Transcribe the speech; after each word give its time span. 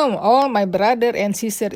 Welcome, 0.00 0.16
all 0.16 0.48
my 0.48 0.64
brother 0.64 1.12
and 1.14 1.36
sister 1.36 1.68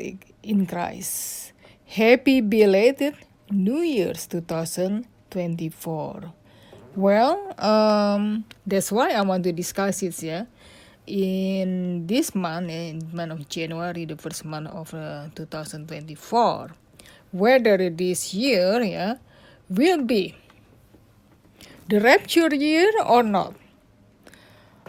in 0.43 0.65
Christ. 0.65 1.53
Happy 1.85 2.41
belated 2.41 3.17
New 3.51 3.85
Year's 3.85 4.27
2024. 4.29 6.33
Well, 6.97 7.53
um, 7.61 8.47
that's 8.67 8.91
why 8.91 9.11
I 9.11 9.21
want 9.21 9.45
to 9.45 9.53
discuss 9.53 10.03
it, 10.03 10.23
yeah. 10.23 10.47
In 11.07 12.07
this 12.07 12.35
month, 12.35 12.71
in 12.71 13.11
month 13.13 13.33
of 13.33 13.47
January, 13.47 14.07
the 14.07 14.17
first 14.17 14.47
month 14.47 14.69
of 14.69 14.95
uh, 14.95 15.29
2024, 15.35 16.71
whether 17.31 17.91
this 17.91 18.33
year, 18.33 18.83
yeah, 18.83 19.17
will 19.69 20.01
be 20.01 20.35
the 21.91 22.01
rapture 22.01 22.55
year 22.55 22.91
or 23.05 23.23
not. 23.23 23.55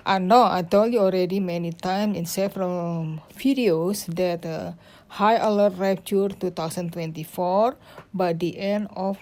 I 0.06 0.20
know 0.20 0.44
I 0.46 0.62
told 0.62 0.94
you 0.94 1.00
already 1.00 1.40
many 1.40 1.74
times 1.74 2.16
in 2.16 2.28
several 2.28 3.18
videos 3.34 4.06
that 4.14 4.46
uh, 4.46 4.74
High 5.08 5.42
Alert 5.42 5.82
Rapture 5.82 6.30
2024 6.30 7.76
by 8.14 8.34
the 8.34 8.54
end 8.60 8.88
of 8.96 9.18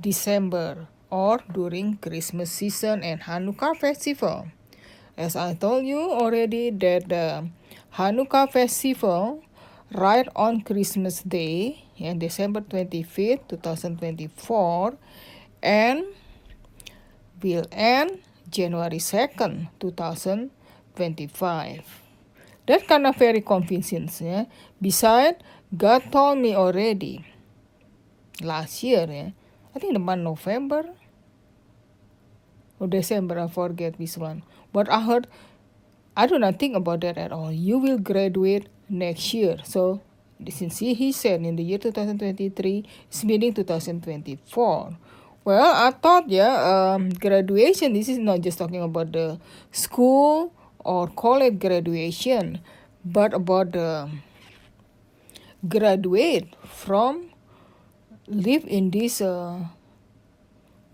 December 0.00 0.88
or 1.10 1.44
during 1.52 1.98
Christmas 1.98 2.50
season 2.50 3.04
and 3.04 3.20
Hanukkah 3.20 3.76
festival. 3.76 4.48
As 5.14 5.36
I 5.36 5.52
told 5.60 5.84
you 5.84 6.00
already 6.00 6.70
that 6.70 7.10
the 7.10 7.50
Hanukkah 7.92 8.50
festival 8.50 9.44
right 9.92 10.26
on 10.34 10.62
Christmas 10.62 11.20
Day 11.20 11.84
and 12.00 12.18
December 12.18 12.62
25th 12.62 13.44
2024 13.60 14.96
and 15.60 16.06
will 17.42 17.66
end 17.70 18.23
January 18.54 19.02
2nd, 19.02 19.66
2025. 19.80 21.82
That 22.66 22.86
kind 22.86 23.06
of 23.06 23.16
very 23.16 23.42
convincing. 23.42 24.08
Yeah? 24.20 24.44
Besides, 24.80 25.38
God 25.76 26.12
told 26.12 26.38
me 26.38 26.54
already 26.54 27.26
last 28.40 28.82
year, 28.82 29.06
yeah? 29.10 29.30
I 29.74 29.78
think 29.80 29.92
the 29.92 29.98
month 29.98 30.22
November 30.22 30.84
or 32.78 32.86
December, 32.86 33.40
I 33.40 33.48
forget 33.48 33.98
which 33.98 34.16
one. 34.16 34.44
But 34.72 34.88
I 34.88 35.02
heard, 35.02 35.26
I 36.16 36.26
do 36.26 36.38
not 36.38 36.60
think 36.60 36.76
about 36.76 37.00
that 37.00 37.18
at 37.18 37.32
all. 37.32 37.50
You 37.50 37.78
will 37.78 37.98
graduate 37.98 38.68
next 38.88 39.34
year. 39.34 39.56
So, 39.64 40.00
since 40.48 40.78
he 40.78 41.10
said 41.10 41.42
in 41.42 41.56
the 41.56 41.64
year 41.64 41.78
2023, 41.78 42.84
it's 43.08 43.24
meaning 43.24 43.52
2024. 43.52 44.96
Well, 45.44 45.76
I 45.76 45.90
thought, 45.90 46.30
yeah, 46.30 46.56
um, 46.56 47.10
graduation, 47.10 47.92
this 47.92 48.08
is 48.08 48.16
not 48.16 48.40
just 48.40 48.56
talking 48.56 48.80
about 48.80 49.12
the 49.12 49.38
school 49.72 50.54
or 50.78 51.06
college 51.08 51.60
graduation, 51.60 52.60
but 53.04 53.34
about 53.34 53.72
the 53.72 54.08
graduate 55.68 56.48
from 56.64 57.28
live 58.26 58.64
in 58.64 58.88
this 58.88 59.20
uh, 59.20 59.68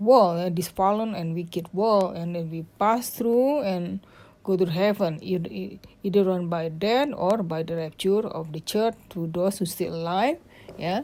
world, 0.00 0.40
uh, 0.40 0.50
this 0.50 0.66
fallen 0.66 1.14
and 1.14 1.36
wicked 1.36 1.72
world, 1.72 2.16
and 2.16 2.34
then 2.34 2.50
we 2.50 2.66
pass 2.76 3.08
through 3.10 3.62
and 3.62 4.00
go 4.42 4.56
to 4.56 4.66
heaven, 4.66 5.22
either, 5.22 5.78
either 6.02 6.24
run 6.24 6.48
by 6.48 6.68
death 6.68 7.10
or 7.14 7.44
by 7.44 7.62
the 7.62 7.76
rapture 7.76 8.26
of 8.26 8.52
the 8.52 8.58
church 8.58 8.94
to 9.10 9.28
those 9.28 9.58
who 9.60 9.64
still 9.64 9.94
alive, 9.94 10.38
yeah, 10.76 11.02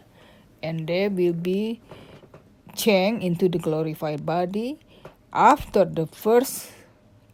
and 0.64 0.89
there 0.89 1.11
will 1.11 1.33
be 1.33 1.80
change 2.77 3.24
into 3.24 3.48
the 3.48 3.58
glorified 3.58 4.24
body 4.24 4.78
after 5.32 5.84
the 5.84 6.06
first 6.06 6.72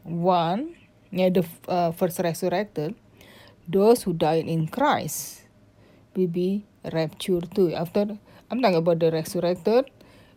one, 0.02 0.74
yeah, 1.10 1.30
the 1.30 1.44
uh, 1.68 1.92
first 1.92 2.18
resurrected, 2.18 2.94
those 3.68 4.02
who 4.02 4.12
died 4.12 4.46
in 4.46 4.66
Christ 4.66 5.42
will 6.14 6.26
be 6.26 6.64
raptured 6.92 7.54
too. 7.54 7.74
After 7.74 8.18
I'm 8.50 8.60
talking 8.60 8.76
about 8.76 8.98
the 8.98 9.10
resurrected 9.10 9.90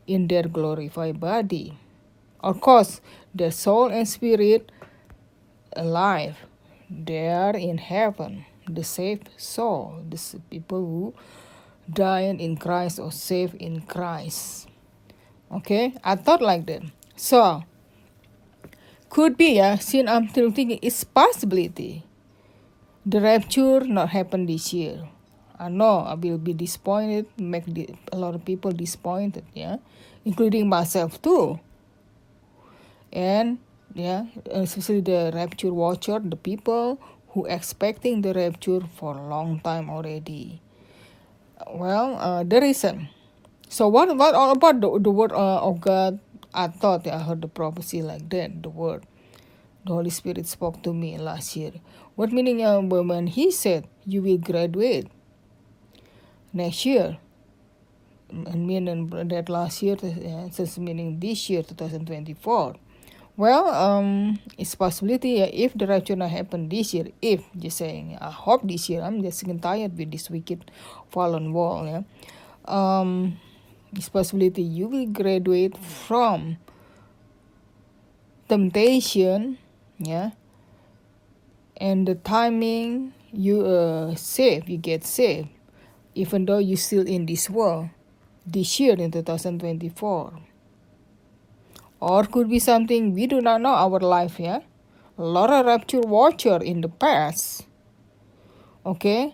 in 0.08 0.28
their 0.28 0.44
glorified 0.44 1.20
body. 1.20 1.74
Of 2.40 2.62
course, 2.62 3.02
their 3.34 3.52
soul 3.52 3.90
and 3.90 4.08
spirit 4.08 4.72
alive. 5.76 6.38
They 6.90 7.30
are 7.30 7.58
in 7.58 7.80
heaven, 7.80 8.46
the 8.70 8.84
saved 8.84 9.30
soul, 9.38 10.06
the 10.08 10.22
people 10.52 10.80
who 10.80 11.14
died 11.92 12.40
in 12.40 12.58
Christ 12.58 13.00
or 13.00 13.12
saved 13.12 13.56
in 13.56 13.82
Christ. 13.82 14.70
Okay, 15.52 15.94
I 16.04 16.16
thought 16.16 16.42
like 16.42 16.66
that. 16.66 16.84
So, 17.16 17.64
could 19.10 19.38
be, 19.38 19.56
yeah, 19.56 19.76
since 19.78 20.10
I'm 20.10 20.28
still 20.30 20.52
thinking 20.52 20.80
it's 20.82 21.04
possibility 21.04 22.04
the 23.06 23.22
rapture 23.22 23.82
not 23.82 24.10
happen 24.10 24.48
this 24.48 24.74
year. 24.74 25.08
I 25.60 25.70
know 25.70 26.00
I 26.00 26.16
will 26.16 26.40
be 26.40 26.54
disappointed, 26.54 27.28
make 27.38 27.66
the, 27.66 27.90
a 28.12 28.18
lot 28.18 28.34
of 28.36 28.44
people 28.44 28.72
disappointed, 28.72 29.46
yeah, 29.54 29.78
including 30.26 30.68
myself 30.68 31.22
too. 31.22 31.60
And 33.14 33.60
yeah, 33.94 34.26
especially 34.50 35.02
the 35.02 35.32
rapture 35.34 35.72
watcher, 35.72 36.20
the 36.20 36.36
people 36.36 37.00
who 37.30 37.46
expecting 37.46 38.22
the 38.22 38.34
rapture 38.34 38.82
for 38.98 39.16
a 39.16 39.28
long 39.28 39.62
time 39.62 39.90
already. 39.90 40.62
Well, 41.72 42.18
uh, 42.20 42.44
the 42.44 42.60
reason 42.60 43.08
so 43.76 43.90
what 43.90 44.08
what 44.16 44.32
about 44.56 44.80
the, 44.80 44.88
the 45.04 45.12
word 45.12 45.34
uh, 45.36 45.60
of 45.60 45.82
God? 45.82 46.24
I 46.54 46.72
thought 46.72 47.06
I 47.12 47.20
heard 47.20 47.42
the 47.42 47.52
prophecy 47.52 48.02
like 48.02 48.30
that. 48.30 48.64
The 48.64 48.70
word, 48.72 49.04
the 49.84 49.92
Holy 49.92 50.16
Spirit 50.16 50.48
spoke 50.48 50.82
to 50.84 50.94
me 50.94 51.18
last 51.18 51.58
year. 51.60 51.74
What 52.16 52.32
meaning 52.32 52.64
uh, 52.64 52.80
when 52.80 53.28
He 53.28 53.52
said 53.52 53.84
you 54.06 54.24
will 54.24 54.38
graduate 54.38 55.12
next 56.54 56.86
year? 56.86 57.20
And 58.32 58.66
meaning 58.66 59.12
that 59.12 59.50
last 59.50 59.84
year, 59.84 59.98
uh, 60.00 60.50
says 60.56 60.80
meaning 60.80 61.20
this 61.20 61.50
year, 61.50 61.62
2024. 61.62 62.76
Well, 63.36 63.68
um, 63.68 64.40
it's 64.58 64.74
possibility 64.74 65.44
uh, 65.44 65.52
if 65.52 65.74
the 65.76 65.86
rapture 65.86 66.16
not 66.16 66.32
happen 66.32 66.70
this 66.70 66.94
year. 66.94 67.12
If 67.22 67.44
just 67.60 67.84
saying, 67.84 68.18
I 68.22 68.32
hope 68.32 68.64
this 68.64 68.88
year. 68.88 69.02
I'm 69.02 69.22
just 69.22 69.44
getting 69.44 69.60
tired 69.60 69.98
with 69.98 70.12
this 70.16 70.30
wicked 70.30 70.72
fallen 71.12 71.52
world. 71.52 71.88
Yeah. 71.92 72.04
Um, 72.64 73.38
this 73.96 74.10
possibility 74.10 74.62
you 74.62 74.88
will 74.88 75.08
graduate 75.08 75.78
from. 75.78 76.58
Temptation 78.48 79.58
yeah. 79.98 80.32
And 81.78 82.08
the 82.08 82.16
timing 82.16 83.14
you 83.32 83.66
uh, 83.66 84.16
save 84.16 84.70
you 84.70 84.78
get 84.78 85.04
saved 85.04 85.50
even 86.14 86.46
though 86.46 86.60
you 86.60 86.78
still 86.78 87.06
in 87.06 87.26
this 87.26 87.50
world 87.50 87.90
this 88.46 88.80
year 88.80 88.96
in 88.96 89.12
2024 89.12 90.40
or 92.00 92.24
could 92.26 92.50
be 92.50 92.60
something 92.60 93.14
we 93.14 93.28
do 93.28 93.42
not 93.42 93.62
know 93.62 93.74
our 93.74 94.00
life 94.00 94.40
yeah. 94.40 94.60
A 95.18 95.24
lot 95.24 95.50
of 95.50 95.66
rapture 95.66 96.02
watcher 96.02 96.62
in 96.62 96.82
the 96.82 96.90
past. 96.90 97.66
Okay? 98.86 99.34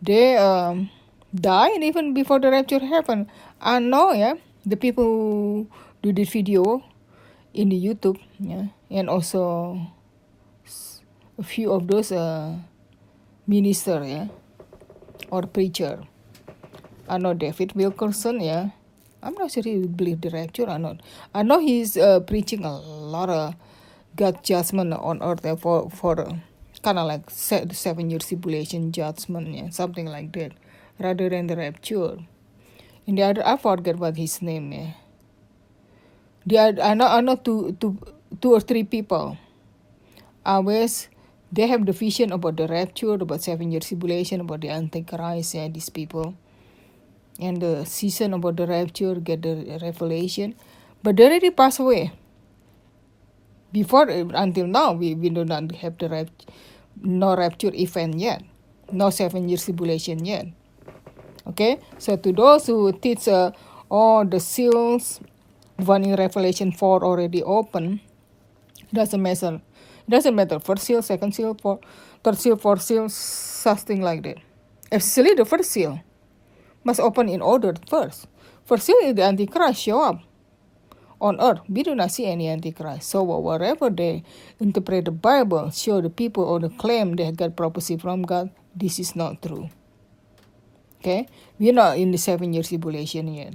They 0.00 0.36
um 0.36 0.90
died 1.34 1.82
even 1.82 2.14
before 2.14 2.40
the 2.40 2.50
rapture 2.50 2.78
happened 2.78 3.26
I 3.60 3.78
know 3.78 4.12
yeah 4.12 4.34
the 4.64 4.76
people 4.76 5.04
who 5.04 5.68
do 6.00 6.12
this 6.12 6.30
video 6.32 6.82
in 7.52 7.68
the 7.68 7.76
YouTube 7.76 8.16
yeah 8.40 8.72
and 8.90 9.10
also 9.10 9.76
a 11.36 11.42
few 11.42 11.70
of 11.70 11.86
those 11.86 12.10
uh, 12.10 12.56
minister 13.46 14.02
yeah 14.02 14.28
or 15.30 15.42
preacher. 15.42 16.00
I 17.06 17.18
know 17.18 17.34
David 17.34 17.74
Wilkerson 17.74 18.40
yeah 18.40 18.70
I'm 19.22 19.34
not 19.34 19.50
sure 19.52 19.62
he 19.62 19.86
believe 19.86 20.22
the 20.22 20.30
rapture 20.30 20.64
or 20.64 20.78
not. 20.78 21.02
I 21.34 21.42
know 21.42 21.58
he's 21.58 21.98
uh, 21.98 22.20
preaching 22.20 22.64
a 22.64 22.74
lot 22.74 23.28
of 23.28 23.54
God 24.16 24.42
judgment 24.42 24.94
on 24.94 25.22
earth 25.22 25.44
yeah, 25.44 25.56
for 25.56 25.90
for 25.90 26.18
uh, 26.18 26.32
kind 26.82 26.98
of 26.98 27.06
like 27.06 27.28
seven 27.28 28.08
year 28.08 28.20
tribulation 28.20 28.90
judgment 28.90 29.48
yeah 29.52 29.68
something 29.68 30.06
like 30.06 30.32
that 30.32 30.52
rather 30.98 31.28
than 31.28 31.46
the 31.46 31.56
rapture. 31.56 32.16
The 33.10 33.22
other, 33.22 33.42
I 33.44 33.56
forget 33.56 33.98
what 33.98 34.16
his 34.16 34.40
name 34.40 34.72
is. 34.72 34.94
The 36.46 36.58
other, 36.58 36.82
I 36.82 36.94
know, 36.94 37.06
I 37.06 37.20
know 37.20 37.34
two, 37.34 37.76
two, 37.80 37.98
two 38.40 38.52
or 38.54 38.60
three 38.60 38.84
people. 38.84 39.36
Always, 40.46 41.08
they 41.50 41.66
have 41.66 41.84
the 41.86 41.92
vision 41.92 42.30
about 42.30 42.56
the 42.56 42.68
rapture, 42.68 43.14
about 43.14 43.42
seven 43.42 43.72
year 43.72 43.80
tribulation, 43.80 44.40
about 44.40 44.60
the 44.60 44.68
Antichrist, 44.70 45.54
yeah, 45.54 45.66
these 45.66 45.88
people. 45.88 46.36
And 47.40 47.60
the 47.60 47.84
season 47.84 48.32
about 48.34 48.56
the 48.56 48.66
rapture, 48.68 49.16
get 49.16 49.42
the 49.42 49.80
revelation. 49.82 50.54
But 51.02 51.16
they 51.16 51.24
already 51.24 51.50
passed 51.50 51.80
away. 51.80 52.12
Before, 53.72 54.08
until 54.08 54.68
now, 54.68 54.92
we, 54.92 55.16
we 55.16 55.30
do 55.30 55.44
not 55.44 55.72
have 55.82 55.98
the 55.98 56.08
rapture, 56.08 56.46
no 57.02 57.34
rapture 57.36 57.74
event 57.74 58.20
yet. 58.20 58.44
No 58.92 59.10
seven 59.10 59.48
year 59.48 59.58
tribulation 59.58 60.24
yet. 60.24 60.46
Okay, 61.46 61.80
so 61.98 62.16
to 62.16 62.32
those 62.32 62.66
who 62.66 62.92
teach 62.92 63.26
uh, 63.28 63.50
all 63.90 64.24
the 64.24 64.40
seals, 64.40 65.20
one 65.76 66.04
in 66.04 66.14
Revelation 66.14 66.70
4 66.72 67.04
already 67.04 67.42
open, 67.42 68.00
doesn't 68.92 69.22
matter. 69.22 69.60
Doesn't 70.08 70.34
matter 70.34 70.58
first 70.58 70.84
seal, 70.84 71.02
second 71.02 71.34
seal, 71.34 71.54
for 71.54 71.80
third 72.22 72.36
seal, 72.36 72.56
fourth 72.56 72.82
seal, 72.82 73.08
something 73.08 74.02
like 74.02 74.22
that. 74.24 74.38
Especially 74.90 75.34
the 75.34 75.44
first 75.44 75.70
seal 75.70 76.00
must 76.84 77.00
open 77.00 77.28
in 77.28 77.40
order 77.40 77.74
first. 77.88 78.26
First 78.64 78.86
seal 78.86 78.96
is 79.02 79.14
the 79.14 79.22
Antichrist 79.22 79.80
show 79.80 80.02
up 80.02 80.20
on 81.20 81.40
earth. 81.40 81.60
We 81.68 81.82
do 81.82 81.94
not 81.94 82.10
see 82.10 82.26
any 82.26 82.48
Antichrist. 82.48 83.08
So 83.08 83.22
wherever 83.22 83.90
they 83.90 84.24
interpret 84.58 85.04
the 85.04 85.12
Bible, 85.12 85.70
show 85.70 86.00
the 86.00 86.10
people 86.10 86.44
or 86.44 86.58
the 86.58 86.70
claim 86.70 87.16
they 87.16 87.30
got 87.32 87.56
prophecy 87.56 87.96
from 87.96 88.22
God, 88.22 88.50
this 88.74 88.98
is 88.98 89.14
not 89.14 89.42
true. 89.42 89.70
Okay, 91.00 91.26
we're 91.58 91.72
not 91.72 91.96
in 91.96 92.12
the 92.12 92.18
seven 92.20 92.52
year 92.52 92.62
tribulation 92.62 93.32
yet. 93.32 93.54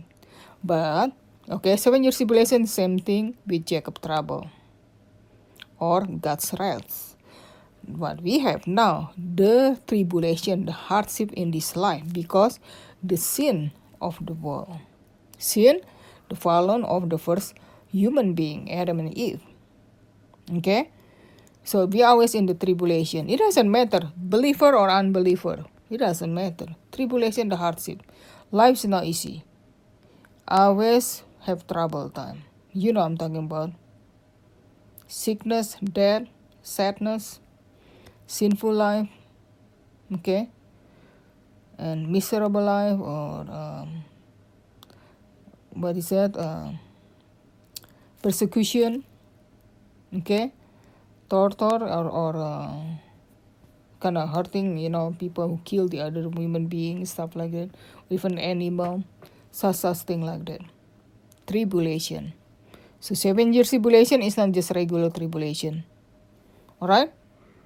But 0.63 1.13
okay, 1.49 1.77
seven 1.77 2.01
year 2.01 2.11
tribulation, 2.11 2.65
same 2.65 2.97
thing 2.97 3.37
with 3.45 3.65
Jacob 3.65 4.01
trouble. 4.01 4.49
Or 5.77 6.05
God's 6.05 6.55
wrath 6.57 7.15
what 7.87 8.21
we 8.21 8.39
have 8.39 8.65
now 8.65 9.13
the 9.13 9.77
tribulation 9.87 10.65
the 10.65 10.71
hardship 10.71 11.31
in 11.33 11.51
this 11.51 11.75
life 11.75 12.03
because 12.11 12.59
the 13.03 13.17
sin 13.17 13.71
of 14.01 14.17
the 14.25 14.33
world. 14.33 14.79
Sin 15.37 15.81
the 16.29 16.35
fallen 16.35 16.83
of 16.83 17.09
the 17.09 17.17
first 17.17 17.53
human 17.91 18.33
being 18.33 18.71
adam 18.71 18.99
and 18.99 19.13
eve. 19.17 19.41
Okay? 20.57 20.89
So 21.63 21.85
we 21.85 22.03
always 22.03 22.35
in 22.35 22.45
the 22.45 22.53
tribulation. 22.53 23.29
It 23.29 23.37
doesn't 23.37 23.69
matter 23.69 24.11
believer 24.15 24.75
or 24.75 24.89
unbeliever 24.89 25.65
it 25.89 25.97
doesn't 25.97 26.33
matter. 26.33 26.67
Tribulation 26.91 27.49
the 27.49 27.55
hardship. 27.55 28.01
Life 28.51 28.77
is 28.77 28.85
not 28.85 29.05
easy. 29.05 29.43
Always 30.47 31.23
have 31.41 31.67
trouble 31.67 32.09
time. 32.09 32.43
You 32.73 32.93
know 32.93 33.01
i'm 33.01 33.17
talking 33.17 33.37
about. 33.37 33.71
Sickness 35.07 35.77
death 35.81 36.27
sadness 36.61 37.39
sinful 38.27 38.73
life, 38.73 39.07
okay, 40.13 40.49
and 41.77 42.09
miserable 42.09 42.63
life, 42.63 42.99
or 42.99 43.45
um, 43.49 44.03
what 45.71 45.95
is 45.97 46.09
that? 46.09 46.35
Uh, 46.35 46.71
persecution, 48.21 49.03
okay, 50.17 50.51
torture, 51.29 51.85
or 51.85 52.09
or 52.09 52.33
uh, 52.37 52.81
kind 54.05 54.21
of 54.21 54.29
hurting, 54.29 54.77
you 54.77 54.93
know, 54.93 55.17
people 55.17 55.49
who 55.49 55.57
kill 55.65 55.89
the 55.89 56.05
other 56.05 56.29
human 56.29 56.69
beings, 56.69 57.09
stuff 57.09 57.33
like 57.35 57.49
that, 57.57 57.73
even 58.13 58.37
animal, 58.37 59.01
such 59.49 59.81
such 59.81 60.05
thing 60.05 60.21
like 60.21 60.45
that. 60.45 60.61
Tribulation. 61.49 62.37
So 63.01 63.17
seven 63.17 63.49
years 63.49 63.73
tribulation 63.73 64.21
is 64.21 64.37
not 64.37 64.53
just 64.53 64.69
regular 64.77 65.09
tribulation. 65.09 65.89
Alright? 66.77 67.09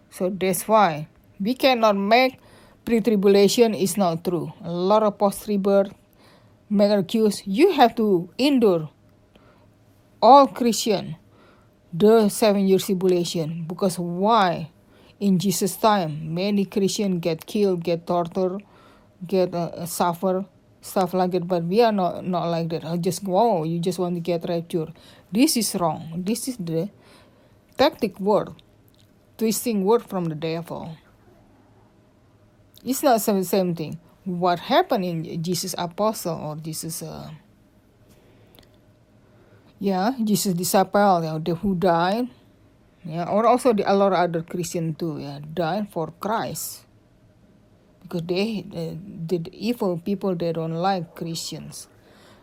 So 0.09 0.31
that's 0.31 0.63
why 0.63 1.11
we 1.43 1.59
cannot 1.59 1.99
make 1.99 2.39
pre-tribulation 2.87 3.75
is 3.75 3.97
not 3.97 4.23
true. 4.23 4.53
A 4.63 4.71
lot 4.71 5.03
of 5.03 5.19
make 6.69 6.91
accuse 6.91 7.43
you 7.45 7.73
have 7.73 7.95
to 7.95 8.29
endure 8.39 8.87
all 10.21 10.47
Christian 10.47 11.17
the 11.91 12.29
seven 12.29 12.67
years 12.67 12.85
tribulation 12.85 13.65
because 13.67 13.99
why 13.99 14.71
in 15.19 15.39
Jesus 15.39 15.75
time 15.75 16.33
many 16.33 16.65
Christian 16.65 17.19
get 17.19 17.45
killed, 17.45 17.83
get 17.83 18.07
tortured, 18.07 18.63
get 19.25 19.53
uh, 19.53 19.85
suffer 19.85 20.45
stuff 20.81 21.13
like 21.13 21.31
that 21.31 21.47
but 21.47 21.63
we 21.63 21.81
are 21.81 21.91
not 21.91 22.25
not 22.25 22.47
like 22.47 22.69
that 22.69 22.85
I 22.85 22.95
just 22.97 23.23
go 23.23 23.63
you 23.63 23.79
just 23.79 23.99
want 23.99 24.15
to 24.15 24.21
get 24.21 24.47
rapture 24.47 24.87
this 25.31 25.57
is 25.57 25.75
wrong 25.75 26.23
this 26.25 26.47
is 26.47 26.55
the 26.55 26.89
tactic 27.77 28.17
word 28.19 28.55
twisting 29.39 29.85
word 29.85 30.03
from 30.03 30.25
the 30.25 30.35
devil. 30.35 30.97
It's 32.83 33.01
not 33.01 33.23
the 33.23 33.43
same 33.43 33.73
thing. 33.73 33.97
What 34.25 34.59
happened 34.59 35.05
in 35.05 35.41
Jesus 35.41 35.73
apostle 35.77 36.35
or 36.35 36.55
Jesus, 36.57 37.01
uh, 37.01 37.31
yeah, 39.79 40.11
Jesus 40.21 40.53
disciple, 40.53 41.23
yeah, 41.23 41.39
the 41.39 41.55
who 41.55 41.73
died, 41.73 42.27
yeah, 43.03 43.25
or 43.25 43.47
also 43.47 43.73
the 43.73 43.83
a 43.89 43.93
lot 43.93 44.13
of 44.13 44.19
other 44.19 44.41
Christian 44.41 44.95
too, 44.95 45.19
yeah, 45.19 45.39
died 45.53 45.91
for 45.91 46.11
Christ 46.19 46.85
because 48.01 48.23
they, 48.23 48.65
uh, 48.73 48.97
the 49.27 49.49
evil 49.53 49.97
people 49.97 50.35
they 50.35 50.51
don't 50.51 50.73
like 50.73 51.15
Christians. 51.15 51.87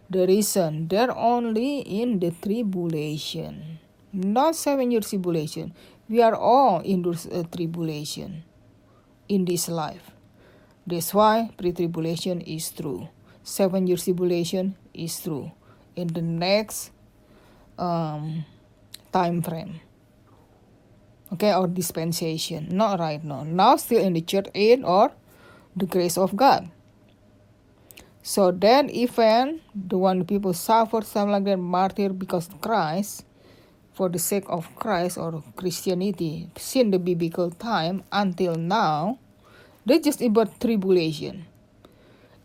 The 0.08 0.26
reason 0.26 0.88
they're 0.88 1.16
only 1.16 1.80
in 1.80 2.20
the 2.20 2.30
tribulation, 2.30 3.80
not 4.12 4.54
seven 4.54 4.90
year 4.90 5.00
tribulation. 5.00 5.74
We 6.08 6.22
are 6.22 6.36
all 6.36 6.80
in 6.80 7.02
this 7.02 7.26
uh, 7.26 7.42
tribulation 7.50 8.44
in 9.28 9.44
this 9.44 9.68
life. 9.68 10.10
That's 10.86 11.12
why 11.12 11.50
pre-tribulation 11.58 12.40
is 12.42 12.70
true. 12.70 13.08
Seven 13.42 13.86
years 13.86 14.04
tribulation 14.04 14.76
is 14.94 15.18
true. 15.20 15.50
In 15.96 16.08
the 16.08 16.22
next 16.22 16.92
um, 17.78 18.44
time 19.12 19.42
frame. 19.42 19.80
Okay, 21.32 21.52
or 21.52 21.66
dispensation. 21.66 22.68
Not 22.70 23.00
right 23.00 23.22
now. 23.22 23.42
Now 23.42 23.76
still 23.76 24.02
in 24.02 24.12
the 24.12 24.20
church 24.20 24.46
age 24.54 24.80
or 24.84 25.12
the 25.74 25.86
grace 25.86 26.16
of 26.16 26.36
God. 26.36 26.70
So 28.22 28.50
that 28.50 28.90
event, 28.90 29.62
the 29.74 29.98
one 29.98 30.24
people 30.24 30.52
suffer, 30.52 31.02
something 31.02 31.30
like 31.30 31.44
that, 31.44 31.58
martyr 31.58 32.10
because 32.10 32.48
Christ, 32.60 33.24
for 33.94 34.08
the 34.08 34.18
sake 34.18 34.44
of 34.48 34.74
Christ 34.74 35.16
or 35.16 35.42
Christianity 35.54 36.50
since 36.56 36.90
the 36.90 36.98
biblical 36.98 37.50
time 37.50 38.02
until 38.10 38.56
now, 38.56 39.18
they 39.86 40.00
just 40.00 40.20
about 40.20 40.60
tribulation. 40.60 41.46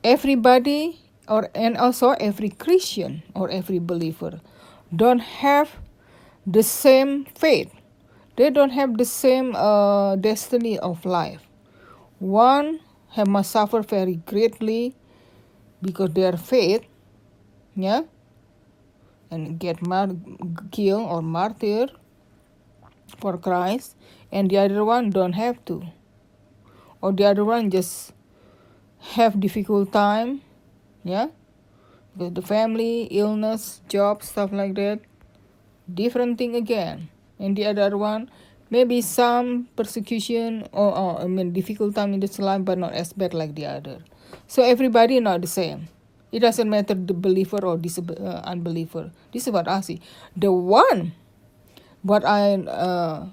Everybody 0.04 1.00
or 1.28 1.50
and 1.56 1.78
also 1.78 2.12
every 2.12 2.50
Christian 2.50 3.24
or 3.34 3.50
every 3.50 3.80
believer 3.80 4.40
don't 4.96 5.20
have 5.20 5.82
the 6.46 6.64
same 6.64 7.26
faith. 7.26 7.74
They 8.42 8.50
don't 8.50 8.72
have 8.72 8.98
the 8.98 9.06
same 9.06 9.56
uh, 9.56 10.16
destiny 10.16 10.80
of 10.80 11.06
life. 11.06 11.46
One 12.18 12.80
have 13.10 13.28
must 13.28 13.52
suffer 13.52 13.84
very 13.84 14.16
greatly 14.16 14.96
because 15.80 16.10
their 16.18 16.34
faith, 16.38 16.82
yeah, 17.76 18.02
and 19.30 19.60
get 19.60 19.86
mar- 19.86 20.18
killed 20.72 21.06
or 21.08 21.22
martyr 21.22 21.90
for 23.20 23.38
Christ, 23.38 23.96
and 24.32 24.50
the 24.50 24.58
other 24.58 24.84
one 24.84 25.12
don't 25.12 25.34
have 25.34 25.64
to, 25.66 25.86
or 27.00 27.12
the 27.12 27.26
other 27.26 27.46
one 27.46 27.70
just 27.70 28.12
have 29.14 29.40
difficult 29.40 29.94
time, 29.94 30.42
yeah, 31.04 31.28
with 32.18 32.34
the 32.34 32.42
family, 32.42 33.04
illness, 33.12 33.82
job, 33.88 34.24
stuff 34.24 34.52
like 34.52 34.74
that. 34.82 35.00
Different 35.94 36.40
thing 36.40 36.56
again, 36.56 37.10
and 37.42 37.58
the 37.58 37.66
other 37.66 37.98
one 37.98 38.30
maybe 38.72 39.04
some 39.04 39.68
persecution 39.76 40.66
or, 40.72 40.98
or 40.98 41.22
I 41.22 41.28
mean 41.28 41.52
difficult 41.54 41.94
time 41.94 42.16
in 42.16 42.22
this 42.22 42.40
life, 42.40 42.66
but 42.66 42.80
not 42.80 42.94
as 42.94 43.14
bad 43.14 43.36
like 43.36 43.54
the 43.54 43.68
other. 43.68 44.00
So 44.48 44.64
everybody 44.64 45.20
not 45.20 45.42
the 45.42 45.52
same. 45.52 45.92
It 46.32 46.40
doesn't 46.40 46.70
matter 46.70 46.96
the 46.96 47.14
believer 47.14 47.60
or 47.60 47.78
dis- 47.78 48.00
uh, 48.00 48.42
unbeliever. 48.48 49.12
This 49.34 49.46
is 49.46 49.54
what 49.54 49.68
I 49.68 49.82
see. 49.82 50.00
The 50.36 50.52
one, 50.52 51.12
what 52.02 52.24
I, 52.24 52.56
uh, 52.56 53.28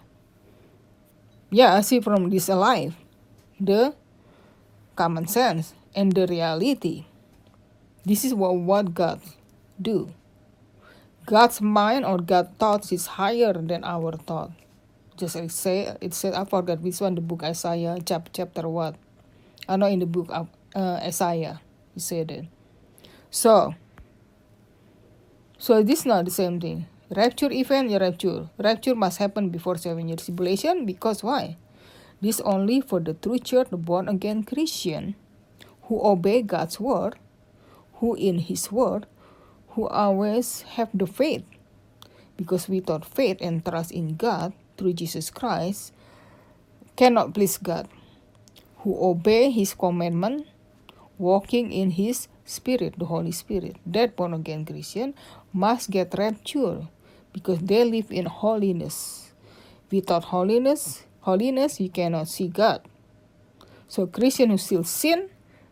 yeah, 1.51 1.75
I 1.75 1.81
see 1.83 2.01
from 2.01 2.29
this 2.29 2.49
life, 2.49 2.99
the 3.61 3.95
common 4.97 5.29
sense 5.29 5.75
and 5.95 6.13
the 6.13 6.27
reality. 6.27 7.07
This 8.05 8.25
is 8.25 8.35
what, 8.35 8.57
what 8.57 8.93
God 8.93 9.21
do. 9.81 10.13
God's 11.29 11.61
mind 11.61 12.09
or 12.09 12.17
God's 12.17 12.57
thoughts 12.57 12.89
is 12.91 13.21
higher 13.21 13.53
than 13.53 13.85
our 13.85 14.17
thought. 14.17 14.51
Just 15.21 15.37
like 15.37 15.51
say 15.51 15.93
it 16.01 16.15
said 16.15 16.33
I 16.33 16.49
forgot 16.49 16.81
which 16.81 17.05
one 17.05 17.17
the 17.17 17.21
book 17.21 17.45
Isaiah 17.45 18.01
chapter 18.01 18.33
chapter 18.33 18.65
what. 18.67 18.97
I 19.69 19.77
know 19.77 19.93
in 19.93 20.01
the 20.01 20.09
book 20.09 20.33
of 20.33 20.49
uh, 20.75 21.05
Isaiah 21.05 21.61
he 21.93 22.01
said 22.01 22.31
it. 22.31 22.47
So, 23.31 23.75
so 25.59 25.83
this 25.83 26.01
is 26.01 26.07
not 26.07 26.25
the 26.25 26.31
same 26.31 26.61
thing. 26.65 26.87
Rapture 27.15 27.53
event, 27.53 27.91
ya 27.91 27.99
rapture. 27.99 28.49
Rapture 28.57 28.95
must 28.95 29.19
happen 29.19 29.51
before 29.51 29.77
seven 29.77 30.09
years 30.09 30.25
tribulation 30.25 30.87
because 30.87 31.23
why? 31.23 31.59
This 32.23 32.41
only 32.41 32.81
for 32.81 33.01
the 33.01 33.13
true 33.13 33.39
church, 33.39 33.69
the 33.69 33.77
born 33.77 34.09
again 34.09 34.45
Christian, 34.45 35.15
who 35.93 36.01
obey 36.01 36.41
God's 36.41 36.81
word, 36.81 37.17
who 38.01 38.15
in 38.15 38.39
His 38.39 38.73
word, 38.73 39.05
who 39.79 39.87
always 39.87 40.67
have 40.75 40.91
the 40.91 41.07
faith, 41.07 41.47
because 42.37 42.67
without 42.69 43.07
faith 43.07 43.39
and 43.39 43.63
trust 43.63 43.95
in 43.95 44.19
God 44.19 44.53
through 44.77 44.93
Jesus 44.99 45.31
Christ, 45.31 45.95
cannot 46.97 47.31
please 47.33 47.55
God, 47.63 47.87
who 48.83 48.99
obey 48.99 49.55
His 49.55 49.75
commandment, 49.75 50.49
walking 51.17 51.71
in 51.71 51.95
His 51.95 52.27
Spirit, 52.45 52.99
the 52.99 53.05
Holy 53.07 53.31
Spirit, 53.31 53.77
that 53.87 54.17
born 54.17 54.35
again 54.35 54.67
Christian 54.67 55.15
must 55.53 55.95
get 55.95 56.13
raptured 56.19 56.89
because 57.33 57.61
they 57.61 57.85
live 57.85 58.11
in 58.11 58.27
holiness. 58.27 59.31
Without 59.93 60.25
holiness, 60.35 61.07
holiness, 61.21 61.79
you 61.79 61.89
cannot 61.89 62.27
see 62.27 62.49
God. 62.49 62.83
So 63.87 64.09
Christian 64.09 64.51
who 64.51 64.59
still 64.59 64.83
sin 64.83 65.31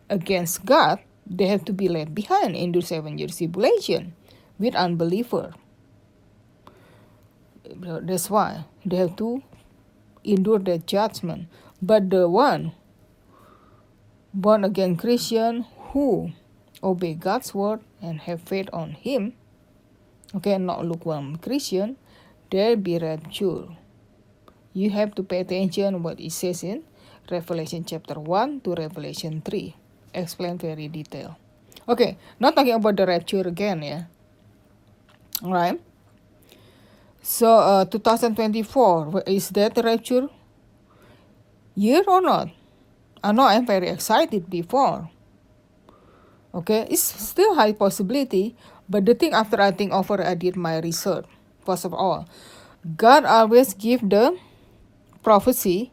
against 0.09 0.63
God, 0.63 0.99
they 1.29 1.47
have 1.47 1.65
to 1.65 1.73
be 1.73 1.87
left 1.89 2.15
behind 2.15 2.55
in 2.55 2.71
the 2.71 2.81
seven 2.81 3.17
years 3.17 3.37
tribulation 3.37 4.13
with 4.57 4.75
unbeliever. 4.75 5.53
That's 7.75 8.29
why 8.29 8.65
they 8.85 8.95
have 8.97 9.15
to 9.17 9.43
endure 10.23 10.59
the 10.59 10.79
judgment. 10.79 11.47
But 11.81 12.09
the 12.09 12.29
one 12.29 12.71
born 14.33 14.63
again 14.63 14.95
Christian 14.95 15.65
who 15.91 16.31
obey 16.81 17.13
God's 17.13 17.53
word 17.53 17.81
and 18.01 18.21
have 18.21 18.41
faith 18.41 18.69
on 18.71 18.91
Him, 18.91 19.33
okay, 20.35 20.57
not 20.57 20.85
lukewarm 20.85 21.37
Christian, 21.37 21.97
they'll 22.49 22.75
be 22.75 22.97
raptured. 22.97 23.75
You 24.73 24.91
have 24.91 25.15
to 25.15 25.23
pay 25.23 25.39
attention 25.41 26.03
what 26.03 26.19
it 26.19 26.31
says 26.31 26.63
in 26.63 26.83
Revelation 27.29 27.83
chapter 27.83 28.19
1 28.19 28.61
to 28.61 28.75
Revelation 28.75 29.41
3. 29.41 29.75
Explain 30.17 30.57
very 30.57 30.89
detail. 30.89 31.37
Okay, 31.85 32.17
not 32.41 32.57
talking 32.57 32.73
about 32.73 32.97
the 32.97 33.05
rapture 33.05 33.45
again, 33.45 33.85
yeah. 33.85 34.09
Alright. 35.45 35.79
So, 37.21 37.53
uh, 37.53 37.85
2024, 37.85 39.23
is 39.29 39.53
that 39.53 39.77
rapture 39.77 40.27
year 41.75 42.01
or 42.07 42.21
not? 42.21 42.49
I 43.23 43.31
know 43.31 43.45
I'm 43.45 43.65
very 43.65 43.89
excited 43.89 44.49
before. 44.49 45.09
Okay, 46.53 46.87
it's 46.89 47.03
still 47.03 47.53
high 47.53 47.73
possibility, 47.73 48.57
but 48.89 49.05
the 49.05 49.13
thing 49.13 49.33
after 49.33 49.61
I 49.61 49.69
think 49.69 49.93
over, 49.93 50.17
I 50.23 50.33
did 50.33 50.55
my 50.57 50.79
research. 50.79 51.25
First 51.61 51.85
of 51.85 51.93
all, 51.93 52.25
God 52.95 53.25
always 53.25 53.75
give 53.75 54.01
the 54.01 54.33
prophecy 55.21 55.91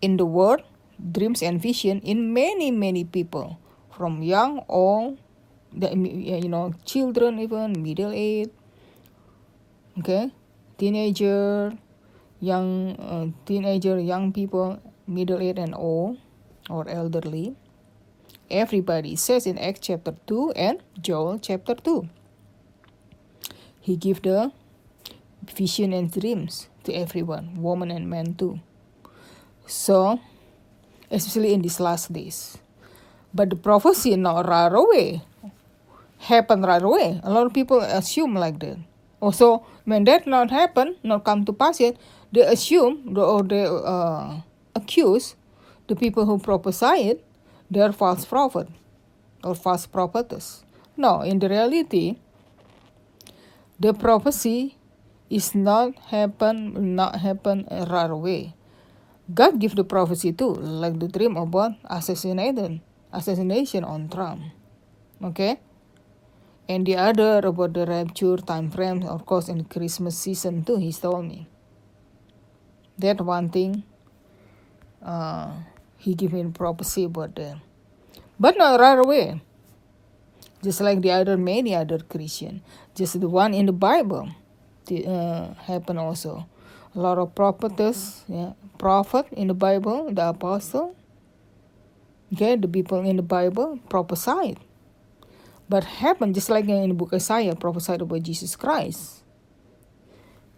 in 0.00 0.18
the 0.18 0.26
world, 0.26 0.62
dreams 1.02 1.42
and 1.42 1.60
vision 1.60 1.98
in 2.00 2.32
many 2.32 2.70
many 2.70 3.04
people, 3.04 3.58
from 3.90 4.22
young, 4.22 4.62
old, 4.68 5.18
the, 5.74 5.90
you 5.96 6.48
know, 6.48 6.74
children 6.84 7.38
even 7.38 7.82
middle 7.82 8.12
age. 8.14 8.50
Okay, 9.98 10.30
teenager, 10.78 11.76
young 12.40 12.96
uh, 12.96 13.26
teenager, 13.44 13.98
young 14.00 14.32
people, 14.32 14.80
middle 15.06 15.40
age 15.40 15.58
and 15.58 15.74
old 15.74 16.18
or 16.70 16.88
elderly. 16.88 17.56
Everybody 18.50 19.16
says 19.16 19.46
in 19.46 19.56
Acts 19.58 19.80
chapter 19.80 20.14
2 20.26 20.52
and 20.56 20.82
Joel 21.00 21.38
chapter 21.38 21.74
2. 21.74 22.08
He 23.80 23.96
give 23.96 24.22
the 24.22 24.52
vision 25.42 25.92
and 25.92 26.12
dreams 26.12 26.68
to 26.84 26.92
everyone, 26.92 27.62
woman 27.62 27.90
and 27.90 28.08
man 28.08 28.34
too. 28.34 28.60
So, 29.66 30.20
especially 31.12 31.52
in 31.52 31.60
these 31.60 31.78
last 31.78 32.12
days. 32.12 32.58
But 33.34 33.50
the 33.50 33.56
prophecy 33.56 34.16
not 34.16 34.48
right 34.48 34.72
away 34.72 35.22
happen 36.18 36.62
right 36.62 36.82
away. 36.82 37.20
A 37.22 37.30
lot 37.30 37.46
of 37.46 37.52
people 37.52 37.80
assume 37.80 38.34
like 38.34 38.58
that. 38.60 38.78
Also, 39.20 39.64
when 39.84 40.04
that 40.04 40.26
not 40.26 40.50
happen, 40.50 40.96
not 41.02 41.24
come 41.24 41.44
to 41.44 41.52
pass 41.52 41.78
yet, 41.78 41.96
they 42.32 42.42
assume 42.42 43.16
or 43.16 43.42
they 43.42 43.64
uh, 43.64 44.40
accuse 44.74 45.36
the 45.86 45.94
people 45.94 46.26
who 46.26 46.38
prophesy 46.38 47.12
it, 47.14 47.24
they're 47.70 47.92
false 47.92 48.24
prophet 48.24 48.68
or 49.44 49.54
false 49.54 49.86
prophetess. 49.86 50.64
No, 50.96 51.22
in 51.22 51.38
the 51.38 51.48
reality, 51.48 52.16
the 53.78 53.92
prophecy 53.94 54.76
is 55.30 55.54
not 55.54 55.96
happen 56.12 56.94
not 56.94 57.16
happen 57.20 57.66
right 57.70 58.10
away. 58.10 58.54
God 59.30 59.60
give 59.60 59.76
the 59.76 59.84
prophecy 59.84 60.32
too, 60.32 60.54
like 60.54 60.98
the 60.98 61.06
dream 61.06 61.36
about 61.36 61.78
assassination, 61.86 62.82
assassination 63.12 63.84
on 63.84 64.08
Trump. 64.08 64.42
Okay, 65.22 65.60
and 66.68 66.86
the 66.86 66.96
other 66.96 67.38
about 67.46 67.74
the 67.74 67.86
rapture 67.86 68.36
time 68.38 68.70
frame, 68.70 69.04
of 69.04 69.26
course, 69.26 69.48
in 69.48 69.64
Christmas 69.64 70.18
season 70.18 70.64
too. 70.64 70.76
He 70.76 70.92
told 70.92 71.26
me 71.26 71.46
that 72.98 73.20
one 73.20 73.50
thing. 73.50 73.84
Uh, 75.02 75.52
he 75.98 76.14
gave 76.14 76.32
me 76.32 76.42
prophecy 76.50 77.04
about 77.04 77.34
that. 77.36 77.58
But 78.38 78.58
not 78.58 78.80
right 78.80 78.98
away. 78.98 79.40
Just 80.62 80.80
like 80.80 81.00
the 81.02 81.10
other 81.10 81.36
many 81.36 81.74
other 81.74 81.98
Christian. 81.98 82.62
Just 82.94 83.20
the 83.20 83.28
one 83.28 83.54
in 83.54 83.66
the 83.66 83.72
Bible 83.72 84.30
the, 84.86 85.06
uh, 85.06 85.54
happened 85.54 85.98
also. 85.98 86.46
A 86.94 86.98
lot 86.98 87.18
of 87.18 87.34
prophets, 87.34 88.24
yeah, 88.28 88.52
prophet 88.82 89.30
in 89.30 89.46
the 89.46 89.54
Bible, 89.54 90.10
the 90.10 90.34
apostle. 90.34 90.98
Okay, 92.34 92.58
the 92.58 92.66
people 92.66 92.98
in 93.06 93.14
the 93.14 93.22
Bible 93.22 93.78
prophesied. 93.86 94.58
But 95.70 96.02
happened 96.02 96.34
just 96.34 96.50
like 96.50 96.66
in 96.66 96.90
the 96.90 96.98
book 96.98 97.14
Isaiah 97.14 97.54
prophesied 97.54 98.02
about 98.02 98.26
Jesus 98.26 98.58
Christ. 98.58 99.22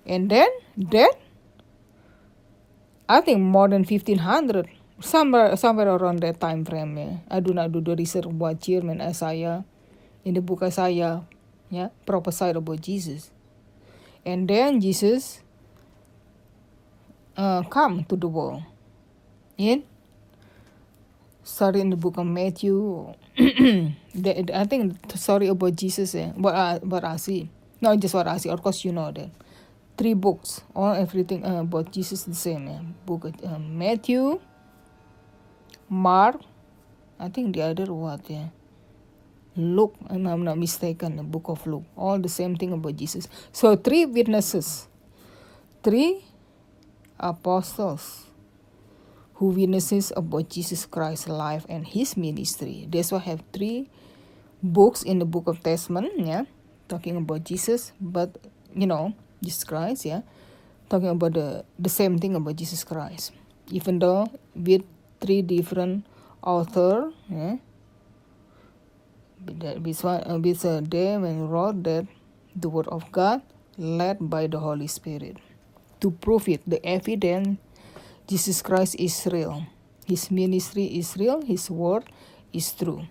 And 0.08 0.32
then 0.32 0.48
that 0.88 1.12
I 3.06 3.20
think 3.20 3.44
more 3.44 3.68
than 3.68 3.84
1500 3.84 4.72
somewhere 5.04 5.52
somewhere 5.60 5.92
around 5.92 6.24
that 6.24 6.40
time 6.40 6.64
frame 6.64 6.96
yeah. 6.96 7.20
I 7.28 7.40
do 7.44 7.52
not 7.52 7.72
do 7.72 7.84
the 7.84 7.92
research 7.92 8.24
about 8.24 8.64
Chairman 8.64 9.04
Isaiah 9.04 9.64
in 10.24 10.32
the 10.32 10.40
book 10.40 10.64
Isaiah 10.64 11.28
yeah 11.68 11.92
prophesied 12.06 12.56
about 12.56 12.80
Jesus 12.80 13.28
and 14.24 14.48
then 14.48 14.80
Jesus 14.80 15.43
uh, 17.36 17.62
come 17.64 18.04
to 18.04 18.16
the 18.16 18.28
world 18.28 18.62
in 19.56 19.82
sorry 21.42 21.80
in 21.80 21.90
the 21.90 21.96
book 21.96 22.16
of 22.16 22.26
Matthew 22.26 23.12
the, 23.36 24.50
I 24.54 24.64
think 24.64 24.96
sorry 25.14 25.48
about 25.48 25.76
Jesus 25.76 26.14
eh, 26.14 26.30
what 26.34 26.54
I, 26.54 26.78
what 26.78 27.04
I 27.04 27.16
see 27.16 27.50
not 27.80 27.98
just 27.98 28.14
what 28.14 28.26
I 28.26 28.38
see 28.38 28.48
of 28.48 28.62
course 28.62 28.84
you 28.84 28.92
know 28.92 29.10
that 29.12 29.30
three 29.96 30.14
books 30.14 30.62
all 30.74 30.94
everything 30.94 31.44
uh, 31.44 31.60
about 31.60 31.92
Jesus 31.92 32.24
the 32.24 32.34
same 32.34 32.68
eh. 32.68 32.78
book 33.04 33.24
of 33.24 33.34
uh, 33.44 33.58
Matthew 33.58 34.40
Mark, 35.88 36.40
I 37.20 37.28
think 37.28 37.54
the 37.54 37.62
other 37.62 37.92
what, 37.92 38.28
yeah. 38.28 38.48
Luke, 39.56 39.94
and 40.08 40.28
I'm 40.28 40.42
not 40.42 40.58
mistaken, 40.58 41.16
the 41.16 41.22
book 41.22 41.44
of 41.48 41.64
Luke. 41.66 41.84
All 41.96 42.18
the 42.18 42.28
same 42.28 42.56
thing 42.56 42.72
about 42.72 42.96
Jesus. 42.96 43.28
So 43.52 43.76
three 43.76 44.04
witnesses, 44.04 44.88
three 45.82 46.24
apostles 47.24 48.28
who 49.40 49.56
witnesses 49.56 50.12
about 50.14 50.52
Jesus 50.52 50.84
Christ's 50.84 51.26
life 51.26 51.64
and 51.68 51.88
his 51.88 52.16
ministry. 52.16 52.86
That's 52.86 53.10
why 53.10 53.24
I 53.24 53.32
have 53.32 53.42
three 53.52 53.88
books 54.62 55.02
in 55.02 55.18
the 55.18 55.24
book 55.24 55.48
of 55.48 55.64
Testament, 55.64 56.12
yeah, 56.20 56.44
talking 56.86 57.16
about 57.16 57.42
Jesus, 57.48 57.96
but 58.00 58.36
you 58.76 58.86
know, 58.86 59.16
Jesus 59.42 59.64
Christ, 59.64 60.04
yeah, 60.04 60.20
talking 60.92 61.08
about 61.08 61.32
the 61.32 61.64
the 61.80 61.90
same 61.90 62.20
thing 62.20 62.36
about 62.36 62.60
Jesus 62.60 62.84
Christ. 62.84 63.32
Even 63.72 63.98
though 63.98 64.28
with 64.52 64.84
three 65.24 65.40
different 65.40 66.04
author 66.44 67.08
yeah 67.32 67.56
this 69.80 70.02
one 70.02 70.20
uh, 70.24 70.38
this 70.38 70.64
uh, 70.64 70.80
day 70.80 71.16
when 71.16 71.48
wrote 71.48 71.82
that 71.84 72.06
the 72.56 72.68
word 72.68 72.88
of 72.88 73.10
God 73.12 73.42
led 73.76 74.18
by 74.20 74.46
the 74.46 74.60
Holy 74.60 74.86
Spirit 74.86 75.36
to 76.04 76.12
prove 76.12 76.52
it. 76.52 76.60
The 76.68 76.84
evidence 76.84 77.56
Jesus 78.28 78.60
Christ 78.60 79.00
is 79.00 79.16
real. 79.32 79.64
His 80.04 80.30
ministry 80.30 80.84
is 80.84 81.16
real. 81.16 81.40
His 81.40 81.70
word 81.72 82.04
is 82.52 82.68
true. 82.72 83.08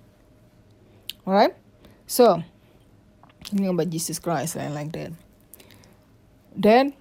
All 1.26 1.34
right 1.34 1.58
so 2.06 2.44
thinking 3.44 3.74
about 3.74 3.90
Jesus 3.90 4.20
Christ 4.20 4.58
I 4.58 4.70
like 4.70 4.94
that. 4.94 5.12
Then 6.56 6.94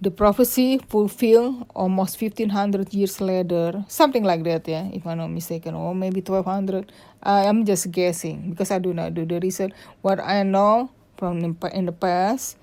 the 0.00 0.10
prophecy 0.10 0.80
fulfilled 0.88 1.66
almost 1.76 2.20
1500 2.20 2.94
years 2.94 3.20
later, 3.20 3.84
something 3.86 4.24
like 4.24 4.42
that, 4.44 4.66
yeah, 4.66 4.88
if 4.92 5.06
I'm 5.06 5.18
not 5.18 5.28
mistaken, 5.28 5.74
or 5.74 5.94
maybe 5.94 6.22
1200. 6.22 6.90
I 7.22 7.44
am 7.44 7.66
just 7.66 7.90
guessing 7.92 8.48
because 8.48 8.70
I 8.70 8.78
do 8.78 8.94
not 8.94 9.12
do 9.12 9.26
the 9.26 9.38
research. 9.40 9.72
What 10.00 10.18
I 10.18 10.42
know 10.42 10.90
from 11.18 11.44
in 11.44 11.84
the 11.84 11.92
past, 11.92 12.56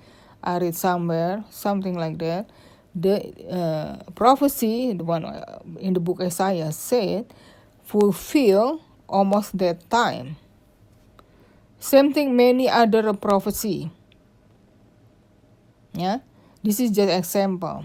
I 0.48 0.56
read 0.56 0.74
somewhere, 0.74 1.44
something 1.50 1.92
like 1.92 2.16
that. 2.24 2.48
The 2.96 3.28
uh, 3.52 4.10
prophecy, 4.16 4.96
the 4.96 5.04
one 5.04 5.24
uh, 5.24 5.60
in 5.78 5.92
the 5.92 6.00
book 6.00 6.20
Isaiah 6.24 6.72
said, 6.72 7.28
fulfill 7.84 8.80
almost 9.08 9.58
that 9.58 9.84
time. 9.90 10.36
Same 11.78 12.12
thing, 12.12 12.34
many 12.34 12.68
other 12.68 13.12
prophecy. 13.12 13.92
Yeah 15.92 16.24
this 16.62 16.80
is 16.80 16.90
just 16.90 17.10
example. 17.10 17.84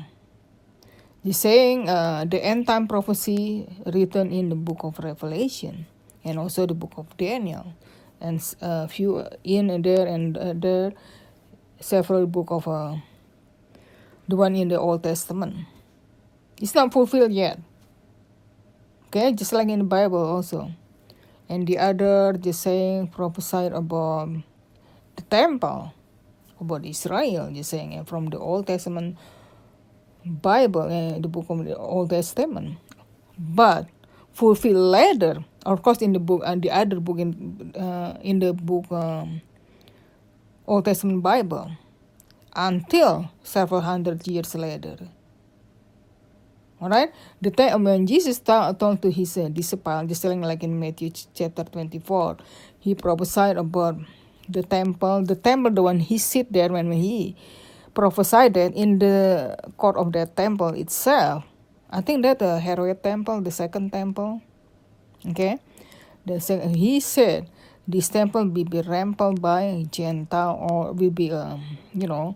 The 1.24 1.32
saying 1.32 1.88
uh, 1.88 2.26
the 2.28 2.44
end 2.44 2.68
time 2.68 2.88
prophecy 2.88 3.64
written 3.86 4.32
in 4.32 4.50
the 4.50 4.60
book 4.60 4.84
of 4.84 5.00
Revelation 5.00 5.88
and 6.24 6.38
also 6.38 6.66
the 6.66 6.74
book 6.76 6.94
of 6.98 7.08
Daniel 7.16 7.74
and 8.20 8.44
a 8.62 8.66
uh, 8.66 8.88
few 8.88 9.24
in 9.44 9.72
there 9.82 10.06
and 10.08 10.36
there 10.60 10.92
several 11.84 12.26
book 12.26 12.48
of 12.50 12.68
uh, 12.68 12.96
the 14.28 14.36
one 14.36 14.56
in 14.56 14.70
the 14.70 14.80
Old 14.80 15.04
Testament. 15.04 15.68
It's 16.62 16.74
not 16.74 16.94
fulfilled 16.94 17.34
yet. 17.34 17.60
Okay, 19.08 19.34
just 19.34 19.52
like 19.52 19.68
in 19.68 19.80
the 19.80 19.86
Bible 19.86 20.24
also. 20.24 20.72
And 21.50 21.68
the 21.68 21.78
other 21.78 22.34
just 22.40 22.62
saying 22.62 23.08
prophesied 23.08 23.74
about 23.74 24.32
the 25.16 25.22
temple, 25.24 25.94
about 26.60 26.86
Israel, 26.86 27.52
just 27.54 27.70
saying 27.70 28.06
from 28.06 28.28
the 28.32 28.40
Old 28.40 28.66
Testament 28.66 29.18
Bible, 30.26 30.88
uh, 30.88 31.20
the 31.20 31.28
book 31.28 31.46
of 31.50 31.66
the 31.66 31.76
Old 31.76 32.10
Testament. 32.10 32.80
But 33.38 33.88
fulfilled 34.32 34.78
later, 34.78 35.44
of 35.66 35.84
course, 35.84 36.02
in 36.02 36.14
the 36.14 36.20
book 36.20 36.42
and 36.46 36.62
the 36.62 36.72
other 36.72 37.00
book 37.00 37.20
in 37.20 37.74
uh, 37.76 38.18
in 38.24 38.40
the 38.40 38.54
book 38.54 38.90
um, 38.90 39.42
Old 40.66 40.86
Testament 40.86 41.22
Bible, 41.22 41.72
until 42.56 43.30
several 43.44 43.82
hundred 43.82 44.26
years 44.28 44.56
later. 44.56 44.98
Alright, 46.82 47.12
the 47.40 47.52
time 47.52 47.84
when 47.84 48.08
Jesus 48.08 48.40
told 48.40 48.80
to 48.80 49.12
his 49.12 49.38
uh, 49.38 49.48
disciples, 49.48 50.08
just 50.08 50.24
like 50.24 50.64
in 50.64 50.80
Matthew 50.80 51.12
chapter 51.34 51.64
24, 51.64 52.38
he 52.80 52.96
prophesied 52.96 53.58
about 53.58 54.00
the 54.50 54.64
temple, 54.64 55.24
the 55.24 55.36
temple, 55.36 55.72
the 55.72 55.84
one 55.84 56.00
he 56.00 56.18
sit 56.18 56.52
there 56.52 56.70
when 56.70 56.92
he 56.92 57.36
prophesied 57.94 58.54
that 58.56 58.76
in 58.76 59.00
the 59.00 59.56
court 59.78 59.96
of 59.96 60.12
that 60.14 60.36
temple 60.36 60.76
itself. 60.76 61.44
I 61.90 62.02
think 62.02 62.24
that 62.24 62.40
the 62.40 62.60
Herod 62.60 63.04
temple, 63.04 63.42
the 63.42 63.52
second 63.52 63.92
temple. 63.92 64.42
Okay, 65.28 65.60
the 66.26 66.42
second, 66.42 66.76
he 66.76 67.00
said 67.00 67.48
this 67.88 68.10
temple 68.10 68.48
will 68.48 68.66
be 68.66 68.82
rampled 68.82 69.42
by 69.42 69.86
Gentile 69.92 70.56
or 70.56 70.94
will 70.94 71.12
be, 71.12 71.32
um, 71.32 71.78
you 71.94 72.08
know, 72.08 72.36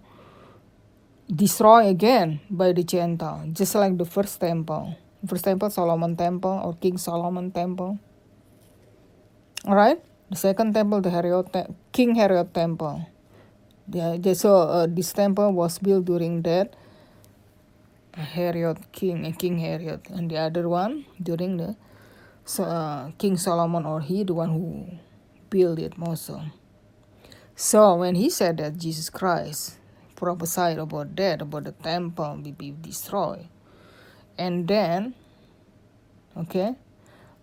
destroyed 1.33 1.87
again 1.87 2.39
by 2.49 2.71
the 2.73 2.83
Gentile, 2.83 3.47
just 3.53 3.75
like 3.75 3.97
the 3.97 4.05
first 4.05 4.39
temple. 4.39 4.95
First 5.25 5.45
temple, 5.45 5.69
Solomon 5.69 6.15
temple 6.15 6.61
or 6.63 6.73
King 6.73 6.97
Solomon 6.97 7.51
temple. 7.51 7.99
Alright, 9.65 9.99
the 10.29 10.37
second 10.37 10.73
temple, 10.73 11.01
the 11.01 11.09
Herod 11.09 11.51
te- 11.51 11.73
King 11.91 12.15
Herod 12.15 12.53
temple. 12.53 13.07
Yeah, 13.89 14.19
so 14.33 14.55
uh, 14.67 14.87
this 14.87 15.13
temple 15.13 15.53
was 15.53 15.79
built 15.79 16.05
during 16.05 16.41
that 16.43 16.75
Herod 18.13 18.91
king, 18.91 19.31
King 19.33 19.59
Herod, 19.59 20.01
and 20.09 20.29
the 20.29 20.37
other 20.37 20.67
one 20.67 21.05
during 21.21 21.57
the 21.57 21.75
so, 22.43 22.63
uh, 22.63 23.11
King 23.17 23.37
Solomon, 23.37 23.85
or 23.85 24.01
he 24.01 24.23
the 24.23 24.33
one 24.33 24.49
who 24.49 24.97
built 25.49 25.79
it 25.79 25.93
also. 25.99 26.41
So 27.55 27.95
when 27.95 28.15
he 28.15 28.29
said 28.29 28.57
that 28.57 28.77
Jesus 28.77 29.09
Christ 29.09 29.77
prophesied 30.15 30.77
about 30.77 31.15
that, 31.15 31.41
about 31.41 31.65
the 31.65 31.71
temple 31.71 32.39
will 32.43 32.51
be 32.51 32.73
destroyed, 32.81 33.47
and 34.37 34.67
then, 34.67 35.15
okay, 36.37 36.75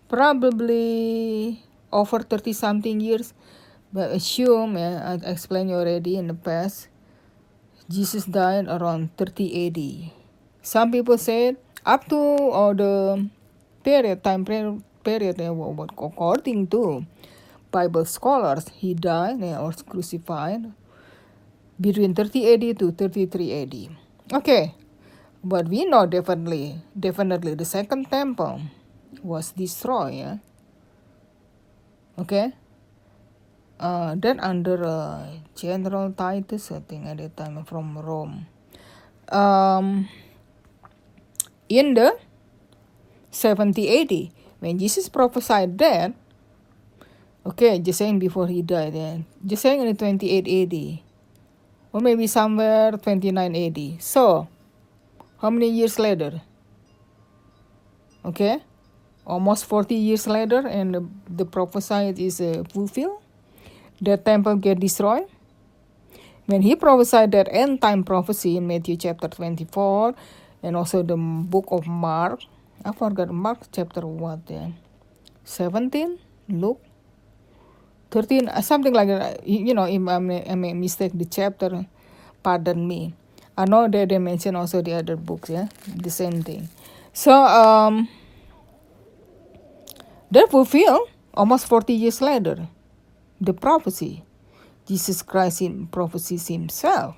probably 0.08 1.62
over 1.92 2.20
30 2.20 2.52
something 2.52 3.00
years, 3.00 3.34
but 3.92 4.10
assume, 4.10 4.76
yeah, 4.78 5.02
I 5.02 5.30
explained 5.30 5.70
already 5.70 6.16
in 6.16 6.26
the 6.26 6.34
past, 6.34 6.88
Jesus 7.88 8.24
died 8.24 8.66
around 8.66 9.16
30 9.16 9.66
AD. 9.66 9.80
Some 10.62 10.90
people 10.90 11.18
said 11.18 11.56
up 11.84 12.08
to 12.08 12.16
or 12.16 12.74
the 12.74 13.28
period, 13.82 14.24
time 14.24 14.44
period, 14.44 14.82
period 15.04 15.38
according 15.38 16.66
to 16.68 17.06
Bible 17.74 18.06
scholars, 18.06 18.70
he 18.78 18.94
died 18.94 19.42
or 19.42 19.74
crucified 19.74 20.70
between 21.80 22.14
30 22.14 22.54
AD 22.54 22.64
to 22.78 22.94
33 22.94 23.50
AD. 23.66 23.74
Okay, 24.30 24.78
but 25.42 25.66
we 25.66 25.82
know 25.82 26.06
definitely, 26.06 26.78
definitely 26.94 27.58
the 27.58 27.66
second 27.66 28.06
temple 28.06 28.62
was 29.26 29.50
destroyed. 29.50 30.14
Yeah? 30.14 30.36
Okay, 32.14 32.54
uh, 33.82 34.14
that 34.22 34.38
under 34.38 34.78
uh, 34.86 35.26
General 35.58 36.14
Titus, 36.14 36.70
I 36.70 36.78
think 36.86 37.10
at 37.10 37.18
the 37.18 37.28
time 37.34 37.66
from 37.66 37.98
Rome. 37.98 38.46
Um, 39.34 40.06
in 41.68 41.94
the 41.98 42.14
70 43.34 43.82
AD, 43.82 44.12
when 44.60 44.78
Jesus 44.78 45.08
prophesied 45.10 45.76
that, 45.78 46.14
okay, 47.46 47.78
just 47.78 47.98
saying 47.98 48.18
before 48.18 48.46
he 48.46 48.62
died, 48.62 48.94
yeah, 48.94 49.18
just 49.44 49.62
saying 49.62 49.86
in 49.86 49.96
28 49.96 50.48
AD, 50.48 51.00
or 51.92 52.00
maybe 52.00 52.26
somewhere 52.26 52.92
29 52.92 53.56
AD. 53.56 54.02
So, 54.02 54.48
how 55.40 55.50
many 55.50 55.70
years 55.70 55.98
later? 55.98 56.40
Okay, 58.24 58.62
almost 59.26 59.66
40 59.66 59.94
years 59.94 60.26
later, 60.26 60.66
and 60.66 60.94
the, 60.94 61.08
the 61.28 61.44
prophecy 61.44 62.14
is 62.16 62.40
uh, 62.40 62.64
fulfilled. 62.72 63.20
The 64.00 64.16
temple 64.16 64.56
get 64.56 64.80
destroyed? 64.80 65.28
When 66.46 66.60
he 66.60 66.76
prophesied 66.76 67.32
that 67.32 67.48
end 67.50 67.80
time 67.80 68.04
prophecy 68.04 68.58
in 68.58 68.66
Matthew 68.66 68.96
chapter 68.96 69.28
24 69.28 70.14
and 70.62 70.76
also 70.76 71.02
the 71.02 71.16
book 71.16 71.64
of 71.68 71.86
Mark, 71.86 72.40
I 72.84 72.92
forgot 72.92 73.30
Mark 73.30 73.60
chapter 73.72 74.06
what 74.06 74.40
yeah, 74.48 74.68
17, 75.44 76.18
Luke 76.50 76.83
13, 78.14 78.46
uh, 78.48 78.62
something 78.62 78.94
like 78.94 79.08
that. 79.08 79.42
You 79.42 79.74
know, 79.74 79.90
if 79.90 79.98
I 80.06 80.18
may 80.54 80.72
mistake 80.72 81.10
the 81.18 81.24
chapter, 81.26 81.84
pardon 82.46 82.86
me. 82.86 83.12
I 83.58 83.66
know 83.66 83.88
that 83.88 84.08
they 84.08 84.18
mention 84.18 84.54
also 84.54 84.82
the 84.82 84.94
other 84.94 85.16
books, 85.16 85.50
yeah, 85.50 85.66
the 85.90 86.10
same 86.10 86.42
thing. 86.42 86.68
So, 87.12 87.32
um, 87.34 88.08
they 90.30 90.46
fulfill 90.46 91.08
almost 91.34 91.66
40 91.66 91.92
years 91.92 92.20
later 92.22 92.68
the 93.40 93.52
prophecy. 93.52 94.22
Jesus 94.86 95.22
Christ 95.22 95.62
in 95.62 95.86
prophecies 95.88 96.46
himself. 96.46 97.16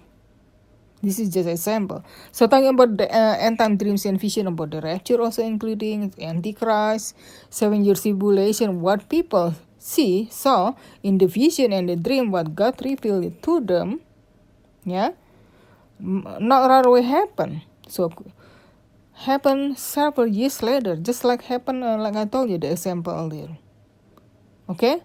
This 1.03 1.19
is 1.19 1.29
just 1.29 1.49
a 1.49 1.57
sample. 1.57 2.05
So 2.33 2.47
talking 2.47 2.69
about 2.69 2.97
the 2.97 3.05
uh, 3.13 3.37
end 3.39 3.59
time 3.59 3.77
dreams 3.77 4.07
and 4.07 4.21
vision 4.21 4.47
about 4.47 4.71
the 4.71 4.81
rapture, 4.81 5.21
also 5.21 5.43
including 5.43 6.15
Antichrist, 6.19 7.17
seven 7.51 7.85
year 7.85 7.95
tribulation, 7.95 8.81
what 8.81 9.09
people 9.09 9.55
see, 9.87 10.27
saw 10.35 10.75
in 11.07 11.19
the 11.19 11.31
vision 11.31 11.73
and 11.73 11.89
the 11.89 11.95
dream, 11.95 12.35
what 12.35 12.59
God 12.59 12.75
revealed 12.83 13.31
to 13.43 13.61
them, 13.61 14.01
yeah, 14.85 15.15
not 16.03 16.67
right 16.67 16.85
away 16.85 17.03
happen. 17.03 17.63
So 17.87 18.11
happen 19.15 19.77
several 19.77 20.27
years 20.27 20.61
later, 20.63 20.97
just 20.97 21.23
like 21.23 21.43
happened, 21.47 21.85
uh, 21.85 21.97
like 21.99 22.17
I 22.17 22.27
told 22.27 22.51
you 22.51 22.59
the 22.59 22.73
example 22.73 23.15
earlier. 23.15 23.57
Okay. 24.69 25.03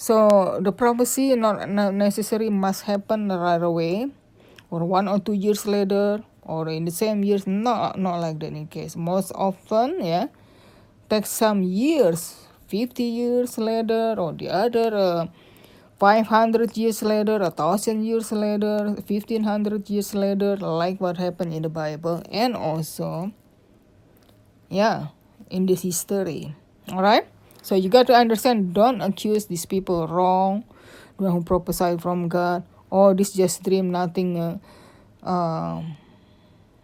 So 0.00 0.58
the 0.62 0.72
prophecy 0.72 1.36
not 1.36 1.68
necessary 1.68 2.48
must 2.48 2.88
happen 2.88 3.28
right 3.28 3.60
away, 3.60 4.08
or 4.70 4.86
one 4.86 5.08
or 5.08 5.18
two 5.18 5.34
years 5.34 5.66
later, 5.66 6.22
or 6.42 6.70
in 6.70 6.86
the 6.86 6.94
same 6.94 7.24
years. 7.24 7.46
Not 7.46 7.98
not 7.98 8.22
like 8.22 8.38
that 8.40 8.54
in 8.54 8.70
case. 8.70 8.96
Most 8.96 9.34
often, 9.34 9.98
yeah, 9.98 10.30
takes 11.10 11.28
some 11.34 11.66
years, 11.66 12.47
fifty 12.68 13.04
years 13.04 13.58
later, 13.58 14.14
or 14.18 14.32
the 14.32 14.48
other. 14.48 14.94
Uh, 14.94 15.26
500 15.98 16.76
years 16.76 17.02
later, 17.02 17.42
a 17.42 17.50
thousand 17.50 18.04
years 18.04 18.30
later, 18.30 18.94
1500 19.02 19.90
years 19.90 20.14
later, 20.14 20.56
like 20.56 21.00
what 21.00 21.16
happened 21.16 21.52
in 21.52 21.62
the 21.62 21.68
Bible, 21.68 22.22
and 22.30 22.54
also, 22.54 23.32
yeah, 24.70 25.08
in 25.50 25.66
this 25.66 25.82
history. 25.82 26.54
All 26.92 27.02
right. 27.02 27.26
So 27.62 27.74
you 27.74 27.88
got 27.88 28.06
to 28.06 28.14
understand, 28.14 28.74
don't 28.74 29.00
accuse 29.02 29.46
these 29.46 29.66
people 29.66 30.06
wrong, 30.06 30.62
who 31.18 31.42
prophesied 31.42 32.00
from 32.00 32.28
God. 32.28 32.62
Oh, 32.90 33.12
this 33.12 33.32
just 33.32 33.64
dream, 33.64 33.90
nothing. 33.90 34.38
Uh, 34.38 34.58
uh, 35.26 35.82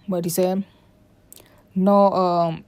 what 0.07 0.25
he 0.25 0.31
said? 0.31 0.65
No 1.75 2.13
um, 2.13 2.65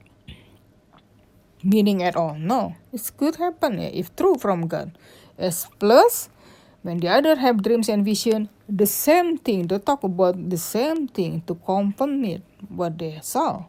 meaning 1.67 2.03
at 2.07 2.15
all. 2.15 2.39
No, 2.39 2.79
it 2.95 3.03
could 3.19 3.37
happen 3.43 3.83
if 3.83 4.15
true 4.15 4.39
from 4.39 4.71
God. 4.71 4.95
As 5.35 5.67
plus, 5.83 6.31
when 6.87 7.03
the 7.03 7.11
other 7.11 7.35
have 7.35 7.67
dreams 7.67 7.91
and 7.91 8.07
vision, 8.07 8.49
the 8.71 8.87
same 8.87 9.37
thing. 9.39 9.67
They 9.67 9.83
talk 9.83 10.07
about 10.07 10.39
the 10.39 10.57
same 10.57 11.11
thing 11.11 11.43
to 11.51 11.59
confirm 11.59 12.25
it 12.25 12.43
what 12.71 12.99
they 12.99 13.19
saw. 13.23 13.67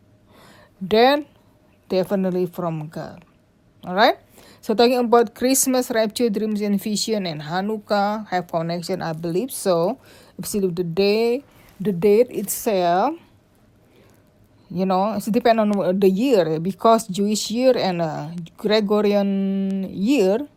Then 0.79 1.25
definitely 1.89 2.45
from 2.45 2.87
God. 2.93 3.25
All 3.83 3.95
right. 3.97 4.21
So 4.61 4.73
talking 4.77 4.99
about 5.01 5.33
Christmas, 5.33 5.89
rapture, 5.89 6.29
dreams 6.29 6.61
and 6.61 6.77
vision, 6.77 7.25
and 7.25 7.41
Hanukkah 7.41 8.27
have 8.29 8.47
connection, 8.47 9.01
I 9.01 9.13
believe 9.13 9.49
so. 9.51 9.97
Especially 10.37 10.69
the 10.69 10.83
day, 10.83 11.43
the 11.81 11.91
date 11.91 12.29
itself. 12.29 13.17
You 14.69 14.85
know, 14.85 15.13
it 15.15 15.23
depends 15.31 15.59
on 15.61 15.99
the 15.99 16.09
year 16.09 16.59
because 16.59 17.07
Jewish 17.07 17.51
year 17.51 17.77
and 17.77 18.01
uh, 18.01 18.29
Gregorian 18.57 19.87
year, 19.93 20.47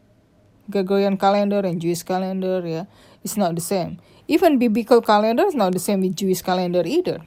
Gregorian 0.70 1.16
calendar 1.16 1.60
and 1.60 1.80
Jewish 1.80 2.02
calendar, 2.02 2.62
yeah, 2.66 2.84
it's 3.24 3.36
not 3.36 3.54
the 3.54 3.60
same. 3.60 3.98
Even 4.28 4.58
biblical 4.58 5.00
calendar 5.02 5.44
is 5.46 5.54
not 5.54 5.72
the 5.72 5.78
same 5.80 6.00
with 6.02 6.16
Jewish 6.16 6.42
calendar 6.42 6.82
either. 6.84 7.20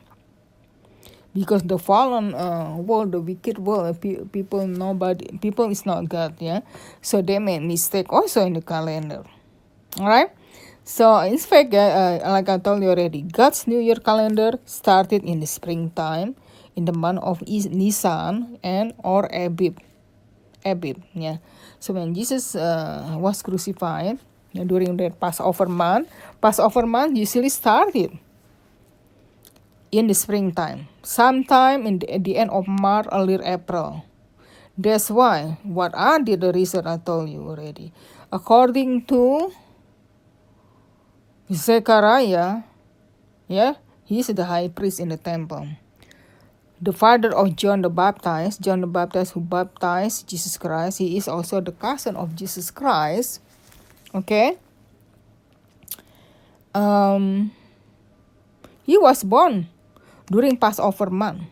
because 1.34 1.64
the 1.64 1.78
fallen 1.78 2.34
uh, 2.36 2.76
world, 2.78 3.12
the 3.12 3.20
wicked 3.22 3.58
world, 3.58 4.00
pe- 4.02 4.24
people 4.32 4.68
nobody 4.68 5.38
people 5.40 5.70
is 5.70 5.86
not 5.86 6.08
God, 6.10 6.36
yeah. 6.40 6.62
So 7.02 7.22
they 7.22 7.40
made 7.40 7.64
mistake 7.64 8.12
also 8.14 8.46
in 8.46 8.54
the 8.54 8.62
calendar. 8.62 9.24
All 10.00 10.08
right. 10.08 10.30
So 10.84 11.18
in 11.20 11.38
fact, 11.38 11.74
uh, 11.74 12.20
like 12.26 12.50
I 12.50 12.58
told 12.60 12.84
you 12.84 12.90
already, 12.90 13.22
God's 13.24 13.68
New 13.68 13.80
Year 13.80 13.96
calendar 13.98 14.60
started 14.66 15.24
in 15.24 15.40
the 15.40 15.48
springtime, 15.48 16.36
in 16.76 16.86
the 16.86 16.94
month 16.94 17.20
of 17.22 17.42
Nisan 17.46 18.58
and 18.64 18.94
or 19.04 19.30
Abib, 19.34 19.78
Abib, 20.66 21.02
yeah. 21.14 21.38
So 21.80 21.94
when 21.94 22.14
Jesus 22.14 22.56
uh, 22.56 23.16
was 23.20 23.42
crucified 23.42 24.20
during 24.54 24.98
that 24.98 25.20
Passover 25.20 25.68
month, 25.68 26.10
Passover 26.42 26.86
month 26.86 27.18
usually 27.18 27.50
started 27.50 28.18
in 29.94 30.08
the 30.08 30.18
springtime, 30.18 30.88
sometime 31.04 31.86
in 31.86 32.00
the, 32.00 32.18
the 32.18 32.38
end 32.38 32.50
of 32.50 32.66
March, 32.68 33.06
early 33.12 33.38
April. 33.44 34.06
That's 34.74 35.12
why 35.14 35.62
what 35.62 35.94
I 35.94 36.18
did 36.18 36.42
the 36.42 36.52
research 36.52 36.86
I 36.90 36.98
told 36.98 37.30
you 37.30 37.46
already. 37.46 37.94
According 38.34 39.06
to 39.14 39.54
Zechariah, 41.54 42.66
yeah, 43.46 43.78
he's 44.06 44.34
the 44.34 44.46
high 44.46 44.70
priest 44.74 44.98
in 45.00 45.10
the 45.10 45.18
temple. 45.18 45.70
The 46.84 46.92
father 46.92 47.32
of 47.32 47.56
John 47.56 47.80
the 47.80 47.88
Baptist, 47.88 48.60
John 48.60 48.84
the 48.84 48.92
Baptist 48.92 49.32
who 49.32 49.40
baptized 49.40 50.28
Jesus 50.28 50.60
Christ, 50.60 51.00
he 51.00 51.16
is 51.16 51.32
also 51.32 51.64
the 51.64 51.72
cousin 51.72 52.20
of 52.20 52.36
Jesus 52.36 52.76
Christ. 52.76 53.40
Okay. 54.12 54.60
Um, 56.76 57.56
he 58.84 59.00
was 59.00 59.24
born 59.24 59.72
during 60.28 60.60
Passover 60.60 61.08
month. 61.08 61.48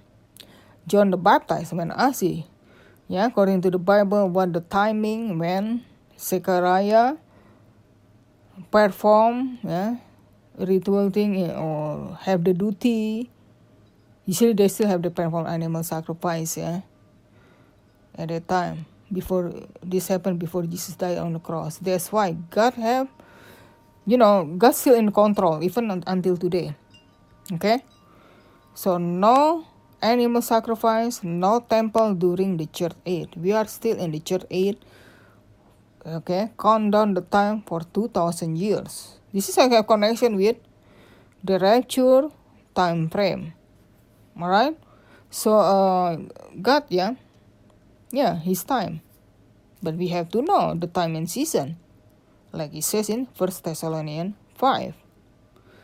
John 0.83 1.15
the 1.15 1.17
Baptist, 1.17 1.71
when 1.71 1.95
I 1.95 2.11
see, 2.11 2.43
yeah, 3.07 3.31
according 3.31 3.63
to 3.63 3.71
the 3.71 3.79
Bible, 3.79 4.27
what 4.27 4.51
the 4.51 4.59
timing 4.59 5.39
when 5.39 5.87
Zechariah 6.19 7.15
perform, 8.67 9.63
yeah, 9.63 9.95
ritual 10.59 11.07
thing 11.09 11.39
eh, 11.39 11.55
or 11.55 12.19
have 12.27 12.43
the 12.43 12.51
duty. 12.51 13.31
Usually 14.31 14.55
they 14.55 14.71
still 14.71 14.87
have 14.87 15.03
the 15.03 15.11
perform 15.11 15.43
animal 15.43 15.83
sacrifice, 15.83 16.55
yeah, 16.55 16.87
at 18.15 18.31
that 18.31 18.47
time 18.47 18.87
before 19.11 19.51
this 19.83 20.07
happened 20.07 20.39
before 20.39 20.63
Jesus 20.63 20.95
died 20.95 21.19
on 21.19 21.35
the 21.35 21.43
cross. 21.43 21.83
That's 21.83 22.15
why 22.15 22.39
God 22.47 22.79
have, 22.79 23.11
you 24.07 24.15
know, 24.15 24.47
God 24.55 24.71
still 24.71 24.95
in 24.95 25.11
control 25.11 25.59
even 25.59 25.91
until 26.07 26.37
today. 26.39 26.71
Okay. 27.51 27.83
So 28.71 28.95
no 28.95 29.67
animal 30.01 30.41
sacrifice, 30.41 31.27
no 31.27 31.59
temple 31.59 32.15
during 32.15 32.55
the 32.55 32.71
church 32.71 32.95
age. 33.05 33.35
We 33.35 33.51
are 33.51 33.67
still 33.67 33.99
in 33.99 34.15
the 34.15 34.23
church 34.23 34.47
age. 34.49 34.79
Okay, 36.07 36.55
count 36.57 36.95
down 36.95 37.13
the 37.13 37.21
time 37.21 37.67
for 37.67 37.81
2000 37.83 38.55
years. 38.55 39.19
This 39.33 39.49
is 39.49 39.57
a 39.59 39.83
connection 39.83 40.39
with 40.39 40.55
the 41.43 41.59
rapture 41.59 42.31
time 42.73 43.09
frame. 43.09 43.59
Alright? 44.39 44.77
So 45.29 45.57
uh 45.57 46.17
God 46.61 46.85
yeah. 46.89 47.15
Yeah, 48.11 48.35
his 48.35 48.63
time. 48.63 49.01
But 49.81 49.95
we 49.95 50.09
have 50.09 50.29
to 50.35 50.41
know 50.41 50.75
the 50.75 50.87
time 50.87 51.15
and 51.15 51.29
season. 51.29 51.77
Like 52.51 52.75
it 52.75 52.83
says 52.83 53.09
in 53.09 53.27
First 53.33 53.63
Thessalonians 53.63 54.35
5. 54.55 54.93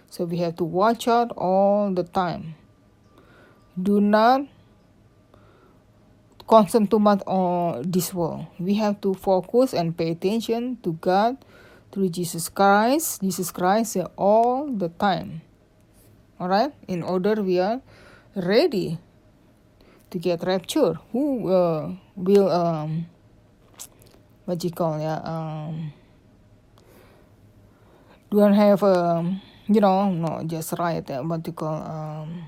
So 0.10 0.26
we 0.26 0.38
have 0.38 0.58
to 0.58 0.64
watch 0.64 1.08
out 1.08 1.32
all 1.36 1.92
the 1.92 2.04
time 2.04 2.56
do 3.78 4.02
not 4.02 4.42
concentrate 6.48 6.90
too 6.90 7.00
much 7.00 7.22
on 7.28 7.84
this 7.86 8.14
world. 8.14 8.48
We 8.60 8.74
have 8.76 9.00
to 9.02 9.14
focus 9.14 9.74
and 9.74 9.96
pay 9.96 10.12
attention 10.12 10.78
to 10.82 10.94
God 10.94 11.38
through 11.92 12.10
Jesus 12.10 12.50
Christ, 12.50 13.22
Jesus 13.22 13.52
Christ 13.52 13.98
all 14.18 14.68
the 14.68 14.90
time. 14.90 15.42
All 16.40 16.48
right, 16.48 16.74
in 16.88 17.04
order 17.04 17.42
we 17.42 17.60
are 17.60 17.82
ready 18.38 18.98
to 20.10 20.20
get 20.20 20.44
rapture. 20.46 20.94
Who 21.12 21.50
uh, 21.50 21.92
will 22.16 22.50
um, 22.50 23.08
what 24.46 24.64
you 24.64 24.72
call 24.72 25.00
yeah 25.00 25.20
um, 25.26 25.92
don't 28.30 28.54
have 28.54 28.84
um, 28.84 29.42
you 29.68 29.82
know 29.82 30.12
no 30.12 30.44
just 30.46 30.74
right 30.78 31.04
uh, 31.10 31.22
what 31.24 31.46
you 31.46 31.54
call 31.54 31.82
um 31.82 32.46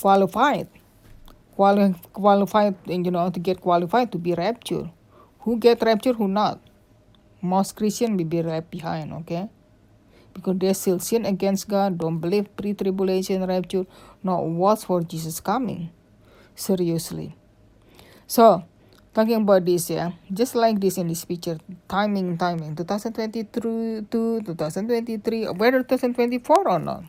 qualified. 0.00 0.68
Quali- 1.56 1.94
qualified 2.12 2.76
you 2.86 3.10
know 3.10 3.30
to 3.30 3.40
get 3.40 3.60
qualified 3.60 4.12
to 4.12 4.18
be 4.18 4.34
raptured. 4.34 4.90
Who 5.40 5.56
get 5.56 5.82
raptured 5.82 6.16
who 6.16 6.28
not. 6.28 6.60
Most 7.40 7.76
christian 7.76 8.16
will 8.16 8.24
be 8.24 8.42
left 8.42 8.70
behind 8.70 9.12
okay 9.22 9.48
because 10.38 10.58
they 10.58 10.72
still 10.72 10.98
sin 10.98 11.26
against 11.26 11.68
god. 11.68 11.98
Don't 11.98 12.18
believe 12.18 12.48
pre-tribulation 12.56 13.44
rapture. 13.44 13.84
Not 14.22 14.46
watch 14.46 14.86
for 14.86 15.02
jesus 15.02 15.40
coming. 15.42 15.90
Seriously. 16.54 17.34
So 18.26 18.62
talking 19.14 19.42
about 19.42 19.64
this 19.66 19.90
yeah 19.90 20.12
just 20.30 20.54
like 20.54 20.78
this 20.78 20.96
in 20.96 21.08
this 21.08 21.24
picture 21.24 21.58
timing 21.88 22.38
timing 22.38 22.76
2023 22.76 24.06
to 24.06 24.38
2023 24.46 25.58
whether 25.58 25.82
2024 25.82 26.68
or 26.68 26.78
not. 26.78 27.02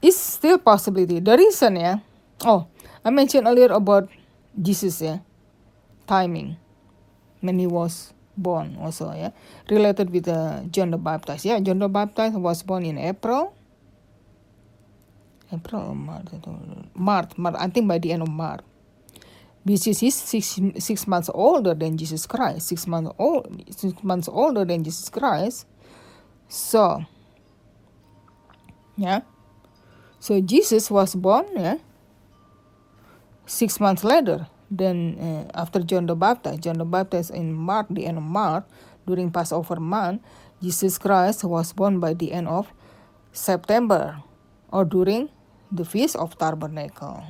Is 0.00 0.14
still 0.16 0.58
possibility. 0.58 1.18
The 1.18 1.36
reason 1.36 1.74
yeah, 1.74 1.98
oh, 2.46 2.68
I 3.04 3.10
mentioned 3.10 3.48
earlier 3.48 3.74
about 3.74 4.08
Jesus 4.54 5.02
yeah, 5.02 5.18
timing. 6.06 6.56
When 7.40 7.58
he 7.58 7.66
was 7.66 8.14
born 8.38 8.78
also 8.80 9.12
yeah, 9.12 9.30
related 9.68 10.10
with 10.10 10.28
uh, 10.28 10.62
John 10.70 10.90
the 10.90 10.98
Baptist. 10.98 11.44
Yeah, 11.44 11.58
John 11.60 11.78
the 11.78 11.88
Baptist 11.88 12.38
was 12.38 12.62
born 12.62 12.84
in 12.84 12.98
April. 12.98 13.54
April 15.52 15.94
March, 15.94 16.26
March, 16.94 17.32
March, 17.36 17.56
I 17.58 17.68
think 17.68 17.88
by 17.88 17.98
the 17.98 18.12
end 18.12 18.22
of 18.22 18.28
March. 18.28 18.60
Jesus 19.66 20.02
is 20.02 20.14
six 20.14 20.58
six 20.78 21.06
months 21.06 21.28
older 21.34 21.74
than 21.74 21.96
Jesus 21.98 22.26
Christ. 22.26 22.68
Six 22.68 22.86
months 22.86 23.12
old, 23.18 23.48
six 23.68 24.02
months 24.02 24.28
older 24.28 24.64
than 24.64 24.84
Jesus 24.84 25.08
Christ. 25.08 25.66
So, 26.48 27.04
yeah. 28.96 29.20
So 30.20 30.40
Jesus 30.40 30.90
was 30.90 31.14
born 31.14 31.46
yeah, 31.54 31.76
six 33.46 33.78
months 33.80 34.04
later 34.04 34.46
then 34.70 35.16
uh, 35.18 35.50
after 35.54 35.80
John 35.80 36.06
the 36.06 36.16
Baptist. 36.16 36.60
John 36.60 36.78
the 36.78 36.84
Baptist 36.84 37.30
in 37.30 37.52
March, 37.52 37.86
the 37.90 38.06
end 38.06 38.18
of 38.18 38.24
March, 38.24 38.64
during 39.06 39.30
Passover 39.30 39.80
month, 39.80 40.22
Jesus 40.60 40.98
Christ 40.98 41.44
was 41.44 41.72
born 41.72 42.00
by 42.00 42.12
the 42.14 42.32
end 42.32 42.48
of 42.48 42.68
September 43.32 44.22
or 44.70 44.84
during 44.84 45.28
the 45.72 45.84
Feast 45.84 46.16
of 46.16 46.36
Tabernacle. 46.36 47.24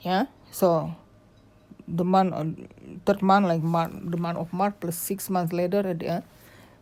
Yeah, 0.00 0.26
so 0.50 0.94
the 1.88 2.04
month, 2.04 2.34
third 3.04 3.22
month 3.22 3.46
like 3.46 3.62
March, 3.62 3.92
the 4.04 4.16
month 4.16 4.38
of 4.38 4.52
March 4.52 4.74
plus 4.80 4.96
six 4.96 5.30
months 5.30 5.52
later, 5.52 5.82
uh, 5.86 6.20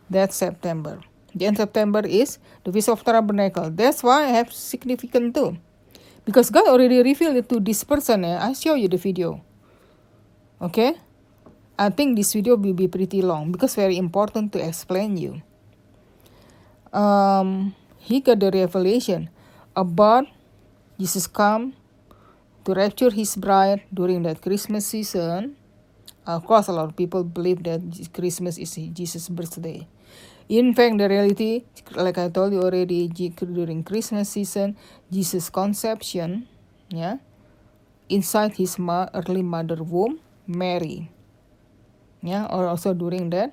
that's 0.09 0.35
September. 0.35 0.99
The 1.35 1.45
end 1.45 1.57
September 1.57 2.01
is 2.05 2.39
the 2.63 2.71
Feast 2.71 2.89
of 2.89 3.03
Tabernacle. 3.03 3.69
That's 3.69 4.03
why 4.03 4.25
I 4.25 4.31
have 4.41 4.51
significant 4.51 5.35
too. 5.35 5.57
Because 6.27 6.51
God 6.51 6.67
already 6.67 6.99
revealed 6.99 7.39
it 7.39 7.47
to 7.47 7.63
this 7.63 7.87
person. 7.87 8.27
Eh? 8.27 8.35
I 8.35 8.51
show 8.51 8.75
you 8.75 8.91
the 8.91 8.99
video. 8.99 9.39
Okay? 10.59 10.99
I 11.79 11.87
think 11.87 12.19
this 12.19 12.35
video 12.35 12.59
will 12.59 12.75
be 12.75 12.91
pretty 12.91 13.21
long 13.21 13.55
because 13.55 13.79
very 13.79 13.95
important 13.95 14.51
to 14.51 14.59
explain 14.59 15.15
you. 15.15 15.39
Um, 16.91 17.75
he 18.03 18.19
got 18.19 18.43
the 18.43 18.51
revelation 18.51 19.29
about 19.71 20.27
Jesus 20.99 21.27
come 21.27 21.71
to 22.65 22.73
rapture 22.73 23.09
his 23.09 23.37
bride 23.37 23.83
during 23.93 24.23
that 24.23 24.41
Christmas 24.41 24.85
season. 24.87 25.55
Of 26.25 26.43
course, 26.43 26.67
a 26.67 26.73
lot 26.73 26.89
of 26.89 26.95
people 26.97 27.23
believe 27.23 27.63
that 27.63 27.79
Christmas 28.11 28.57
is 28.57 28.75
Jesus' 28.75 29.29
birthday. 29.29 29.87
In 30.49 30.73
fact, 30.73 30.97
the 30.97 31.09
reality, 31.09 31.65
like 31.91 32.17
I 32.17 32.29
told 32.29 32.53
you 32.53 32.61
already, 32.61 33.09
during 33.09 33.83
Christmas 33.83 34.29
season, 34.29 34.77
Jesus' 35.11 35.49
conception, 35.49 36.47
yeah, 36.87 37.17
inside 38.07 38.55
his 38.55 38.79
ma 38.79 39.07
early 39.13 39.43
mother 39.43 39.83
womb, 39.83 40.19
Mary, 40.47 41.11
yeah, 42.23 42.47
or 42.47 42.67
also 42.67 42.93
during 42.93 43.29
that 43.31 43.51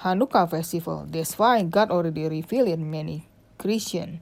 Hanukkah 0.00 0.48
festival. 0.48 1.06
That's 1.08 1.38
why 1.38 1.62
God 1.62 1.90
already 1.90 2.26
revealed 2.28 2.68
in 2.68 2.90
many 2.90 3.28
Christian 3.58 4.20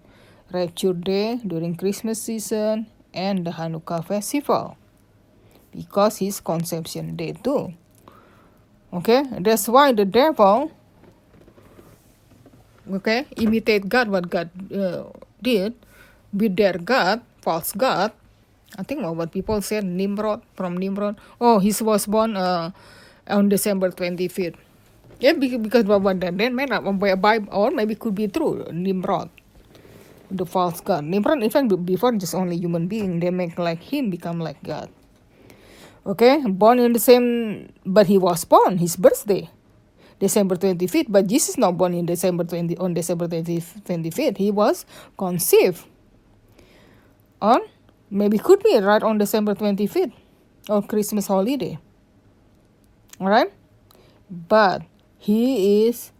rapture 0.52 0.92
day 0.92 1.38
during 1.46 1.76
Christmas 1.76 2.20
season 2.20 2.86
and 3.14 3.46
the 3.46 3.52
Hanukkah 3.52 4.04
festival 4.04 4.76
because 5.70 6.18
his 6.18 6.40
conception 6.40 7.16
day 7.16 7.32
too. 7.32 7.72
Okay, 8.92 9.22
that's 9.40 9.68
why 9.68 9.92
the 9.92 10.04
devil 10.04 10.70
okay 12.90 13.26
imitate 13.36 13.86
God 13.88 14.08
what 14.08 14.26
God 14.30 14.50
uh, 14.74 15.10
did 15.42 15.74
with 16.32 16.56
their 16.56 16.80
god, 16.80 17.20
false 17.44 17.72
god. 17.76 18.12
I 18.72 18.82
think 18.82 19.04
what 19.04 19.30
people 19.30 19.60
said 19.60 19.84
Nimrod 19.84 20.40
from 20.56 20.80
Nimrod. 20.80 21.20
Oh, 21.36 21.60
he 21.60 21.76
was 21.84 22.08
born 22.08 22.36
uh, 22.36 22.72
on 23.28 23.52
December 23.52 23.92
25th. 23.92 24.56
Yeah, 25.20 25.36
because 25.36 25.84
what 25.84 26.18
that 26.20 26.34
then 26.34 26.56
might 26.56 26.72
not 26.72 26.82
Bible 27.20 27.52
or 27.52 27.70
maybe 27.70 27.94
could 27.94 28.16
be 28.16 28.26
true. 28.26 28.66
Nimrod, 28.72 29.28
the 30.30 30.46
false 30.46 30.80
god. 30.80 31.04
Nimrod, 31.04 31.42
in 31.44 31.50
fact, 31.50 31.68
before 31.84 32.12
just 32.16 32.34
only 32.34 32.56
human 32.56 32.88
being, 32.88 33.20
they 33.20 33.30
make 33.30 33.58
like 33.58 33.82
him 33.84 34.10
become 34.10 34.40
like 34.40 34.58
God. 34.64 34.88
Okay, 36.02 36.42
born 36.42 36.80
in 36.80 36.94
the 36.94 36.98
same, 36.98 37.70
but 37.86 38.08
he 38.08 38.18
was 38.18 38.42
born 38.44 38.78
his 38.78 38.96
birthday. 38.96 39.46
December 40.22 40.54
25th, 40.54 41.10
but 41.10 41.26
Jesus 41.26 41.58
not 41.58 41.76
born 41.76 41.94
in 41.94 42.06
December 42.06 42.44
20 42.44 42.78
on 42.78 42.94
December 42.94 43.26
20, 43.26 43.58
25th. 43.58 44.38
He 44.38 44.52
was 44.52 44.86
conceived 45.18 45.82
on 47.42 47.60
maybe 48.08 48.38
could 48.38 48.62
be 48.62 48.78
right 48.78 49.02
on 49.02 49.18
December 49.18 49.56
25th 49.56 50.12
or 50.70 50.80
Christmas 50.82 51.26
holiday. 51.26 51.76
All 53.18 53.26
right, 53.26 53.50
but 54.30 54.82
he 55.18 55.88
is 55.88 56.12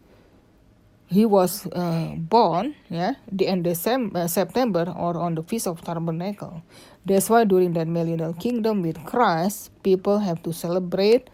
he 1.06 1.26
was 1.26 1.66
uh, 1.70 2.16
born 2.18 2.74
yeah 2.90 3.14
the 3.30 3.46
end 3.46 3.62
December, 3.62 4.20
uh, 4.20 4.26
September 4.26 4.92
or 4.98 5.16
on 5.16 5.36
the 5.36 5.44
feast 5.44 5.68
of 5.68 5.80
tabernacle. 5.82 6.62
That's 7.06 7.30
why 7.30 7.44
during 7.44 7.74
that 7.74 7.86
millennial 7.86 8.34
kingdom 8.34 8.82
with 8.82 8.98
Christ, 9.06 9.70
people 9.84 10.18
have 10.18 10.42
to 10.42 10.52
celebrate 10.52 11.30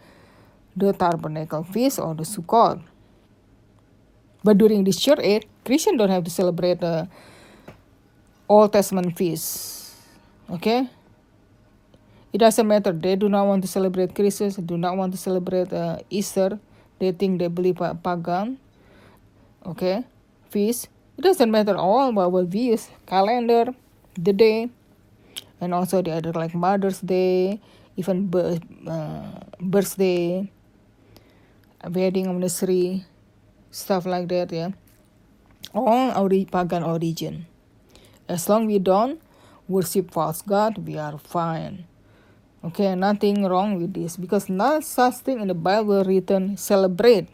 the 0.79 0.93
tabernacle 0.93 1.63
feast 1.63 1.99
or 1.99 2.15
the 2.15 2.23
Sukkot. 2.23 2.81
But 4.43 4.57
during 4.57 4.83
this 4.83 4.99
short 4.99 5.19
age, 5.19 5.43
Christians 5.65 5.97
don't 5.97 6.09
have 6.09 6.23
to 6.23 6.31
celebrate 6.31 6.79
the 6.79 7.07
Old 8.47 8.71
Testament 8.71 9.17
feast. 9.17 9.93
Okay? 10.49 10.89
It 12.31 12.37
doesn't 12.37 12.67
matter. 12.67 12.91
They 12.91 13.15
do 13.15 13.27
not 13.27 13.45
want 13.47 13.61
to 13.63 13.67
celebrate 13.67 14.15
Christmas, 14.15 14.55
do 14.55 14.77
not 14.77 14.95
want 14.95 15.11
to 15.13 15.19
celebrate 15.19 15.73
uh, 15.73 15.99
Easter. 16.09 16.59
They 16.99 17.11
think 17.11 17.39
they 17.39 17.47
believe 17.47 17.81
uh, 17.81 17.93
pagan. 17.93 18.57
Okay? 19.65 20.03
Feast. 20.49 20.89
It 21.17 21.21
doesn't 21.21 21.51
matter 21.51 21.75
all 21.75 22.17
our 22.17 22.43
views, 22.43 22.87
calendar, 23.05 23.75
the 24.15 24.31
day, 24.31 24.69
and 25.59 25.73
also 25.73 26.01
the 26.01 26.11
other 26.11 26.31
like 26.31 26.55
Mother's 26.55 27.01
Day, 27.01 27.59
even 27.97 28.27
birth, 28.27 28.63
uh, 28.87 29.43
birthday, 29.59 30.49
wedding 31.87 32.27
anniversary, 32.27 33.05
stuff 33.71 34.05
like 34.05 34.27
that, 34.27 34.51
yeah. 34.51 34.71
All 35.73 36.11
our 36.11 36.29
pagan 36.45 36.83
origin. 36.83 37.45
As 38.27 38.49
long 38.49 38.65
we 38.67 38.79
don't 38.79 39.21
worship 39.67 40.11
false 40.11 40.41
god, 40.41 40.77
we 40.77 40.97
are 40.97 41.17
fine. 41.17 41.85
Okay, 42.63 42.93
nothing 42.95 43.45
wrong 43.45 43.79
with 43.79 43.93
this 43.93 44.17
because 44.17 44.49
not 44.49 44.83
such 44.83 45.23
thing 45.23 45.39
in 45.39 45.47
the 45.47 45.55
Bible 45.55 46.03
written 46.03 46.57
celebrate. 46.57 47.29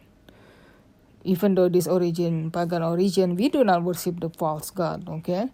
Even 1.24 1.56
though 1.56 1.68
this 1.68 1.88
origin, 1.88 2.52
pagan 2.52 2.84
origin, 2.84 3.34
we 3.34 3.48
do 3.48 3.64
not 3.64 3.82
worship 3.82 4.20
the 4.20 4.30
false 4.30 4.70
god. 4.70 5.08
Okay, 5.08 5.50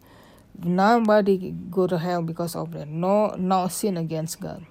nobody 0.60 1.54
go 1.70 1.86
to 1.86 1.96
hell 1.96 2.20
because 2.20 2.54
of 2.54 2.72
that. 2.72 2.88
No, 2.88 3.32
no 3.38 3.68
sin 3.68 3.96
against 3.96 4.38
God. 4.38 4.66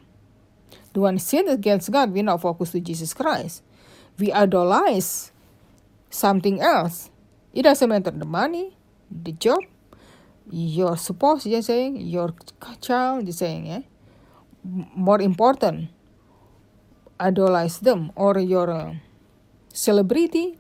The 0.93 0.99
one 0.99 1.17
sin 1.17 1.47
against 1.47 1.89
God, 1.89 2.11
we 2.11 2.21
not 2.21 2.41
focus 2.41 2.71
to 2.71 2.79
Jesus 2.79 3.15
Christ 3.15 3.63
we 4.21 4.31
idolize 4.31 5.31
something 6.09 6.61
else. 6.61 7.09
It 7.53 7.63
doesn't 7.63 7.89
matter 7.89 8.11
the 8.11 8.25
money, 8.25 8.77
the 9.09 9.33
job, 9.33 9.59
your 10.49 10.95
spouse, 10.95 11.45
you're 11.45 11.61
saying, 11.61 11.97
your 11.97 12.33
child, 12.79 13.25
you're 13.25 13.33
saying, 13.33 13.65
yeah. 13.65 13.81
More 14.63 15.19
important, 15.19 15.89
idolize 17.19 17.79
them 17.79 18.11
or 18.15 18.37
your 18.37 18.69
uh, 18.69 18.93
celebrity, 19.73 20.59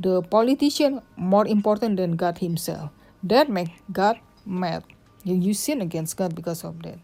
the 0.00 0.22
politician, 0.22 1.02
more 1.16 1.46
important 1.46 1.98
than 1.98 2.16
God 2.16 2.38
Himself. 2.38 2.90
That 3.22 3.50
make 3.50 3.68
God 3.92 4.18
mad. 4.46 4.84
You, 5.22 5.34
you 5.34 5.52
sin 5.52 5.82
against 5.82 6.16
God 6.16 6.34
because 6.34 6.64
of 6.64 6.82
that. 6.82 6.98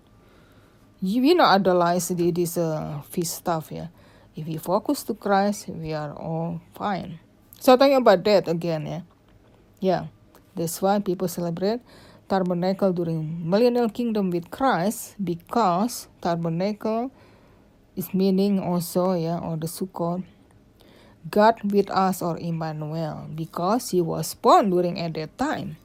You, 1.02 1.22
you 1.22 1.34
know, 1.34 1.44
idolize 1.44 2.08
this 2.08 2.56
uh, 2.56 3.02
feast 3.10 3.34
stuff, 3.34 3.68
yeah. 3.70 3.88
If 4.34 4.46
we 4.46 4.58
focus 4.58 5.02
to 5.06 5.14
Christ, 5.14 5.68
we 5.70 5.94
are 5.94 6.12
all 6.12 6.60
fine. 6.74 7.22
So 7.60 7.76
talking 7.76 7.96
about 7.96 8.24
that 8.24 8.48
again, 8.48 8.86
yeah. 8.86 9.02
Yeah, 9.80 10.02
that's 10.54 10.82
why 10.82 10.98
people 10.98 11.28
celebrate 11.28 11.80
tabernacle 12.28 12.92
during 12.92 13.48
millennial 13.48 13.88
kingdom 13.88 14.30
with 14.30 14.50
Christ 14.50 15.14
because 15.22 16.08
tabernacle 16.20 17.12
is 17.96 18.12
meaning 18.12 18.58
also, 18.58 19.12
yeah, 19.14 19.38
or 19.38 19.56
the 19.56 19.66
Sukkot, 19.66 20.24
God 21.30 21.60
with 21.64 21.90
us 21.90 22.20
or 22.22 22.38
Emmanuel 22.38 23.28
because 23.34 23.90
he 23.90 24.00
was 24.00 24.34
born 24.34 24.70
during 24.70 24.98
at 25.00 25.14
that 25.14 25.36
time. 25.38 25.76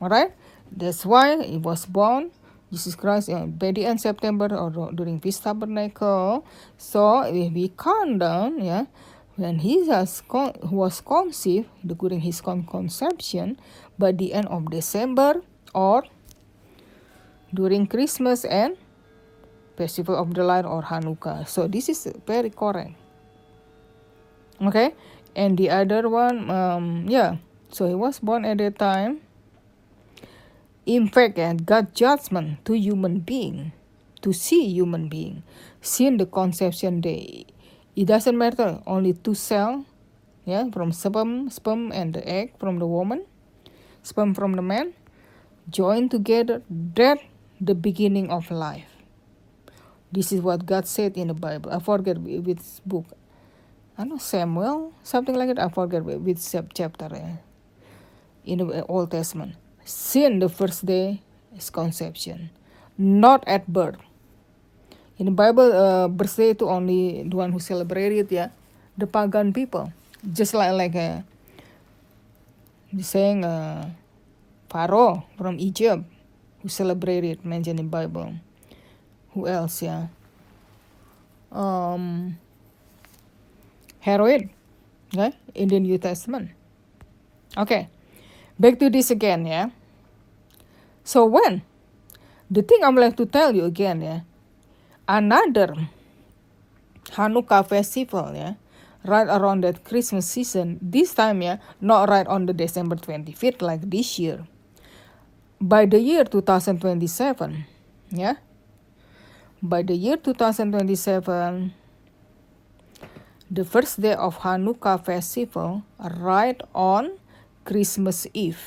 Alright? 0.00 0.32
That's 0.70 1.06
why 1.06 1.42
he 1.42 1.56
was 1.56 1.86
born 1.86 2.30
Jesus 2.72 2.98
Christ 2.98 3.30
uh, 3.30 3.46
by 3.46 3.70
the 3.70 3.86
end 3.86 4.00
September 4.00 4.50
or 4.50 4.90
during 4.92 5.20
Feast 5.20 5.44
Tabernacle. 5.44 6.44
So 6.76 7.22
if 7.22 7.52
we 7.52 7.70
count 7.70 8.18
down, 8.18 8.58
yeah, 8.58 8.86
when 9.36 9.60
he 9.60 9.86
has 9.88 10.22
con- 10.26 10.58
was 10.62 11.00
conceived 11.00 11.70
during 11.86 12.20
his 12.20 12.40
con- 12.40 12.66
conception, 12.66 13.60
by 13.98 14.12
the 14.12 14.34
end 14.34 14.48
of 14.48 14.70
December 14.70 15.42
or 15.74 16.04
during 17.54 17.86
Christmas 17.86 18.44
and 18.44 18.76
Festival 19.76 20.16
of 20.16 20.34
the 20.34 20.42
Light 20.42 20.64
or 20.64 20.82
Hanukkah. 20.82 21.46
So 21.46 21.68
this 21.68 21.88
is 21.88 22.08
very 22.26 22.50
correct. 22.50 22.96
Okay, 24.56 24.96
and 25.36 25.56
the 25.56 25.68
other 25.68 26.08
one, 26.08 26.50
um, 26.50 27.06
yeah. 27.06 27.36
So 27.70 27.86
he 27.86 27.94
was 27.94 28.18
born 28.18 28.44
at 28.44 28.58
that 28.58 28.78
time 28.78 29.25
in 30.86 31.08
fact, 31.08 31.36
God 31.66 31.94
judgment 31.94 32.64
to 32.64 32.78
human 32.78 33.18
being, 33.20 33.72
to 34.22 34.32
see 34.32 34.68
human 34.70 35.08
being, 35.08 35.42
since 35.80 36.18
the 36.18 36.26
conception 36.26 37.00
day. 37.00 37.46
It 37.96 38.06
doesn't 38.06 38.38
matter 38.38 38.80
only 38.86 39.12
two 39.14 39.34
cell, 39.34 39.84
yeah, 40.44 40.70
from 40.70 40.92
sperm, 40.92 41.50
sperm 41.50 41.90
and 41.90 42.14
the 42.14 42.26
egg 42.26 42.54
from 42.58 42.78
the 42.78 42.86
woman, 42.86 43.26
sperm 44.02 44.32
from 44.32 44.52
the 44.52 44.62
man, 44.62 44.94
join 45.68 46.08
together. 46.08 46.62
That 46.70 47.18
the 47.60 47.74
beginning 47.74 48.30
of 48.30 48.50
life. 48.50 48.88
This 50.12 50.30
is 50.30 50.40
what 50.40 50.66
God 50.66 50.86
said 50.86 51.16
in 51.16 51.28
the 51.28 51.34
Bible. 51.34 51.72
I 51.72 51.80
forget 51.80 52.18
which 52.18 52.60
book. 52.84 53.06
I 53.98 54.04
know 54.04 54.18
Samuel, 54.18 54.92
something 55.02 55.34
like 55.34 55.48
that. 55.48 55.58
I 55.58 55.68
forget 55.68 56.04
which 56.04 56.38
chapter 56.74 57.08
eh, 57.14 57.36
in 58.44 58.58
the 58.58 58.84
Old 58.86 59.10
Testament. 59.10 59.56
Sin 59.86 60.42
the 60.42 60.50
first 60.50 60.82
day 60.82 61.22
is 61.54 61.70
conception, 61.70 62.50
not 62.98 63.46
at 63.46 63.70
birth. 63.70 64.02
In 65.16 65.30
the 65.30 65.36
Bible, 65.36 65.70
uh, 65.70 66.10
birthday 66.10 66.52
itu 66.58 66.66
only 66.66 67.22
the 67.22 67.36
one 67.38 67.54
who 67.54 67.62
celebrate 67.62 68.10
it, 68.10 68.28
yeah, 68.34 68.50
the 68.98 69.06
pagan 69.06 69.54
people. 69.54 69.94
Just 70.26 70.58
like 70.58 70.74
like 70.74 70.98
uh, 70.98 71.22
saying 72.98 73.46
uh, 73.46 73.94
Pharaoh 74.66 75.22
from 75.38 75.62
Egypt 75.62 76.02
who 76.66 76.68
celebrated 76.68 77.46
mentioned 77.46 77.78
in 77.78 77.86
Bible. 77.86 78.34
Who 79.38 79.46
else, 79.46 79.86
yeah? 79.86 80.10
Um, 81.54 82.34
Herod, 84.02 84.50
okay, 85.14 85.30
in 85.54 85.70
the 85.70 85.78
New 85.78 85.98
Testament. 86.02 86.50
Okay. 87.56 87.86
Back 88.58 88.78
to 88.80 88.88
this 88.88 89.10
again, 89.10 89.44
yeah. 89.44 89.68
So 91.04 91.24
when 91.26 91.62
the 92.50 92.62
thing 92.62 92.82
I'm 92.82 92.96
like 92.96 93.16
to 93.16 93.26
tell 93.26 93.54
you 93.54 93.64
again, 93.64 94.00
yeah, 94.00 94.20
another 95.06 95.88
Hanukkah 97.12 97.66
festival, 97.68 98.32
yeah, 98.34 98.54
right 99.04 99.28
around 99.28 99.62
that 99.64 99.84
Christmas 99.84 100.26
season. 100.26 100.78
This 100.80 101.14
time, 101.14 101.42
yeah, 101.42 101.58
not 101.80 102.08
right 102.08 102.26
on 102.26 102.46
the 102.46 102.52
December 102.52 102.96
25th 102.96 103.62
like 103.62 103.90
this 103.90 104.18
year. 104.18 104.46
By 105.60 105.86
the 105.86 106.00
year 106.00 106.24
2027, 106.24 107.64
yeah, 108.10 108.34
by 109.62 109.82
the 109.82 109.94
year 109.94 110.16
2027, 110.16 111.72
the 113.50 113.64
first 113.64 114.00
day 114.00 114.14
of 114.14 114.38
Hanukkah 114.38 115.02
festival, 115.02 115.82
right 115.98 116.60
on 116.74 117.18
Christmas 117.66 118.26
Eve 118.32 118.62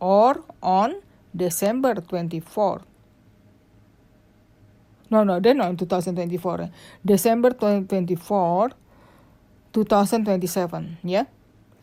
or 0.00 0.44
on 0.62 1.02
December 1.34 1.94
24. 1.94 2.80
No, 5.10 5.24
no, 5.24 5.40
then 5.40 5.56
not 5.58 5.76
2024. 5.78 6.70
December 7.04 7.50
2024, 7.50 8.70
2027. 9.72 10.98
Yeah. 11.02 11.24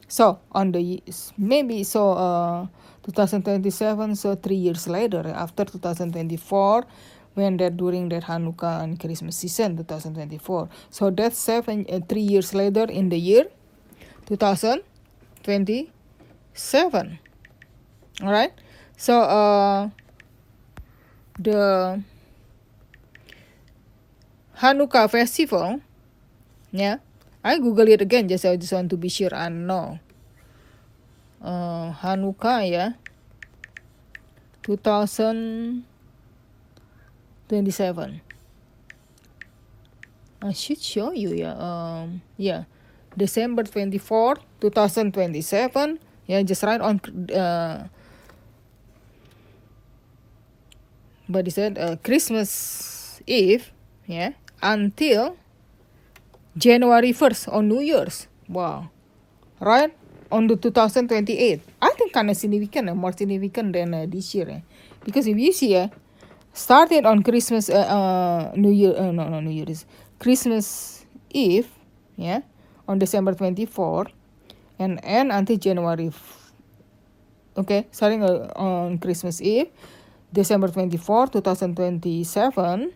So 0.07 0.39
on 0.51 0.71
the 0.71 1.01
maybe 1.37 1.83
so 1.83 2.11
uh 2.11 2.67
2027 3.03 4.15
so 4.15 4.35
three 4.35 4.55
years 4.55 4.87
later 4.87 5.27
after 5.35 5.65
2024 5.65 6.85
when 7.33 7.57
that 7.57 7.75
during 7.75 8.09
that 8.09 8.23
Hanukkah 8.23 8.83
and 8.83 8.99
Christmas 8.99 9.35
season 9.35 9.77
2024 9.77 10.69
so 10.91 11.09
that's 11.09 11.39
seven 11.39 11.85
uh, 11.89 11.99
three 12.07 12.21
years 12.21 12.53
later 12.53 12.83
in 12.83 13.09
the 13.09 13.17
year 13.17 13.47
2027 16.55 17.19
all 18.23 18.31
right 18.31 18.53
so 18.95 19.19
uh 19.21 19.89
the 21.37 22.01
Hanukkah 24.57 25.11
festival 25.11 25.81
yeah 26.71 26.97
I 27.43 27.59
google 27.59 27.87
it 27.89 28.01
again 28.01 28.27
just 28.27 28.45
I 28.45 28.55
just 28.55 28.71
want 28.71 28.89
to 28.89 28.97
be 28.97 29.09
sure 29.09 29.35
I 29.35 29.49
know. 29.49 29.99
Uh, 31.45 31.93
Hanukkah 32.01 32.65
ya 32.65 32.97
2027 34.63 35.85
I 40.41 40.53
should 40.57 40.81
show 40.81 41.11
you 41.13 41.37
ya 41.37 41.53
um, 41.53 42.25
yeah 42.39 42.65
December 43.13 43.61
24 43.69 44.39
2027 44.57 45.99
yeah 46.27 46.41
just 46.41 46.63
right 46.63 46.81
on 46.81 46.99
uh, 47.33 47.87
but 51.29 51.45
he 51.45 51.51
said 51.51 51.77
uh, 51.77 51.95
Christmas 52.03 53.21
Eve 53.27 53.71
yeah 54.05 54.31
until 54.61 55.37
January 56.57 57.11
1st 57.13 57.51
on 57.53 57.67
New 57.67 57.81
Year's 57.81 58.27
wow 58.47 58.89
right 59.59 59.93
on 60.31 60.47
the 60.47 60.55
2028. 60.55 61.61
I 61.81 61.89
think 61.97 62.13
kind 62.13 62.29
of 62.29 62.37
significant, 62.37 62.95
more 62.95 63.13
significant 63.13 63.73
than 63.73 63.93
uh, 63.93 64.05
this 64.07 64.33
year. 64.35 64.49
Eh? 64.49 64.61
Because 65.03 65.27
if 65.27 65.37
you 65.37 65.51
see, 65.51 65.75
uh, 65.75 65.87
started 66.53 67.05
on 67.05 67.23
Christmas, 67.23 67.69
uh, 67.69 67.87
uh, 67.87 68.51
New 68.55 68.71
Year, 68.71 68.95
uh, 68.97 69.11
no, 69.11 69.29
no, 69.29 69.39
New 69.39 69.51
Year's, 69.51 69.85
Christmas 70.19 71.05
Eve, 71.29 71.69
yeah, 72.15 72.41
on 72.87 72.99
December 72.99 73.33
24, 73.33 74.07
and 74.79 74.99
end 75.03 75.31
until 75.31 75.57
January, 75.57 76.11
okay, 77.57 77.87
starting 77.91 78.23
on 78.23 78.97
Christmas 78.99 79.41
Eve, 79.41 79.67
December 80.31 80.67
24, 80.67 81.27
2027, 81.27 82.91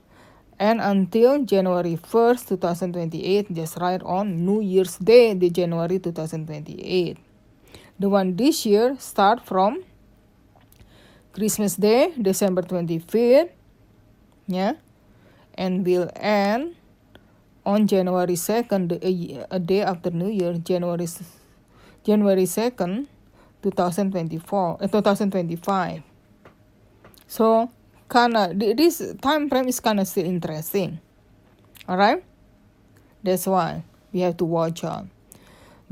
and 0.60 0.82
until 0.82 1.44
January 1.46 1.96
1st, 1.96 2.60
2028, 2.60 3.54
just 3.54 3.78
right 3.78 4.04
on 4.04 4.46
New 4.46 4.62
Year's 4.62 4.98
Day, 4.98 5.34
the 5.34 5.50
January 5.50 6.00
2028. 6.00 7.18
The 8.00 8.10
one 8.10 8.36
this 8.36 8.65
year 8.65 8.96
start 9.00 9.46
from 9.46 9.84
Christmas 11.32 11.76
Day, 11.76 12.12
December 12.22 12.62
25th, 12.63 13.52
yeah, 14.48 14.74
and 15.56 15.86
will 15.86 16.10
end 16.15 16.76
on 17.65 17.88
January 17.88 18.36
2nd, 18.36 19.00
a, 19.04 19.56
a 19.56 19.60
day 19.60 19.82
after 19.82 20.12
New 20.12 20.30
Year, 20.30 20.54
January 20.58 21.08
January 22.10 22.50
2nd, 22.50 23.06
2024, 23.62 24.82
uh, 24.82 24.88
2025. 24.88 26.02
So 27.30 27.69
kinda 28.10 28.50
this 28.58 29.06
time 29.22 29.45
frame 29.45 29.69
is 29.69 29.78
kinda 29.78 30.02
still 30.10 30.26
interesting. 30.26 30.98
Alright? 31.86 32.26
That's 33.22 33.45
why 33.45 33.86
we 34.10 34.26
have 34.26 34.38
to 34.41 34.45
watch 34.45 34.82
out. 34.84 35.06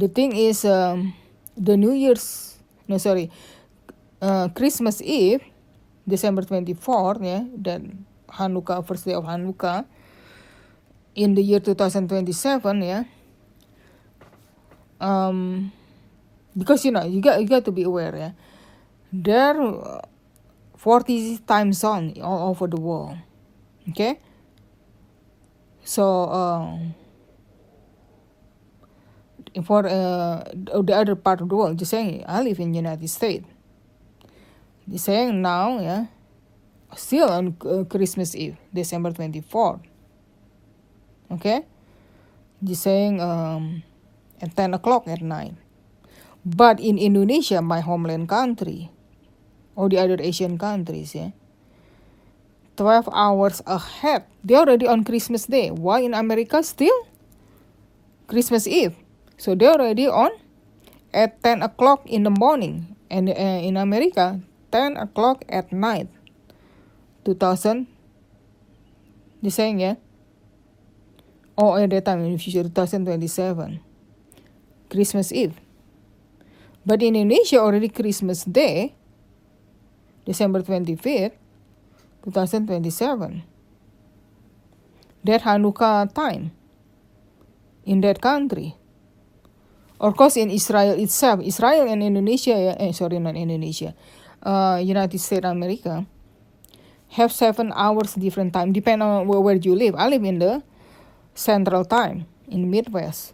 The 0.01 0.09
thing 0.09 0.33
is 0.33 0.65
um, 0.65 1.13
the 1.53 1.77
New 1.77 1.93
Year's 1.93 2.57
no 2.87 2.97
sorry 2.97 3.29
uh, 4.17 4.49
Christmas 4.57 5.01
Eve 5.05 5.45
December 6.07 6.41
24 6.41 7.21
yeah 7.21 7.45
that 7.61 7.81
Hanukkah 8.33 8.81
first 8.81 9.05
day 9.05 9.13
of 9.13 9.25
Hanukkah 9.25 9.85
in 11.13 11.35
the 11.35 11.43
year 11.43 11.59
2027 11.59 12.81
yeah 12.81 13.03
um 15.01 15.69
because 16.57 16.83
you 16.85 16.91
know 16.91 17.05
you 17.05 17.21
got 17.21 17.39
you 17.39 17.47
got 17.47 17.63
to 17.63 17.71
be 17.71 17.83
aware 17.83 18.15
yeah 18.15 18.31
there 19.13 19.55
40 20.77 21.39
time 21.39 21.73
zone 21.73 22.13
all 22.21 22.49
over 22.49 22.67
the 22.67 22.79
world. 22.79 23.17
Okay? 23.89 24.19
So, 25.83 26.23
uh, 26.23 26.77
for 29.65 29.87
uh, 29.87 30.43
the 30.53 30.93
other 30.93 31.15
part 31.15 31.41
of 31.41 31.49
the 31.49 31.55
world, 31.55 31.79
just 31.79 31.91
saying, 31.91 32.23
I 32.27 32.41
live 32.41 32.59
in 32.59 32.71
the 32.71 32.77
United 32.77 33.09
States. 33.09 33.45
Just 34.87 35.05
saying 35.05 35.41
now, 35.41 35.79
yeah, 35.79 36.05
still 36.95 37.29
on 37.29 37.57
uh, 37.65 37.83
Christmas 37.83 38.35
Eve, 38.35 38.55
December 38.73 39.11
24. 39.11 39.81
Okay? 41.31 41.65
Just 42.63 42.83
saying 42.83 43.19
um, 43.19 43.83
at 44.41 44.55
10 44.55 44.75
o'clock 44.75 45.07
at 45.07 45.21
night. 45.21 45.53
But 46.47 46.79
in 46.79 46.95
Indonesia, 46.95 47.59
my 47.59 47.83
homeland 47.83 48.31
country, 48.31 48.87
or 49.75 49.91
the 49.91 49.99
other 49.99 50.15
Asian 50.23 50.55
countries, 50.55 51.11
yeah. 51.11 51.35
12 52.79 53.11
hours 53.11 53.59
ahead. 53.67 54.23
They're 54.47 54.63
already 54.63 54.87
on 54.87 55.03
Christmas 55.03 55.43
Day. 55.43 55.75
Why 55.75 56.07
in 56.07 56.15
America 56.15 56.63
still? 56.63 56.95
Christmas 58.31 58.63
Eve. 58.63 58.95
So 59.35 59.59
they're 59.59 59.75
already 59.75 60.07
on 60.07 60.31
at 61.11 61.43
10 61.43 61.67
o'clock 61.67 62.07
in 62.07 62.23
the 62.23 62.31
morning. 62.31 62.95
And 63.11 63.27
uh, 63.27 63.59
in 63.59 63.75
America, 63.75 64.39
10 64.71 64.95
o'clock 64.95 65.43
at 65.49 65.73
night. 65.73 66.07
2000. 67.25 67.87
You're 69.41 69.51
saying, 69.51 69.81
yeah? 69.81 69.99
Or 71.57 71.81
at 71.81 71.89
that 71.89 72.05
time 72.05 72.23
in 72.23 72.31
the 72.31 72.39
future, 72.39 72.63
2027. 72.63 73.81
Christmas 74.87 75.33
Eve. 75.33 75.59
But 76.87 77.03
in 77.03 77.19
Indonesia, 77.19 77.59
already 77.59 77.91
Christmas 77.91 78.47
Day. 78.47 78.95
December 80.23 80.63
25th, 80.63 81.35
2027. 82.23 83.43
That 85.23 85.43
Hanukkah 85.43 86.07
time 86.15 86.55
in 87.83 87.99
that 88.07 88.23
country. 88.23 88.75
Of 89.99 90.15
course, 90.15 90.39
in 90.39 90.47
Israel 90.51 90.95
itself, 90.95 91.43
Israel 91.43 91.91
and 91.91 92.03
Indonesia, 92.03 92.75
eh, 92.79 92.91
sorry, 92.95 93.19
not 93.19 93.35
Indonesia, 93.35 93.95
uh, 94.43 94.79
United 94.79 95.19
States 95.19 95.43
America, 95.43 96.07
have 97.19 97.31
seven 97.31 97.71
hours 97.75 98.15
different 98.15 98.51
time, 98.53 98.71
depending 98.71 99.07
on 99.07 99.27
where, 99.27 99.39
where 99.39 99.59
you 99.59 99.75
live. 99.75 99.95
I 99.95 100.07
live 100.07 100.23
in 100.23 100.39
the 100.39 100.63
central 101.35 101.83
time, 101.83 102.27
in 102.47 102.71
Midwest. 102.71 103.33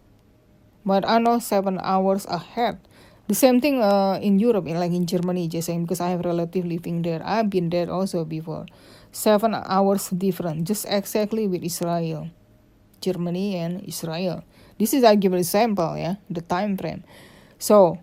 But 0.86 1.06
I 1.06 1.18
know 1.18 1.38
seven 1.38 1.78
hours 1.82 2.26
ahead 2.26 2.80
the 3.28 3.36
same 3.36 3.62
thing 3.62 3.82
uh, 3.82 4.20
in 4.22 4.40
Europe, 4.40 4.68
in, 4.68 4.80
like 4.80 4.92
in 4.92 5.06
Germany, 5.06 5.48
just 5.48 5.68
saying 5.68 5.84
because 5.84 6.02
I 6.02 6.10
have 6.10 6.26
relative 6.26 6.66
living 6.66 7.02
there. 7.02 7.22
I've 7.24 7.50
been 7.50 7.70
there 7.70 7.90
also 7.90 8.26
before. 8.26 8.66
Seven 9.12 9.54
hours 9.54 10.10
different, 10.10 10.66
just 10.68 10.86
exactly 10.90 11.48
with 11.48 11.64
Israel, 11.64 12.30
Germany 13.00 13.56
and 13.56 13.84
Israel. 13.88 14.44
This 14.78 14.94
is 14.94 15.04
I 15.04 15.16
give 15.16 15.34
a 15.34 15.44
sample, 15.44 15.96
yeah, 15.98 16.16
the 16.30 16.42
time 16.42 16.76
frame. 16.78 17.04
So, 17.60 18.00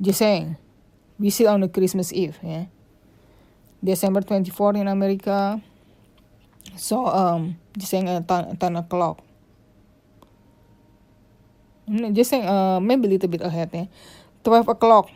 just 0.00 0.18
saying, 0.18 0.56
we 1.18 1.30
sit 1.30 1.46
on 1.46 1.60
the 1.60 1.68
Christmas 1.68 2.12
Eve, 2.12 2.38
yeah, 2.42 2.66
December 3.82 4.20
twenty 4.20 4.50
four 4.50 4.76
in 4.76 4.86
America. 4.86 5.62
So 6.76 7.06
um, 7.06 7.56
just 7.76 7.90
saying 7.90 8.08
at 8.08 8.28
10, 8.28 8.56
10 8.56 8.76
o'clock 8.76 9.18
just 12.12 12.30
saying 12.30 12.46
uh, 12.46 12.80
maybe 12.80 13.08
a 13.08 13.10
little 13.10 13.28
bit 13.28 13.40
ahead 13.42 13.70
ya. 13.72 13.86
12 14.44 14.68
o'clock. 14.68 15.10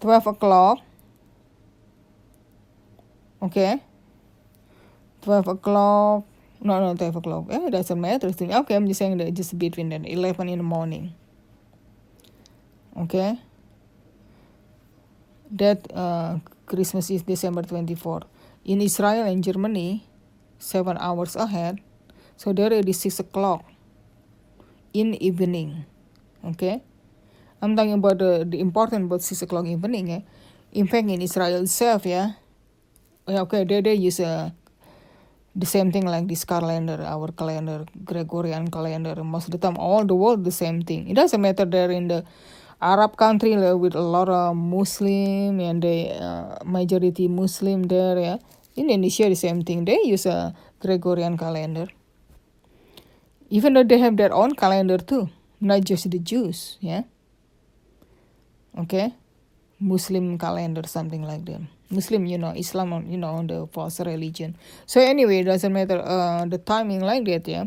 12 0.00 0.26
o'clock. 0.26 0.78
Okay. 3.42 3.80
12 5.22 5.48
o'clock. 5.48 6.24
No 6.60 6.80
no 6.80 6.94
12 6.94 7.16
o'clock. 7.16 7.44
Yeah 7.48 7.66
it 7.66 7.70
doesn't 7.72 8.00
matter. 8.00 8.28
Me 8.40 8.54
okay 8.54 8.76
I'm 8.76 8.86
just 8.86 8.98
saying 8.98 9.16
that 9.18 9.32
just 9.32 9.58
between 9.58 9.88
that 9.90 10.04
11 10.04 10.48
in 10.48 10.58
the 10.58 10.64
morning. 10.64 11.14
Okay. 12.96 13.38
That 15.50 15.80
uh, 15.92 16.38
Christmas 16.66 17.10
is 17.10 17.22
December 17.22 17.62
24 17.62 18.22
in 18.64 18.80
Israel 18.80 19.24
and 19.24 19.42
Germany 19.42 20.04
seven 20.58 20.96
hours 20.98 21.34
ahead. 21.36 21.80
So 22.36 22.52
they're 22.52 22.72
already 22.72 22.92
6 22.92 23.20
o'clock 23.20 23.69
in 24.92 25.14
evening. 25.20 25.84
Okay, 26.44 26.82
I'm 27.60 27.76
talking 27.76 27.94
about 27.94 28.18
the, 28.18 28.46
the 28.48 28.60
important 28.60 29.06
about 29.06 29.22
six 29.22 29.42
o'clock 29.42 29.66
evening. 29.66 30.10
Eh? 30.10 30.22
In 30.72 30.86
fact, 30.86 31.08
in 31.08 31.20
Israel 31.20 31.62
itself, 31.62 32.06
yeah, 32.06 32.40
okay, 33.28 33.64
they 33.64 33.80
they 33.80 33.94
use 33.94 34.20
uh, 34.20 34.50
the 35.54 35.66
same 35.66 35.90
thing 35.92 36.06
like 36.06 36.26
this 36.28 36.44
calendar, 36.44 37.02
our 37.02 37.28
calendar, 37.32 37.84
Gregorian 38.04 38.70
calendar. 38.70 39.22
Most 39.22 39.46
of 39.46 39.52
the 39.52 39.58
time, 39.58 39.76
all 39.76 40.04
the 40.04 40.14
world 40.14 40.44
the 40.44 40.54
same 40.54 40.82
thing. 40.82 41.08
It 41.10 41.14
doesn't 41.14 41.40
matter 41.40 41.64
they're 41.64 41.90
in 41.90 42.08
the 42.08 42.24
Arab 42.80 43.16
country 43.16 43.56
with 43.74 43.94
a 43.94 44.00
lot 44.00 44.28
of 44.28 44.56
Muslim 44.56 45.60
and 45.60 45.82
the 45.82 46.16
uh, 46.16 46.58
majority 46.64 47.28
Muslim 47.28 47.84
there. 47.84 48.18
Yeah, 48.18 48.38
Indonesia 48.76 49.28
the 49.28 49.36
same 49.36 49.62
thing. 49.62 49.84
They 49.84 50.00
use 50.04 50.24
a 50.24 50.54
Gregorian 50.80 51.36
calendar. 51.36 51.88
Even 53.50 53.74
though 53.74 53.82
they 53.82 53.98
have 53.98 54.16
their 54.16 54.32
own 54.32 54.54
calendar 54.54 54.98
too, 54.98 55.28
not 55.60 55.82
just 55.84 56.10
the 56.10 56.18
Jews. 56.18 56.78
Yeah. 56.80 57.02
Okay, 58.78 59.12
Muslim 59.80 60.38
calendar, 60.38 60.86
something 60.86 61.22
like 61.22 61.44
that. 61.46 61.60
Muslim, 61.90 62.24
you 62.24 62.38
know, 62.38 62.54
Islam, 62.54 63.04
you 63.10 63.18
know, 63.18 63.42
the 63.42 63.66
false 63.72 63.98
religion. 63.98 64.56
So 64.86 65.00
anyway, 65.00 65.40
it 65.40 65.50
doesn't 65.50 65.72
matter 65.72 65.98
uh, 65.98 66.46
the 66.46 66.58
timing 66.58 67.00
like 67.00 67.24
that, 67.26 67.48
yeah. 67.48 67.66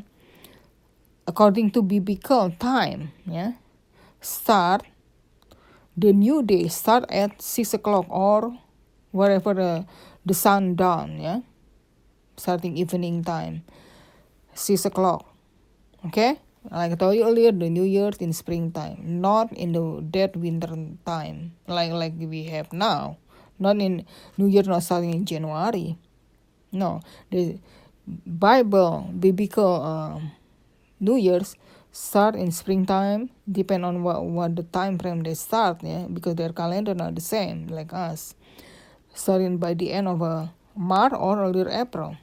According 1.28 1.72
to 1.72 1.84
biblical 1.84 2.52
time, 2.52 3.12
yeah, 3.28 3.60
start 4.22 4.84
the 5.96 6.12
new 6.14 6.42
day 6.42 6.68
start 6.68 7.06
at 7.10 7.42
six 7.42 7.74
o'clock 7.74 8.06
or 8.10 8.58
wherever 9.12 9.54
the, 9.54 9.86
the 10.26 10.34
sun 10.34 10.76
down, 10.76 11.20
yeah, 11.20 11.40
starting 12.38 12.78
evening 12.78 13.24
time, 13.24 13.64
six 14.54 14.86
o'clock. 14.86 15.33
Okay, 16.06 16.36
like 16.70 16.92
I 16.92 16.96
told 16.96 17.16
you 17.16 17.24
earlier, 17.24 17.52
the 17.52 17.70
New 17.70 17.84
Year's 17.84 18.18
in 18.18 18.34
springtime, 18.34 19.22
not 19.22 19.54
in 19.54 19.72
the 19.72 20.04
dead 20.04 20.36
winter 20.36 20.76
time, 21.06 21.56
like 21.68 21.92
like 21.92 22.14
we 22.20 22.44
have 22.52 22.74
now 22.74 23.18
not 23.60 23.78
in 23.80 24.06
New 24.38 24.48
Year, 24.48 24.64
not 24.64 24.84
starting 24.84 25.14
in 25.14 25.26
January. 25.26 25.98
No, 26.72 27.02
the 27.32 27.60
Bible, 28.08 29.08
biblical 29.16 29.80
uh, 29.80 30.20
New 31.00 31.16
Year's 31.16 31.56
start 31.94 32.36
in 32.36 32.52
springtime, 32.52 33.30
depend 33.50 33.86
on 33.86 34.04
what, 34.04 34.26
what 34.26 34.56
the 34.56 34.64
time 34.64 34.98
frame 34.98 35.24
they 35.24 35.36
start, 35.36 35.80
yeah, 35.84 36.08
because 36.12 36.36
their 36.36 36.52
calendar 36.52 36.94
not 36.94 37.16
the 37.16 37.22
same 37.22 37.68
like 37.68 37.94
us. 37.94 38.36
Starting 39.14 39.58
by 39.58 39.74
the 39.74 39.94
end 39.94 40.08
of 40.08 40.22
uh, 40.22 40.48
March 40.76 41.14
or 41.14 41.40
earlier 41.40 41.70
April. 41.70 42.18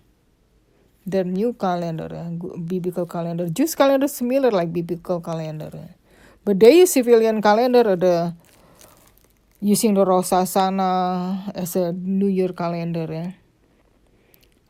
Their 1.10 1.26
new 1.26 1.58
calendar, 1.58 2.06
uh, 2.14 2.30
biblical 2.62 3.06
calendar. 3.06 3.50
Jewish 3.50 3.74
calendar 3.74 4.06
similar 4.06 4.54
like 4.54 4.70
biblical 4.70 5.18
calendar. 5.20 5.74
But 6.44 6.62
they 6.62 6.78
use 6.78 6.94
civilian 6.94 7.42
calendar, 7.42 7.96
the 7.98 8.32
using 9.60 9.94
the 9.94 10.06
Rosh 10.06 10.30
Hashanah 10.30 11.50
as 11.58 11.74
a 11.74 11.90
New 11.92 12.30
Year 12.30 12.54
calendar. 12.54 13.10
Yeah. 13.10 13.32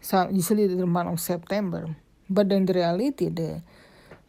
So 0.01 0.33
usually 0.33 0.67
the 0.67 0.87
month 0.87 1.13
of 1.13 1.21
September. 1.21 1.93
But 2.31 2.51
in 2.53 2.65
the 2.65 2.73
reality, 2.73 3.29
the 3.29 3.61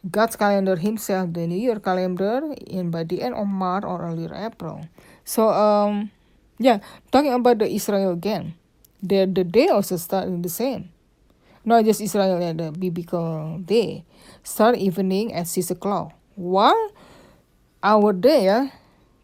God's 0.04 0.36
calendar 0.36 0.76
himself, 0.76 1.32
the 1.32 1.46
New 1.46 1.56
Year 1.56 1.80
calendar, 1.80 2.52
in 2.60 2.90
by 2.90 3.04
the 3.08 3.22
end 3.22 3.34
of 3.34 3.46
March 3.48 3.84
or 3.88 4.04
earlier 4.04 4.34
April. 4.36 4.84
So 5.24 5.48
um, 5.48 6.10
yeah, 6.58 6.84
talking 7.10 7.32
about 7.32 7.58
the 7.58 7.66
Israel 7.72 8.12
again, 8.12 8.54
the 9.00 9.24
the 9.24 9.48
day 9.48 9.72
also 9.72 9.96
start 9.96 10.28
in 10.28 10.42
the 10.42 10.52
same. 10.52 10.91
Not 11.64 11.84
just 11.84 12.00
Israel, 12.00 12.40
yeah, 12.40 12.52
the 12.52 12.72
biblical 12.72 13.58
day 13.62 14.04
start 14.42 14.76
evening 14.76 15.32
at 15.32 15.46
six 15.46 15.70
o'clock. 15.70 16.12
While 16.34 16.90
our 17.82 18.12
day, 18.12 18.46
yeah, 18.46 18.70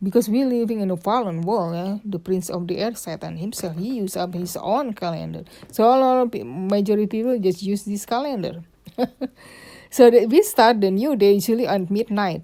because 0.03 0.29
we're 0.29 0.47
living 0.47 0.81
in 0.81 0.91
a 0.91 0.97
fallen 0.97 1.43
world, 1.43 1.75
eh? 1.75 1.99
the 2.05 2.19
prince 2.19 2.49
of 2.49 2.69
the 2.69 2.79
air, 2.79 2.95
Satan 2.95 3.37
himself, 3.37 3.77
he 3.77 3.99
used 3.99 4.17
up 4.17 4.35
his 4.35 4.57
own 4.57 4.95
calendar. 4.95 5.43
So 5.73 5.85
a 5.85 5.99
lot 5.99 6.23
of 6.23 6.47
majority 6.47 7.07
people 7.07 7.39
just 7.39 7.63
use 7.63 7.85
this 7.85 8.07
calendar. 8.07 8.63
so 9.91 10.11
we 10.11 10.43
start 10.43 10.81
the 10.81 10.91
new 10.91 11.17
day 11.17 11.35
usually 11.35 11.67
at 11.67 11.91
midnight, 11.91 12.43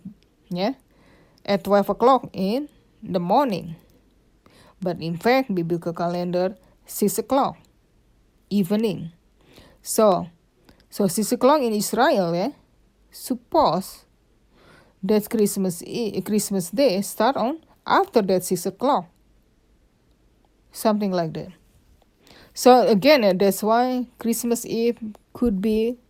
yeah, 0.51 0.75
at 1.47 1.63
12 1.63 1.91
o'clock 1.91 2.29
in 2.33 2.69
the 3.03 3.21
morning. 3.21 3.77
But 4.83 5.01
in 5.01 5.17
fact, 5.17 5.55
biblical 5.55 5.93
calendar, 5.93 6.57
6 6.87 7.19
o'clock, 7.19 7.57
evening. 8.51 9.13
So, 9.85 10.29
so 10.89 11.07
6 11.07 11.33
o'clock 11.33 11.61
in 11.61 11.77
Israel, 11.77 12.35
yeah, 12.35 12.57
suppose 13.13 14.09
that 15.05 15.29
Christmas 15.29 15.85
Christmas 16.25 16.73
Day 16.73 17.05
start 17.05 17.37
on 17.37 17.61
after 17.85 18.23
that 18.23 18.49
six 18.49 18.65
o'clock. 18.65 19.05
Something 20.73 21.13
like 21.13 21.37
that. 21.37 21.53
So 22.57 22.89
again, 22.89 23.23
uh, 23.25 23.37
that's 23.37 23.63
why 23.63 24.09
Christmas 24.19 24.65
Eve 24.65 24.97
could 25.37 25.61
be 25.61 26.01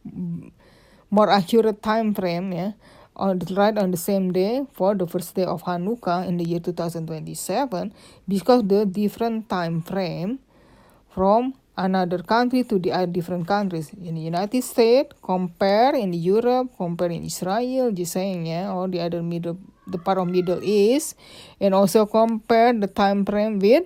more 1.11 1.29
accurate 1.29 1.83
time 1.83 2.15
frame, 2.15 2.53
yeah, 2.53 2.73
on 3.17 3.43
right 3.51 3.77
on 3.77 3.91
the 3.91 3.99
same 3.99 4.33
day 4.33 4.63
for 4.73 4.95
the 4.95 5.07
first 5.07 5.35
day 5.35 5.45
of 5.45 5.65
Hanukkah 5.65 6.23
in 6.23 6.39
the 6.39 6.45
year 6.45 6.61
2027 6.61 7.93
because 8.29 8.63
the 8.71 8.87
different 8.87 9.49
time 9.49 9.83
frame 9.83 10.39
from 11.11 11.55
another 11.77 12.23
country 12.23 12.63
to 12.65 12.79
the 12.79 12.93
other 12.93 13.07
different 13.07 13.47
countries. 13.47 13.91
In 13.93 14.15
the 14.15 14.21
United 14.21 14.63
States 14.63 15.15
compare 15.23 15.95
in 15.95 16.13
Europe 16.13 16.71
compare 16.77 17.11
in 17.11 17.25
Israel 17.25 17.91
just 17.93 18.13
saying 18.13 18.47
yeah 18.47 18.73
or 18.73 18.89
the 18.89 19.01
other 19.01 19.23
middle 19.23 19.59
the 19.87 19.99
part 19.99 20.19
of 20.19 20.29
Middle 20.29 20.63
East 20.63 21.17
and 21.61 21.75
also 21.75 22.07
compare 22.07 22.73
the 22.73 22.87
time 22.87 23.25
frame 23.25 23.59
with 23.59 23.85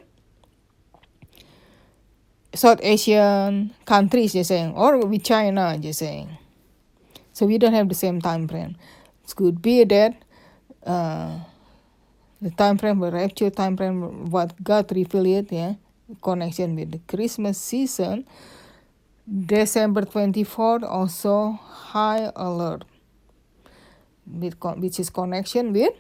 South 2.55 2.80
Asian 2.82 3.74
countries 3.84 4.32
just 4.32 4.49
saying 4.49 4.74
or 4.74 4.99
with 4.99 5.24
China 5.24 5.76
just 5.78 6.01
saying. 6.01 6.28
So 7.32 7.47
we 7.47 7.59
don't 7.59 7.74
have 7.74 7.89
the 7.89 7.95
same 7.95 8.20
time 8.20 8.49
frame. 8.49 8.76
It 9.24 9.34
could 9.36 9.62
be 9.62 9.84
that 9.84 10.14
uh, 10.84 11.39
the 12.41 12.51
time 12.51 12.78
frame 12.78 13.01
the 13.01 13.12
actual 13.18 13.51
time 13.51 13.76
frame 13.76 14.30
what 14.30 14.55
God 14.62 14.91
revealed 14.95 15.26
it 15.26 15.53
yeah 15.53 15.74
connection 16.23 16.75
with 16.77 16.93
the 16.93 17.01
Christmas 17.07 17.59
season, 17.59 18.27
December 19.29 20.03
24th 20.03 20.83
also 20.83 21.59
high 21.63 22.31
alert, 22.35 22.85
which 24.27 24.99
is 24.99 25.11
connection 25.11 25.73
with 25.73 25.93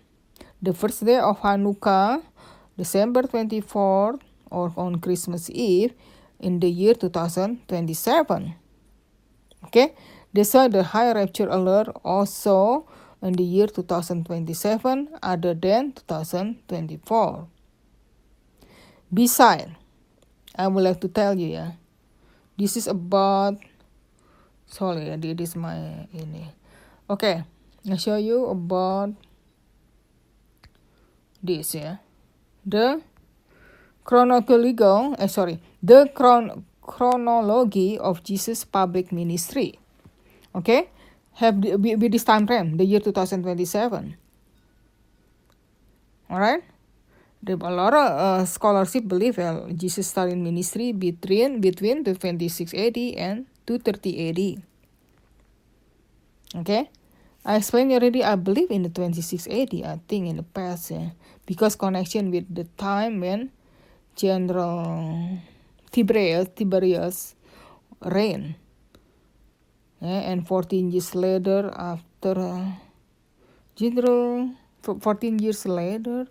the 0.62 0.72
first 0.72 1.04
day 1.04 1.18
of 1.18 1.40
Hanukkah, 1.40 2.22
December 2.76 3.22
24th, 3.22 4.20
or 4.50 4.72
on 4.76 5.00
Christmas 5.00 5.50
Eve 5.50 5.92
in 6.40 6.60
the 6.60 6.68
year 6.68 6.94
2027. 6.94 8.54
Okay, 9.66 9.94
that's 10.32 10.54
why 10.54 10.68
the 10.68 10.82
high 10.82 11.12
rapture 11.12 11.48
alert 11.48 11.88
also 12.04 12.88
in 13.22 13.34
the 13.34 13.42
year 13.42 13.66
2027 13.66 15.08
other 15.22 15.54
than 15.54 15.92
2024. 15.92 17.46
Besides, 19.12 19.70
I 20.58 20.66
would 20.66 20.82
like 20.82 21.00
to 21.00 21.08
tell 21.08 21.38
you 21.38 21.54
ya. 21.54 21.78
This 22.58 22.74
is 22.74 22.90
about 22.90 23.62
sorry 24.66 25.06
ya, 25.06 25.16
this 25.16 25.54
is 25.54 25.56
my 25.56 26.10
ini. 26.10 26.50
Okay, 27.06 27.46
I 27.86 27.96
show 27.96 28.18
you 28.18 28.50
about 28.50 29.14
this 31.38 31.78
ya. 31.78 32.02
The 32.66 33.00
chronological, 34.02 35.14
eh 35.22 35.30
sorry, 35.30 35.62
the 35.78 36.10
chron 36.10 36.66
chronology 36.82 37.94
of 37.94 38.26
Jesus 38.26 38.66
public 38.66 39.14
ministry. 39.14 39.78
Okay, 40.58 40.90
have 41.38 41.62
the, 41.62 41.78
with 41.78 42.10
this 42.10 42.24
time 42.24 42.50
frame, 42.50 42.76
the 42.76 42.84
year 42.84 42.98
2027. 42.98 44.18
Alright. 46.28 46.62
The, 47.42 47.54
a 47.54 47.70
lot 47.70 47.94
of 47.94 48.06
uh, 48.18 48.44
scholarship 48.44 49.06
believe 49.06 49.38
well, 49.38 49.70
Jesus 49.70 50.08
started 50.08 50.38
ministry 50.38 50.90
between 50.90 51.60
between 51.60 52.02
the 52.02 52.14
26 52.14 52.74
AD 52.74 52.98
and 53.14 53.46
230 53.66 54.10
AD. 54.28 54.40
Okay, 56.60 56.90
I 57.44 57.56
explained 57.56 57.92
already. 57.92 58.24
I 58.24 58.34
believe 58.34 58.70
in 58.70 58.82
the 58.82 58.90
26 58.90 59.46
AD. 59.46 59.74
I 59.86 60.00
think 60.08 60.26
in 60.26 60.36
the 60.36 60.42
past, 60.42 60.90
yeah, 60.90 61.14
because 61.46 61.76
connection 61.76 62.32
with 62.34 62.50
the 62.52 62.64
time 62.74 63.20
when 63.20 63.52
General 64.16 65.38
Tiberius 65.92 66.48
Tiberius 66.56 67.36
reign. 68.02 68.56
Yeah, 70.02 70.30
and 70.30 70.46
14 70.46 70.90
years 70.90 71.14
later, 71.14 71.70
after 71.74 72.34
uh, 72.38 72.70
General 73.76 74.50
14 74.82 75.38
years 75.38 75.66
later, 75.66 76.26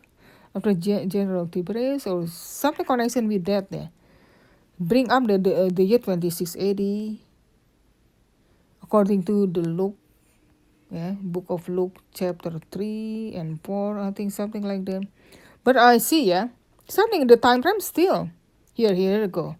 after 0.58 0.74
General 0.74 1.45
Tiberius 1.45 2.08
or 2.10 2.26
something 2.26 2.86
connection 2.86 3.28
with 3.30 3.45
that 3.45 3.70
there. 3.70 3.89
Bring 4.80 5.10
up 5.12 5.28
the, 5.28 5.38
the, 5.38 5.53
uh, 5.55 5.70
the 5.72 5.84
year 5.86 5.99
26 5.99 6.55
AD 6.58 6.82
according 8.82 9.24
to 9.24 9.45
the 9.47 9.62
Luke, 9.62 9.97
yeah, 10.89 11.14
book 11.22 11.45
of 11.49 11.68
Luke 11.70 11.97
chapter 12.14 12.60
3 12.72 13.34
and 13.36 13.62
4, 13.64 13.99
I 13.99 14.12
think 14.12 14.32
something 14.32 14.64
like 14.64 14.86
that. 14.86 15.05
But 15.64 15.78
I 15.78 15.97
see, 15.99 16.26
yeah, 16.26 16.49
something 16.88 17.22
in 17.22 17.28
the 17.28 17.38
time 17.38 17.62
frame 17.62 17.82
still. 17.82 18.30
Here, 18.74 18.93
here 18.93 19.22
we 19.22 19.28
go. 19.28 19.58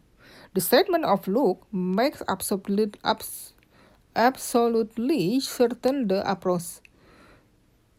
The 0.53 0.61
statement 0.61 1.05
of 1.05 1.27
Luke 1.27 1.61
makes 1.71 2.23
absolute, 2.27 2.97
abs, 3.03 3.53
absolutely 4.15 5.39
certain 5.41 6.07
the 6.07 6.23
approach 6.29 6.81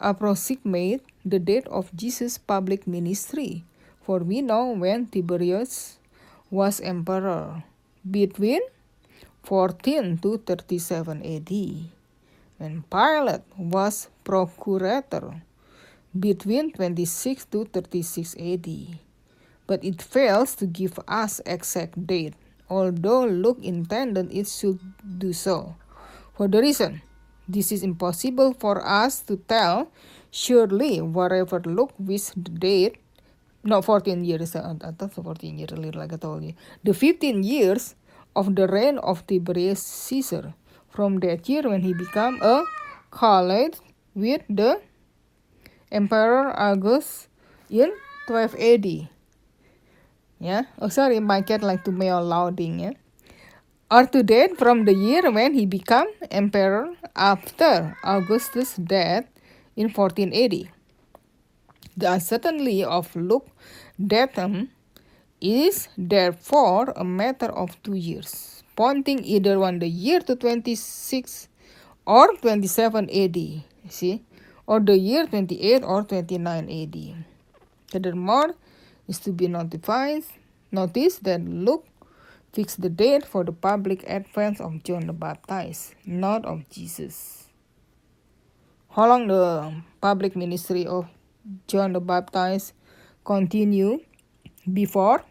approximate 0.01 1.03
the 1.25 1.39
date 1.39 1.67
of 1.69 1.95
Jesus' 1.95 2.39
public 2.39 2.87
ministry, 2.87 3.65
for 4.03 4.21
we 4.21 4.43
know 4.43 4.71
when 4.73 5.07
Tiberius 5.07 5.99
was 6.51 6.81
emperor 6.81 7.65
between 8.09 8.63
14 9.43 10.19
to 10.19 10.39
37 10.39 11.23
AD, 11.25 11.53
when 12.59 12.83
Pilate 12.89 13.45
was 13.59 14.09
procurator 14.25 15.43
between 16.19 16.73
26 16.73 17.45
to 17.47 17.65
36 17.65 18.37
AD. 18.39 18.69
But 19.67 19.85
it 19.85 20.01
fails 20.01 20.55
to 20.57 20.67
give 20.67 20.99
us 21.07 21.41
exact 21.45 22.07
date, 22.07 22.35
although 22.71 23.27
Luke 23.27 23.61
intended 23.61 24.33
it 24.33 24.49
should 24.49 24.81
do 25.05 25.33
so. 25.33 25.77
For 26.37 26.49
the 26.49 26.61
reason 26.61 27.03
this 27.49 27.73
is 27.73 27.83
impossible 27.83 28.53
for 28.53 28.85
us 28.85 29.21
to 29.25 29.37
tell. 29.49 29.91
Surely 30.31 31.01
whatever 31.01 31.59
Luke 31.65 31.97
with 31.99 32.37
the 32.37 32.53
date 32.53 33.01
not 33.65 33.85
14 33.85 34.25
years 34.25 34.55
I 34.55 34.93
thought 34.93 35.13
14 35.13 35.59
years 35.59 35.73
earlier 35.73 35.93
like 35.93 36.13
I 36.13 36.17
told 36.17 36.45
you 36.45 36.53
the 36.85 36.93
15 36.93 37.43
years 37.43 37.95
of 38.37 38.55
the 38.55 38.69
reign 38.69 38.99
of 38.99 39.27
Tiberius 39.27 39.83
Caesar. 39.83 40.55
From 40.91 41.21
that 41.21 41.49
year 41.49 41.63
when 41.65 41.83
he 41.83 41.95
became 41.95 42.39
a 42.43 42.65
colleague 43.11 43.77
with 44.15 44.43
the 44.49 44.81
Emperor 45.91 46.53
August 46.53 47.29
in 47.71 47.93
12 48.27 48.55
AD 48.57 48.87
yeah. 50.41 50.63
Oh 50.79 50.89
sorry 50.89 51.21
my 51.21 51.43
cat 51.43 51.63
like 51.63 51.85
to 51.85 51.93
meow 51.93 52.21
louding 52.21 52.81
yeah 52.81 52.93
or 53.91 54.05
to 54.07 54.23
date 54.23 54.59
from 54.59 54.85
the 54.85 54.95
year 54.95 55.31
when 55.31 55.55
he 55.55 55.65
became 55.65 56.09
emperor 56.31 56.95
after 57.17 57.97
Augustus' 58.05 58.77
death 58.77 59.25
in 59.77 59.89
1480. 59.89 60.71
The 61.97 62.13
uncertainty 62.13 62.85
of 62.85 63.15
Luke 63.17 63.49
datum 63.99 64.71
is 65.41 65.89
therefore 65.97 66.93
a 66.97 67.05
matter 67.05 67.47
of 67.47 67.81
two 67.83 67.95
years, 67.95 68.63
pointing 68.77 69.25
either 69.25 69.63
on 69.63 69.79
the 69.79 69.89
year 69.89 70.21
to 70.21 70.37
26 70.37 71.49
or 72.07 72.37
27 72.37 73.11
AD, 73.11 73.63
see, 73.89 74.23
or 74.67 74.81
the 74.81 74.99
year 74.99 75.27
28 75.27 75.83
or 75.83 76.03
29 76.05 76.71
AD. 76.71 77.25
Furthermore, 77.91 78.55
is 79.09 79.19
to 79.21 79.33
be 79.33 79.49
notified, 79.49 80.23
notice 80.71 81.17
that 81.19 81.41
Luke 81.41 81.87
fix 82.59 82.75
the 82.75 82.91
date 82.91 83.23
for 83.23 83.47
the 83.47 83.55
public 83.55 84.03
advent 84.11 84.59
of 84.59 84.83
John 84.83 85.07
the 85.07 85.15
Baptist, 85.15 85.95
not 86.03 86.43
of 86.43 86.67
Jesus. 86.67 87.47
How 88.91 89.07
long 89.07 89.31
the 89.31 89.79
public 90.03 90.35
ministry 90.35 90.83
of 90.83 91.07
John 91.71 91.95
the 91.95 92.03
Baptist 92.03 92.75
continue 93.23 94.03
before 94.67 95.23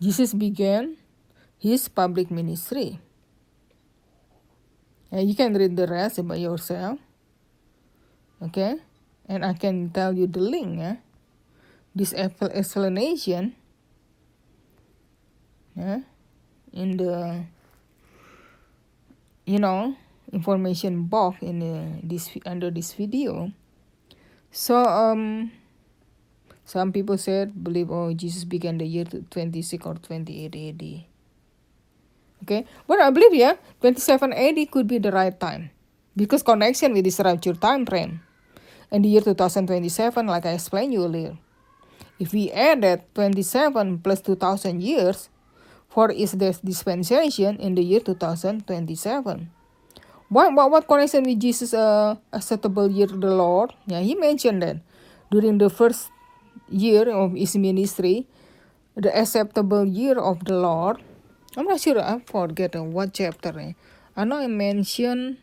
Jesus 0.00 0.32
began 0.32 0.96
his 1.60 1.92
public 1.92 2.32
ministry? 2.32 2.96
And 5.12 5.28
you 5.28 5.36
can 5.36 5.52
read 5.52 5.76
the 5.76 5.84
rest 5.84 6.24
by 6.24 6.40
yourself. 6.40 6.96
Okay? 8.40 8.80
And 9.28 9.44
I 9.44 9.52
can 9.52 9.92
tell 9.92 10.16
you 10.16 10.24
the 10.24 10.40
link. 10.40 10.80
Eh? 10.80 10.96
This 11.92 12.16
explanation 12.16 13.60
yeah, 15.76 16.00
in 16.72 16.96
the 16.96 17.44
you 19.44 19.58
know 19.58 19.96
information 20.32 21.04
box 21.04 21.42
in 21.42 21.60
the, 21.60 22.00
this 22.02 22.30
under 22.46 22.70
this 22.70 22.92
video. 22.94 23.52
So 24.50 24.76
um 24.76 25.50
some 26.64 26.92
people 26.92 27.18
said 27.18 27.52
believe 27.52 27.90
oh 27.90 28.14
jesus 28.14 28.44
began 28.44 28.78
the 28.78 28.86
year 28.86 29.04
26 29.04 29.84
or 29.84 29.94
28 30.00 30.56
ad 30.56 31.04
okay? 32.42 32.64
But 32.88 33.00
i 33.00 33.10
believe 33.10 33.34
yeah 33.34 33.56
27 33.80 34.32
ad 34.32 34.58
could 34.70 34.86
be 34.86 34.98
the 34.98 35.12
right 35.12 35.38
time. 35.38 35.70
Because 36.16 36.42
connection 36.42 36.92
with 36.94 37.04
this 37.04 37.20
rapture 37.20 37.54
time 37.54 37.84
frame. 37.84 38.22
And 38.90 39.04
the 39.04 39.08
year 39.08 39.20
2027 39.20 40.26
like 40.26 40.46
i 40.46 40.52
explained 40.52 40.92
you 40.92 41.04
earlier. 41.04 41.36
If 42.18 42.32
we 42.32 42.50
add 42.52 42.82
that 42.82 43.12
27 43.14 43.98
plus 43.98 44.20
2000 44.22 44.80
years 44.80 45.28
for 45.94 46.10
the 46.10 46.58
dispensation 46.64 47.54
in 47.62 47.78
the 47.78 47.82
year 47.82 48.00
2027. 48.00 48.66
What, 50.28 50.52
what, 50.52 50.70
what 50.70 50.88
connection 50.88 51.22
with 51.22 51.38
Jesus' 51.38 51.72
uh, 51.72 52.16
acceptable 52.32 52.90
year 52.90 53.06
the 53.06 53.30
Lord? 53.30 53.70
Yeah, 53.86 54.00
he 54.00 54.16
mentioned 54.16 54.62
that 54.62 54.78
during 55.30 55.58
the 55.58 55.70
first 55.70 56.10
year 56.68 57.08
of 57.08 57.34
his 57.34 57.54
ministry, 57.54 58.26
the 58.96 59.16
acceptable 59.16 59.86
year 59.86 60.18
of 60.18 60.44
the 60.44 60.58
Lord. 60.58 60.98
I'm 61.56 61.66
not 61.66 61.80
sure, 61.80 62.02
I 62.02 62.18
forget 62.26 62.74
what 62.74 63.14
chapter. 63.14 63.54
Eh? 63.60 63.72
I 64.16 64.24
know 64.24 64.38
I 64.38 64.48
mentioned 64.48 65.38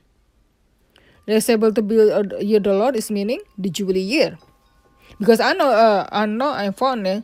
the 1.25 1.37
acceptable 1.37 2.11
uh, 2.11 2.23
year 2.39 2.59
the 2.59 2.73
Lord 2.73 2.97
is 2.97 3.09
meaning 3.09 3.39
the 3.57 3.69
Jubilee 3.69 4.01
year. 4.01 4.37
Because 5.17 5.39
I 5.39 5.53
know, 5.53 5.69
uh, 5.71 6.09
I 6.11 6.25
know 6.25 6.51
I 6.51 6.71
found 6.71 7.07
uh, 7.07 7.21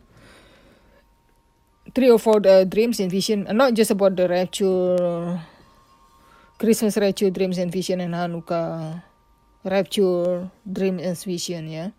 three 1.97 2.13
or 2.13 2.21
four 2.21 2.37
uh, 2.45 2.61
dreams 2.61 3.01
and 3.01 3.09
vision, 3.09 3.49
uh, 3.49 3.57
not 3.57 3.73
just 3.73 3.89
about 3.89 4.13
the 4.13 4.29
rapture, 4.29 5.41
Christmas 6.61 6.93
rapture 6.93 7.33
dreams 7.33 7.57
and 7.57 7.73
vision, 7.73 8.05
and 8.05 8.13
Hanukkah 8.13 9.01
rapture 9.65 10.45
dream 10.61 11.01
and 11.01 11.17
vision. 11.17 11.65
Yeah, 11.65 11.97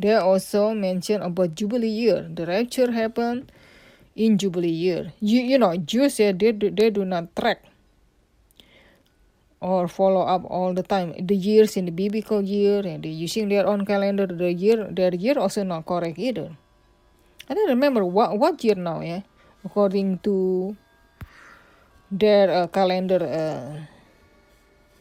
they 0.00 0.16
also 0.16 0.72
mention 0.72 1.20
about 1.20 1.52
Jubilee 1.52 1.92
year. 1.92 2.24
The 2.24 2.48
rapture 2.48 2.88
happened 2.88 3.52
in 4.16 4.40
Jubilee 4.40 4.72
year. 4.72 5.12
You 5.20 5.44
you 5.44 5.60
know 5.60 5.76
Jews 5.76 6.16
yeah, 6.16 6.32
they 6.32 6.56
they 6.56 6.88
do 6.88 7.04
not 7.04 7.36
track 7.36 7.60
or 9.60 9.92
follow 9.92 10.24
up 10.24 10.48
all 10.48 10.72
the 10.72 10.86
time 10.86 11.12
the 11.20 11.36
years 11.36 11.76
in 11.76 11.84
the 11.84 11.92
biblical 11.92 12.40
year 12.40 12.80
and 12.80 13.02
they 13.02 13.10
using 13.10 13.50
their 13.50 13.66
own 13.66 13.84
calendar 13.84 14.24
the 14.24 14.54
year 14.54 14.86
their 14.88 15.12
year 15.12 15.34
also 15.36 15.66
not 15.66 15.82
correct 15.82 16.14
either 16.16 16.54
I 17.48 17.54
don't 17.54 17.68
remember 17.68 18.04
what 18.04 18.36
what 18.36 18.62
year 18.62 18.76
now 18.76 19.00
yeah. 19.00 19.22
According 19.64 20.20
to 20.20 20.76
their 22.12 22.50
uh, 22.50 22.66
calendar 22.68 23.24
uh, 23.24 23.88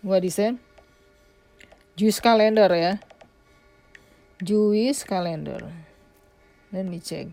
what 0.01 0.23
is 0.23 0.39
it? 0.39 0.55
Jewish 1.95 2.19
calendar 2.19 2.71
yeah. 2.71 2.97
Jewish 4.41 5.03
calendar. 5.03 5.59
Let 6.71 6.85
me 6.85 6.99
check. 6.99 7.27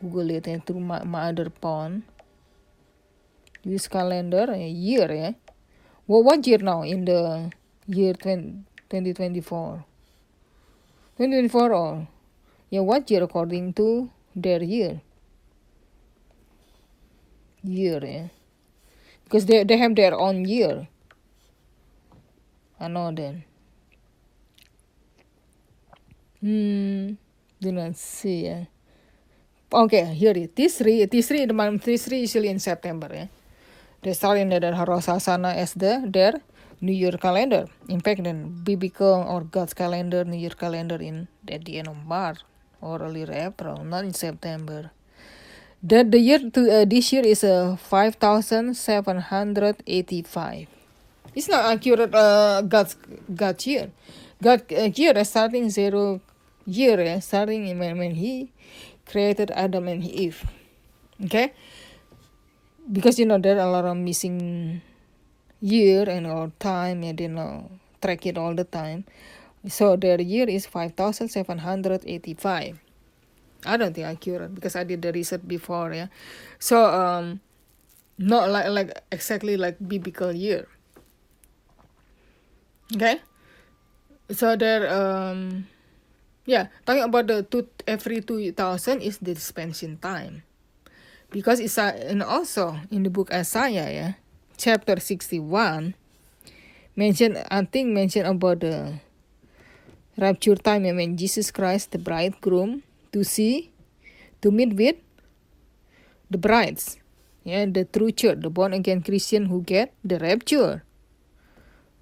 Google 0.00 0.30
it 0.30 0.46
yeah, 0.46 0.58
through 0.62 0.80
my, 0.80 1.02
my 1.02 1.30
other 1.30 1.50
phone. 1.60 2.04
Jewish 3.64 3.88
calendar 3.88 4.46
uh, 4.50 4.56
year 4.56 5.10
yeah. 5.10 5.32
Well, 6.06 6.22
what 6.22 6.46
year 6.46 6.58
now 6.58 6.82
in 6.82 7.04
the 7.04 7.50
year 7.86 8.14
20, 8.14 8.64
2024 8.88 9.84
2024 11.18 11.72
or 11.72 12.08
yeah, 12.70 12.80
what 12.80 13.10
year 13.10 13.22
according 13.22 13.72
to 13.74 14.10
their 14.36 14.62
year? 14.62 15.00
Year, 17.62 18.00
yeah. 18.04 18.28
Because 19.24 19.46
they, 19.46 19.64
they 19.64 19.76
have 19.76 19.94
their 19.94 20.14
own 20.14 20.44
year. 20.44 20.88
I 22.78 22.88
know 22.88 23.10
that. 23.12 23.34
Hmm, 26.40 27.12
do 27.60 27.72
not 27.72 27.96
see, 27.96 28.44
yeah. 28.44 28.64
Okay, 29.72 30.04
here 30.14 30.32
it. 30.36 30.54
Tisri, 30.54 31.06
Tisri, 31.08 31.46
the 31.46 31.54
month 31.54 31.84
Tisri 31.84 32.20
usually 32.20 32.48
in 32.48 32.58
September, 32.58 33.08
yeah. 33.12 33.26
They 34.02 34.12
start 34.12 34.38
in 34.38 34.50
the 34.50 34.60
Rosh 34.60 35.06
Hashanah 35.08 35.56
as 35.56 35.74
the, 35.74 36.04
their 36.06 36.34
New 36.80 36.92
Year 36.92 37.12
calendar. 37.12 37.66
In 37.88 38.00
fact, 38.00 38.22
then 38.22 38.62
biblical 38.62 39.26
or 39.28 39.42
God's 39.42 39.74
calendar, 39.74 40.24
New 40.24 40.38
Year 40.38 40.50
calendar 40.50 40.96
in 40.96 41.28
at 41.48 41.64
the 41.64 41.78
end 41.78 41.88
of 41.88 41.96
March 42.06 42.38
or 42.80 43.02
earlier 43.02 43.30
April, 43.32 43.84
not 43.84 44.04
in 44.04 44.14
September. 44.14 44.92
The, 45.82 46.04
the 46.04 46.18
year 46.18 46.50
to 46.50 46.82
uh, 46.82 46.84
this 46.84 47.12
year 47.12 47.24
is 47.24 47.42
uh, 47.44 47.76
5,785. 47.76 50.66
It's 51.34 51.48
not 51.48 51.64
accurate 51.66 52.14
uh, 52.14 52.62
God's, 52.62 52.96
God's 53.34 53.66
year. 53.66 53.90
God 54.42 54.62
uh, 54.72 54.90
year 54.94 55.24
starting 55.24 55.70
zero 55.70 56.20
year, 56.66 57.00
uh, 57.00 57.20
starting 57.20 57.78
when, 57.78 57.98
when 57.98 58.14
he 58.14 58.50
created 59.06 59.50
Adam 59.50 59.88
and 59.88 60.04
Eve. 60.04 60.44
Okay? 61.24 61.52
Because 62.90 63.18
you 63.18 63.26
know 63.26 63.38
there 63.38 63.58
are 63.58 63.66
a 63.66 63.70
lot 63.70 63.84
of 63.84 63.96
missing 63.96 64.80
year 65.60 66.08
and 66.08 66.26
or 66.26 66.52
time 66.58 67.02
and 67.02 67.20
you 67.20 67.28
know 67.28 67.70
track 68.00 68.24
it 68.26 68.38
all 68.38 68.54
the 68.54 68.64
time. 68.64 69.04
So 69.68 69.96
their 69.96 70.20
year 70.20 70.48
is 70.48 70.66
5785. 70.66 72.80
I 73.66 73.76
don't 73.76 73.94
think 73.94 74.06
accurate 74.06 74.54
because 74.54 74.76
I 74.76 74.84
did 74.84 75.02
the 75.02 75.12
research 75.12 75.42
before, 75.46 75.92
yeah. 75.92 76.06
So 76.58 76.84
um 76.84 77.40
not 78.18 78.50
like 78.50 78.68
like 78.70 79.02
exactly 79.12 79.56
like 79.56 79.76
biblical 79.78 80.32
year. 80.32 80.66
Okay? 82.94 83.20
so 84.30 84.56
there 84.56 84.84
um 84.92 85.66
yeah 86.44 86.68
talking 86.84 87.04
about 87.04 87.26
the 87.26 87.42
two 87.44 87.66
every 87.88 88.20
2000 88.20 89.00
is 89.00 89.18
the 89.18 89.34
dispensation 89.34 89.96
time 89.96 90.44
because 91.32 91.60
it's 91.60 91.78
uh, 91.78 91.96
and 92.08 92.22
also 92.22 92.76
in 92.92 93.02
the 93.02 93.10
book 93.10 93.32
Isaiah 93.32 93.88
yeah 93.88 94.12
chapter 94.60 95.00
61 95.00 95.94
mention 96.96 97.38
I 97.50 97.64
think 97.64 97.92
mention 97.92 98.26
about 98.26 98.60
the 98.60 99.00
rapture 100.18 100.58
time 100.58 100.82
when 100.82 101.16
Jesus 101.16 101.54
Christ 101.54 101.94
the 101.94 102.02
bridegroom 102.02 102.82
to 103.14 103.22
see 103.22 103.70
to 104.42 104.50
meet 104.50 104.74
with 104.74 104.98
the 106.28 106.38
brides. 106.38 106.98
Yeah 107.46 107.64
the 107.70 107.86
true 107.86 108.10
church 108.10 108.42
the 108.42 108.50
born 108.50 108.74
again 108.74 109.00
Christian 109.00 109.46
who 109.46 109.62
get 109.62 109.94
the 110.02 110.18
rapture. 110.18 110.82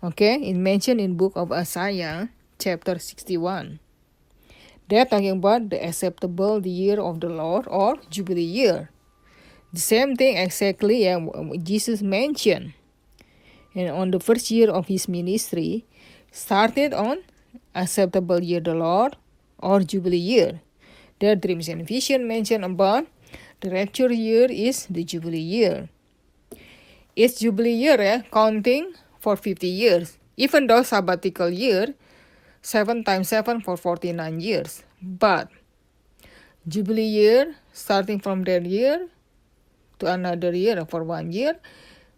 Okay 0.03 0.41
it 0.41 0.57
mentioned 0.57 1.01
in 1.01 1.21
book 1.21 1.37
of 1.37 1.53
Isaiah 1.53 2.33
chapter 2.59 2.99
61 2.99 3.79
they're 4.89 5.05
talking 5.05 5.43
about 5.43 5.71
the 5.71 5.83
acceptable 5.83 6.65
year 6.65 7.01
of 7.01 7.21
the 7.21 7.29
Lord 7.29 7.67
or 7.67 7.99
Jubilee 8.09 8.47
year. 8.47 8.91
The 9.73 9.81
same 9.81 10.15
thing 10.15 10.39
exactly 10.39 11.05
yeah, 11.05 11.19
Jesus 11.59 12.03
mentioned. 12.03 12.73
And 13.75 13.91
on 13.91 14.11
the 14.15 14.21
first 14.21 14.51
year 14.51 14.71
of 14.71 14.87
his 14.87 15.09
ministry, 15.09 15.85
started 16.31 16.95
on 16.95 17.27
acceptable 17.77 18.43
year 18.43 18.61
the 18.61 18.75
Lord 18.75 19.17
or 19.59 19.81
Jubilee 19.81 20.17
year. 20.17 20.61
Their 21.21 21.37
dreams 21.37 21.69
and 21.69 21.87
vision 21.87 22.27
mentioned 22.27 22.65
about 22.65 23.07
the 23.61 23.71
rapture 23.71 24.13
year 24.13 24.49
is 24.51 24.87
the 24.89 25.05
Jubilee 25.05 25.45
year. 25.45 25.89
It's 27.15 27.41
Jubilee 27.41 27.73
year 27.77 28.01
yeah, 28.01 28.23
counting 28.33 28.93
for 29.21 29.37
50 29.37 29.67
years. 29.69 30.19
Even 30.37 30.67
though 30.67 30.83
sabbatical 30.83 31.49
year, 31.49 31.95
7 32.61 33.05
times 33.05 33.29
7 33.29 33.61
for 33.61 33.77
49 33.77 34.41
years. 34.41 34.83
But 35.01 35.49
Jubilee 36.69 37.09
year, 37.09 37.57
starting 37.73 38.21
from 38.21 38.45
that 38.45 38.67
year, 38.67 39.09
to 39.99 40.13
another 40.13 40.55
year 40.55 40.85
for 40.85 41.05
one 41.05 41.33
year 41.33 41.57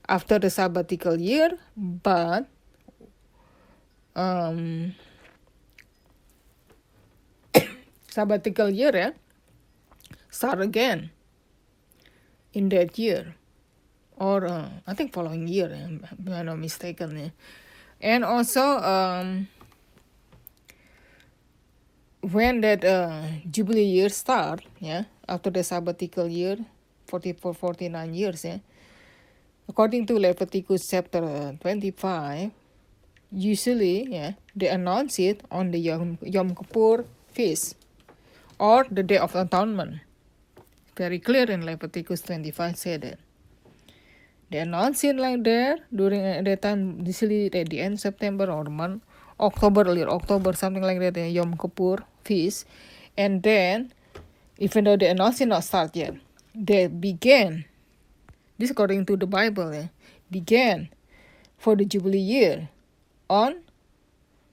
after 0.09 0.39
the 0.39 0.51
sabbatical 0.51 1.21
year, 1.21 1.59
but 1.77 2.47
um, 4.17 4.95
sabbatical 8.19 8.67
year 8.69 8.91
yeah, 8.95 9.13
start 10.29 10.61
again 10.61 11.11
in 12.53 12.69
that 12.69 12.99
year 12.99 13.39
or 14.19 14.47
uh, 14.47 14.69
I 14.87 14.95
think 14.95 15.15
following 15.15 15.47
year, 15.47 15.71
if 15.71 16.33
I'm 16.33 16.47
not 16.47 16.59
mistaken. 16.59 17.17
Yeah. 17.17 17.31
And 18.01 18.25
also, 18.25 18.63
um, 18.83 19.47
when 22.21 22.61
that 22.63 22.85
uh, 22.85 23.23
Jubilee 23.49 23.85
year 23.85 24.09
start, 24.09 24.67
yeah, 24.81 25.05
after 25.29 25.51
the 25.51 25.63
sabbatical 25.63 26.27
year, 26.27 26.59
44, 27.07 27.55
49 27.55 28.15
years. 28.15 28.45
Yeah? 28.45 28.59
According 29.69 30.07
to 30.07 30.19
Leviticus 30.19 30.89
chapter 30.91 31.57
25, 31.61 32.51
usually 33.31 34.11
yeah, 34.11 34.33
they 34.57 34.67
announce 34.67 35.21
it 35.21 35.43
on 35.51 35.71
the 35.71 35.79
Yom, 35.79 36.19
Yom 36.23 36.57
Kippur 36.57 37.05
feast 37.31 37.77
or 38.59 38.87
the 38.91 39.03
Day 39.03 39.19
of 39.19 39.35
Atonement. 39.35 40.01
Very 40.97 41.19
clear 41.19 41.51
in 41.51 41.65
Leviticus 41.65 42.23
25 42.23 42.77
said 42.77 43.03
that. 43.03 43.19
They 44.51 44.59
announce 44.59 45.05
it 45.05 45.17
like 45.17 45.45
that 45.45 45.81
during 45.95 46.25
uh, 46.25 46.43
that 46.43 46.63
time, 46.63 47.05
usually 47.05 47.53
at 47.53 47.69
the 47.69 47.81
end 47.81 48.01
September 48.01 48.51
or 48.51 48.65
month, 48.65 49.03
October, 49.39 49.83
earlier 49.83 50.09
October, 50.09 50.55
something 50.55 50.83
like 50.83 50.99
that, 51.01 51.15
the 51.15 51.29
Yom 51.29 51.57
Kippur 51.57 52.03
feast. 52.25 52.67
And 53.17 53.43
then, 53.43 53.93
even 54.59 54.85
though 54.85 54.97
the 54.97 55.11
announcement 55.11 55.51
not 55.51 55.65
start 55.65 55.95
yet, 55.95 56.15
that 56.55 57.01
began, 57.01 57.67
this 58.57 58.71
according 58.71 59.05
to 59.07 59.17
the 59.17 59.27
Bible, 59.27 59.73
eh, 59.75 59.89
began 60.31 60.89
for 61.59 61.77
the 61.77 61.85
Jubilee 61.85 62.19
year 62.19 62.71
on 63.29 63.61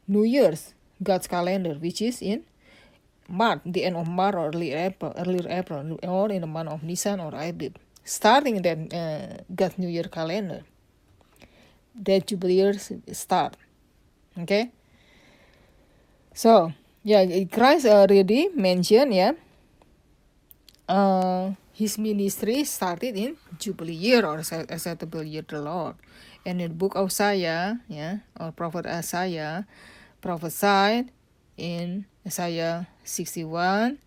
New 0.08 0.24
Year's 0.24 0.74
God's 1.02 1.28
calendar, 1.28 1.76
which 1.76 2.02
is 2.02 2.22
in 2.22 2.44
March, 3.28 3.62
the 3.66 3.84
end 3.84 3.96
of 3.96 4.08
March 4.08 4.36
or 4.36 4.48
early 4.48 4.74
April, 4.74 5.14
early 5.18 5.46
April, 5.48 5.98
or 6.04 6.32
in 6.32 6.42
the 6.42 6.48
month 6.48 6.70
of 6.70 6.84
Nisan 6.84 7.20
or 7.20 7.34
Abib, 7.34 7.78
starting 8.04 8.62
that 8.62 8.78
uh, 8.94 9.44
God's 9.54 9.78
New 9.78 9.88
Year 9.90 10.06
calendar. 10.12 10.64
That 11.96 12.28
Jubilee 12.28 12.56
year 12.56 12.76
start. 13.14 13.56
Okay. 14.38 14.72
So 16.34 16.74
yeah, 17.04 17.24
Christ 17.46 17.86
already 17.86 18.50
mentioned 18.54 19.14
yeah. 19.14 19.32
Uh, 20.88 21.54
his 21.72 21.98
ministry 21.98 22.64
started 22.64 23.16
in 23.16 23.38
Jubilee 23.58 23.94
year 23.94 24.26
or 24.26 24.40
acceptable 24.40 25.24
year 25.24 25.44
the 25.48 25.62
Lord. 25.62 25.96
And 26.46 26.62
in 26.62 26.70
the 26.72 26.76
book 26.76 26.96
of 26.96 27.08
Isaiah, 27.08 27.82
yeah, 27.88 28.20
or 28.40 28.52
prophet 28.52 28.86
Isaiah 28.86 29.66
prophesied 30.22 31.12
in 31.58 32.06
Isaiah 32.26 32.88
61, 33.04 34.00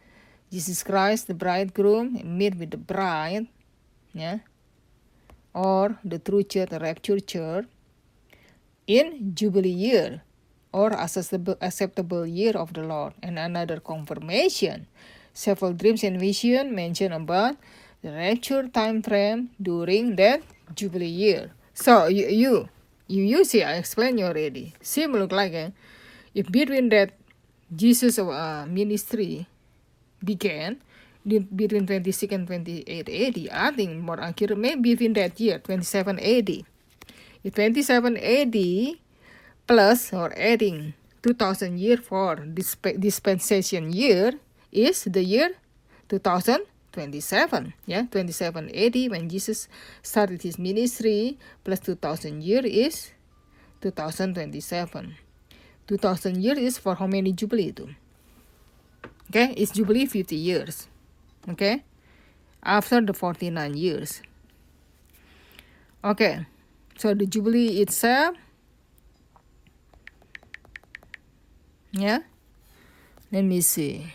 Jesus 0.50 0.82
Christ, 0.82 1.28
the 1.28 1.34
bridegroom, 1.34 2.20
meet 2.24 2.56
with 2.56 2.70
the 2.72 2.76
bride, 2.76 3.46
yeah, 4.12 4.38
or 5.54 5.98
the 6.04 6.18
true 6.18 6.42
church, 6.42 6.70
the 6.70 6.80
rapture 6.80 7.20
church, 7.20 7.66
in 8.86 9.34
Jubilee 9.34 9.70
year 9.70 10.22
or 10.72 10.92
acceptable, 10.92 11.56
acceptable 11.60 12.26
year 12.26 12.52
of 12.56 12.72
the 12.72 12.82
Lord. 12.82 13.14
And 13.22 13.38
another 13.38 13.80
confirmation 13.80 14.86
Several 15.38 15.72
dreams 15.72 16.02
and 16.02 16.18
vision 16.18 16.74
mention 16.74 17.12
about 17.12 17.54
the 18.02 18.10
rapture 18.10 18.66
time 18.66 19.02
frame 19.06 19.50
during 19.62 20.16
that 20.16 20.42
Jubilee 20.74 21.06
year. 21.06 21.54
So 21.74 22.10
you 22.10 22.26
you 22.26 22.68
you, 23.06 23.44
see 23.44 23.62
I 23.62 23.78
explained 23.78 24.18
you 24.18 24.26
already. 24.26 24.74
Same 24.82 25.12
look 25.12 25.30
like 25.30 25.54
eh? 25.54 25.70
if 26.34 26.50
between 26.50 26.88
that 26.88 27.14
Jesus 27.68 28.18
uh, 28.18 28.64
ministry 28.68 29.46
began 30.24 30.80
between 31.28 31.86
26 31.86 32.32
and 32.32 32.46
28 32.46 33.08
AD, 33.08 33.38
I 33.52 33.70
think 33.76 34.00
more 34.00 34.20
accurate 34.20 34.56
maybe 34.56 34.90
within 34.90 35.12
that 35.14 35.38
year 35.38 35.58
27 35.58 36.18
AD. 36.18 36.50
If 37.44 37.54
27 37.54 38.16
AD 38.16 38.56
plus 39.66 40.12
or 40.12 40.32
adding 40.36 40.94
2000 41.22 41.78
year 41.78 41.98
for 41.98 42.36
disp 42.36 42.86
dispensation 42.98 43.92
year 43.92 44.32
is 44.72 45.04
the 45.04 45.22
year 45.22 45.50
2027 46.08 47.74
yeah 47.86 48.06
27 48.08 48.70
AD 48.72 48.96
when 49.10 49.28
Jesus 49.28 49.68
started 50.00 50.40
his 50.42 50.58
ministry 50.58 51.36
plus 51.64 51.80
2000 51.80 52.42
year 52.42 52.64
is 52.64 53.12
2027 53.82 55.27
2000 55.88 56.36
year 56.36 56.58
is 56.58 56.76
for 56.76 56.94
how 56.94 57.08
many 57.08 57.32
jubilee 57.32 57.72
itu? 57.72 57.88
Okay 59.32 59.56
it's 59.56 59.72
jubilee 59.72 60.04
50 60.04 60.36
years. 60.36 60.86
Okay 61.48 61.82
after 62.62 63.00
the 63.00 63.16
49 63.16 63.72
years. 63.72 64.20
Okay 66.04 66.44
so 67.00 67.16
the 67.16 67.24
jubilee 67.24 67.80
itself 67.80 68.36
yeah 71.92 72.20
let 73.32 73.44
me 73.44 73.60
see. 73.64 74.12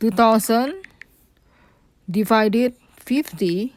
2000 0.00 0.76
divided 2.08 2.76
50 2.96 3.72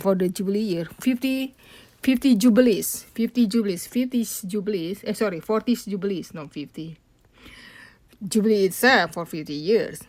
for 0.00 0.14
the 0.14 0.28
jubilee 0.28 0.60
year. 0.60 0.88
50 1.00 1.54
50 2.06 2.36
jubilees 2.36 3.06
50 3.14 3.48
jubilees 3.50 3.88
50 3.88 4.46
jubilees 4.46 5.02
eh, 5.02 5.14
sorry 5.14 5.40
40 5.40 5.90
jubilees 5.90 6.32
not 6.34 6.52
50 6.52 6.96
jubilee 8.22 8.66
itself 8.66 9.12
for 9.14 9.26
50 9.26 9.52
years. 9.52 10.00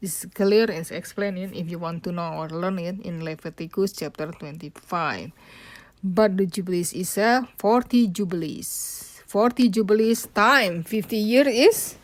It's 0.00 0.26
clear 0.34 0.70
and 0.70 0.90
explaining 0.90 1.54
if 1.54 1.70
you 1.70 1.78
want 1.78 2.02
to 2.04 2.12
know 2.12 2.42
or 2.42 2.48
learn 2.48 2.78
it 2.78 3.00
in 3.00 3.24
Leviticus 3.24 3.92
chapter 3.92 4.32
25 4.32 5.30
but 6.02 6.36
the 6.36 6.46
jubilees 6.46 6.92
itself 6.92 7.48
40 7.58 8.08
jubilees. 8.08 9.22
40 9.26 9.68
jubilees 9.68 10.26
time 10.34 10.82
50 10.82 11.16
year 11.16 11.48
is 11.48 11.96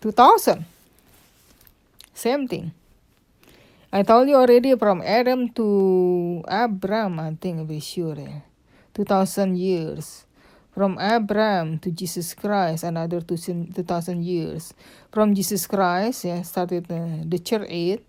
2000 0.00 0.64
same 2.14 2.48
thing. 2.48 2.72
I 3.96 4.02
told 4.02 4.28
you 4.28 4.36
already 4.36 4.76
from 4.76 5.00
Adam 5.00 5.48
to 5.56 6.44
Abraham, 6.44 7.18
I 7.18 7.32
think 7.40 7.60
I'll 7.60 7.64
be 7.64 7.80
sure. 7.80 8.12
Yeah. 8.12 8.44
2000 8.92 9.56
years. 9.56 10.26
From 10.74 11.00
Abraham 11.00 11.78
to 11.78 11.90
Jesus 11.90 12.34
Christ, 12.34 12.84
another 12.84 13.22
2000 13.22 14.20
years. 14.22 14.74
From 15.10 15.34
Jesus 15.34 15.66
Christ, 15.66 16.26
yeah, 16.28 16.42
started 16.42 16.84
uh, 16.92 17.24
the 17.24 17.38
church 17.38 17.64
age, 17.72 18.04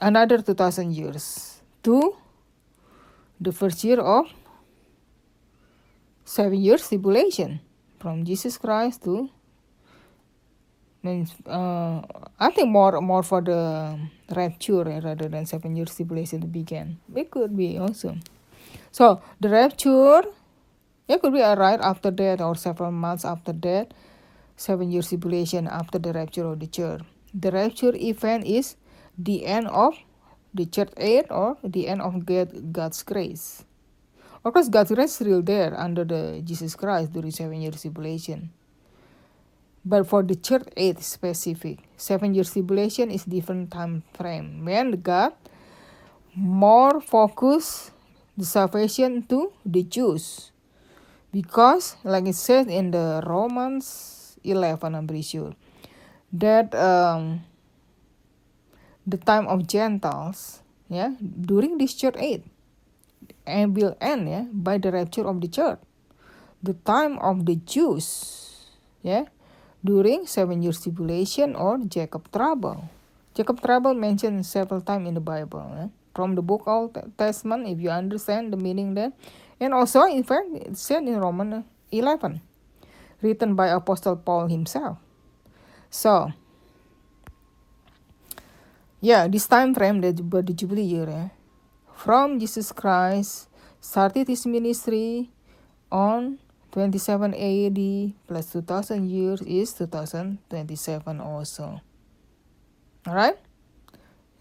another 0.00 0.42
2000 0.42 0.90
years. 0.90 1.62
To 1.84 2.16
the 3.40 3.52
first 3.52 3.84
year 3.84 4.00
of 4.00 4.26
seven 6.24 6.58
years 6.58 6.88
tribulation. 6.88 7.60
from 8.02 8.24
Jesus 8.26 8.58
Christ 8.58 9.04
to 9.04 9.30
means 11.04 11.32
uh, 11.46 12.02
I 12.40 12.50
think 12.50 12.68
more 12.68 13.00
more 13.00 13.22
for 13.22 13.40
the 13.40 13.98
rapture 14.34 14.84
rather 14.84 15.28
than 15.28 15.46
seven 15.46 15.76
years 15.76 15.94
tribulation 15.94 16.40
to 16.40 16.46
begin. 16.46 16.98
It 17.14 17.30
could 17.30 17.56
be 17.56 17.78
also. 17.78 18.16
So 18.90 19.20
the 19.40 19.48
rapture, 19.48 20.22
it 21.08 21.20
could 21.20 21.32
be 21.32 21.40
right 21.40 21.80
after 21.80 22.10
that 22.10 22.40
or 22.40 22.54
several 22.56 22.90
months 22.92 23.24
after 23.24 23.52
that, 23.52 23.92
seven 24.56 24.90
years 24.90 25.08
tribulation 25.08 25.66
after 25.68 25.98
the 25.98 26.12
rapture 26.12 26.46
of 26.46 26.60
the 26.60 26.66
church. 26.66 27.02
The 27.34 27.50
rapture 27.50 27.94
event 27.94 28.46
is 28.46 28.76
the 29.18 29.46
end 29.46 29.66
of 29.66 29.94
the 30.54 30.66
church 30.66 30.90
age 30.96 31.26
or 31.30 31.58
the 31.62 31.88
end 31.88 32.00
of 32.00 32.24
God, 32.24 32.72
God's 32.72 33.02
grace. 33.02 33.64
Of 34.44 34.52
course, 34.52 34.68
God's 34.68 34.92
grace 34.92 35.10
is 35.10 35.14
still 35.16 35.42
there 35.42 35.74
under 35.78 36.04
the 36.04 36.40
Jesus 36.44 36.76
Christ 36.76 37.12
during 37.12 37.32
seven 37.32 37.60
years 37.60 37.80
tribulation. 37.80 38.50
But 39.84 40.08
for 40.08 40.22
the 40.22 40.34
church 40.34 40.64
age 40.76 41.04
specific, 41.04 41.78
seven 41.96 42.32
years 42.32 42.52
tribulation 42.52 43.10
is 43.10 43.24
different 43.24 43.70
time 43.70 44.02
frame 44.16 44.64
when 44.64 44.96
God 45.02 45.36
more 46.34 47.00
focus 47.00 47.92
the 48.36 48.44
salvation 48.44 49.22
to 49.28 49.52
the 49.64 49.82
Jews. 49.84 50.50
Because 51.30 51.96
like 52.02 52.26
it 52.26 52.34
says 52.34 52.66
in 52.66 52.90
the 52.90 53.22
Romans 53.26 54.38
11, 54.42 54.94
I'm 54.94 55.06
pretty 55.06 55.22
sure, 55.22 55.52
that 56.32 56.74
um, 56.74 57.44
the 59.06 59.18
time 59.18 59.46
of 59.46 59.66
Gentiles, 59.66 60.62
yeah, 60.88 61.14
during 61.20 61.78
this 61.78 61.94
church 61.94 62.16
age, 62.18 62.42
and 63.46 63.76
will 63.76 63.96
end, 64.00 64.28
yeah, 64.28 64.44
by 64.52 64.78
the 64.78 64.90
rapture 64.90 65.26
of 65.26 65.40
the 65.40 65.48
church. 65.48 65.78
The 66.62 66.74
time 66.74 67.18
of 67.18 67.46
the 67.46 67.56
Jews, 67.56 68.64
yeah, 69.02 69.26
during 69.84 70.24
seven 70.26 70.64
years 70.64 70.80
tribulation 70.80 71.54
or 71.54 71.76
Jacob 71.84 72.32
trouble. 72.32 72.88
Jacob 73.36 73.60
trouble 73.60 73.92
mentioned 73.92 74.46
several 74.46 74.80
times 74.80 75.06
in 75.06 75.14
the 75.14 75.20
Bible, 75.20 75.68
yeah? 75.76 75.88
from 76.14 76.34
the 76.34 76.42
book 76.42 76.64
Old 76.66 76.96
Testament, 77.18 77.68
if 77.68 77.78
you 77.78 77.90
understand 77.90 78.52
the 78.52 78.56
meaning 78.56 78.94
there, 78.94 79.12
and 79.60 79.74
also 79.74 80.02
in 80.08 80.24
fact 80.24 80.48
it's 80.54 80.80
said 80.80 81.02
in 81.04 81.20
Romans 81.20 81.64
11, 81.92 82.40
written 83.20 83.54
by 83.54 83.68
Apostle 83.68 84.16
Paul 84.16 84.48
himself. 84.48 84.98
So, 85.90 86.32
yeah, 89.00 89.28
this 89.28 89.46
time 89.46 89.74
frame 89.74 90.00
the, 90.00 90.12
the 90.12 90.54
Jubilee 90.54 90.82
year, 90.82 91.08
eh? 91.10 91.28
from 91.92 92.38
Jesus 92.38 92.72
Christ 92.72 93.48
started 93.80 94.28
his 94.28 94.46
ministry 94.46 95.30
on 95.90 96.38
27 96.74 97.38
AD 97.38 97.80
plus 98.26 98.50
2000 98.50 99.06
years 99.06 99.40
is 99.46 99.72
2027 99.78 101.20
also. 101.20 101.78
Alright? 103.06 103.38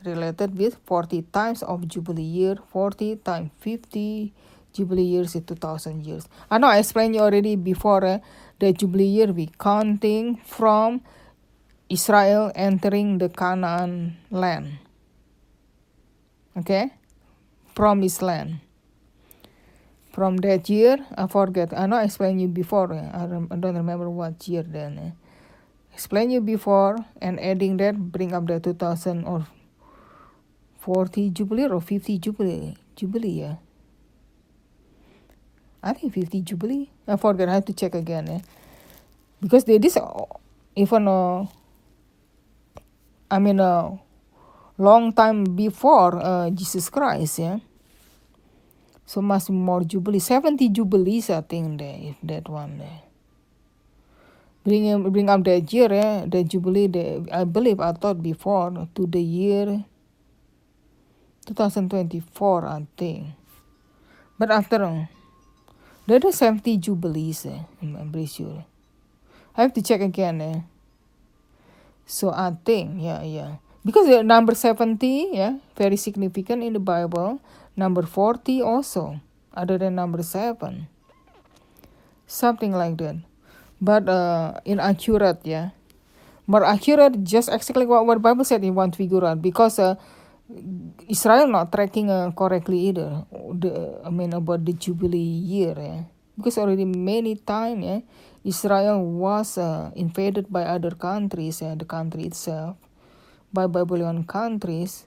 Related 0.03 0.57
with 0.57 0.81
40 0.83 1.21
times 1.29 1.61
of 1.61 1.87
Jubilee 1.87 2.25
year, 2.25 2.57
40 2.73 3.17
times 3.17 3.51
50 3.61 4.33
Jubilee 4.73 5.03
years 5.03 5.35
is 5.35 5.43
2000 5.45 6.03
years. 6.03 6.27
I 6.49 6.57
know 6.57 6.67
I 6.67 6.79
explained 6.79 7.13
you 7.13 7.21
already 7.21 7.55
before 7.55 8.03
uh, 8.03 8.17
the 8.59 8.73
Jubilee 8.73 9.05
year 9.05 9.31
we 9.31 9.51
counting 9.59 10.37
from 10.37 11.01
Israel 11.87 12.51
entering 12.55 13.19
the 13.19 13.29
Canaan 13.29 14.17
land. 14.31 14.79
Okay? 16.57 16.89
Promised 17.75 18.23
land. 18.23 18.59
From 20.13 20.37
that 20.45 20.69
year, 20.69 21.01
I 21.17 21.25
forget. 21.25 21.73
I 21.73 21.87
know 21.87 21.97
I 21.97 22.03
explained 22.05 22.39
you 22.39 22.47
before. 22.47 22.93
I, 22.93 23.25
rem- 23.25 23.49
I 23.49 23.57
don't 23.57 23.75
remember 23.75 24.09
what 24.11 24.47
year 24.47 24.61
then. 24.61 24.99
Eh. 24.99 25.11
Explain 25.93 26.29
you 26.29 26.39
before 26.41 26.97
and 27.21 27.39
adding 27.41 27.77
that 27.77 27.97
bring 27.97 28.31
up 28.33 28.45
the 28.47 28.59
2000 28.59 29.25
or 29.25 29.47
40 30.79 31.31
Jubilee 31.31 31.65
or 31.67 31.81
50 31.81 32.19
Jubilee. 32.19 32.77
Jubilee, 32.95 33.41
yeah. 33.41 33.55
I 35.81 35.93
think 35.93 36.13
50 36.13 36.41
Jubilee. 36.41 36.89
I 37.07 37.17
forget. 37.17 37.49
I 37.49 37.55
have 37.55 37.65
to 37.65 37.73
check 37.73 37.95
again. 37.95 38.29
Eh. 38.29 38.39
Because 39.41 39.65
they 39.65 39.79
this 39.79 39.97
even 40.75 41.07
uh, 41.07 41.45
I 43.31 43.39
mean 43.39 43.59
a 43.59 43.63
uh, 43.63 43.97
long 44.77 45.11
time 45.11 45.43
before 45.43 46.21
uh, 46.23 46.49
Jesus 46.51 46.89
Christ, 46.89 47.39
yeah. 47.39 47.59
So 49.05 49.21
be 49.21 49.53
more 49.53 49.83
jubilee. 49.83 50.19
Seventy 50.19 50.69
jubilees, 50.69 51.29
I 51.29 51.41
think. 51.41 51.79
There, 51.79 51.97
if 51.99 52.15
that 52.23 52.49
one 52.49 52.77
there. 52.79 53.01
Bring 54.63 55.11
bring 55.11 55.29
up 55.29 55.43
that 55.43 55.71
year, 55.73 55.91
eh? 55.91 56.25
The 56.25 56.43
jubilee. 56.43 56.87
The, 56.87 57.27
I 57.31 57.43
believe 57.43 57.79
I 57.79 57.91
thought 57.91 58.23
before 58.23 58.87
to 58.95 59.07
the 59.07 59.21
year 59.21 59.85
2024, 61.45 62.65
I 62.65 62.87
think. 62.95 63.27
But 64.39 64.51
after 64.51 64.83
all, 64.83 65.07
there 66.07 66.19
are 66.23 66.31
70 66.31 66.77
jubilees. 66.77 67.45
Eh? 67.45 67.59
I'm 67.81 68.11
pretty 68.11 68.27
sure. 68.27 68.65
I 69.55 69.61
have 69.61 69.73
to 69.73 69.81
check 69.81 70.01
again. 70.01 70.41
Eh? 70.41 70.61
So 72.05 72.31
I 72.31 72.55
think, 72.63 73.01
yeah, 73.01 73.21
yeah. 73.23 73.55
Because 73.85 74.07
the 74.07 74.23
number 74.23 74.55
70, 74.55 75.29
yeah, 75.33 75.59
very 75.75 75.97
significant 75.97 76.63
in 76.63 76.73
the 76.73 76.79
Bible. 76.79 77.39
Number 77.75 78.05
40 78.05 78.61
also, 78.61 79.17
other 79.53 79.77
than 79.77 79.95
number 79.95 80.21
7. 80.21 80.87
Something 82.27 82.71
like 82.71 82.97
that. 83.01 83.17
But 83.81 84.07
uh, 84.07 84.61
inaccurate, 84.63 85.41
yeah. 85.43 85.73
More 86.45 86.63
accurate, 86.63 87.23
just 87.23 87.49
exactly 87.49 87.85
what, 87.85 88.05
what 88.05 88.21
Bible 88.21 88.45
said 88.45 88.63
in 88.63 88.75
one 88.75 88.91
figure. 88.93 89.35
Because 89.35 89.79
uh, 89.79 89.95
Israel 91.09 91.47
not 91.47 91.71
tracking 91.71 92.09
uh, 92.09 92.31
correctly 92.31 92.93
either. 92.93 93.25
The, 93.31 94.01
I 94.05 94.09
mean 94.09 94.33
about 94.33 94.63
the 94.65 94.73
Jubilee 94.73 95.17
year, 95.19 95.75
yeah. 95.77 96.03
Because 96.37 96.57
already 96.57 96.85
many 96.85 97.35
time, 97.35 97.81
yeah, 97.81 98.01
Israel 98.45 99.03
was 99.03 99.57
uh, 99.57 99.91
invaded 99.95 100.49
by 100.49 100.63
other 100.63 100.91
countries, 100.91 101.61
yeah, 101.61 101.75
the 101.75 101.85
country 101.85 102.23
itself, 102.23 102.77
by 103.53 103.67
Babylonian 103.67 104.25
countries 104.25 105.05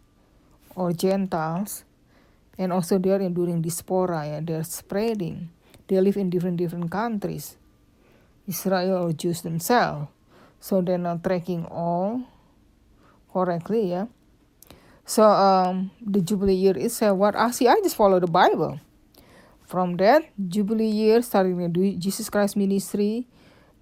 or 0.74 0.92
Gentiles 0.92 1.85
and 2.58 2.72
also 2.72 2.98
they 2.98 3.10
are 3.10 3.20
during 3.28 3.60
diaspora 3.62 4.26
yeah, 4.26 4.40
they're 4.42 4.64
spreading. 4.64 5.48
They 5.86 6.00
live 6.00 6.16
in 6.16 6.30
different 6.30 6.56
different 6.56 6.90
countries. 6.90 7.56
Israel 8.48 9.06
or 9.06 9.12
jews 9.12 9.42
themselves. 9.42 10.08
So 10.60 10.80
they're 10.80 10.98
not 10.98 11.22
tracking 11.22 11.66
all 11.66 12.22
correctly 13.32 13.90
yeah. 13.90 14.06
So 15.04 15.22
um 15.22 15.90
the 16.00 16.20
jubilee 16.20 16.58
year 16.58 16.76
is 16.76 16.98
what 17.00 17.36
i 17.36 17.50
see 17.50 17.68
i 17.68 17.78
just 17.82 17.96
follow 17.96 18.18
the 18.18 18.30
bible. 18.30 18.80
From 19.66 19.98
that 19.98 20.22
jubilee 20.38 20.90
year 20.90 21.22
starting 21.22 21.58
with 21.58 21.74
jesus 22.00 22.30
christ 22.30 22.56
ministry 22.56 23.26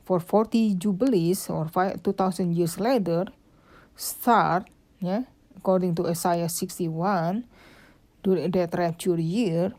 for 0.04 0.20
40 0.20 0.74
jubilees 0.76 1.48
or 1.48 1.68
5, 1.68 2.02
2000 2.02 2.56
years 2.56 2.80
later 2.80 3.26
start 3.96 4.68
yeah 5.00 5.24
according 5.56 5.94
to 5.94 6.06
isaiah 6.08 6.48
61 6.48 7.44
during 8.24 8.50
that 8.56 8.72
rapture 8.72 9.20
year 9.20 9.76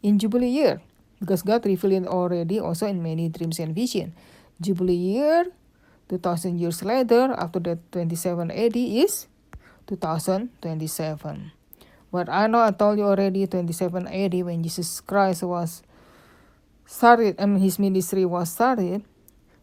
in 0.00 0.18
Jubilee 0.18 0.54
year 0.54 0.80
because 1.18 1.42
God 1.42 1.66
revealed 1.66 2.06
it 2.06 2.08
already 2.08 2.62
also 2.62 2.86
in 2.86 3.02
many 3.02 3.28
dreams 3.28 3.58
and 3.58 3.74
vision. 3.74 4.14
Jubilee 4.62 5.18
year, 5.18 5.50
2000 6.08 6.58
years 6.58 6.82
later, 6.82 7.34
after 7.34 7.58
that 7.66 7.82
27 7.90 8.50
AD 8.50 8.76
is 8.78 9.26
2027. 9.86 11.50
But 12.10 12.28
I 12.28 12.46
know 12.46 12.60
I 12.60 12.70
told 12.70 12.98
you 12.98 13.04
already 13.04 13.46
27 13.46 14.06
AD 14.06 14.34
when 14.46 14.62
Jesus 14.62 15.00
Christ 15.00 15.42
was 15.42 15.82
started, 16.86 17.40
mean 17.40 17.58
his 17.58 17.78
ministry 17.78 18.24
was 18.24 18.50
started, 18.50 19.02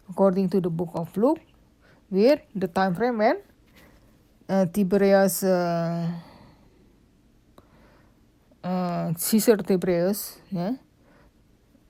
according 0.10 0.50
to 0.50 0.60
the 0.60 0.70
book 0.70 0.92
of 0.96 1.16
Luke, 1.16 1.40
with 2.10 2.42
the 2.56 2.68
time 2.68 2.96
frame 2.96 3.20
when 3.20 3.38
uh, 4.50 4.66
Tiberius 4.66 5.44
uh, 5.44 6.10
uh, 6.10 6.29
Caesar 9.18 9.58
Tiberius, 9.58 10.40
yeah, 10.52 10.74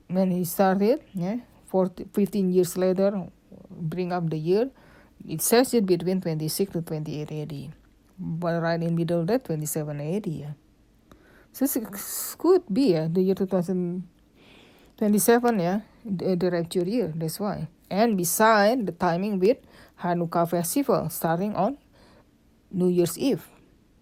when 0.08 0.30
he 0.30 0.44
started, 0.44 1.02
yeah, 1.14 1.36
40, 1.66 2.06
15 2.12 2.50
years 2.50 2.76
later, 2.76 3.26
bring 3.70 4.12
up 4.12 4.28
the 4.30 4.38
year, 4.38 4.70
it 5.28 5.42
says 5.42 5.74
it 5.74 5.84
between 5.86 6.20
26 6.20 6.72
to 6.72 6.82
28 6.82 7.32
AD, 7.32 7.72
but 8.18 8.60
right 8.62 8.82
in 8.82 8.94
middle 8.94 9.24
that 9.26 9.44
27 9.44 10.00
AD, 10.00 10.26
yeah. 10.26 10.52
So 11.52 11.64
it 11.64 11.86
could 12.38 12.62
be 12.72 12.92
yeah, 12.92 13.08
the 13.10 13.22
year 13.22 13.34
2027, 13.34 15.60
yeah, 15.60 15.80
the, 16.04 16.36
the 16.36 16.50
rapture 16.50 16.84
year, 16.84 17.12
that's 17.14 17.40
why. 17.40 17.66
And 17.90 18.16
beside 18.16 18.86
the 18.86 18.92
timing 18.92 19.40
with 19.40 19.58
Hanukkah 20.00 20.48
festival 20.48 21.08
starting 21.10 21.56
on 21.56 21.76
New 22.70 22.88
Year's 22.88 23.18
Eve 23.18 23.44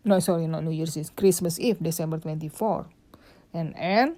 no 0.05 0.19
sorry 0.21 0.47
not 0.47 0.65
New 0.65 0.71
Year's 0.71 0.97
Eve 0.97 1.15
Christmas 1.17 1.59
Eve 1.61 1.79
December 1.81 2.19
24 2.19 2.87
and 3.55 3.75
end 3.77 4.17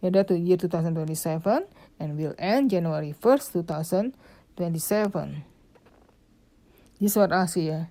yeah, 0.00 0.10
that 0.10 0.30
year 0.30 0.56
2027 0.56 1.66
and 1.98 2.16
will 2.16 2.34
end 2.38 2.70
January 2.70 3.14
1st, 3.14 3.52
2027. 3.66 5.44
This 7.00 7.10
is 7.12 7.16
what 7.16 7.32
I 7.32 7.46
see. 7.46 7.66
Yeah. 7.66 7.86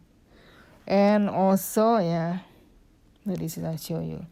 And 0.88 1.30
also, 1.30 1.97
yeah, 1.99 2.39
this 3.26 3.57
is 3.57 3.63
I 3.63 3.76
show 3.76 3.99
you. 3.99 4.26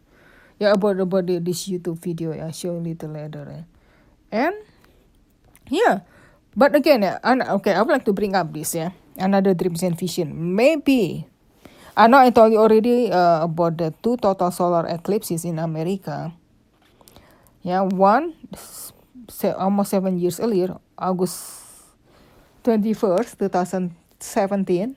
Yeah, 0.58 0.72
about 0.72 0.96
about 1.00 1.26
this 1.28 1.68
YouTube 1.68 2.00
video, 2.00 2.32
I 2.32 2.50
show 2.50 2.72
little 2.80 3.12
later. 3.12 3.44
Yeah. 3.44 3.64
And 4.32 4.56
yeah, 5.68 6.00
but 6.56 6.74
again, 6.74 7.02
yeah, 7.04 7.20
okay, 7.60 7.76
I 7.76 7.82
would 7.84 7.92
like 7.92 8.08
to 8.08 8.16
bring 8.16 8.34
up 8.34 8.48
this. 8.56 8.72
Yeah, 8.74 8.96
another 9.20 9.52
dreams 9.52 9.84
and 9.84 9.98
vision. 9.98 10.32
Maybe 10.32 11.28
I 11.96 12.12
know 12.12 12.20
I 12.20 12.28
told 12.28 12.52
you 12.52 12.60
already 12.60 13.08
uh, 13.08 13.48
about 13.48 13.80
the 13.80 13.88
two 14.04 14.20
total 14.20 14.52
solar 14.52 14.84
eclipses 14.84 15.48
in 15.48 15.58
America. 15.58 16.28
Yeah, 17.64 17.88
one 17.88 18.36
almost 19.56 19.90
seven 19.96 20.20
years 20.20 20.36
earlier, 20.38 20.76
August 21.00 21.64
21st, 22.68 23.48
2017, 23.48 24.92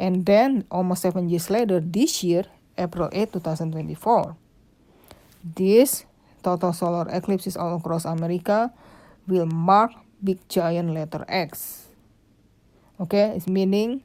and 0.00 0.24
then 0.24 0.64
almost 0.72 1.02
seven 1.02 1.28
years 1.28 1.50
later, 1.50 1.78
this 1.78 2.24
year, 2.24 2.48
April 2.78 3.10
8, 3.12 3.36
2024. 3.36 4.34
This 5.44 6.08
total 6.42 6.72
solar 6.72 7.04
eclipses 7.12 7.54
all 7.54 7.76
across 7.76 8.08
America 8.08 8.72
will 9.28 9.44
mark 9.44 9.92
big 10.24 10.40
giant 10.48 10.96
letter 10.96 11.24
X. 11.28 11.84
Okay, 12.98 13.36
it's 13.36 13.46
meaning 13.46 14.00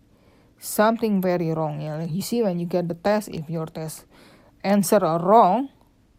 something 0.66 1.22
very 1.22 1.52
wrong. 1.52 1.80
You 1.82 2.22
see 2.22 2.42
when 2.42 2.60
you 2.60 2.66
get 2.66 2.88
the 2.88 2.96
test, 2.96 3.30
if 3.30 3.50
your 3.50 3.68
test 3.68 4.06
answer 4.64 5.06
are 5.06 5.22
wrong, 5.22 5.70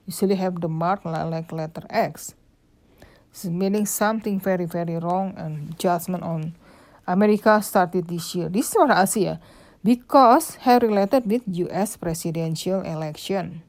you 0.06 0.12
still 0.12 0.34
have 0.34 0.60
the 0.60 0.68
mark 0.68 1.04
like 1.04 1.50
letter 1.50 1.82
X. 1.90 2.34
Meaning 3.44 3.84
something 3.84 4.40
very, 4.40 4.64
very 4.64 4.96
wrong 4.96 5.34
and 5.36 5.76
judgment 5.78 6.22
on 6.22 6.54
America 7.06 7.60
started 7.60 8.08
this 8.08 8.34
year. 8.34 8.48
This 8.48 8.70
is 8.70 8.74
what 8.74 8.90
I 8.90 9.04
see 9.04 9.28
because 9.84 10.56
have 10.64 10.82
related 10.82 11.26
with 11.26 11.42
U.S. 11.68 11.96
presidential 11.96 12.80
election. 12.80 13.62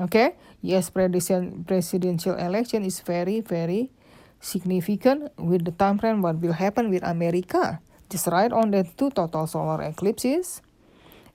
Okay, 0.00 0.34
U.S. 0.62 0.88
presidential 0.88 2.34
election 2.34 2.84
is 2.84 3.00
very, 3.00 3.40
very 3.42 3.92
significant 4.40 5.28
with 5.36 5.66
the 5.66 5.72
time 5.72 5.98
frame 5.98 6.22
what 6.22 6.40
will 6.40 6.56
happen 6.56 6.88
with 6.88 7.04
America. 7.04 7.82
Just 8.10 8.26
right 8.26 8.52
on 8.52 8.70
the 8.70 8.84
two 8.98 9.10
total 9.10 9.46
solar 9.46 9.82
eclipses. 9.82 10.60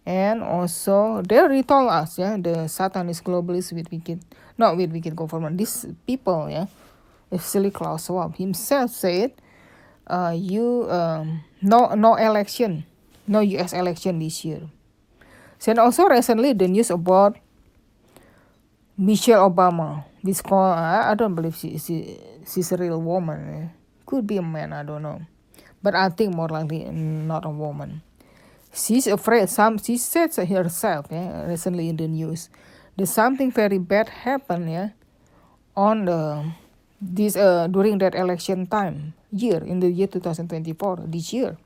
And 0.05 0.43
also, 0.43 1.23
they 1.23 1.39
already 1.39 1.63
told 1.63 1.89
us, 1.89 2.19
yeah, 2.19 2.37
the 2.37 2.67
Satanist 2.67 3.23
globalists 3.23 3.73
with 3.73 3.89
wicked, 3.89 4.21
not 4.57 4.77
with 4.77 4.91
wicked 4.91 5.15
government, 5.15 5.57
these 5.57 5.87
people, 6.05 6.45
yeah, 6.47 6.67
Actually, 7.33 7.71
Klaus 7.71 8.05
Schwab 8.05 8.37
himself 8.37 8.91
said, 8.91 9.33
uh, 10.05 10.31
"You 10.31 10.85
um, 10.89 11.41
no 11.61 11.93
no 11.97 12.15
election, 12.15 12.85
no 13.25 13.41
U.S. 13.41 13.73
election 13.73 14.19
this 14.19 14.45
year." 14.45 14.69
And 15.65 15.79
also 15.81 16.05
recently 16.05 16.53
the 16.53 16.69
news 16.69 16.93
about 16.93 17.41
Michelle 18.95 19.49
Obama. 19.49 20.05
This 20.21 20.41
call, 20.41 20.61
I, 20.61 21.11
I 21.11 21.13
don't 21.15 21.33
believe 21.33 21.57
she, 21.57 21.77
she 21.81 22.21
she's 22.45 22.71
a 22.71 22.77
real 22.77 23.01
woman. 23.01 23.39
Eh? 23.49 23.67
Could 24.05 24.27
be 24.27 24.37
a 24.37 24.45
man, 24.45 24.71
I 24.73 24.83
don't 24.83 25.01
know, 25.01 25.25
but 25.85 25.93
I 25.93 26.09
think 26.09 26.33
more 26.33 26.49
likely 26.49 26.89
not 26.89 27.45
a 27.45 27.53
woman. 27.53 28.01
She's 28.73 29.05
afraid. 29.05 29.53
Some 29.53 29.77
she 29.77 30.01
said 30.01 30.33
herself, 30.33 31.13
yeah, 31.13 31.45
recently 31.45 31.93
in 31.93 32.01
the 32.01 32.09
news, 32.09 32.49
that 32.97 33.05
something 33.05 33.53
very 33.53 33.77
bad 33.77 34.09
happened, 34.25 34.65
yeah, 34.73 34.97
on 35.77 36.09
the 36.09 36.49
this 36.97 37.37
uh, 37.37 37.67
during 37.69 37.99
that 37.99 38.17
election 38.17 38.65
time 38.65 39.13
year 39.29 39.61
in 39.61 39.83
the 39.83 39.91
year 39.91 40.07
2024 40.07 41.05
this 41.11 41.35
year 41.35 41.59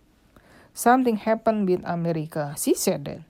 something 0.74 1.22
happened 1.22 1.70
with 1.70 1.86
america 1.86 2.57
she 2.57 2.74
said 2.74 3.05
that 3.05 3.22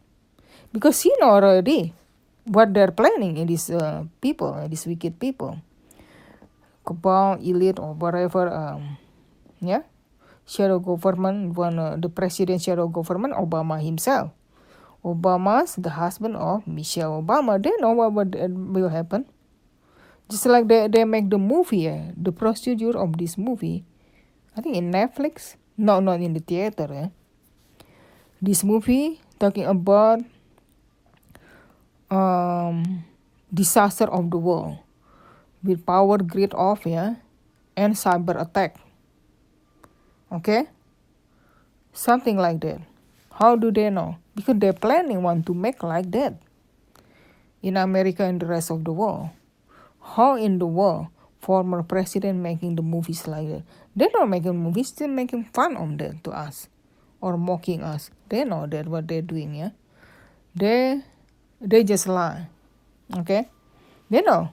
because 0.71 0.95
she 1.03 1.11
know 1.19 1.35
already 1.35 1.93
what 2.47 2.73
they're 2.73 2.95
planning 2.95 3.35
in 3.35 3.45
these 3.47 3.69
uh, 3.69 4.07
people 4.23 4.55
these 4.71 4.87
wicked 4.87 5.19
people 5.19 5.59
cabal 6.87 7.35
elite 7.43 7.77
or 7.77 7.93
whatever 7.93 8.47
um, 8.47 8.97
yeah 9.59 9.83
shadow 10.49 10.81
government 10.81 11.53
one 11.53 11.77
uh, 11.77 11.93
the 12.01 12.09
president 12.09 12.57
shadow 12.57 12.89
government 12.89 13.37
obama 13.37 13.77
himself. 13.77 14.33
Obama's 15.05 15.77
the 15.77 15.93
husband 15.93 16.35
of 16.35 16.65
michelle 16.65 17.21
obama. 17.21 17.61
They 17.61 17.71
know 17.77 17.93
what, 17.93 18.11
what 18.11 18.33
will 18.33 18.89
happen. 18.89 19.29
Just 20.27 20.45
like 20.49 20.67
they, 20.67 20.89
they 20.89 21.05
make 21.05 21.29
the 21.29 21.37
movie 21.37 21.87
eh? 21.87 22.11
the 22.17 22.33
procedure 22.33 22.97
of 22.97 23.17
this 23.21 23.37
movie. 23.37 23.85
I 24.57 24.61
think 24.61 24.75
in 24.75 24.91
netflix? 24.91 25.55
No 25.77 26.01
not 26.01 26.19
in 26.19 26.33
the 26.33 26.41
theater 26.41 26.89
eh? 26.91 27.07
this 28.41 28.65
movie 28.65 29.21
talking 29.37 29.69
about 29.69 30.25
um 32.09 33.05
disaster 33.53 34.09
of 34.09 34.33
the 34.33 34.37
world. 34.41 34.81
With 35.61 35.85
power 35.85 36.17
grid 36.17 36.57
off 36.57 36.89
yeah 36.89 37.21
and 37.77 37.93
cyber 37.93 38.33
attack 38.41 38.88
okay 40.31 40.65
something 41.93 42.37
like 42.37 42.59
that 42.61 42.79
how 43.31 43.55
do 43.55 43.71
they 43.71 43.89
know 43.89 44.17
because 44.35 44.55
they're 44.57 44.73
planning 44.73 45.21
one 45.23 45.43
to 45.43 45.53
make 45.53 45.81
like 45.83 46.09
that 46.11 46.33
in 47.61 47.77
america 47.77 48.23
and 48.23 48.39
the 48.39 48.45
rest 48.45 48.71
of 48.71 48.83
the 48.83 48.91
world 48.91 49.29
how 50.15 50.35
in 50.35 50.59
the 50.59 50.67
world 50.67 51.07
former 51.39 51.81
president 51.83 52.39
making 52.39 52.75
the 52.75 52.83
movies 52.83 53.25
like 53.27 53.47
that? 53.47 53.63
They're 53.95 54.13
not 54.13 54.29
making 54.29 54.57
movies, 54.57 54.91
they're 54.91 55.07
making 55.07 55.49
fun 55.55 55.75
of 55.77 55.97
that 55.97 56.23
to 56.25 56.31
us 56.31 56.67
or 57.21 57.37
mocking 57.37 57.81
us. 57.81 58.11
They 58.27 58.43
know 58.43 58.67
that 58.67 58.87
what 58.87 59.07
they're 59.07 59.25
doing, 59.25 59.55
yeah. 59.55 59.71
They 60.55 61.01
they 61.59 61.83
just 61.83 62.07
lie. 62.07 62.47
Okay? 63.17 63.49
They 64.09 64.21
know. 64.21 64.51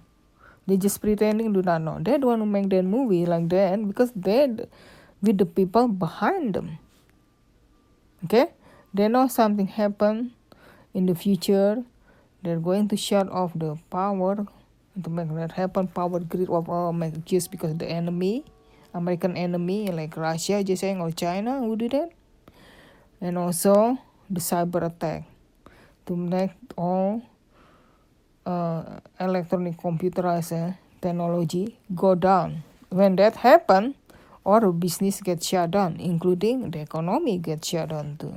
They 0.67 0.77
just 0.77 1.01
pretending 1.01 1.53
do 1.53 1.63
not 1.63 1.83
know. 1.83 1.99
They 2.01 2.19
don't 2.19 2.27
want 2.27 2.43
to 2.43 2.47
make 2.47 2.71
that 2.71 2.83
movie 2.83 3.27
like 3.27 3.49
that 3.51 3.79
because 3.87 4.11
they 4.17 4.51
with 5.27 5.39
the 5.39 5.47
people 5.47 5.89
behind 5.89 6.55
them. 6.55 6.79
Okay? 8.25 8.55
They 8.95 9.09
know 9.09 9.27
something 9.29 9.67
happen 9.67 10.33
in 10.95 11.07
the 11.07 11.15
future. 11.15 11.83
They're 12.43 12.63
going 12.63 12.89
to 12.89 12.97
shut 12.97 13.29
off 13.29 13.53
the 13.55 13.77
power 13.91 14.47
to 15.03 15.11
make 15.11 15.29
that 15.35 15.53
happen 15.53 15.89
power 15.89 16.21
grid 16.21 16.49
of 16.49 16.69
all 16.69 16.93
make 16.93 17.25
just 17.25 17.51
because 17.51 17.77
the 17.77 17.87
enemy 17.87 18.45
american 18.95 19.37
enemy 19.37 19.89
like 19.93 20.17
russia 20.17 20.65
just 20.65 20.81
saying 20.81 21.01
or 21.01 21.11
china 21.11 21.61
who 21.61 21.77
did 21.77 21.93
it 21.93 22.13
and 23.21 23.37
also 23.37 23.99
the 24.31 24.41
cyber 24.41 24.87
attack 24.87 25.25
to 26.07 26.17
make 26.17 26.51
all 26.77 27.21
uh, 28.47 29.01
electronic 29.21 29.77
computerized 29.77 30.55
uh, 30.55 30.73
technology 31.03 31.77
go 31.95 32.15
down 32.15 32.63
when 32.89 33.17
that 33.17 33.37
happen 33.37 33.95
or 34.47 34.71
business 34.71 35.21
get 35.21 35.43
shut 35.43 35.75
down 35.75 35.99
including 35.99 36.71
the 36.71 36.79
economy 36.79 37.39
get 37.39 37.65
shut 37.65 37.91
down 37.91 38.17
too. 38.17 38.35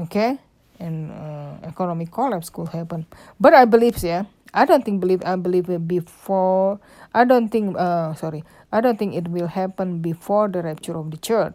Okay? 0.00 0.40
And 0.80 1.12
uh, 1.12 1.60
economic 1.68 2.10
collapse 2.10 2.48
could 2.48 2.68
happen. 2.72 3.04
But 3.38 3.52
i 3.52 3.66
believe 3.68 4.00
yeah 4.02 4.24
I 4.52 4.64
don't 4.64 4.82
think 4.84 5.00
believe 5.00 5.22
I 5.24 5.36
believe 5.36 5.68
before 5.86 6.80
I 7.14 7.22
don't 7.24 7.50
think 7.52 7.76
uh 7.78 8.14
sorry 8.14 8.42
I 8.72 8.80
don't 8.80 8.98
think 8.98 9.14
it 9.14 9.28
will 9.28 9.46
happen 9.46 10.00
before 10.00 10.48
the 10.48 10.62
rapture 10.62 10.96
of 10.96 11.10
the 11.10 11.18
church. 11.18 11.54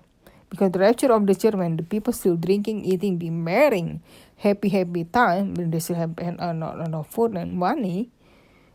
Because 0.49 0.71
the 0.71 0.80
rapture 0.80 1.11
of 1.11 1.26
the 1.28 1.36
church 1.36 1.55
when 1.55 1.76
the 1.76 1.84
people 1.84 2.13
still 2.13 2.38
drinking 2.38 2.86
eating 2.86 3.17
be 3.17 3.30
marrying 3.30 3.99
happy 4.38 4.69
happy 4.69 5.03
time 5.03 5.55
when 5.55 5.71
they 5.71 5.80
still 5.80 5.95
have 5.97 6.13
uh, 6.19 6.53
not 6.53 6.80
enough 6.86 7.11
food 7.11 7.36
and 7.36 7.57
money 7.57 8.09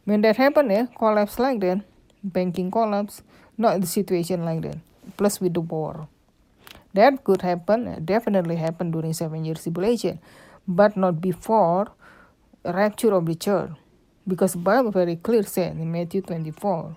when 0.04 0.20
that 0.20 0.36
happen 0.36 0.68
yeah 0.70 0.86
collapse 0.98 1.38
like 1.38 1.60
that 1.60 1.80
banking 2.24 2.70
collapse 2.70 3.22
not 3.60 3.80
the 3.80 3.86
situation 3.86 4.44
like 4.44 4.62
that 4.62 4.78
plus 5.16 5.40
with 5.40 5.52
the 5.52 5.60
war 5.60 6.08
that 6.94 7.22
could 7.22 7.42
happen 7.42 8.02
definitely 8.04 8.56
happen 8.56 8.90
during 8.90 9.12
seven 9.12 9.44
years 9.44 9.62
tribulation 9.62 10.18
but 10.66 10.96
not 10.96 11.20
before 11.20 11.92
rapture 12.64 13.12
of 13.12 13.26
the 13.26 13.34
church 13.34 13.70
because 14.26 14.54
Bible 14.54 14.90
very 14.90 15.16
clear 15.16 15.42
said 15.42 15.76
in 15.76 15.90
Matthew 15.90 16.22
24. 16.22 16.96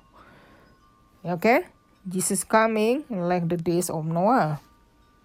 Okay? 1.25 1.65
Jesus 2.07 2.43
coming 2.43 3.03
like 3.09 3.47
the 3.47 3.57
days 3.57 3.89
of 3.89 4.05
Noah. 4.05 4.59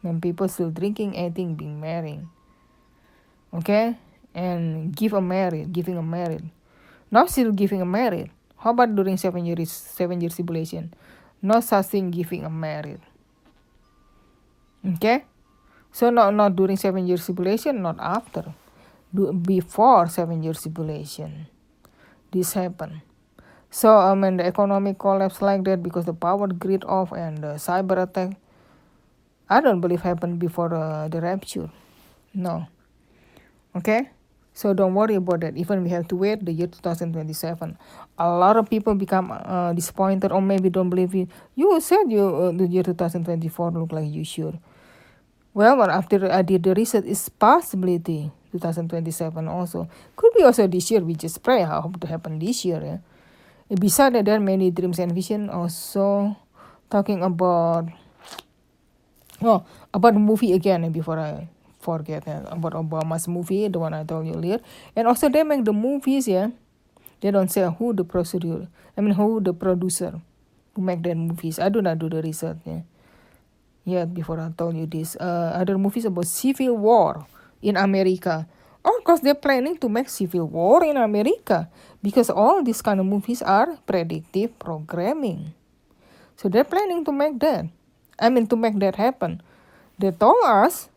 When 0.01 0.21
people 0.21 0.47
still 0.49 0.71
drinking, 0.71 1.15
eating, 1.15 1.55
being 1.55 1.81
married. 1.81 2.23
Okay? 3.53 3.99
And 4.35 4.95
give 4.95 5.13
a 5.13 5.21
married, 5.21 5.73
giving 5.73 5.99
a 5.99 6.03
married. 6.03 6.49
Not 7.11 7.31
still 7.31 7.51
giving 7.53 7.83
a 7.83 7.89
married. 7.89 8.31
How 8.59 8.71
about 8.71 8.95
during 8.95 9.17
seven 9.17 9.45
years 9.45 9.71
seven 9.71 10.21
years 10.21 10.35
tribulation? 10.35 10.95
Not 11.41 11.65
such 11.65 11.87
thing 11.87 12.11
giving 12.11 12.45
a 12.45 12.51
married. 12.51 13.01
Okay? 14.85 15.25
So 15.93 16.11
not 16.11 16.35
not 16.35 16.57
during 16.57 16.77
seven 16.77 17.07
years 17.07 17.25
tribulation, 17.25 17.83
not 17.83 17.97
after. 17.99 18.55
Do, 19.15 19.33
before 19.33 20.09
seven 20.09 20.43
years 20.43 20.61
tribulation 20.61 21.49
this 22.31 22.53
happen 22.53 23.01
So 23.71 23.97
I 23.97 24.15
mean 24.15 24.37
the 24.37 24.45
economic 24.45 24.99
collapse 24.99 25.41
like 25.41 25.65
that 25.65 25.83
because 25.83 26.05
the 26.05 26.13
power 26.13 26.49
grid 26.49 26.85
off 26.85 27.13
and 27.13 27.39
the 27.39 27.61
cyber 27.61 28.03
attack. 28.03 28.37
I 29.49 29.61
don't 29.61 29.81
believe 29.81 30.01
happened 30.01 30.39
before 30.39 30.73
uh, 30.75 31.09
the 31.09 31.21
rapture. 31.21 31.71
No. 32.33 32.67
Okay. 33.77 34.09
So 34.59 34.75
don't 34.75 34.99
worry 34.99 35.15
about 35.15 35.47
that. 35.47 35.55
Even 35.55 35.87
we 35.87 35.91
have 35.95 36.11
to 36.11 36.19
wait 36.19 36.43
the 36.43 36.51
year 36.51 36.67
2027. 36.67 37.79
A 38.19 38.27
lot 38.27 38.59
of 38.59 38.67
people 38.67 38.99
become 38.99 39.31
uh, 39.31 39.71
disappointed 39.71 40.35
or 40.35 40.43
maybe 40.43 40.67
don't 40.67 40.91
believe 40.91 41.15
it. 41.15 41.31
You 41.55 41.79
said 41.79 42.11
you 42.11 42.27
uh, 42.27 42.51
the 42.51 42.67
year 42.67 42.83
2024 42.83 43.71
look 43.71 43.95
like 43.95 44.11
you 44.11 44.27
sure. 44.27 44.59
Well, 45.55 45.79
after 45.87 46.27
I 46.27 46.43
did 46.43 46.67
the 46.67 46.75
research, 46.75 47.07
it's 47.07 47.31
possibility 47.31 48.35
2027 48.51 49.47
also. 49.47 49.87
Could 50.19 50.35
be 50.35 50.43
also 50.43 50.67
this 50.67 50.91
year. 50.91 51.07
We 51.07 51.15
just 51.15 51.39
pray. 51.39 51.63
I 51.63 51.79
hope 51.79 52.03
to 52.03 52.11
happen 52.11 52.43
this 52.43 52.67
year. 52.67 52.83
Yeah. 52.83 52.99
Besides 53.71 54.19
that, 54.19 54.25
there 54.27 54.35
are 54.35 54.43
many 54.43 54.75
dreams 54.75 54.99
and 54.99 55.15
vision 55.15 55.55
also 55.55 56.35
talking 56.91 57.23
about 57.23 57.87
oh 59.39 59.63
about 59.95 60.15
the 60.15 60.19
movie 60.19 60.51
again 60.51 60.91
before 60.91 61.23
I 61.23 61.47
forget 61.89 62.29
yeah, 62.29 62.45
about 62.53 62.77
Obama's 62.77 63.25
movie, 63.25 63.65
the 63.73 63.81
one 63.81 63.97
I 63.97 64.05
told 64.05 64.29
you 64.29 64.37
earlier. 64.37 64.61
And 64.93 65.09
also 65.09 65.33
they 65.33 65.41
make 65.41 65.65
the 65.65 65.73
movies, 65.73 66.29
yeah. 66.29 66.53
They 67.25 67.33
don't 67.33 67.49
say 67.49 67.65
who 67.65 67.97
the 67.97 68.05
procedure. 68.05 68.69
I 68.93 69.01
mean 69.01 69.17
who 69.17 69.41
the 69.41 69.57
producer 69.57 70.21
who 70.77 70.85
make 70.85 71.01
that 71.09 71.17
movies. 71.17 71.57
I 71.57 71.73
do 71.73 71.81
not 71.81 71.97
do 71.97 72.13
the 72.13 72.21
research, 72.21 72.61
yeah. 72.69 72.85
Yet 73.89 74.13
before 74.13 74.37
I 74.37 74.53
told 74.53 74.77
you 74.77 74.85
this. 74.85 75.17
Uh, 75.17 75.57
other 75.57 75.81
movies 75.81 76.05
about 76.05 76.29
civil 76.29 76.77
war 76.77 77.25
in 77.65 77.81
America. 77.81 78.45
Of 78.85 79.01
course, 79.03 79.25
they're 79.25 79.35
planning 79.35 79.81
to 79.81 79.89
make 79.89 80.13
civil 80.13 80.45
war 80.45 80.85
in 80.85 81.01
America 81.01 81.73
because 82.05 82.29
all 82.29 82.63
these 82.63 82.85
kind 82.85 83.01
of 83.01 83.09
movies 83.09 83.41
are 83.41 83.81
predictive 83.89 84.53
programming. 84.61 85.57
So 86.37 86.53
they're 86.53 86.69
planning 86.69 87.03
to 87.09 87.13
make 87.13 87.41
that. 87.41 87.67
I 88.21 88.29
mean, 88.29 88.47
to 88.47 88.57
make 88.57 88.79
that 88.79 88.95
happen. 88.95 89.43
They 89.99 90.13
told 90.15 90.39
us 90.47 90.89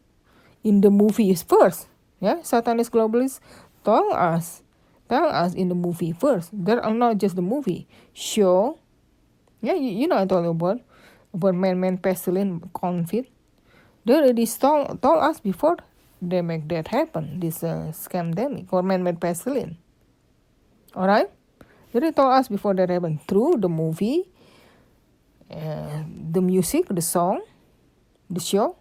in 0.63 0.81
the 0.81 0.89
movies 0.89 1.43
first. 1.43 1.87
Yeah, 2.19 2.41
Satanist 2.43 2.91
globalists 2.91 3.39
told 3.83 4.13
us, 4.13 4.61
tell 5.09 5.25
us 5.25 5.53
in 5.53 5.69
the 5.69 5.75
movie 5.75 6.11
first. 6.13 6.49
There 6.53 6.83
are 6.83 6.93
not 6.93 7.17
just 7.17 7.35
the 7.35 7.41
movie 7.41 7.87
show. 8.13 8.77
Yeah, 9.61 9.73
you, 9.73 9.89
you 9.89 10.07
know 10.07 10.17
I 10.17 10.25
told 10.25 10.45
you 10.45 10.51
about 10.51 10.81
about 11.33 11.55
man-man 11.55 11.97
pestilence 11.97 12.63
conflict. 12.73 13.31
They 14.05 14.15
already 14.15 14.45
told, 14.45 15.01
told 15.01 15.23
us 15.23 15.39
before 15.39 15.77
they 16.21 16.41
make 16.41 16.67
that 16.69 16.89
happen, 16.89 17.39
this 17.39 17.63
uh, 17.63 17.91
scamdemic 17.93 18.67
or 18.71 18.83
man-made 18.83 19.19
pestilence. 19.19 19.77
Alright? 20.95 21.29
They 21.93 22.11
told 22.11 22.33
us 22.33 22.47
before 22.47 22.73
that 22.75 22.89
happened 22.89 23.21
through 23.27 23.57
the 23.57 23.69
movie, 23.69 24.29
uh, 25.49 26.03
the 26.31 26.41
music, 26.41 26.87
the 26.89 27.01
song, 27.01 27.41
the 28.29 28.39
show. 28.39 28.77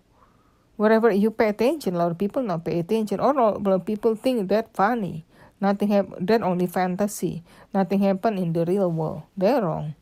Wherever 0.81 1.13
you 1.13 1.29
pay 1.29 1.53
attention, 1.53 1.93
a 1.93 1.99
lot 1.99 2.11
of 2.11 2.17
people 2.17 2.41
not 2.41 2.65
pay 2.65 2.81
attention, 2.81 3.21
or 3.21 3.37
a 3.37 3.53
lot 3.53 3.69
of 3.69 3.85
people 3.85 4.17
think 4.17 4.49
that 4.49 4.73
funny. 4.73 5.29
Nothing 5.61 5.93
happen. 5.93 6.25
That 6.25 6.41
only 6.41 6.65
fantasy. 6.65 7.45
Nothing 7.77 8.01
happen 8.01 8.41
in 8.41 8.57
the 8.57 8.65
real 8.65 8.89
world. 8.89 9.29
They're 9.37 9.61
wrong. 9.61 9.93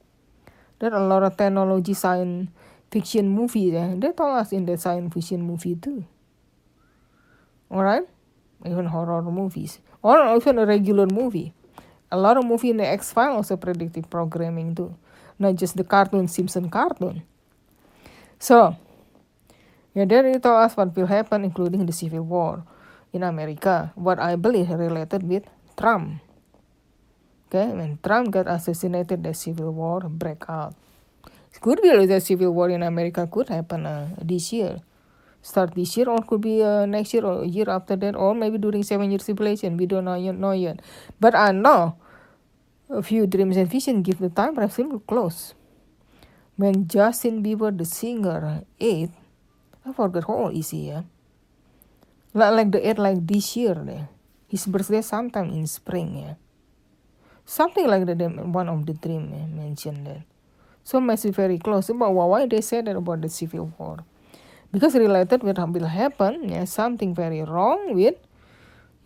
There 0.79 0.95
are 0.95 1.03
a 1.03 1.09
lot 1.09 1.27
of 1.27 1.37
technology 1.37 1.95
science 1.95 2.55
fiction 2.93 3.27
movies. 3.29 3.75
Yeah? 3.75 3.99
They 3.99 4.15
told 4.15 4.39
us 4.39 4.55
in 4.55 4.71
the 4.71 4.79
science 4.79 5.13
fiction 5.13 5.43
movie 5.43 5.75
too. 5.75 6.07
Alright? 7.75 8.07
Even 8.65 8.87
horror 8.87 9.23
movies. 9.23 9.83
Or 10.01 10.15
even 10.37 10.63
a 10.63 10.65
regular 10.65 11.11
movie. 11.11 11.55
A 12.13 12.17
lot 12.17 12.37
of 12.37 12.47
movie 12.47 12.71
in 12.71 12.77
the 12.77 12.87
X-File 12.87 13.35
also 13.35 13.57
predictive 13.57 14.09
programming 14.09 14.77
too. 14.77 14.95
Not 15.41 15.57
just 15.57 15.77
the 15.77 15.83
cartoon, 15.83 16.29
Simpson 16.29 16.71
cartoon. 16.71 17.27
So, 18.39 18.77
it 19.95 20.43
told 20.43 20.65
us 20.65 20.77
what 20.77 20.95
will 20.97 21.07
happen, 21.07 21.45
including 21.45 21.87
the 21.87 21.93
civil 21.93 22.23
war 22.23 22.65
in 23.13 23.23
America. 23.23 23.93
What 23.95 24.19
I 24.19 24.37
believe 24.37 24.71
related 24.71 25.23
with 25.23 25.45
Trump. 25.77 26.21
Okay, 27.49 27.73
when 27.73 27.99
Trump 28.03 28.31
got 28.31 28.47
assassinated, 28.47 29.25
the 29.25 29.33
civil 29.33 29.73
war 29.73 30.01
break 30.09 30.45
out. 30.49 30.75
It 31.25 31.61
could 31.61 31.81
be 31.81 31.89
the 32.07 32.21
civil 32.21 32.53
war 32.53 32.69
in 32.69 32.83
America 32.83 33.27
could 33.27 33.49
happen 33.49 33.87
uh, 33.87 34.09
this 34.21 34.53
year 34.53 34.81
start 35.43 35.75
this 35.75 35.97
year 35.97 36.09
or 36.09 36.21
could 36.23 36.41
be 36.41 36.63
uh, 36.63 36.87
next 36.87 37.15
year 37.15 37.25
or 37.25 37.45
year 37.45 37.71
after 37.71 37.97
that 37.97 38.15
or 38.17 38.35
maybe 38.35 38.59
during 38.59 38.83
seven 38.83 39.11
years 39.11 39.25
tribulation 39.25 39.77
we 39.77 39.87
don't 39.87 40.05
know 40.05 40.15
yet, 40.15 40.35
know 40.35 40.53
yet 40.53 40.81
but 41.21 41.35
i 41.35 41.51
know 41.51 41.97
a 42.91 43.03
few 43.03 43.27
dreams 43.27 43.57
and 43.57 43.71
vision 43.71 44.03
give 44.03 44.19
the 44.19 44.29
time 44.29 44.57
frame 44.69 45.01
close 45.07 45.55
when 46.57 46.87
justin 46.89 47.43
bieber 47.43 47.77
the 47.77 47.85
singer 47.85 48.63
ate 48.81 49.11
i 49.89 49.93
forgot 49.93 50.25
how 50.29 50.35
old 50.35 50.55
is 50.55 50.71
he 50.71 50.89
yeah 50.89 51.03
like, 52.35 52.71
the 52.71 52.81
age 52.87 52.99
like 52.99 53.27
this 53.27 53.57
year 53.57 53.81
yeah. 53.87 54.07
his 54.47 54.67
birthday 54.67 55.01
sometime 55.01 55.51
in 55.51 55.67
spring 55.67 56.19
yeah 56.19 56.35
something 57.49 57.89
like 57.89 58.05
that 58.05 58.21
one 58.53 58.69
of 58.69 58.85
the 58.85 58.93
dream 58.93 59.33
yeah, 59.33 59.49
mentioned 59.49 60.07
that. 60.07 60.23
So 60.85 61.01
must 61.01 61.25
be 61.25 61.33
very 61.33 61.59
close. 61.59 61.89
But 61.89 62.13
why 62.13 62.47
they 62.47 62.61
said 62.61 62.87
that 62.87 62.97
about 62.97 63.23
the 63.23 63.29
civil 63.29 63.73
war? 63.79 64.05
Because 64.71 64.95
related 64.95 65.43
with 65.43 65.57
will 65.57 65.89
happen, 65.89 66.49
yeah, 66.49 66.65
something 66.65 67.15
very 67.15 67.43
wrong 67.43 67.97
with 67.97 68.17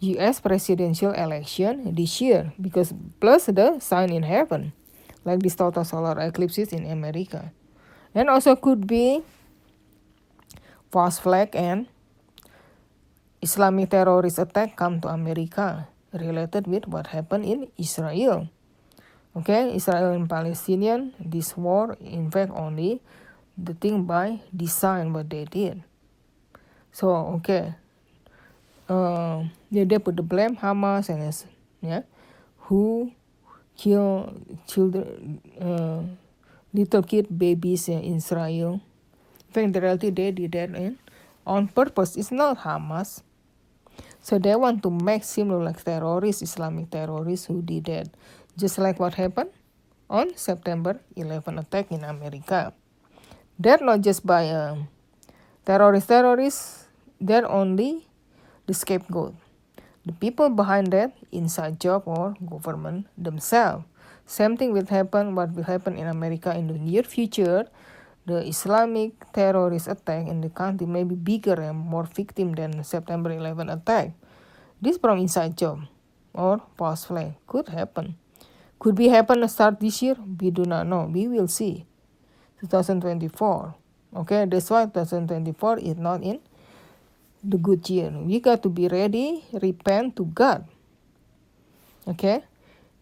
U.S. 0.00 0.40
presidential 0.40 1.12
election 1.12 1.94
this 1.94 2.20
year. 2.20 2.52
Because 2.60 2.92
plus 3.20 3.46
the 3.46 3.78
sign 3.78 4.10
in 4.10 4.24
heaven, 4.26 4.74
like 5.24 5.38
this 5.38 5.54
total 5.54 5.84
solar 5.84 6.18
eclipses 6.18 6.72
in 6.72 6.90
America, 6.90 7.52
and 8.12 8.28
also 8.28 8.56
could 8.56 8.88
be 8.88 9.22
false 10.92 11.16
flag 11.16 11.56
and 11.56 11.88
Islamic 13.40 13.90
terrorist 13.90 14.38
attack 14.38 14.76
come 14.76 15.00
to 15.00 15.08
America 15.08 15.88
related 16.12 16.68
with 16.68 16.86
what 16.86 17.08
happened 17.08 17.48
in 17.48 17.72
Israel. 17.80 18.52
Okay, 19.32 19.72
Israel 19.72 20.12
and 20.12 20.28
Palestinian, 20.28 21.16
this 21.16 21.56
war 21.56 21.96
in 22.04 22.28
fact 22.28 22.52
only 22.52 23.00
the 23.56 23.72
thing 23.72 24.04
by 24.04 24.44
design 24.52 25.16
what 25.16 25.32
they 25.32 25.48
did. 25.48 25.80
So 26.92 27.40
okay, 27.40 27.72
uh, 28.92 29.48
yeah, 29.72 29.88
they 29.88 29.96
put 29.96 30.20
the 30.20 30.22
blame 30.22 30.60
Hamas 30.60 31.08
and 31.08 31.24
yeah, 31.80 32.04
who 32.68 33.10
kill 33.80 34.36
children, 34.68 35.40
uh, 35.56 36.04
little 36.76 37.02
kid 37.02 37.32
babies 37.32 37.88
in 37.88 38.04
Israel. 38.04 38.84
Reality 39.56 40.10
they 40.10 40.30
did 40.30 40.54
in 40.54 40.98
on 41.46 41.68
purpose. 41.68 42.16
It's 42.16 42.30
not 42.32 42.60
Hamas. 42.64 43.22
So 44.22 44.38
they 44.38 44.54
want 44.54 44.82
to 44.82 44.90
make 44.90 45.24
seem 45.24 45.50
like 45.50 45.82
terrorists, 45.82 46.42
Islamic 46.42 46.90
terrorists 46.90 47.46
who 47.46 47.62
did 47.62 47.84
that. 47.86 48.08
Just 48.56 48.78
like 48.78 49.00
what 49.00 49.14
happened 49.14 49.50
on 50.08 50.36
September 50.36 51.00
11 51.16 51.58
attack 51.58 51.90
in 51.90 52.04
America. 52.04 52.72
They're 53.58 53.80
not 53.80 54.00
just 54.00 54.24
by 54.26 54.48
um, 54.50 54.88
terrorist 55.64 56.08
terrorists, 56.08 56.86
they're 57.20 57.48
only 57.48 58.06
the 58.66 58.74
scapegoat. 58.74 59.34
The 60.04 60.12
people 60.12 60.50
behind 60.50 60.92
that 60.92 61.14
inside 61.30 61.78
job 61.80 62.02
or 62.06 62.34
government 62.44 63.06
themselves. 63.16 63.84
Same 64.26 64.56
thing 64.56 64.72
will 64.72 64.86
happen 64.86 65.34
what 65.34 65.52
will 65.54 65.64
happen 65.64 65.96
in 65.96 66.06
America 66.06 66.54
in 66.56 66.66
the 66.68 66.78
near 66.78 67.02
future. 67.02 67.68
The 68.24 68.46
Islamic 68.46 69.32
terrorist 69.32 69.88
attack 69.88 70.28
in 70.28 70.40
the 70.40 70.50
country 70.50 70.86
may 70.86 71.02
be 71.02 71.14
bigger 71.14 71.58
and 71.58 71.78
more 71.78 72.04
victim 72.04 72.54
than 72.54 72.84
September 72.84 73.32
11 73.32 73.68
attack. 73.68 74.14
This 74.80 74.98
from 74.98 75.18
inside 75.18 75.58
job 75.58 75.82
or 76.32 76.62
post 76.76 77.08
flag 77.08 77.34
could 77.46 77.68
happen. 77.68 78.14
Could 78.78 78.94
be 78.94 79.08
happen 79.08 79.46
start 79.48 79.80
this 79.80 80.02
year? 80.02 80.16
We 80.18 80.50
do 80.50 80.64
not 80.64 80.86
know. 80.86 81.10
We 81.10 81.26
will 81.26 81.48
see. 81.48 81.86
2024 82.62 83.74
okay 84.14 84.46
that's 84.46 84.70
why 84.70 84.86
2024 84.86 85.78
is 85.78 85.96
not 85.98 86.22
in 86.22 86.38
the 87.42 87.58
good 87.58 87.82
year 87.90 88.10
we 88.22 88.38
got 88.38 88.62
to 88.62 88.68
be 88.68 88.86
ready 88.86 89.42
repent 89.58 90.14
to 90.14 90.24
god 90.30 90.62
okay 92.06 92.44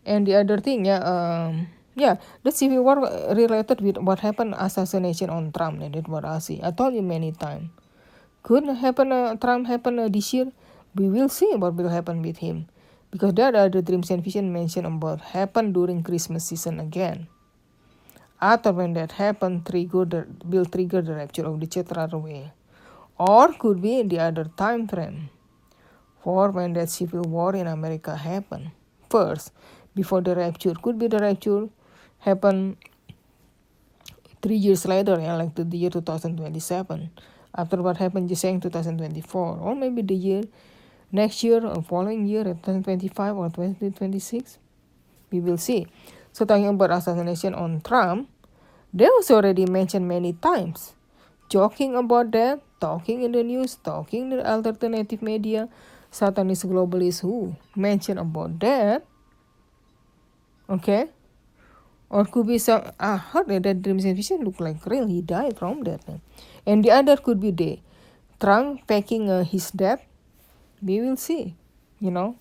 and 0.06 0.26
the 0.26 0.34
other 0.34 0.56
thing 0.58 0.86
yeah 0.86 1.04
um 1.04 1.68
yeah 1.94 2.16
the 2.42 2.52
civil 2.52 2.82
war 2.82 3.00
related 3.34 3.80
with 3.80 3.98
what 3.98 4.20
happened 4.20 4.54
assassination 4.58 5.30
on 5.30 5.50
trump 5.52 5.80
that's 5.80 6.08
what 6.08 6.24
i 6.24 6.38
see 6.38 6.60
i 6.62 6.70
told 6.70 6.94
you 6.94 7.02
many 7.02 7.32
times 7.32 7.68
could 8.42 8.64
happen 8.66 9.12
uh, 9.12 9.34
trump 9.36 9.66
happen 9.66 9.98
uh, 9.98 10.08
this 10.08 10.32
year 10.32 10.50
we 10.94 11.08
will 11.08 11.28
see 11.28 11.50
what 11.56 11.74
will 11.74 11.88
happen 11.88 12.22
with 12.22 12.38
him 12.38 12.66
because 13.10 13.34
there 13.34 13.54
are 13.56 13.68
the 13.68 13.82
dreams 13.82 14.10
and 14.10 14.22
vision 14.22 14.52
mentioned 14.52 14.86
about 14.86 15.20
happen 15.20 15.72
during 15.72 16.02
christmas 16.02 16.46
season 16.46 16.78
again 16.80 17.26
After 18.40 18.72
when 18.72 18.94
that 18.94 19.12
happened, 19.12 19.66
trigger 19.66 20.06
the, 20.06 20.26
will 20.46 20.64
trigger 20.64 21.02
the 21.02 21.14
rapture 21.14 21.44
of 21.44 21.60
the 21.60 21.84
right 21.94 22.12
away. 22.12 22.52
Or 23.18 23.52
could 23.52 23.82
be 23.82 24.02
the 24.02 24.18
other 24.18 24.44
time 24.56 24.88
frame 24.88 25.28
for 26.24 26.50
when 26.50 26.72
that 26.72 26.88
civil 26.88 27.22
war 27.22 27.54
in 27.54 27.66
America 27.66 28.16
happened. 28.16 28.70
First, 29.10 29.52
before 29.94 30.22
the 30.22 30.34
rapture. 30.34 30.72
Could 30.72 30.98
be 30.98 31.08
the 31.08 31.18
rapture 31.18 31.68
happen 32.20 32.76
three 34.42 34.56
years 34.56 34.86
later, 34.86 35.18
yeah, 35.20 35.36
like 35.36 35.54
the, 35.54 35.64
year 35.76 35.90
2027. 35.90 37.10
After 37.54 37.82
what 37.82 37.96
happened 37.96 38.28
just 38.28 38.42
saying 38.42 38.60
2024, 38.60 39.58
or 39.58 39.74
maybe 39.74 40.02
the 40.02 40.14
year 40.14 40.42
next 41.12 41.42
year 41.42 41.64
or 41.64 41.82
following 41.82 42.26
year 42.26 42.44
2025 42.44 43.36
or 43.36 43.48
2026. 43.50 44.58
We 45.30 45.40
will 45.40 45.58
see. 45.58 45.86
So 46.32 46.44
talking 46.44 46.68
about 46.68 46.90
assassination 46.90 47.54
on 47.54 47.80
Trump, 47.82 48.28
they 48.94 49.06
was 49.06 49.30
already 49.30 49.66
mentioned 49.66 50.06
many 50.06 50.32
times. 50.34 50.94
Joking 51.48 51.96
about 51.96 52.30
that, 52.32 52.62
talking 52.80 53.22
in 53.22 53.32
the 53.32 53.42
news, 53.42 53.74
talking 53.82 54.30
in 54.30 54.38
the 54.38 54.46
alternative 54.46 55.22
media, 55.22 55.68
Satanist 56.10 56.66
globalists 56.66 57.22
who 57.22 57.54
mention 57.74 58.18
about 58.18 58.58
that. 58.60 59.04
Okay. 60.68 61.10
Or 62.10 62.26
could 62.26 62.50
be 62.50 62.58
some 62.58 62.82
I 62.98 63.16
heard 63.16 63.46
that 63.48 63.82
dreams 63.82 64.04
and 64.04 64.18
vision 64.18 64.42
look 64.42 64.58
like 64.58 64.84
real. 64.84 65.06
He 65.06 65.22
died 65.22 65.56
from 65.56 65.86
that. 65.86 66.02
And 66.66 66.84
the 66.84 66.90
other 66.90 67.16
could 67.16 67.38
be 67.38 67.54
the 67.54 67.78
Trump 68.42 68.82
faking 68.86 69.30
uh, 69.30 69.44
his 69.44 69.70
death. 69.70 70.02
We 70.82 71.00
will 71.00 71.16
see. 71.16 71.54
You 72.02 72.10
know. 72.10 72.36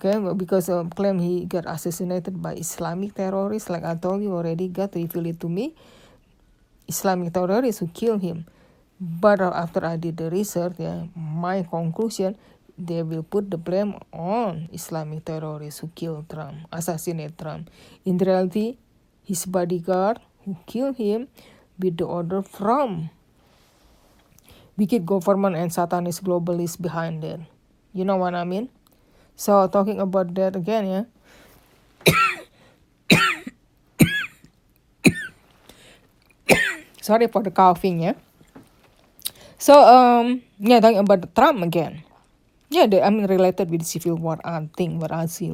Okay, 0.00 0.16
because 0.32 0.70
um, 0.72 0.88
claim 0.88 1.18
he 1.18 1.44
got 1.44 1.68
assassinated 1.68 2.40
by 2.40 2.54
Islamic 2.54 3.12
terrorists, 3.12 3.68
like 3.68 3.84
I 3.84 3.96
told 3.96 4.22
you 4.22 4.32
already, 4.32 4.68
got 4.68 4.94
revealed 4.94 5.26
it 5.26 5.40
to 5.40 5.48
me. 5.48 5.74
Islamic 6.88 7.34
terrorists 7.34 7.80
who 7.80 7.88
killed 7.88 8.22
him. 8.22 8.46
But 9.00 9.40
uh, 9.40 9.52
after 9.52 9.84
I 9.84 9.96
did 9.96 10.16
the 10.16 10.30
research, 10.30 10.74
yeah, 10.78 11.04
my 11.14 11.64
conclusion 11.68 12.36
they 12.80 13.02
will 13.04 13.22
put 13.22 13.50
the 13.50 13.58
blame 13.60 13.94
on 14.12 14.68
Islamic 14.72 15.24
terrorists 15.24 15.80
who 15.80 15.88
killed 15.94 16.28
Trump, 16.28 16.56
assassinate 16.72 17.36
Trump. 17.36 17.68
In 18.04 18.16
reality, 18.16 18.78
his 19.22 19.44
bodyguard 19.44 20.18
who 20.44 20.56
killed 20.66 20.96
him 20.96 21.28
with 21.78 21.98
the 22.00 22.04
order 22.04 22.42
from 22.42 23.10
wicked 24.76 25.04
government 25.04 25.56
and 25.56 25.72
satanist 25.72 26.24
globalists 26.24 26.80
behind 26.80 27.22
it. 27.22 27.40
You 27.92 28.04
know 28.04 28.16
what 28.16 28.34
I 28.34 28.44
mean? 28.44 28.70
So 29.36 29.68
talking 29.68 30.00
about 30.00 30.34
that 30.34 30.56
again, 30.56 30.86
yeah. 30.88 31.04
Sorry 37.00 37.28
for 37.28 37.42
the 37.44 37.50
coughing, 37.50 38.00
yeah. 38.04 38.14
So 39.60 39.76
um 39.76 40.40
yeah, 40.56 40.80
talking 40.80 41.04
about 41.04 41.36
Trump 41.36 41.60
again. 41.62 42.00
Yeah, 42.70 42.86
the, 42.86 43.02
I 43.02 43.10
mean 43.10 43.26
related 43.26 43.68
with 43.70 43.82
civil 43.82 44.14
war 44.14 44.38
I 44.46 44.70
think 44.78 45.02
what 45.02 45.10
I 45.10 45.26
see 45.26 45.50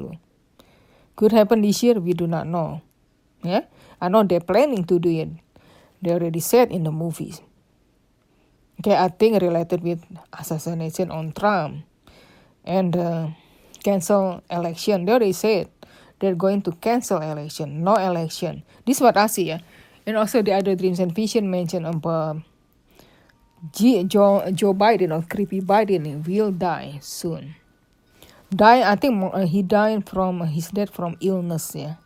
Could 1.16 1.32
happen 1.32 1.64
this 1.64 1.82
year, 1.82 1.96
we 1.96 2.12
do 2.12 2.28
not 2.28 2.46
know. 2.46 2.82
Yeah, 3.42 3.64
I 4.00 4.08
know 4.08 4.22
they're 4.22 4.44
planning 4.44 4.84
to 4.84 5.00
do 5.00 5.08
it. 5.08 5.28
They 6.02 6.12
already 6.12 6.40
said 6.40 6.70
in 6.70 6.84
the 6.84 6.92
movies. 6.92 7.40
Okay, 8.80 8.92
I 8.92 9.08
think 9.08 9.40
related 9.40 9.80
with 9.80 10.04
assassination 10.36 11.10
on 11.10 11.32
Trump 11.32 11.88
and 12.64 12.92
uh, 12.92 13.32
cancel 13.82 14.44
election. 14.50 15.06
They 15.06 15.12
already 15.12 15.32
said 15.32 15.72
they're 16.20 16.36
going 16.36 16.60
to 16.68 16.72
cancel 16.72 17.22
election, 17.22 17.82
no 17.82 17.96
election. 17.96 18.62
This 18.84 18.98
is 18.98 19.02
what 19.02 19.16
I 19.16 19.26
see. 19.28 19.48
Yeah? 19.48 19.64
And 20.04 20.16
also 20.16 20.42
the 20.42 20.52
other 20.52 20.76
dreams 20.76 21.00
and 21.00 21.14
vision 21.14 21.50
mentioned 21.50 21.86
about 21.86 22.44
Joe, 23.72 24.50
Joe 24.52 24.74
Biden 24.74 25.16
or 25.16 25.22
creepy 25.22 25.60
Biden 25.60 26.26
will 26.26 26.52
die 26.52 26.98
soon. 27.00 27.56
Die, 28.50 28.82
I 28.82 28.94
think 28.94 29.34
he 29.48 29.62
died 29.62 30.08
from 30.08 30.40
his 30.46 30.70
death 30.70 30.90
from 30.90 31.16
illness, 31.20 31.74
yeah, 31.74 31.96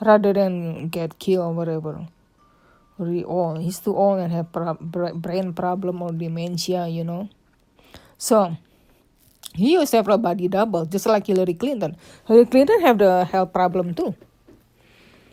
rather 0.00 0.32
than 0.32 0.88
get 0.88 1.18
killed 1.18 1.44
or 1.44 1.52
whatever. 1.52 2.08
Really 2.98 3.22
old, 3.22 3.60
he's 3.60 3.78
too 3.78 3.94
old 3.94 4.18
and 4.18 4.32
have 4.32 4.50
pro- 4.50 4.74
brain 5.14 5.52
problem 5.52 6.02
or 6.02 6.10
dementia, 6.10 6.88
you 6.88 7.04
know. 7.04 7.28
So 8.18 8.56
he 9.54 9.72
used 9.72 9.88
several 9.88 10.18
body 10.18 10.48
double, 10.48 10.86
just 10.86 11.06
like 11.06 11.26
Hillary 11.26 11.54
Clinton. 11.54 11.96
Hillary 12.26 12.46
Clinton 12.46 12.80
have 12.80 12.98
the 12.98 13.24
health 13.24 13.52
problem 13.52 13.94
too. 13.94 14.14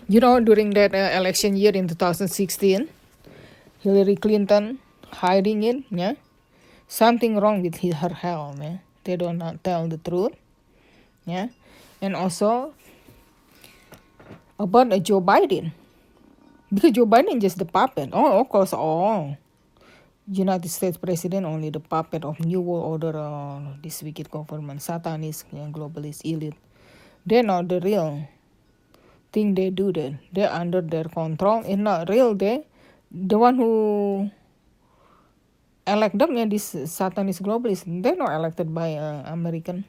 You 0.07 0.19
know, 0.19 0.39
during 0.41 0.71
that 0.71 0.93
uh, 0.93 1.15
election 1.15 1.55
year 1.55 1.71
in 1.71 1.87
2016, 1.87 2.89
Hillary 3.79 4.15
Clinton 4.17 4.79
hiding 5.13 5.63
it, 5.63 5.83
yeah. 5.89 6.13
Something 6.87 7.39
wrong 7.39 7.61
with 7.61 7.75
his, 7.77 7.95
her 7.95 8.13
health, 8.13 8.59
yeah. 8.61 8.77
They 9.03 9.15
do 9.17 9.33
not 9.33 9.63
tell 9.63 9.87
the 9.87 9.97
truth, 9.97 10.33
yeah. 11.25 11.49
And 12.01 12.15
also 12.15 12.73
about 14.59 14.89
Joe 15.03 15.21
Biden, 15.21 15.71
because 16.73 16.91
Joe 16.91 17.05
Biden 17.05 17.41
just 17.41 17.57
the 17.57 17.65
puppet. 17.65 18.09
Oh, 18.13 18.39
of 18.39 18.49
course, 18.49 18.73
oh, 18.73 19.35
United 20.27 20.69
States 20.69 20.95
president 20.95 21.45
only 21.45 21.69
the 21.69 21.79
puppet 21.79 22.23
of 22.23 22.39
New 22.39 22.61
World 22.61 23.03
Order, 23.03 23.17
uh, 23.19 23.59
this 23.81 24.03
wicked 24.03 24.31
government, 24.31 24.81
satanist, 24.81 25.45
yeah, 25.51 25.67
globalist 25.67 26.23
elite. 26.23 26.55
They're 27.25 27.43
not 27.43 27.67
the 27.67 27.79
real 27.79 28.27
thing 29.31 29.55
they 29.55 29.69
do 29.69 29.91
that. 29.91 30.15
They're 30.31 30.51
under 30.51 30.81
their 30.81 31.05
control. 31.05 31.63
It's 31.65 31.77
not 31.77 32.09
real. 32.09 32.35
They, 32.35 32.65
the 33.11 33.37
one 33.37 33.55
who 33.55 34.31
elect 35.85 36.17
them 36.17 36.35
yeah 36.35 36.45
this 36.45 36.75
satanist 36.87 37.43
globalist 37.43 37.83
they're 38.01 38.15
not 38.15 38.31
elected 38.31 38.73
by 38.73 38.95
uh, 38.95 39.23
American. 39.27 39.83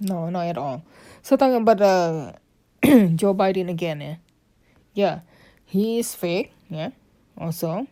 No 0.00 0.30
not 0.30 0.46
at 0.46 0.58
all. 0.58 0.84
So 1.22 1.36
talking 1.36 1.56
about 1.62 1.80
uh, 1.80 2.32
Joe 3.16 3.34
Biden 3.34 3.70
again 3.70 4.00
yeah. 4.00 4.16
Yeah 4.94 5.16
he 5.64 5.98
is 5.98 6.14
fake 6.14 6.52
yeah 6.68 6.90
also. 7.36 7.86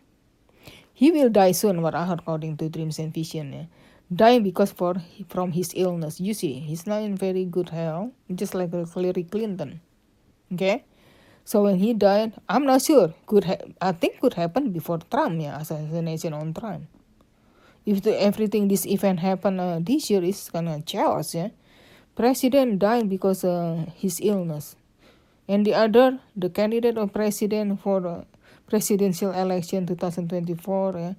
He 0.93 1.11
will 1.11 1.29
die 1.29 1.51
soon 1.51 1.81
what 1.81 1.93
I 1.93 2.05
heard 2.05 2.19
according 2.19 2.57
to 2.57 2.69
dreams 2.69 2.99
and 2.99 3.13
vision 3.13 3.53
yeah. 3.53 3.65
Dying 4.07 4.41
because 4.41 4.71
for 4.71 4.95
from 5.27 5.51
his 5.51 5.73
illness. 5.75 6.19
You 6.19 6.33
see 6.33 6.59
he's 6.59 6.87
not 6.87 7.03
in 7.03 7.17
very 7.17 7.45
good 7.45 7.69
health 7.69 8.11
just 8.33 8.55
like 8.55 8.71
Hillary 8.71 9.23
Clinton 9.23 9.81
okay? 10.53 10.85
So 11.43 11.63
when 11.63 11.77
he 11.77 11.93
died 11.93 12.33
I'm 12.47 12.65
not 12.65 12.81
sure. 12.81 13.13
Could 13.25 13.43
ha- 13.43 13.65
I 13.81 13.91
think 13.91 14.21
could 14.21 14.33
happen 14.35 14.71
before 14.71 14.99
Trump 15.11 15.41
yeah 15.41 15.59
assassination 15.59 16.33
on 16.33 16.53
Trump 16.53 16.87
if 17.87 18.03
the, 18.03 18.11
everything 18.21 18.67
this 18.67 18.85
event 18.85 19.19
happen 19.23 19.59
uh, 19.59 19.79
this 19.81 20.11
year 20.11 20.21
is 20.21 20.49
kind 20.51 20.67
of 20.67 20.85
chaos 20.85 21.33
yeah. 21.33 21.49
President 22.15 22.79
died 22.79 23.07
because 23.07 23.45
uh, 23.45 23.85
his 23.95 24.19
illness. 24.21 24.75
And 25.47 25.65
the 25.65 25.73
other 25.73 26.19
the 26.35 26.49
candidate 26.49 26.97
of 26.97 27.13
president 27.13 27.79
for 27.79 28.01
the 28.01 28.25
presidential 28.67 29.31
election 29.31 29.87
2024 29.87 30.93
yeah, 30.97 31.13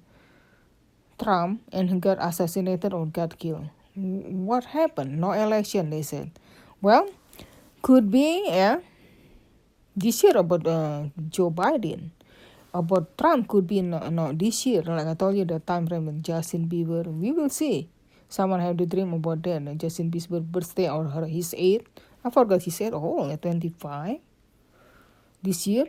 trump 1.17 1.61
and 1.73 1.89
he 1.89 1.97
got 1.97 2.19
assassinated 2.21 2.93
or 2.93 3.07
got 3.07 3.39
killed. 3.39 3.69
What 3.95 4.65
happened? 4.65 5.19
No 5.19 5.31
election 5.31 5.89
they 5.89 6.03
said. 6.03 6.29
Well 6.81 7.09
could 7.81 8.11
be 8.11 8.43
yeah 8.45 8.79
this 9.95 10.21
year 10.23 10.35
about 10.35 10.67
uh, 10.67 11.07
joe 11.31 11.49
biden 11.49 12.11
about 12.73 13.17
Trump 13.17 13.47
could 13.47 13.67
be 13.67 13.81
not, 13.81 14.11
not 14.11 14.37
this 14.37 14.65
year. 14.65 14.81
Like 14.83 15.07
I 15.07 15.13
told 15.13 15.37
you, 15.37 15.45
the 15.45 15.59
time 15.59 15.87
frame 15.87 16.05
with 16.05 16.23
Justin 16.23 16.67
Bieber, 16.67 17.05
we 17.05 17.31
will 17.31 17.49
see. 17.49 17.89
Someone 18.27 18.59
have 18.59 18.77
the 18.77 18.85
dream 18.85 19.13
about 19.13 19.41
that. 19.43 19.77
Justin 19.77 20.11
Bieber's 20.11 20.45
birthday 20.45 20.89
or 20.89 21.05
her, 21.05 21.25
his 21.25 21.55
age. 21.57 21.81
I 22.23 22.29
forgot 22.29 22.61
he 22.61 22.69
said, 22.69 22.93
oh, 22.93 23.35
25 23.35 24.19
this 25.41 25.67
year. 25.67 25.87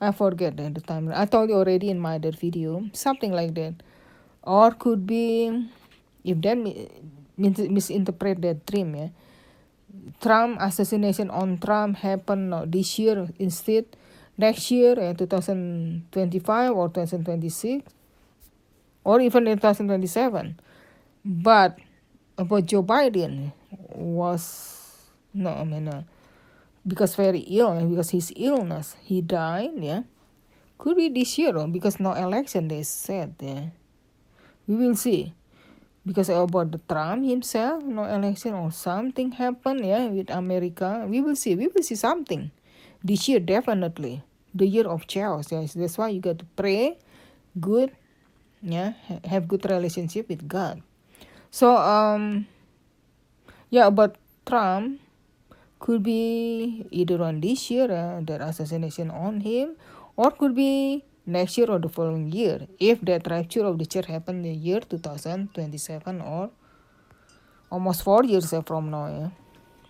I 0.00 0.12
forget 0.12 0.56
that 0.58 0.74
the 0.74 0.80
time. 0.80 1.10
I 1.14 1.24
told 1.24 1.48
you 1.48 1.56
already 1.56 1.88
in 1.88 1.98
my 1.98 2.16
other 2.16 2.32
video, 2.32 2.84
something 2.92 3.32
like 3.32 3.54
that. 3.54 3.82
Or 4.42 4.70
could 4.70 5.06
be, 5.06 5.70
if 6.22 6.40
that 6.42 6.58
misinterpret 7.36 8.42
that 8.42 8.66
dream, 8.66 8.94
yeah. 8.94 9.08
Trump 10.20 10.60
assassination 10.60 11.30
on 11.30 11.58
Trump 11.58 11.96
happened 11.96 12.50
not 12.50 12.70
this 12.70 12.98
year 12.98 13.28
instead 13.38 13.86
next 14.36 14.70
year 14.70 14.98
in 14.98 15.16
2025 15.16 16.72
or 16.72 16.88
2026 16.88 17.84
or 19.04 19.20
even 19.20 19.46
in 19.46 19.56
2027 19.58 20.60
but 21.24 21.78
about 22.38 22.66
joe 22.66 22.82
biden 22.82 23.52
was 23.94 25.08
no 25.32 25.50
i 25.50 25.64
mean 25.64 25.88
uh, 25.88 26.02
because 26.86 27.16
very 27.16 27.40
ill 27.50 27.74
because 27.88 28.10
his 28.10 28.32
illness 28.36 28.96
he 29.02 29.20
died 29.20 29.72
yeah. 29.76 30.02
Could 30.78 30.96
be 30.98 31.08
this 31.08 31.38
year 31.38 31.56
because 31.68 31.98
no 31.98 32.12
election 32.12 32.68
they 32.68 32.82
said 32.82 33.34
yeah. 33.40 33.72
We 34.66 34.76
will 34.76 34.94
see. 34.94 35.32
Because 36.04 36.28
about 36.28 36.70
the 36.70 36.78
Trump 36.86 37.26
himself, 37.26 37.82
no 37.82 38.04
election 38.04 38.54
or 38.54 38.70
something 38.70 39.32
happened, 39.32 39.84
yeah, 39.84 40.06
with 40.06 40.30
America. 40.30 41.04
We 41.08 41.20
will 41.20 41.34
see. 41.34 41.56
We 41.56 41.66
will 41.66 41.82
see 41.82 41.96
something 41.96 42.52
this 43.02 43.28
year 43.28 43.40
definitely 43.40 44.22
the 44.58 44.66
year 44.66 44.86
of 44.86 45.06
chaos 45.06 45.52
yes 45.52 45.74
that's 45.74 45.98
why 45.98 46.08
you 46.08 46.20
got 46.20 46.38
to 46.38 46.46
pray 46.56 46.98
good 47.60 47.92
yeah 48.62 48.92
have 49.24 49.48
good 49.48 49.64
relationship 49.64 50.28
with 50.28 50.48
god. 50.48 50.82
So 51.50 51.76
um 51.76 52.46
yeah 53.70 53.86
about 53.86 54.16
trump 54.44 55.00
could 55.78 56.02
be 56.02 56.86
either 56.90 57.22
on 57.22 57.40
this 57.40 57.70
year, 57.70 57.90
uh, 57.92 58.20
that 58.24 58.40
assassination 58.40 59.10
on 59.10 59.40
him, 59.40 59.76
or 60.16 60.30
could 60.30 60.54
be 60.54 61.04
next 61.26 61.58
year 61.58 61.70
or 61.70 61.78
the 61.78 61.88
following 61.88 62.30
year 62.32 62.66
if 62.78 63.00
that 63.02 63.26
rapture 63.28 63.64
of 63.66 63.78
the 63.78 63.84
church 63.84 64.06
happened 64.06 64.46
in 64.46 64.52
the 64.52 64.58
year 64.58 64.80
2027 64.80 66.20
or 66.22 66.50
almost 67.70 68.02
four 68.02 68.24
years 68.24 68.54
from 68.64 68.90
now 68.90 69.06
yeah. 69.08 69.30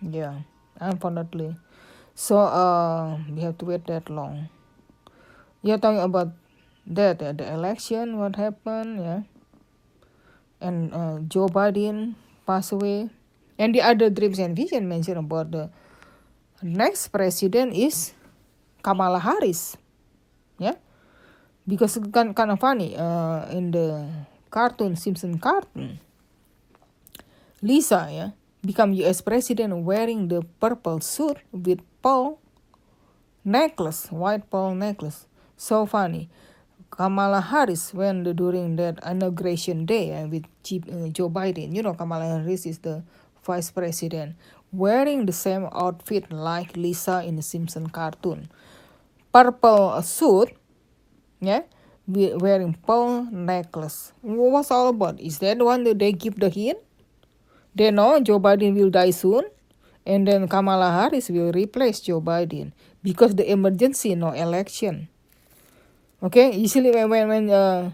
Yeah 0.01 0.35
unfortunately. 0.79 1.55
So 2.15 2.37
uh 2.39 3.17
we 3.29 3.41
have 3.41 3.57
to 3.59 3.65
wait 3.65 3.85
that 3.85 4.09
long 4.09 4.49
you're 5.67 5.77
talking 5.83 5.99
about 5.99 6.31
that 6.87 7.19
uh, 7.19 7.35
the 7.35 7.43
election 7.43 8.15
what 8.15 8.39
happened 8.39 9.03
yeah 9.03 9.21
and 10.63 10.95
uh, 10.95 11.19
joe 11.27 11.51
biden 11.51 12.15
passed 12.47 12.71
away. 12.71 13.11
And 13.59 13.75
the 13.75 13.83
other 13.83 14.07
dreams 14.09 14.39
and 14.39 14.55
vision 14.55 14.87
mentioned 14.87 15.19
about 15.19 15.51
the 15.51 15.69
next 16.63 17.09
president 17.09 17.75
is 17.75 18.15
kamala 18.81 19.21
harris 19.21 19.77
yeah 20.57 20.73
because 21.67 21.99
kind, 22.09 22.33
kind 22.33 22.49
of 22.49 22.57
funny 22.57 22.97
uh, 22.97 23.45
in 23.53 23.69
the 23.69 24.09
cartoon 24.49 24.95
simpson 24.97 25.37
cartoon 25.37 26.01
lisa 27.61 28.09
yeah 28.09 28.29
become 28.65 28.89
us 29.05 29.21
president 29.21 29.69
wearing 29.85 30.29
the 30.33 30.41
purple 30.57 30.97
suit 30.97 31.37
with 31.53 31.77
pearl 32.01 32.41
necklace 33.45 34.09
white 34.09 34.49
pearl 34.49 34.73
necklace 34.73 35.26
so 35.57 35.85
funny. 35.85 36.29
Kamala 36.89 37.41
harris 37.41 37.93
when 37.93 38.23
the, 38.23 38.33
during 38.33 38.77
that 38.77 38.99
inauguration 39.05 39.85
day 39.85 40.15
uh, 40.15 40.27
with 40.27 40.45
G, 40.63 40.81
uh, 40.87 41.09
joe 41.09 41.29
biden. 41.29 41.75
You 41.75 41.83
know 41.83 41.93
kamala 41.93 42.25
harris 42.39 42.65
is 42.65 42.79
the 42.79 43.03
vice 43.43 43.71
president 43.71 44.35
wearing 44.71 45.25
the 45.25 45.33
same 45.33 45.67
outfit 45.73 46.31
like 46.31 46.77
lisa 46.77 47.23
in 47.25 47.35
the 47.35 47.41
simpson 47.41 47.89
cartoon. 47.89 48.47
Purple 49.33 50.01
suit 50.01 50.55
yeah 51.41 51.63
wearing 52.07 52.73
pearl 52.87 53.27
necklace. 53.31 54.13
What's 54.21 54.71
all 54.71 54.87
about? 54.87 55.19
Is 55.19 55.39
that 55.39 55.57
one 55.59 55.83
that 55.83 55.99
they 55.99 56.13
give 56.13 56.39
the 56.39 56.49
hint 56.49 56.79
they 57.77 57.91
know 57.91 58.19
joe 58.19 58.39
biden 58.39 58.73
will 58.73 58.89
die 58.89 59.11
soon 59.13 59.45
and 60.05 60.27
then 60.27 60.47
kamala 60.49 60.89
harris 60.91 61.29
will 61.29 61.51
replace 61.53 62.01
joe 62.01 62.19
biden 62.19 62.73
because 63.03 63.35
the 63.35 63.45
emergency 63.45 64.15
no 64.15 64.31
election 64.31 65.07
okay 66.21 66.55
usually 66.55 66.91
when 66.91 67.09
when, 67.09 67.27
when 67.27 67.49
uh, 67.49 67.91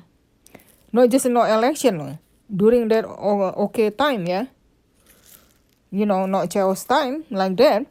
not 0.92 1.10
just 1.10 1.26
no 1.28 1.44
election 1.44 2.20
during 2.48 2.88
that 2.88 3.06
okay 3.06 3.90
time 3.90 4.26
yeah 4.26 4.46
you 5.92 6.06
know 6.06 6.26
not 6.26 6.50
chaos 6.50 6.84
time 6.86 7.24
like 7.30 7.56
that 7.58 7.86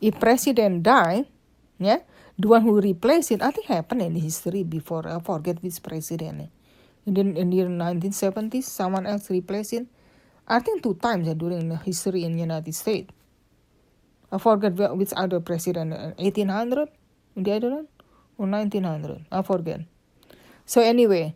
if 0.00 0.18
president 0.20 0.82
die 0.82 1.24
yeah 1.78 2.00
the 2.38 2.48
one 2.48 2.62
who 2.62 2.80
replaced 2.80 3.30
it, 3.30 3.42
I 3.42 3.50
think 3.50 3.66
happened 3.66 4.02
in 4.02 4.14
history 4.16 4.64
before. 4.64 5.06
I 5.06 5.20
forget 5.20 5.62
which 5.62 5.82
president. 5.82 6.50
In 7.06 7.14
the, 7.14 7.20
in 7.20 7.50
the 7.50 7.56
1970s, 7.56 8.64
someone 8.64 9.06
else 9.06 9.30
replaced 9.30 9.74
it. 9.74 9.86
I 10.48 10.58
think 10.58 10.82
two 10.82 10.94
times 10.94 11.26
yeah, 11.26 11.34
during 11.34 11.68
the 11.68 11.76
history 11.76 12.24
in 12.24 12.38
United 12.38 12.74
States. 12.74 13.12
I 14.32 14.38
forget 14.38 14.72
which 14.96 15.12
other 15.16 15.40
president, 15.40 15.92
1800, 16.18 16.88
the 17.36 17.52
other 17.52 17.70
one, 17.70 17.88
or 18.38 18.46
1900. 18.46 19.26
I 19.30 19.42
forget. 19.42 19.80
So 20.66 20.80
anyway, 20.80 21.34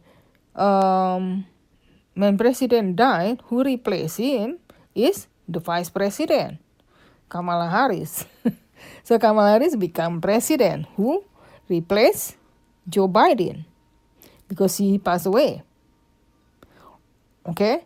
um, 0.55 1.47
when 2.15 2.37
president 2.37 2.97
died, 2.97 3.43
who 3.47 3.63
replaced 3.63 4.19
him 4.19 4.59
is 4.95 5.29
the 5.47 5.61
vice 5.61 5.91
president, 5.91 6.59
Kamala 7.29 7.69
Harris. 7.69 8.25
So 9.03 9.19
Kamala 9.19 9.57
Harris 9.57 9.77
become 9.77 10.21
president 10.21 10.87
who 10.97 11.25
replaced 11.69 12.37
Joe 12.89 13.09
Biden 13.09 13.65
because 14.49 14.77
he 14.77 14.99
passed 14.99 15.27
away. 15.27 15.63
Okay? 17.49 17.85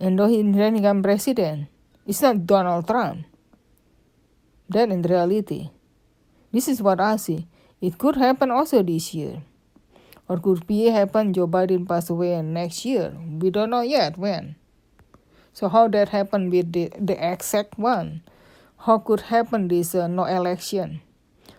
And 0.00 0.18
though 0.18 0.28
he 0.28 0.42
then 0.42 0.74
become 0.74 1.02
president, 1.02 1.68
it's 2.06 2.20
not 2.20 2.44
Donald 2.44 2.86
Trump. 2.86 3.24
That 4.68 4.90
in 4.90 5.02
reality. 5.02 5.70
This 6.52 6.68
is 6.68 6.82
what 6.82 7.00
I 7.00 7.16
see. 7.16 7.46
It 7.86 7.98
could 7.98 8.16
happen 8.18 8.50
also 8.50 8.82
this 8.82 9.14
year. 9.14 9.46
Or 10.26 10.42
could 10.42 10.66
be 10.66 10.90
happen 10.90 11.30
Joe 11.30 11.46
Biden 11.46 11.86
pass 11.86 12.10
away 12.10 12.42
next 12.42 12.84
year. 12.84 13.14
We 13.14 13.50
don't 13.50 13.70
know 13.70 13.82
yet 13.86 14.18
when. 14.18 14.56
So 15.52 15.68
how 15.68 15.86
that 15.94 16.08
happened 16.08 16.50
with 16.50 16.72
the, 16.72 16.90
the 16.98 17.14
exact 17.14 17.78
one? 17.78 18.26
How 18.90 18.98
could 18.98 19.30
happen 19.30 19.68
this 19.68 19.94
uh, 19.94 20.08
no 20.08 20.24
election? 20.24 21.00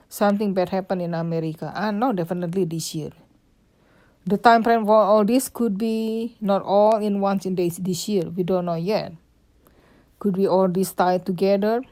Something 0.10 0.54
bad 0.54 0.68
happen 0.68 1.00
in 1.00 1.14
america. 1.14 1.72
Ah 1.74 1.92
no 1.92 2.12
definitely 2.12 2.66
this 2.66 2.94
year. 2.94 3.12
The 4.26 4.36
time 4.36 4.68
frame 4.68 4.84
for 4.84 5.00
all 5.00 5.24
this 5.24 5.48
could 5.48 5.78
be 5.78 6.36
not 6.42 6.62
all 6.62 7.00
in 7.00 7.22
one 7.22 7.40
in 7.46 7.56
days 7.56 7.78
this 7.78 8.10
year. 8.10 8.28
We 8.28 8.44
don't 8.44 8.66
know 8.66 8.76
yet. 8.76 9.14
Could 10.20 10.36
be 10.36 10.46
all 10.46 10.68
this 10.68 10.92
tied 10.92 11.26
together? 11.26 11.84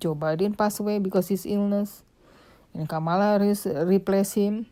Joe 0.00 0.14
biden 0.16 0.56
passed 0.56 0.80
away 0.80 0.98
because 0.98 1.28
his 1.28 1.44
illness 1.44 2.04
and 2.74 2.88
kamala 2.88 3.38
harris 3.38 3.66
replace 3.66 4.34
him 4.34 4.66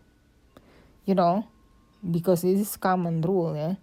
you 1.06 1.14
know 1.14 1.44
because 2.10 2.42
this 2.42 2.60
is 2.60 2.76
common 2.76 3.20
rule 3.20 3.56
yeah 3.56 3.74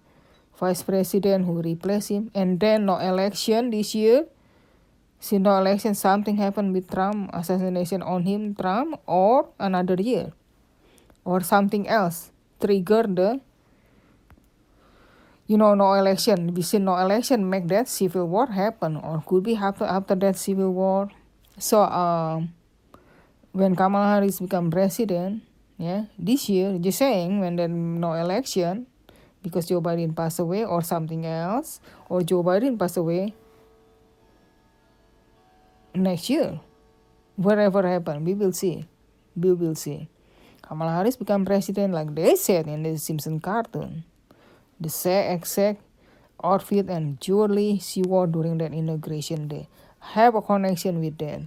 vice 0.60 0.82
president 0.82 1.46
who 1.46 1.62
replace 1.62 2.08
him 2.08 2.32
and 2.34 2.60
then 2.60 2.86
no 2.86 2.98
election 2.98 3.70
this 3.70 3.94
year 3.94 4.26
See 5.20 5.42
no 5.42 5.58
election, 5.58 5.96
something 5.98 6.38
happened 6.38 6.74
with 6.74 6.90
Trump, 6.94 7.34
assassination 7.34 8.06
on 8.06 8.24
him, 8.24 8.54
Trump, 8.54 9.02
or 9.10 9.50
another 9.58 9.98
year, 9.98 10.32
or 11.26 11.42
something 11.42 11.88
else 11.90 12.30
trigger 12.62 13.04
the, 13.10 13.42
you 15.48 15.58
know, 15.58 15.74
no 15.74 15.94
election. 15.94 16.54
We 16.54 16.62
see 16.62 16.78
no 16.78 16.98
election 16.98 17.50
make 17.50 17.68
that 17.70 17.90
civil 17.90 18.28
war 18.28 18.46
happen, 18.46 18.98
or 18.98 19.24
could 19.26 19.44
be 19.44 19.56
happen 19.56 19.90
after 19.90 20.14
that 20.14 20.38
civil 20.38 20.72
war. 20.72 21.10
So, 21.58 21.82
um, 21.82 22.54
when 23.58 23.74
Kamala 23.74 24.06
Harris 24.06 24.38
become 24.38 24.70
president, 24.70 25.42
yeah, 25.82 26.06
this 26.14 26.46
year, 26.46 26.78
just 26.78 27.02
saying 27.02 27.42
when 27.42 27.58
there 27.58 27.68
no 27.68 28.14
election, 28.14 28.86
because 29.42 29.66
Joe 29.66 29.82
Biden 29.82 30.14
passed 30.16 30.38
away 30.38 30.62
or 30.62 30.86
something 30.86 31.26
else, 31.26 31.82
or 32.06 32.22
Joe 32.22 32.46
Biden 32.46 32.78
passed 32.78 33.02
away, 33.02 33.34
next 35.96 36.30
year. 36.30 36.62
Whatever 37.36 37.82
happen, 37.82 38.24
we 38.26 38.36
will 38.38 38.54
see. 38.54 38.86
We 39.36 39.54
will 39.54 39.74
see. 39.74 40.08
Kamala 40.62 40.94
Harris 40.94 41.18
become 41.18 41.46
president 41.46 41.94
like 41.98 42.14
they 42.14 42.36
said 42.36 42.68
in 42.68 42.84
the 42.84 42.98
Simpson 42.98 43.40
cartoon. 43.40 44.06
The 44.80 44.90
same 44.90 45.34
exact 45.34 45.82
outfit 46.44 46.90
and 46.90 47.20
jewelry 47.20 47.80
she 47.82 48.04
wore 48.04 48.28
during 48.28 48.60
that 48.60 48.74
inauguration 48.74 49.48
day 49.48 49.68
have 50.14 50.36
a 50.36 50.42
connection 50.42 51.02
with 51.02 51.18
that. 51.18 51.42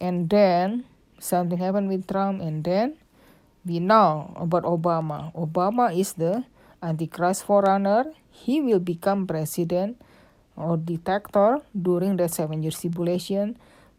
And 0.00 0.28
then 0.28 0.90
something 1.20 1.58
happened 1.60 1.88
with 1.88 2.08
Trump, 2.08 2.40
and 2.42 2.64
then 2.64 2.96
we 3.64 3.78
know 3.78 4.32
about 4.36 4.64
Obama. 4.64 5.30
Obama 5.36 5.92
is 5.92 6.16
the 6.16 6.44
Antichrist 6.82 7.44
forerunner. 7.44 8.10
He 8.32 8.60
will 8.60 8.80
become 8.80 9.28
president 9.28 10.00
or 10.56 10.76
dictator 10.76 11.60
during 11.76 12.16
the 12.16 12.28
seven 12.28 12.64
year 12.64 12.72
tribulation 12.72 13.56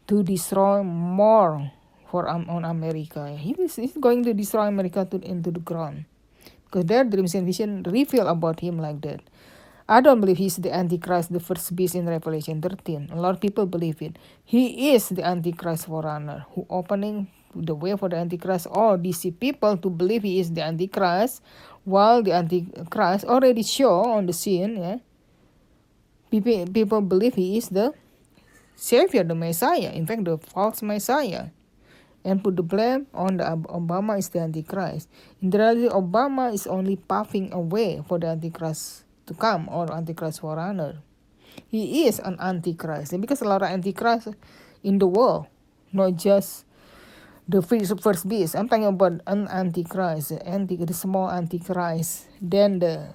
to 0.10 0.24
destroy 0.24 0.84
more 0.84 1.72
for 2.10 2.28
um, 2.28 2.50
on 2.50 2.66
America. 2.66 3.30
He 3.38 3.54
is 3.56 3.78
he's 3.78 3.96
going 3.96 4.26
to 4.26 4.34
destroy 4.34 4.68
America 4.68 5.06
to 5.06 5.18
into 5.24 5.52
the 5.52 5.64
ground 5.64 6.06
because 6.66 6.86
their 6.86 7.04
dreams 7.04 7.36
and 7.36 7.46
vision 7.46 7.84
reveal 7.88 8.28
about 8.28 8.60
him 8.60 8.78
like 8.78 9.00
that. 9.02 9.22
I 9.92 10.00
don't 10.00 10.22
believe 10.22 10.38
he's 10.38 10.56
the 10.56 10.72
Antichrist, 10.72 11.34
the 11.34 11.42
first 11.42 11.76
beast 11.76 11.96
in 11.96 12.08
Revelation 12.08 12.62
13. 12.62 13.10
A 13.12 13.20
lot 13.20 13.36
of 13.36 13.42
people 13.42 13.66
believe 13.66 14.02
it. 14.02 14.16
He 14.40 14.96
is 14.96 15.10
the 15.10 15.22
Antichrist 15.22 15.88
forerunner 15.88 16.46
who 16.56 16.66
opening 16.70 17.28
the 17.54 17.76
way 17.76 17.98
for 17.98 18.08
the 18.08 18.16
Antichrist 18.16 18.68
or 18.72 18.96
deceive 18.96 19.38
people 19.38 19.76
to 19.76 19.90
believe 19.90 20.24
he 20.24 20.40
is 20.40 20.50
the 20.54 20.64
Antichrist 20.64 21.44
while 21.84 22.24
the 22.24 22.32
Antichrist 22.32 23.26
already 23.26 23.64
show 23.64 24.16
on 24.16 24.28
the 24.28 24.32
scene. 24.32 24.80
Yeah, 24.80 25.04
people, 26.32 27.02
believe 27.02 27.36
he 27.36 27.58
is 27.58 27.68
the 27.68 27.92
Savior, 28.78 29.26
the 29.26 29.36
Messiah, 29.36 29.92
in 29.92 30.08
fact, 30.08 30.24
the 30.24 30.38
false 30.38 30.82
Messiah, 30.82 31.48
and 32.24 32.42
put 32.42 32.56
the 32.56 32.64
blame 32.64 33.08
on 33.14 33.36
the 33.36 33.44
Obama 33.44 34.18
is 34.18 34.30
the 34.30 34.40
Antichrist. 34.40 35.10
In 35.42 35.50
reality, 35.52 35.90
Obama 35.90 36.54
is 36.54 36.66
only 36.66 36.96
paving 36.96 37.52
a 37.52 37.60
way 37.60 38.02
for 38.08 38.18
the 38.20 38.28
Antichrist 38.28 39.01
to 39.28 39.34
come 39.34 39.70
or 39.70 39.92
Antichrist 39.92 40.42
forerunner. 40.42 41.02
He 41.68 42.08
is 42.08 42.20
an 42.20 42.38
Antichrist, 42.40 43.20
because 43.20 43.42
a 43.42 43.46
lot 43.46 43.62
of 43.62 43.70
Antichrist 43.70 44.30
in 44.84 45.00
the 45.00 45.08
world, 45.08 45.48
not 45.92 46.16
just 46.16 46.66
the 47.48 47.62
first, 47.62 48.00
first 48.02 48.28
beast. 48.28 48.56
I'm 48.56 48.70
talking 48.70 48.86
about 48.86 49.22
an 49.28 49.48
Antichrist, 49.48 50.32
anti, 50.46 50.76
the 50.78 50.94
small 50.94 51.30
Antichrist. 51.30 52.28
Then 52.42 52.80
the 52.80 53.14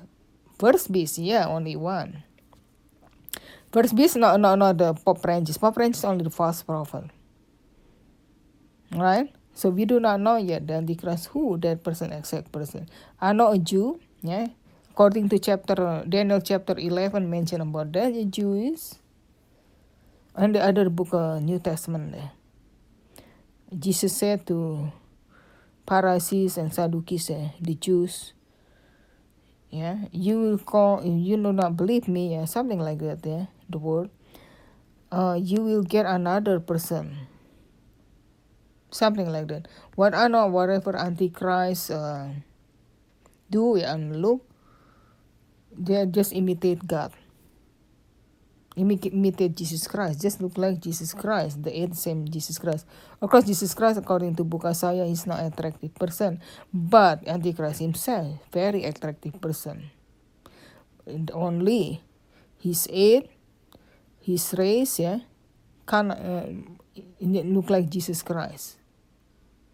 first 0.59 0.93
beast, 0.93 1.19
yeah, 1.19 1.47
only 1.49 1.77
one. 1.77 2.23
First 3.73 3.97
beast, 3.97 4.17
no, 4.17 4.37
no, 4.37 4.55
no, 4.55 4.73
the 4.73 4.95
Pope 4.95 5.21
Francis. 5.21 5.59
Pope 5.59 5.75
Francis 5.75 6.05
only 6.05 6.25
the 6.25 6.31
false 6.31 6.63
prophet. 6.63 7.05
right? 8.93 9.33
So 9.55 9.71
we 9.71 9.85
do 9.85 9.99
not 10.01 10.21
know 10.21 10.37
yet 10.37 10.67
the 10.67 10.75
Antichrist 10.75 11.29
who 11.29 11.57
that 11.59 11.83
person 11.83 12.13
exact 12.13 12.53
person. 12.53 12.89
I 13.21 13.33
know 13.33 13.53
a 13.53 13.59
Jew, 13.59 14.01
yeah. 14.23 14.49
According 14.97 15.29
to 15.29 15.37
chapter 15.37 16.09
Daniel 16.09 16.41
chapter 16.41 16.73
eleven 16.81 17.29
mention 17.29 17.61
about 17.61 17.93
the 17.93 18.25
Jews 18.33 18.97
and 20.33 20.57
the 20.57 20.65
other 20.65 20.89
book 20.89 21.13
uh, 21.13 21.37
New 21.37 21.61
Testament 21.61 22.17
there. 22.17 22.33
Jesus 23.77 24.17
said 24.17 24.49
to 24.49 24.89
Pharisees 25.85 26.57
and 26.57 26.73
Sadducees, 26.73 27.29
uh, 27.29 27.53
the 27.61 27.77
Jews, 27.77 28.33
yeah, 29.69 30.09
you 30.17 30.41
will 30.41 30.57
call 30.57 31.05
you 31.05 31.37
do 31.37 31.53
not 31.53 31.77
believe 31.77 32.09
me, 32.09 32.33
yeah, 32.33 32.47
something 32.47 32.81
like 32.81 33.05
that, 33.05 33.21
yeah, 33.21 33.53
the 33.69 33.77
word. 33.77 34.09
Uh, 35.13 35.37
you 35.37 35.61
will 35.61 35.83
get 35.83 36.07
another 36.07 36.59
person 36.59 37.29
something 38.89 39.29
like 39.29 39.49
that. 39.49 39.69
What 39.95 40.15
I 40.15 40.29
know, 40.29 40.47
whatever 40.47 40.97
Antichrist 40.97 41.91
uh, 41.91 42.29
do 43.51 43.77
and 43.77 44.23
look, 44.23 44.46
they 45.79 46.07
just 46.07 46.33
imitate 46.33 46.87
God. 46.87 47.13
Imitate 48.77 49.57
Jesus 49.57 49.89
Christ, 49.89 50.21
just 50.21 50.43
look 50.43 50.59
like 50.59 50.81
Jesus 50.81 51.15
Christ, 51.15 51.63
the 51.65 51.73
same 51.97 52.29
Jesus 52.29 52.59
Christ. 52.59 52.85
Of 53.23 53.31
course, 53.31 53.45
Jesus 53.49 53.73
Christ, 53.73 53.97
according 53.97 54.37
to 54.37 54.45
Book 54.45 54.67
Isaiah, 54.67 55.05
is 55.09 55.27
not 55.27 55.41
attractive 55.41 55.95
person, 55.95 56.43
but 56.75 57.27
Antichrist 57.27 57.81
himself, 57.81 58.37
very 58.53 58.85
attractive 58.85 59.41
person. 59.41 59.89
And 61.07 61.31
only 61.33 62.03
his 62.61 62.87
age, 62.93 63.31
his 64.21 64.53
race, 64.59 65.01
yeah, 65.01 65.21
can 65.87 66.11
uh, 66.11 66.53
look 67.23 67.71
like 67.71 67.89
Jesus 67.89 68.21
Christ. 68.21 68.77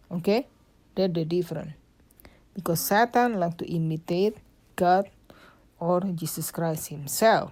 Okay, 0.09 0.47
that 0.95 1.13
the 1.13 1.25
different. 1.25 1.71
Because 2.53 2.79
Satan 2.79 3.35
like 3.35 3.57
to 3.57 3.65
imitate 3.65 4.37
God 4.77 5.09
or 5.79 6.01
Jesus 6.15 6.51
Christ 6.51 6.89
himself. 6.89 7.51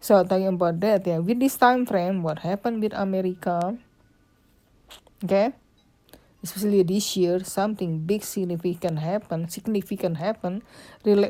So 0.00 0.24
talking 0.24 0.48
about 0.48 0.80
that, 0.80 1.06
yeah, 1.06 1.18
with 1.18 1.40
this 1.40 1.56
time 1.56 1.84
frame, 1.84 2.22
what 2.22 2.40
happened 2.40 2.82
with 2.82 2.92
America? 2.94 3.76
Okay, 5.22 5.52
especially 6.42 6.82
this 6.82 7.16
year, 7.16 7.44
something 7.44 7.98
big 8.08 8.24
significant 8.24 8.98
happen. 8.98 9.48
Significant 9.48 10.16
happen. 10.16 10.62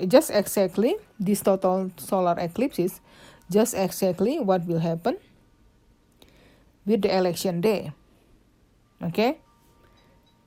Just 0.07 0.31
exactly 0.31 0.95
this 1.19 1.43
total 1.43 1.91
solar 1.99 2.39
eclipses. 2.39 3.01
Just 3.51 3.75
exactly 3.75 4.39
what 4.39 4.65
will 4.67 4.79
happen 4.79 5.19
with 6.87 7.03
the 7.03 7.11
election 7.11 7.61
day. 7.61 7.91
Okay. 9.03 9.43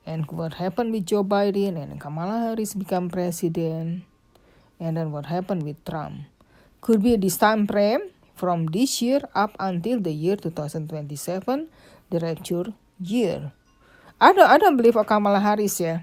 And 0.06 0.24
what 0.32 0.54
happened 0.54 0.92
with 0.92 1.04
Joe 1.04 1.24
Biden 1.24 1.76
and 1.76 2.00
Kamala 2.00 2.40
Harris 2.48 2.72
become 2.72 3.10
president. 3.10 4.04
And 4.80 4.96
then 4.96 5.12
what 5.12 5.26
happened 5.26 5.62
with 5.62 5.82
Trump. 5.84 6.26
Could 6.80 7.02
be 7.02 7.16
this 7.16 7.36
time 7.36 7.66
frame 7.66 8.12
from 8.34 8.66
this 8.66 9.00
year 9.00 9.22
up 9.34 9.56
until 9.58 10.00
the 10.00 10.12
year 10.12 10.36
2027, 10.36 11.68
the 12.10 12.18
rapture 12.20 12.74
year. 13.00 13.52
I 14.20 14.32
don't, 14.32 14.50
I 14.50 14.58
don't 14.58 14.76
believe 14.76 14.96
Kamala 15.06 15.40
Harris 15.40 15.80
yeah, 15.80 16.00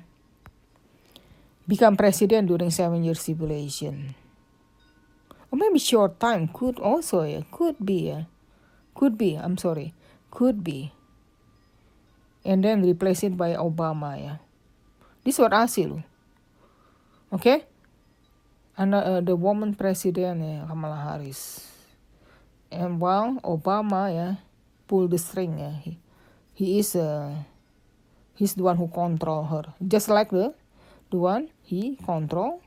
become 1.68 1.96
president 1.96 2.48
during 2.48 2.72
seven 2.72 3.04
years 3.04 3.24
tribulation. 3.24 4.16
Or 5.52 5.58
maybe 5.58 5.80
short 5.80 6.20
time 6.20 6.48
could 6.48 6.80
also 6.80 7.24
yeah, 7.24 7.42
could 7.52 7.78
be 7.84 8.10
yeah. 8.10 8.24
Could 8.96 9.18
be, 9.18 9.36
I'm 9.36 9.58
sorry, 9.58 9.94
could 10.32 10.64
be 10.64 10.92
and 12.46 12.64
then 12.64 12.82
replace 12.82 13.24
it 13.24 13.38
by 13.38 13.54
Obama 13.54 14.18
ya. 14.18 14.34
This 15.24 15.38
what 15.38 15.54
I 15.54 15.66
see 15.70 15.86
loh. 15.86 16.02
Okay? 17.34 17.66
And 18.78 18.96
uh, 18.96 19.20
the 19.22 19.36
woman 19.36 19.76
president 19.76 20.42
ya 20.42 20.66
Kamala 20.68 20.96
Harris. 20.96 21.68
And 22.72 23.04
while 23.04 23.36
Obama 23.44 24.08
ya 24.08 24.28
pull 24.88 25.08
the 25.12 25.20
string 25.20 25.60
ya, 25.60 25.76
he, 25.84 26.00
he 26.56 26.80
is 26.80 26.96
uh, 26.96 27.36
he's 28.36 28.56
the 28.56 28.64
one 28.64 28.78
who 28.78 28.88
control 28.88 29.44
her. 29.44 29.76
Just 29.84 30.08
like 30.08 30.32
the 30.32 30.56
the 31.12 31.20
one 31.20 31.52
he 31.68 32.00
control 32.00 32.64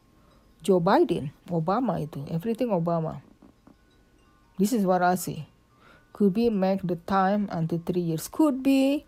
Joe 0.64 0.80
Biden, 0.80 1.28
Obama 1.52 2.00
itu, 2.00 2.24
everything 2.32 2.72
Obama. 2.72 3.20
This 4.56 4.72
is 4.72 4.88
what 4.88 5.04
I 5.04 5.16
see. 5.20 5.44
Could 6.16 6.32
be 6.32 6.48
make 6.48 6.80
the 6.86 6.96
time 7.04 7.52
until 7.52 7.82
three 7.84 8.00
years. 8.14 8.32
Could 8.32 8.62
be 8.62 9.04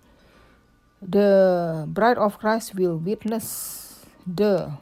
the 1.00 1.84
bride 1.88 2.18
of 2.18 2.36
Christ 2.36 2.74
will 2.74 3.00
witness 3.00 4.04
the 4.26 4.76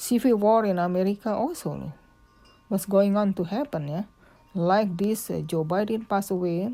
civil 0.00 0.40
war 0.40 0.64
in 0.64 0.80
America 0.80 1.28
also. 1.28 1.92
What's 2.72 2.88
going 2.88 3.20
on 3.20 3.34
to 3.34 3.44
happen, 3.44 3.88
yeah? 3.88 4.04
Like 4.54 4.96
this, 4.96 5.28
uh, 5.28 5.44
Joe 5.44 5.64
Biden 5.64 6.08
passed 6.08 6.32
away 6.32 6.72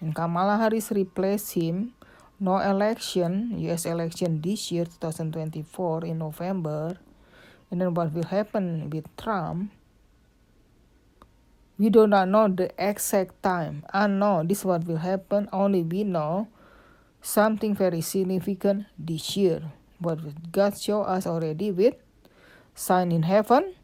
and 0.00 0.14
Kamala 0.14 0.56
Harris 0.56 0.92
replaced 0.94 1.58
him. 1.58 1.92
No 2.38 2.58
election, 2.58 3.58
US 3.58 3.84
election 3.84 4.40
this 4.40 4.70
year, 4.70 4.84
2024 4.84 6.06
in 6.06 6.18
November. 6.18 6.98
And 7.70 7.80
then 7.80 7.94
what 7.94 8.12
will 8.12 8.30
happen 8.30 8.90
with 8.90 9.10
Trump? 9.16 9.72
We 11.78 11.90
do 11.90 12.06
not 12.06 12.28
know 12.28 12.46
the 12.46 12.70
exact 12.78 13.42
time. 13.42 13.82
I 13.92 14.06
know 14.06 14.42
this 14.46 14.64
what 14.64 14.86
will 14.86 15.02
happen. 15.02 15.48
Only 15.52 15.82
we 15.82 16.04
know 16.04 16.46
something 17.22 17.74
very 17.74 18.02
significant 18.02 18.86
this 18.98 19.36
year. 19.36 19.62
What 19.98 20.18
God 20.52 20.78
show 20.78 21.02
us 21.02 21.26
already 21.26 21.70
with 21.70 21.94
sign 22.74 23.12
in 23.12 23.22
heaven, 23.22 23.74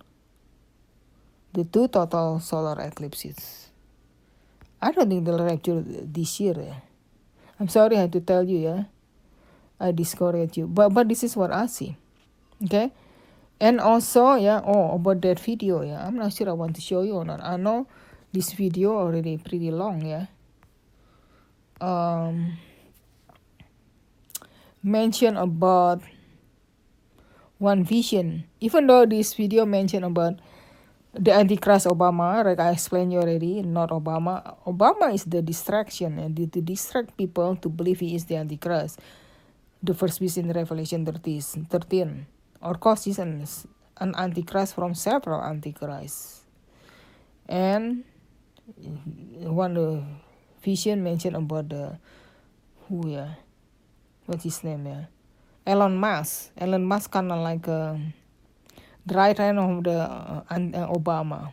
the 1.53 1.65
two 1.65 1.89
total 1.89 2.41
solar 2.41 2.81
eclipses. 2.81 3.71
I 4.81 4.93
don't 4.93 5.09
think 5.09 5.25
they'll 5.25 5.43
rapture 5.43 5.83
this 5.83 6.41
year. 6.41 6.55
Eh? 6.59 6.75
I'm 7.59 7.69
sorry 7.69 7.97
I 7.97 8.03
had 8.03 8.13
to 8.13 8.21
tell 8.21 8.45
you, 8.45 8.59
yeah. 8.59 8.83
I 9.81 9.93
discourage 9.93 10.57
you. 10.57 10.67
But 10.67 10.91
but 10.91 11.09
this 11.09 11.23
is 11.23 11.37
what 11.37 11.53
I 11.53 11.67
see. 11.67 11.97
Okay? 12.65 12.91
And 13.61 13.81
also, 13.81 14.35
yeah, 14.35 14.61
oh 14.65 14.95
about 14.95 15.21
that 15.23 15.41
video, 15.41 15.83
yeah. 15.83 16.07
I'm 16.07 16.17
not 16.17 16.33
sure 16.33 16.49
I 16.49 16.53
want 16.53 16.77
to 16.77 16.83
show 16.83 17.03
you 17.03 17.15
or 17.15 17.25
not. 17.25 17.43
I 17.43 17.57
know 17.57 17.87
this 18.33 18.53
video 18.53 18.95
already 18.95 19.37
pretty 19.39 19.71
long, 19.71 20.07
yeah. 20.07 20.27
Um 21.81 22.59
mention 24.83 25.37
about 25.37 26.03
one 27.59 27.85
vision. 27.85 28.45
Even 28.61 28.87
though 28.87 29.07
this 29.07 29.35
video 29.35 29.67
mentioned 29.67 30.05
about 30.05 30.39
the 31.13 31.33
Antichrist 31.33 31.87
Obama, 31.87 32.45
like 32.45 32.59
I 32.59 32.71
explained 32.71 33.13
you 33.13 33.19
already, 33.21 33.63
not 33.63 33.91
Obama. 33.91 34.57
Obama 34.67 35.13
is 35.13 35.25
the 35.25 35.43
distraction 35.43 36.19
and 36.19 36.37
to 36.37 36.61
distract 36.63 37.17
people 37.17 37.57
to 37.57 37.69
believe 37.69 38.01
he 38.01 38.15
is 38.15 38.25
the 38.27 38.37
Antichrist. 38.37 39.01
The 39.83 39.95
first 39.95 40.19
vision 40.19 40.51
in 40.51 40.57
Revelation 40.57 41.07
13, 41.07 41.67
13 41.71 42.27
or 42.63 42.75
causes 42.75 43.19
an, 43.19 43.47
an 43.99 44.15
Antichrist 44.17 44.75
from 44.75 44.95
several 44.95 45.41
Antichrists. 45.43 46.43
And 47.49 48.05
one 49.41 50.19
vision 50.63 51.03
mentioned 51.03 51.37
about 51.37 51.69
the 51.69 51.99
who 52.89 53.09
yeah 53.09 53.35
what's 54.27 54.45
his 54.45 54.63
name 54.65 54.87
ya 54.87 55.09
Elon 55.69 55.93
Musk. 56.01 56.57
Elon 56.57 56.81
Musk 56.81 57.13
kind 57.13 57.29
of 57.29 57.45
like 57.45 57.61
the 57.61 58.01
right 59.13 59.37
hand 59.37 59.61
of 59.61 59.85
the 59.85 60.01
uh, 60.01 60.43
uh, 60.49 60.89
Obama. 60.89 61.53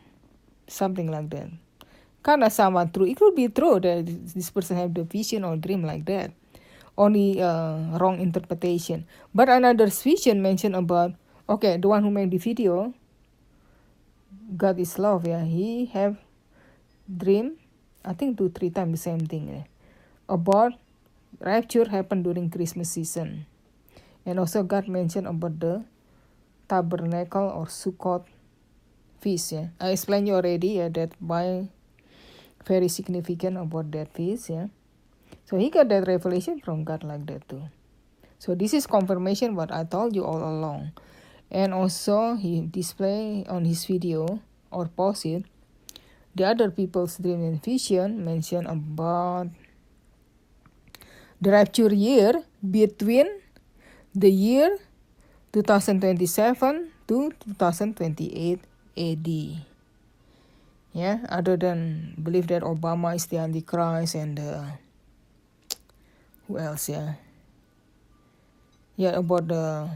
Something 0.71 1.11
like 1.11 1.29
that. 1.35 1.51
Kind 2.23 2.43
of 2.47 2.51
somewhat 2.55 2.93
true. 2.93 3.05
It 3.05 3.19
could 3.19 3.35
be 3.35 3.51
true 3.51 3.83
that 3.83 4.07
this 4.07 4.49
person 4.49 4.77
have 4.77 4.93
the 4.95 5.03
vision 5.03 5.43
or 5.43 5.59
dream 5.59 5.83
like 5.83 6.05
that. 6.07 6.31
Only 6.97 7.43
uh, 7.43 7.99
wrong 7.99 8.23
interpretation. 8.23 9.03
But 9.35 9.49
another 9.49 9.87
vision 9.91 10.41
mentioned 10.41 10.79
about 10.79 11.11
okay 11.49 11.75
the 11.75 11.87
one 11.91 12.01
who 12.01 12.09
made 12.09 12.31
the 12.31 12.39
video 12.39 12.93
God 14.57 14.79
is 14.79 14.97
love 14.97 15.27
yeah 15.27 15.43
he 15.45 15.85
have 15.93 16.17
dream 17.05 17.57
I 18.03 18.13
think 18.13 18.37
two 18.37 18.49
three 18.49 18.69
times 18.69 18.97
the 18.97 19.01
same 19.11 19.27
thing 19.27 19.49
yeah, 19.49 19.65
about 20.29 20.73
rapture 21.39 21.89
happened 21.89 22.23
during 22.23 22.49
Christmas 22.49 22.89
season. 22.89 23.45
And 24.25 24.39
also 24.39 24.63
God 24.63 24.87
mentioned 24.87 25.27
about 25.27 25.59
the 25.59 25.85
tabernacle 26.67 27.45
or 27.53 27.65
Sukkot 27.65 28.25
feast. 29.21 29.53
Yeah, 29.53 29.67
I 29.79 29.93
explained 29.93 30.27
you 30.27 30.35
already. 30.35 30.81
Yeah, 30.81 30.89
that 30.89 31.13
by 31.21 31.69
very 32.65 32.87
significant 32.87 33.57
about 33.57 33.91
that 33.91 34.13
feast. 34.13 34.49
Yeah, 34.49 34.67
so 35.45 35.57
he 35.57 35.69
got 35.69 35.89
that 35.89 36.07
revelation 36.07 36.59
from 36.59 36.83
God 36.83 37.03
like 37.03 37.25
that 37.27 37.47
too. 37.47 37.61
So 38.39 38.55
this 38.55 38.73
is 38.73 38.85
confirmation 38.87 39.55
what 39.55 39.71
I 39.71 39.85
told 39.85 40.15
you 40.15 40.25
all 40.25 40.41
along. 40.41 40.91
And 41.51 41.73
also 41.73 42.35
he 42.35 42.61
display 42.65 43.45
on 43.47 43.65
his 43.65 43.85
video 43.85 44.41
or 44.71 44.89
post 44.89 45.25
it 45.25 45.45
the 46.35 46.43
other 46.43 46.69
people's 46.69 47.17
dream 47.17 47.41
and 47.41 47.63
vision 47.63 48.23
mention 48.23 48.67
about 48.67 49.47
the 51.39 51.49
rapture 51.49 51.93
year 51.93 52.43
between 52.59 53.27
the 54.15 54.31
year 54.31 54.79
2027 55.51 56.91
to 57.07 57.31
2028 57.59 58.59
AD. 58.95 59.29
Yeah, 60.95 61.27
other 61.27 61.59
than 61.59 62.15
believe 62.15 62.47
that 62.47 62.63
Obama 62.63 63.11
is 63.15 63.27
the 63.27 63.43
Antichrist 63.43 64.15
and 64.15 64.39
uh, 64.39 64.79
who 66.47 66.55
else? 66.55 66.87
Yeah, 66.87 67.19
yeah 68.95 69.19
about 69.19 69.51
the 69.51 69.91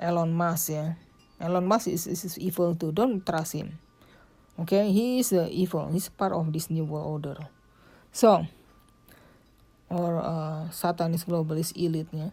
Elon 0.00 0.32
Musk. 0.32 0.72
Yeah, 0.72 0.96
Elon 1.36 1.68
Musk 1.68 1.92
is, 1.92 2.08
is, 2.08 2.24
is 2.24 2.40
evil 2.40 2.72
too. 2.74 2.92
Don't 2.92 3.20
trust 3.20 3.52
him. 3.52 3.76
Okay, 4.58 4.90
he 4.90 5.20
is 5.20 5.30
the 5.30 5.52
evil. 5.52 5.92
He's 5.92 6.08
part 6.08 6.32
of 6.32 6.48
this 6.50 6.72
new 6.72 6.88
world 6.88 7.28
order. 7.28 7.46
So, 8.10 8.48
or 9.92 10.18
uh, 10.18 10.70
Satanist 10.72 11.28
globalist 11.28 11.76
elite. 11.76 12.08
Yeah. 12.10 12.32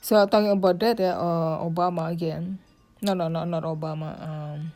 So 0.00 0.16
talking 0.26 0.48
about 0.50 0.80
that, 0.80 0.96
ya, 0.96 1.12
uh, 1.12 1.60
Obama 1.60 2.08
again. 2.08 2.56
No, 3.04 3.12
no, 3.12 3.28
no, 3.28 3.44
not 3.44 3.68
Obama. 3.68 4.16
Um, 4.16 4.72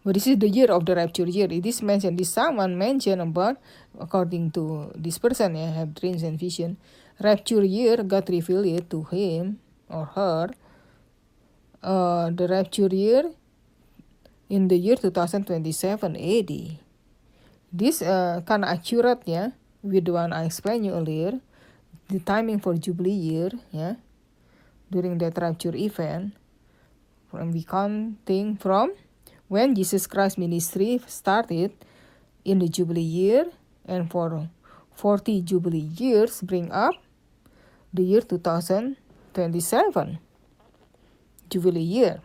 but 0.00 0.16
this 0.16 0.26
is 0.26 0.40
the 0.40 0.48
year 0.48 0.72
of 0.72 0.88
the 0.88 0.96
rapture 0.96 1.28
year. 1.28 1.46
It 1.52 1.64
is 1.64 1.84
mentioned. 1.84 2.16
This 2.16 2.32
someone 2.32 2.80
mentioned 2.80 3.20
about, 3.20 3.60
according 4.00 4.56
to 4.56 4.92
this 4.96 5.20
person, 5.20 5.60
yeah, 5.60 5.76
have 5.76 5.92
dreams 5.92 6.24
and 6.24 6.40
vision. 6.40 6.80
Rapture 7.20 7.64
year, 7.64 8.00
God 8.00 8.28
revealed 8.32 8.88
to 8.88 9.04
him 9.12 9.60
or 9.92 10.08
her. 10.16 10.48
Uh, 11.84 12.32
the 12.32 12.48
rapture 12.48 12.88
year 12.88 13.28
in 14.48 14.68
the 14.68 14.76
year 14.76 14.96
2027 14.96 16.16
AD. 16.16 16.52
This 17.72 18.00
uh, 18.00 18.40
kind 18.48 18.64
of 18.64 18.72
accurate, 18.72 19.20
yeah, 19.28 19.52
with 19.84 20.08
the 20.08 20.12
one 20.16 20.32
I 20.32 20.44
explained 20.44 20.84
you 20.88 20.92
earlier 20.92 21.40
the 22.10 22.18
timing 22.18 22.58
for 22.58 22.74
Jubilee 22.74 23.10
year, 23.14 23.50
yeah, 23.70 23.94
during 24.90 25.16
that 25.18 25.38
rapture 25.38 25.74
event, 25.74 26.34
from 27.30 27.52
we 27.52 27.62
counting 27.62 28.56
from 28.56 28.92
when 29.46 29.74
Jesus 29.74 30.06
Christ 30.06 30.36
ministry 30.36 31.00
started 31.06 31.72
in 32.44 32.58
the 32.58 32.68
Jubilee 32.68 33.00
year, 33.00 33.46
and 33.86 34.10
for 34.10 34.50
40 34.94 35.42
Jubilee 35.42 35.88
years 35.94 36.42
bring 36.42 36.70
up 36.72 36.94
the 37.94 38.02
year 38.02 38.20
2027 38.20 40.18
Jubilee 41.48 41.80
year. 41.80 42.20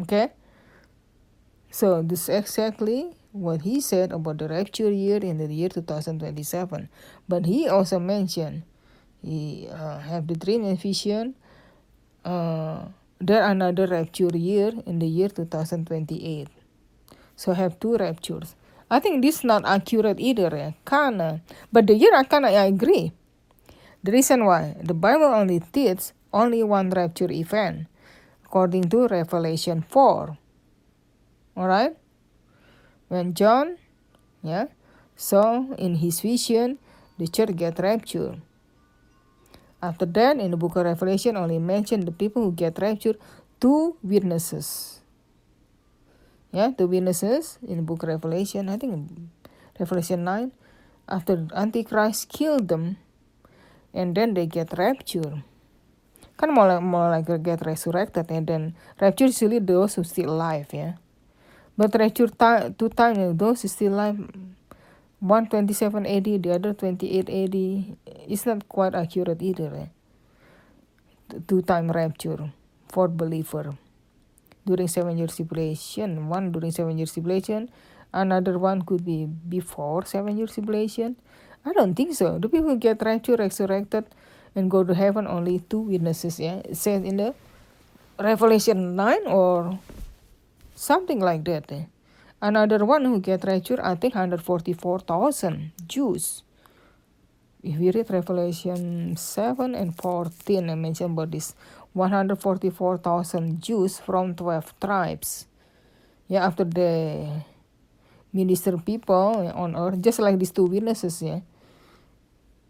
Okay, 0.00 0.30
so 1.70 2.02
this 2.02 2.28
exactly 2.28 3.10
what 3.32 3.62
he 3.62 3.80
said 3.80 4.12
about 4.12 4.38
the 4.38 4.48
rapture 4.48 4.90
year 4.90 5.18
in 5.18 5.38
the 5.38 5.52
year 5.52 5.68
2027. 5.68 6.88
But 7.28 7.46
he 7.46 7.68
also 7.68 7.98
mentioned 7.98 8.62
he 9.22 9.68
uh, 9.70 9.98
have 9.98 10.26
the 10.26 10.34
dream 10.34 10.64
and 10.64 10.80
vision. 10.80 11.34
Uh, 12.24 12.86
there 13.20 13.42
another 13.44 13.86
rapture 13.86 14.36
year 14.36 14.72
in 14.86 14.98
the 14.98 15.06
year 15.06 15.28
2028. 15.28 16.48
So 17.36 17.52
have 17.52 17.78
two 17.80 17.96
raptures. 17.96 18.54
I 18.90 19.00
think 19.00 19.22
this 19.22 19.44
not 19.44 19.64
accurate 19.66 20.18
either, 20.18 20.50
ya. 20.56 20.70
Kinda. 20.86 21.42
But 21.72 21.86
the 21.86 21.94
year 21.94 22.14
I 22.14 22.24
kinda 22.24 22.48
I 22.48 22.66
agree. 22.66 23.12
The 24.02 24.12
reason 24.12 24.46
why 24.46 24.76
the 24.80 24.94
Bible 24.94 25.34
only 25.34 25.60
teaches 25.60 26.12
only 26.32 26.62
one 26.62 26.90
rapture 26.90 27.30
event, 27.30 27.86
according 28.44 28.88
to 28.90 29.08
Revelation 29.08 29.82
4. 29.82 30.38
Alright? 31.56 31.96
When 33.08 33.34
John, 33.34 33.78
yeah, 34.42 34.66
saw 35.16 35.72
in 35.74 35.96
his 35.96 36.20
vision 36.20 36.78
the 37.18 37.26
church 37.26 37.56
get 37.56 37.78
raptured. 37.80 38.40
After 39.80 40.06
that, 40.06 40.38
in 40.38 40.50
the 40.50 40.56
book 40.56 40.74
of 40.76 40.84
Revelation, 40.84 41.36
only 41.36 41.58
mention 41.58 42.04
the 42.04 42.10
people 42.10 42.42
who 42.42 42.52
get 42.52 42.78
raptured, 42.80 43.16
two 43.60 43.96
witnesses. 44.02 45.00
Yeah, 46.50 46.72
two 46.72 46.88
witnesses 46.88 47.58
in 47.62 47.76
the 47.76 47.82
book 47.82 48.02
of 48.02 48.08
Revelation, 48.08 48.68
I 48.68 48.76
think 48.76 49.06
Revelation 49.78 50.24
9, 50.24 50.50
after 51.08 51.46
Antichrist 51.54 52.28
killed 52.28 52.66
them, 52.68 52.96
and 53.94 54.16
then 54.16 54.34
they 54.34 54.46
get 54.46 54.76
raptured. 54.76 55.44
Kan 56.38 56.54
more 56.54 57.10
like 57.10 57.26
get 57.42 57.66
resurrected, 57.66 58.30
and 58.30 58.46
then 58.46 58.74
rapture 59.00 59.26
is 59.26 59.42
really 59.42 59.58
those 59.58 59.94
who 59.94 60.04
still 60.04 60.30
alive, 60.30 60.66
yeah. 60.72 60.94
But 61.76 61.94
rapture 61.94 62.26
two 62.26 62.88
times, 62.88 63.38
those 63.38 63.62
who 63.62 63.68
still 63.68 63.94
alive, 63.94 64.18
one 65.20 65.46
27 65.48 66.06
AD, 66.06 66.42
the 66.42 66.50
other 66.54 66.74
28 66.74 67.28
AD. 67.28 67.56
It's 68.28 68.46
not 68.46 68.68
quite 68.68 68.94
accurate 68.94 69.42
either. 69.42 69.74
Eh? 69.74 71.38
Two 71.46 71.62
time 71.62 71.90
rapture 71.90 72.52
for 72.88 73.08
believer 73.08 73.74
during 74.64 74.88
seven 74.88 75.18
years 75.18 75.36
tribulation. 75.36 76.28
One 76.28 76.52
during 76.52 76.70
seven 76.70 76.98
years 76.98 77.12
tribulation, 77.12 77.68
another 78.12 78.58
one 78.58 78.82
could 78.82 79.04
be 79.04 79.26
before 79.26 80.04
seven 80.04 80.38
years 80.38 80.54
tribulation. 80.54 81.16
I 81.64 81.72
don't 81.72 81.94
think 81.94 82.14
so. 82.14 82.38
The 82.38 82.48
people 82.48 82.76
get 82.76 83.02
rapture, 83.02 83.36
resurrected, 83.36 84.04
and 84.54 84.70
go 84.70 84.84
to 84.84 84.94
heaven 84.94 85.26
only 85.26 85.60
two 85.68 85.80
witnesses. 85.80 86.38
Yeah, 86.38 86.62
it 86.64 86.76
says 86.76 87.02
in 87.02 87.16
the 87.16 87.34
Revelation 88.18 88.96
nine 88.96 89.26
or 89.26 89.78
something 90.74 91.20
like 91.20 91.44
that. 91.44 91.70
Eh? 91.70 91.84
Another 92.40 92.84
one 92.84 93.04
who 93.04 93.18
get 93.20 93.42
raptured, 93.42 93.80
I 93.80 93.96
think 93.96 94.14
144,000 94.14 95.72
Jews. 95.88 96.44
If 97.64 97.78
we 97.78 97.90
read 97.90 98.10
Revelation 98.10 99.16
7 99.16 99.74
and 99.74 99.96
14, 99.96 100.70
I 100.70 100.74
mentioned 100.76 101.18
about 101.18 101.32
this 101.32 101.56
144,000 101.94 103.60
Jews 103.60 103.98
from 103.98 104.36
12 104.36 104.78
tribes. 104.78 105.46
Yeah, 106.28 106.46
after 106.46 106.62
the 106.62 107.42
minister 108.32 108.78
people 108.78 109.50
on 109.54 109.74
earth, 109.74 110.00
just 110.00 110.20
like 110.20 110.38
these 110.38 110.52
two 110.52 110.66
witnesses, 110.66 111.20
yeah. 111.20 111.40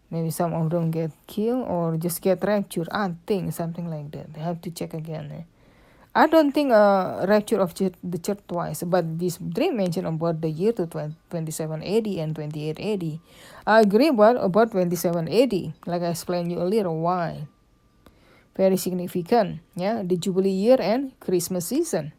Maybe 0.09 0.31
some 0.31 0.55
of 0.55 0.71
them 0.71 0.89
get 0.89 1.11
killed 1.27 1.67
or 1.67 1.95
just 1.97 2.21
get 2.23 2.43
raptured. 2.43 2.89
I 2.91 3.13
think 3.27 3.53
something 3.53 3.87
like 3.87 4.09
that. 4.11 4.29
I 4.35 4.39
have 4.39 4.61
to 4.61 4.71
check 4.71 4.95
again. 4.95 5.31
Eh? 5.31 5.43
I 6.19 6.27
don't 6.27 6.51
think 6.51 6.75
a 6.75 7.23
rapture 7.31 7.63
of 7.63 7.71
the 7.79 8.19
church 8.19 8.43
twice, 8.43 8.83
but 8.83 9.07
this 9.15 9.39
dream 9.39 9.79
mentioned 9.79 10.03
about 10.03 10.43
the 10.43 10.51
year 10.51 10.75
to 10.75 10.83
27 10.83 11.79
AD 11.79 12.07
and 12.19 12.35
28 12.35 12.75
AD. 12.75 13.05
I 13.63 13.79
agree 13.79 14.11
about, 14.11 14.35
about 14.35 14.75
27 14.75 15.31
AD, 15.31 15.55
like 15.87 16.03
I 16.03 16.11
explained 16.11 16.51
you 16.51 16.59
earlier 16.59 16.91
why. 16.91 17.47
Very 18.51 18.75
significant, 18.75 19.63
yeah, 19.79 20.03
the 20.03 20.17
Jubilee 20.19 20.51
year 20.51 20.75
and 20.83 21.15
Christmas 21.23 21.71
season. 21.71 22.11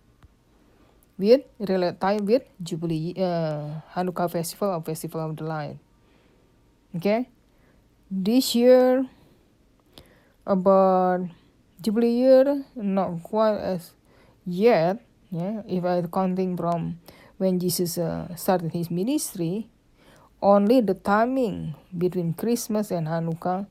With 1.21 1.45
relate 1.61 2.01
time 2.01 2.25
with 2.25 2.49
Jubilee 2.57 3.13
uh, 3.21 3.85
Hanukkah 3.93 4.33
festival 4.33 4.73
or 4.73 4.81
Festival 4.81 5.21
of 5.29 5.37
the 5.37 5.45
Light. 5.45 5.77
Okay, 6.97 7.29
this 8.09 8.57
year 8.57 9.05
about 10.49 11.29
Jubilee 11.81 12.13
year, 12.13 12.65
not 12.77 13.23
quite 13.23 13.57
as 13.57 13.93
yet. 14.45 15.01
Yeah, 15.31 15.63
if 15.65 15.85
I 15.85 16.03
counting 16.13 16.57
from 16.57 16.99
when 17.39 17.59
Jesus 17.59 17.97
uh, 17.97 18.35
started 18.37 18.73
his 18.73 18.91
ministry, 18.91 19.71
only 20.43 20.81
the 20.81 20.95
timing 20.95 21.75
between 21.97 22.35
Christmas 22.35 22.91
and 22.91 23.07
Hanukkah 23.07 23.67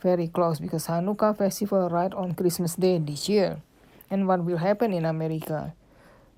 very 0.00 0.28
close 0.28 0.58
because 0.58 0.86
Hanukkah 0.86 1.36
festival 1.36 1.88
right 1.90 2.12
on 2.14 2.34
Christmas 2.34 2.74
Day 2.74 2.98
this 2.98 3.28
year, 3.28 3.62
and 4.10 4.26
what 4.26 4.44
will 4.44 4.58
happen 4.58 4.92
in 4.92 5.04
America. 5.04 5.74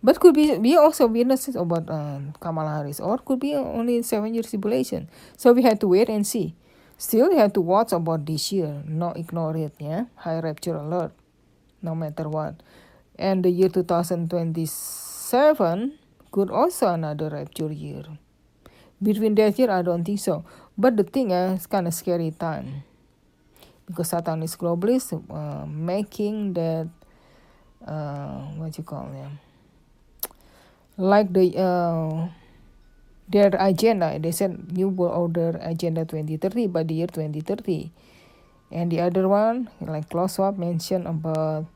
But 0.02 0.18
could 0.18 0.34
be 0.34 0.56
we 0.56 0.76
also 0.76 1.06
witnesses 1.06 1.56
about 1.56 1.88
uh, 1.88 2.20
Kamala 2.40 2.80
Harris, 2.80 3.00
or 3.00 3.18
could 3.18 3.40
be 3.40 3.54
only 3.54 4.02
seven 4.02 4.32
years 4.32 4.48
tribulation. 4.48 5.08
So 5.36 5.52
we 5.52 5.62
had 5.62 5.80
to 5.80 5.88
wait 5.88 6.08
and 6.08 6.26
see. 6.26 6.56
Still, 7.00 7.32
you 7.32 7.40
have 7.40 7.56
to 7.56 7.64
watch 7.64 7.96
about 7.96 8.28
this 8.28 8.52
year, 8.52 8.84
not 8.84 9.16
ignore 9.16 9.56
it, 9.56 9.72
yeah? 9.80 10.04
High 10.20 10.44
rapture 10.44 10.76
alert, 10.76 11.16
no 11.80 11.94
matter 11.96 12.28
what. 12.28 12.60
And 13.16 13.40
the 13.42 13.48
year 13.48 13.70
2027 13.72 14.28
could 16.30 16.50
also 16.52 16.92
another 16.92 17.30
rapture 17.30 17.72
year. 17.72 18.04
Between 19.00 19.34
that 19.36 19.58
year, 19.58 19.70
I 19.70 19.80
don't 19.80 20.04
think 20.04 20.20
so. 20.20 20.44
But 20.76 20.98
the 20.98 21.04
thing 21.04 21.30
is, 21.30 21.52
uh, 21.52 21.54
it's 21.56 21.64
kind 21.64 21.88
of 21.88 21.94
scary 21.94 22.32
time. 22.36 22.84
Because 23.88 24.10
Satan 24.12 24.42
is 24.42 24.54
globalist, 24.54 25.16
uh, 25.16 25.64
making 25.64 26.52
that, 26.52 26.86
uh, 27.80 28.44
what 28.60 28.76
you 28.76 28.84
call 28.84 29.08
them? 29.08 29.40
Like 30.98 31.32
the, 31.32 31.56
uh, 31.56 32.28
their 33.30 33.54
agenda. 33.58 34.18
They 34.18 34.34
said 34.34 34.74
New 34.74 34.90
World 34.90 35.14
Order 35.14 35.58
Agenda 35.62 36.04
2030 36.04 36.66
by 36.66 36.82
the 36.82 36.94
year 36.94 37.06
2030. 37.06 37.90
And 38.70 38.90
the 38.90 39.00
other 39.00 39.26
one, 39.26 39.70
like 39.80 40.10
Klaus 40.10 40.34
Schwab 40.36 40.58
mentioned 40.58 41.06
about 41.06 41.66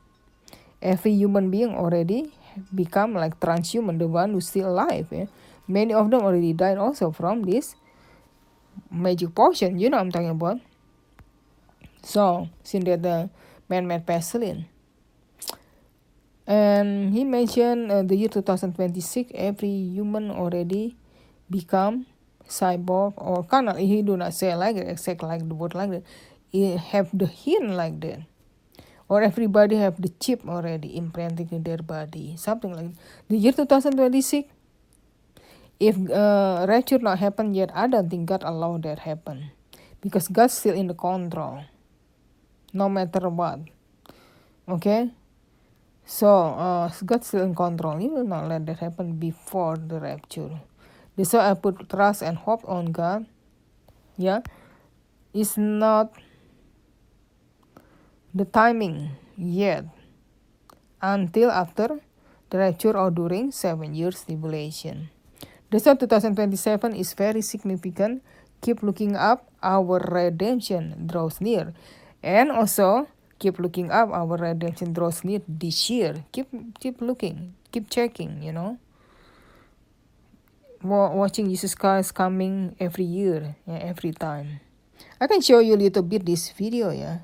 every 0.81 1.11
human 1.11 1.49
being 1.49 1.75
already 1.75 2.31
become 2.73 3.13
like 3.15 3.39
transhuman, 3.39 3.99
the 3.99 4.07
one 4.07 4.31
who's 4.31 4.47
still 4.47 4.69
alive. 4.69 5.07
Yeah? 5.11 5.27
Many 5.67 5.93
of 5.93 6.11
them 6.11 6.21
already 6.21 6.53
died 6.53 6.77
also 6.77 7.11
from 7.11 7.43
this 7.43 7.75
magic 8.91 9.33
potion. 9.35 9.79
You 9.79 9.89
know 9.89 9.97
I'm 9.97 10.11
talking 10.11 10.29
about. 10.29 10.59
So, 12.03 12.49
since 12.63 12.85
that 12.85 13.01
the 13.01 13.29
man-made 13.67 14.05
penicillin. 14.05 14.65
And 16.45 17.11
he 17.11 17.23
mentioned 17.23 17.91
uh, 17.91 18.03
the 18.03 18.15
year 18.15 18.29
2026, 18.29 19.31
every 19.33 19.89
human 19.89 20.29
already 20.29 20.95
become 21.49 22.05
cyborg 22.47 23.13
or 23.17 23.43
kind 23.43 23.69
of, 23.69 23.77
he 23.77 24.01
do 24.01 24.17
not 24.17 24.33
say 24.33 24.55
like 24.55 24.75
it, 24.75 24.87
exact 24.87 25.23
like 25.23 25.47
the 25.47 25.55
word 25.55 25.75
like 25.75 25.89
that. 25.89 26.03
He 26.51 26.77
have 26.77 27.09
the 27.13 27.25
hint 27.25 27.71
like 27.71 27.99
that. 28.01 28.21
Or 29.07 29.21
everybody 29.21 29.75
have 29.77 30.01
the 30.01 30.09
chip 30.19 30.47
already 30.47 30.97
implanted 30.97 31.51
in 31.51 31.61
their 31.61 31.77
body, 31.77 32.35
something 32.37 32.73
like 32.73 32.89
that. 32.89 32.97
The 33.29 33.37
year 33.37 33.51
2026, 33.51 34.49
if 35.79 35.95
uh, 36.09 36.65
rapture 36.67 36.99
not 36.99 37.19
happen 37.19 37.53
yet, 37.53 37.69
I 37.75 37.87
don't 37.87 38.09
think 38.09 38.27
God 38.27 38.41
allow 38.43 38.77
that 38.79 38.99
happen. 38.99 39.51
Because 40.01 40.27
God's 40.27 40.53
still 40.53 40.73
in 40.73 40.87
the 40.87 40.93
control. 40.93 41.65
No 42.73 42.89
matter 42.89 43.29
what. 43.29 43.59
Okay? 44.67 45.11
So, 46.05 46.27
uh, 46.29 46.91
God's 47.05 47.27
still 47.27 47.43
in 47.43 47.55
control. 47.55 47.97
He 47.97 48.07
will 48.07 48.25
not 48.25 48.47
let 48.47 48.65
that 48.67 48.79
happen 48.79 49.17
before 49.17 49.77
the 49.77 49.99
rapture. 49.99 50.61
That's 51.15 51.33
why 51.33 51.51
I 51.51 51.53
put 51.55 51.89
trust 51.89 52.21
and 52.21 52.37
hope 52.37 52.67
on 52.67 52.91
God. 52.91 53.25
Yeah. 54.17 54.41
It's 55.33 55.57
not 55.57 56.11
the 58.33 58.45
timing 58.45 59.11
yet 59.35 59.85
until 61.01 61.51
after 61.51 61.99
the 62.49 62.57
rapture 62.57 62.95
or 62.95 63.11
during 63.11 63.51
seven 63.51 63.95
years 63.95 64.23
tribulation. 64.23 65.09
That's 65.71 65.85
why 65.85 65.95
2027 65.95 66.95
is 66.95 67.13
very 67.13 67.41
significant. 67.41 68.23
Keep 68.61 68.83
looking 68.83 69.15
up, 69.15 69.51
our 69.61 69.99
redemption 69.99 71.07
draws 71.07 71.41
near. 71.41 71.73
And 72.23 72.51
also, 72.51 73.07
keep 73.39 73.59
looking 73.59 73.91
up 73.91 74.09
our 74.11 74.37
redemption 74.37 74.93
draws 74.93 75.23
near 75.23 75.41
this 75.47 75.89
year 75.89 76.23
keep 76.31 76.47
keep 76.79 77.01
looking 77.01 77.53
keep 77.71 77.89
checking 77.89 78.41
you 78.41 78.51
know 78.51 78.77
watching 80.87 81.49
jesus 81.49 81.73
christ 81.75 82.13
coming 82.13 82.75
every 82.79 83.03
year 83.03 83.55
yeah, 83.67 83.79
every 83.81 84.11
time 84.11 84.59
i 85.19 85.27
can 85.27 85.41
show 85.41 85.59
you 85.59 85.75
a 85.75 85.81
little 85.81 86.03
bit 86.03 86.25
this 86.25 86.51
video 86.51 86.91
yeah 86.91 87.19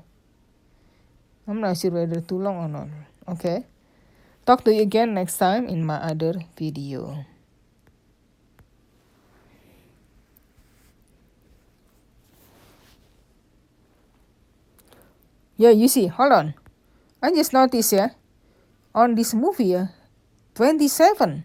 i'm 1.46 1.60
not 1.60 1.76
sure 1.76 1.90
whether 1.90 2.20
too 2.20 2.38
long 2.38 2.56
or 2.64 2.68
not 2.68 2.88
okay 3.28 3.64
talk 4.44 4.64
to 4.64 4.74
you 4.74 4.82
again 4.82 5.14
next 5.14 5.38
time 5.38 5.68
in 5.68 5.84
my 5.84 5.96
other 5.96 6.34
video 6.56 7.24
Yeah, 15.62 15.70
you 15.70 15.86
see, 15.86 16.08
hold 16.08 16.32
on. 16.32 16.54
I 17.22 17.30
just 17.30 17.52
noticed, 17.52 17.92
yeah, 17.92 18.18
on 18.94 19.14
this 19.14 19.32
movie, 19.32 19.78
yeah, 19.78 19.94
27. 20.58 21.44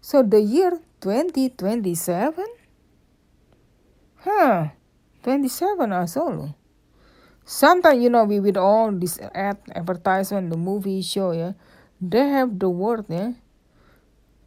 So 0.00 0.22
the 0.22 0.38
year 0.40 0.78
2027? 1.00 2.44
Huh, 4.24 4.68
27 5.22 5.92
also. 5.92 6.54
Sometimes, 7.44 8.02
you 8.02 8.10
know, 8.10 8.24
we 8.24 8.40
with 8.40 8.56
all 8.56 8.90
this 8.90 9.20
ad 9.34 9.58
advertisement, 9.70 10.50
the 10.50 10.56
movie 10.58 11.02
show, 11.02 11.30
yeah, 11.30 11.52
they 12.00 12.26
have 12.26 12.58
the 12.58 12.68
word, 12.68 13.06
yeah, 13.08 13.38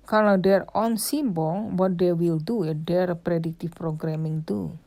kind 0.05 0.27
of 0.27 0.43
their 0.43 0.67
own 0.75 0.97
symbol, 0.97 1.71
what 1.71 1.97
they 1.97 2.11
will 2.11 2.39
do, 2.39 2.65
yeah, 2.65 2.75
their 2.75 3.15
predictive 3.15 3.71
programming 3.71 4.43
too. 4.43 4.77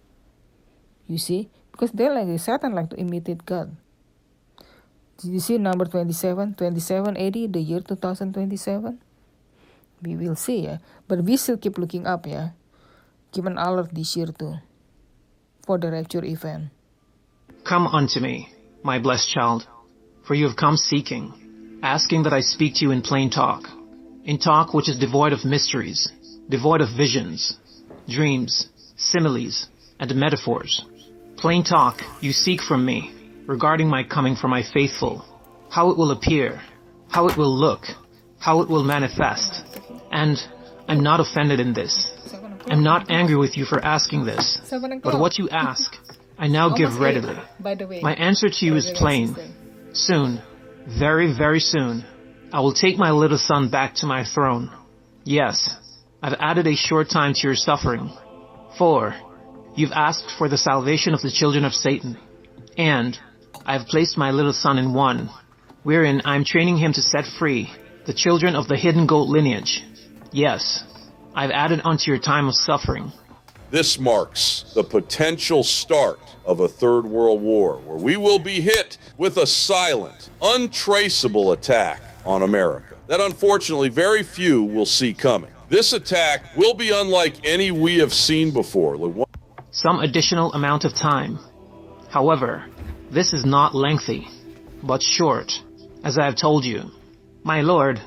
You 1.06 1.16
see? 1.16 1.48
Because 1.70 1.92
they 1.92 2.08
like 2.10 2.28
Satan 2.38 2.74
like 2.74 2.90
to 2.90 2.96
imitate 2.96 3.46
God. 3.46 3.74
Did 5.16 5.32
you 5.32 5.40
see 5.40 5.56
number 5.56 5.84
27? 5.86 6.54
2780, 6.54 7.46
the 7.46 7.60
year 7.60 7.80
2027? 7.80 8.98
We 10.02 10.16
will 10.16 10.36
see, 10.36 10.64
yeah. 10.64 10.78
But 11.06 11.22
we 11.24 11.36
still 11.36 11.56
keep 11.56 11.78
looking 11.78 12.06
up, 12.06 12.26
yeah. 12.26 12.50
Keep 13.32 13.46
an 13.46 13.58
alert 13.58 13.94
this 13.94 14.16
year 14.16 14.26
too. 14.26 14.54
For 15.64 15.78
the 15.78 15.90
rapture 15.90 16.24
event. 16.24 16.70
Come 17.64 17.86
unto 17.86 18.18
me, 18.18 18.52
my 18.82 18.98
blessed 18.98 19.30
child, 19.30 19.66
for 20.26 20.34
you 20.34 20.46
have 20.48 20.56
come 20.56 20.76
seeking, 20.76 21.78
asking 21.82 22.24
that 22.24 22.32
I 22.32 22.40
speak 22.40 22.74
to 22.76 22.84
you 22.84 22.90
in 22.90 23.02
plain 23.02 23.30
talk, 23.30 23.68
in 24.24 24.38
talk 24.38 24.74
which 24.74 24.88
is 24.88 24.98
devoid 24.98 25.32
of 25.32 25.44
mysteries, 25.44 26.10
devoid 26.48 26.80
of 26.80 26.88
visions, 26.96 27.56
dreams, 28.08 28.68
similes, 28.96 29.68
and 30.00 30.14
metaphors. 30.16 30.84
Plain 31.36 31.62
talk 31.62 32.02
you 32.20 32.32
seek 32.32 32.60
from 32.60 32.84
me, 32.84 33.12
regarding 33.46 33.88
my 33.88 34.02
coming 34.02 34.34
for 34.34 34.48
my 34.48 34.62
faithful, 34.62 35.24
how 35.70 35.90
it 35.90 35.96
will 35.96 36.10
appear, 36.10 36.60
how 37.08 37.28
it 37.28 37.36
will 37.36 37.54
look, 37.56 37.84
how 38.38 38.60
it 38.60 38.68
will 38.68 38.84
manifest. 38.84 39.62
And 40.12 40.38
I'm 40.88 41.02
not 41.02 41.20
offended 41.20 41.58
in 41.58 41.72
this. 41.72 42.08
I'm 42.66 42.84
not 42.84 43.10
angry 43.10 43.36
with 43.36 43.56
you 43.56 43.64
for 43.64 43.84
asking 43.84 44.24
this. 44.24 44.58
But 45.02 45.18
what 45.18 45.38
you 45.38 45.48
ask, 45.48 45.90
I 46.38 46.48
now 46.48 46.76
give 46.76 46.98
readily. 46.98 47.36
My 48.02 48.14
answer 48.14 48.48
to 48.48 48.66
you 48.66 48.76
is 48.76 48.90
plain. 48.94 49.36
Soon, 49.92 50.40
very, 50.86 51.36
very 51.36 51.60
soon, 51.60 52.04
I 52.52 52.60
will 52.60 52.74
take 52.74 52.98
my 52.98 53.10
little 53.10 53.38
son 53.38 53.70
back 53.70 53.94
to 53.96 54.06
my 54.06 54.24
throne. 54.24 54.70
Yes, 55.24 55.74
I've 56.22 56.36
added 56.38 56.66
a 56.66 56.76
short 56.76 57.10
time 57.10 57.34
to 57.34 57.40
your 57.42 57.54
suffering. 57.54 58.10
For, 58.78 59.14
you've 59.74 59.92
asked 59.92 60.32
for 60.38 60.48
the 60.48 60.58
salvation 60.58 61.14
of 61.14 61.22
the 61.22 61.30
children 61.30 61.64
of 61.64 61.74
Satan. 61.74 62.18
And, 62.76 63.18
I 63.64 63.78
have 63.78 63.86
placed 63.86 64.18
my 64.18 64.30
little 64.30 64.52
son 64.52 64.78
in 64.78 64.92
one, 64.94 65.30
wherein 65.82 66.22
I 66.24 66.36
am 66.36 66.44
training 66.44 66.78
him 66.78 66.92
to 66.94 67.02
set 67.02 67.26
free 67.38 67.70
the 68.06 68.14
children 68.14 68.56
of 68.56 68.66
the 68.66 68.76
hidden 68.76 69.06
goat 69.06 69.28
lineage. 69.28 69.82
Yes, 70.32 70.84
I 71.34 71.42
have 71.42 71.50
added 71.50 71.82
unto 71.84 72.10
your 72.10 72.18
time 72.18 72.48
of 72.48 72.54
suffering. 72.54 73.12
This 73.70 73.98
marks 73.98 74.72
the 74.74 74.84
potential 74.84 75.62
start 75.62 76.20
of 76.44 76.60
a 76.60 76.68
third 76.68 77.06
world 77.06 77.40
war 77.40 77.78
where 77.86 77.96
we 77.96 78.16
will 78.16 78.38
be 78.38 78.60
hit 78.60 78.98
with 79.16 79.36
a 79.36 79.46
silent, 79.46 80.30
untraceable 80.42 81.52
attack 81.52 82.02
on 82.24 82.42
America 82.42 82.96
that 83.06 83.20
unfortunately 83.20 83.88
very 83.90 84.22
few 84.22 84.62
will 84.62 84.86
see 84.86 85.12
coming. 85.12 85.50
This 85.68 85.92
attack 85.92 86.56
will 86.56 86.74
be 86.74 86.90
unlike 86.90 87.34
any 87.44 87.70
we 87.70 87.98
have 87.98 88.12
seen 88.12 88.52
before. 88.52 88.96
Some 89.70 90.00
additional 90.00 90.52
amount 90.52 90.84
of 90.84 90.94
time. 90.94 91.38
However, 92.08 92.66
this 93.10 93.32
is 93.32 93.44
not 93.44 93.74
lengthy, 93.74 94.28
but 94.82 95.02
short, 95.02 95.52
as 96.04 96.18
I 96.18 96.24
have 96.24 96.36
told 96.36 96.64
you. 96.64 96.90
My 97.42 97.62
lord, 97.62 98.00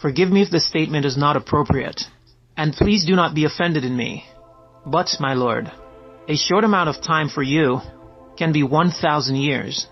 forgive 0.00 0.30
me 0.30 0.42
if 0.42 0.50
this 0.50 0.66
statement 0.66 1.04
is 1.04 1.16
not 1.16 1.36
appropriate, 1.36 2.02
and 2.56 2.72
please 2.72 3.04
do 3.04 3.14
not 3.16 3.34
be 3.34 3.44
offended 3.44 3.84
in 3.84 3.96
me. 3.96 4.24
But, 4.86 5.08
my 5.20 5.34
lord, 5.34 5.70
a 6.28 6.36
short 6.36 6.64
amount 6.64 6.88
of 6.88 7.02
time 7.02 7.28
for 7.28 7.42
you 7.42 7.80
can 8.36 8.52
be 8.52 8.62
1,000 8.62 9.36
years. 9.36 9.86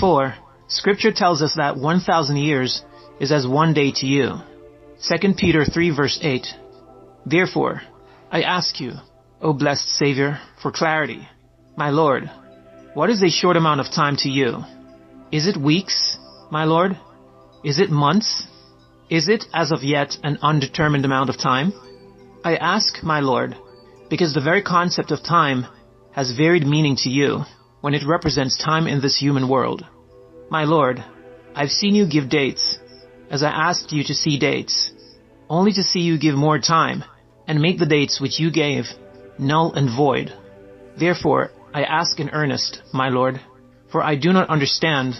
For, 0.00 0.34
scripture 0.68 1.12
tells 1.12 1.42
us 1.42 1.54
that 1.56 1.76
1,000 1.76 2.36
years 2.36 2.82
is 3.20 3.32
as 3.32 3.46
one 3.46 3.74
day 3.74 3.92
to 3.92 4.06
you. 4.06 4.40
2 5.08 5.34
Peter 5.34 5.64
3 5.64 5.90
verse 5.90 6.18
8. 6.22 6.46
Therefore, 7.26 7.82
I 8.30 8.42
ask 8.42 8.80
you, 8.80 8.92
O 9.40 9.52
blessed 9.52 9.88
Savior, 9.88 10.38
for 10.62 10.72
clarity. 10.72 11.28
My 11.76 11.90
Lord, 11.90 12.30
what 12.94 13.10
is 13.10 13.22
a 13.22 13.28
short 13.28 13.56
amount 13.56 13.80
of 13.80 13.92
time 13.92 14.16
to 14.18 14.30
you? 14.30 14.64
Is 15.30 15.46
it 15.46 15.56
weeks, 15.56 16.16
my 16.50 16.64
lord? 16.64 16.96
Is 17.62 17.78
it 17.78 17.90
months? 17.90 18.46
Is 19.08 19.28
it, 19.28 19.44
as 19.54 19.70
of 19.70 19.84
yet, 19.84 20.18
an 20.24 20.38
undetermined 20.42 21.04
amount 21.04 21.30
of 21.30 21.38
time? 21.38 21.72
I 22.44 22.56
ask, 22.56 23.04
my 23.04 23.20
lord, 23.20 23.56
because 24.10 24.34
the 24.34 24.40
very 24.40 24.62
concept 24.62 25.12
of 25.12 25.22
time 25.22 25.66
has 26.10 26.32
varied 26.32 26.66
meaning 26.66 26.96
to 26.96 27.08
you 27.08 27.44
when 27.82 27.94
it 27.94 28.04
represents 28.04 28.58
time 28.58 28.88
in 28.88 29.00
this 29.00 29.16
human 29.16 29.48
world. 29.48 29.86
My 30.50 30.64
lord, 30.64 31.04
I've 31.54 31.70
seen 31.70 31.94
you 31.94 32.08
give 32.08 32.28
dates, 32.28 32.78
as 33.30 33.44
I 33.44 33.50
asked 33.50 33.92
you 33.92 34.02
to 34.04 34.14
see 34.14 34.40
dates, 34.40 34.90
only 35.48 35.72
to 35.74 35.84
see 35.84 36.00
you 36.00 36.18
give 36.18 36.34
more 36.34 36.58
time 36.58 37.04
and 37.46 37.60
make 37.60 37.78
the 37.78 37.86
dates 37.86 38.20
which 38.20 38.40
you 38.40 38.50
gave 38.50 38.86
null 39.38 39.72
and 39.74 39.88
void. 39.88 40.32
Therefore, 40.98 41.52
I 41.72 41.84
ask 41.84 42.18
in 42.18 42.30
earnest, 42.30 42.82
my 42.92 43.08
lord, 43.10 43.40
for 43.92 44.02
I 44.02 44.16
do 44.16 44.32
not 44.32 44.48
understand 44.48 45.14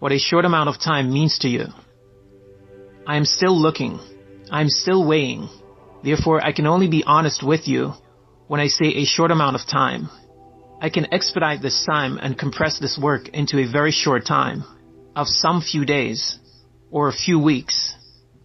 what 0.00 0.10
a 0.10 0.18
short 0.18 0.44
amount 0.44 0.68
of 0.70 0.80
time 0.80 1.12
means 1.12 1.38
to 1.40 1.48
you. 1.48 1.66
I 3.08 3.16
am 3.16 3.24
still 3.24 3.58
looking. 3.58 3.98
I 4.50 4.60
am 4.60 4.68
still 4.68 5.02
weighing. 5.08 5.48
Therefore, 6.04 6.44
I 6.44 6.52
can 6.52 6.66
only 6.66 6.88
be 6.88 7.04
honest 7.04 7.42
with 7.42 7.66
you 7.66 7.94
when 8.48 8.60
I 8.60 8.66
say 8.66 8.88
a 8.88 9.06
short 9.06 9.30
amount 9.30 9.56
of 9.56 9.66
time. 9.66 10.10
I 10.82 10.90
can 10.90 11.12
expedite 11.12 11.62
this 11.62 11.86
time 11.86 12.18
and 12.18 12.38
compress 12.38 12.78
this 12.78 12.98
work 12.98 13.28
into 13.30 13.58
a 13.60 13.72
very 13.72 13.92
short 13.92 14.26
time 14.26 14.62
of 15.16 15.26
some 15.26 15.62
few 15.62 15.86
days 15.86 16.38
or 16.90 17.08
a 17.08 17.18
few 17.24 17.38
weeks, 17.40 17.94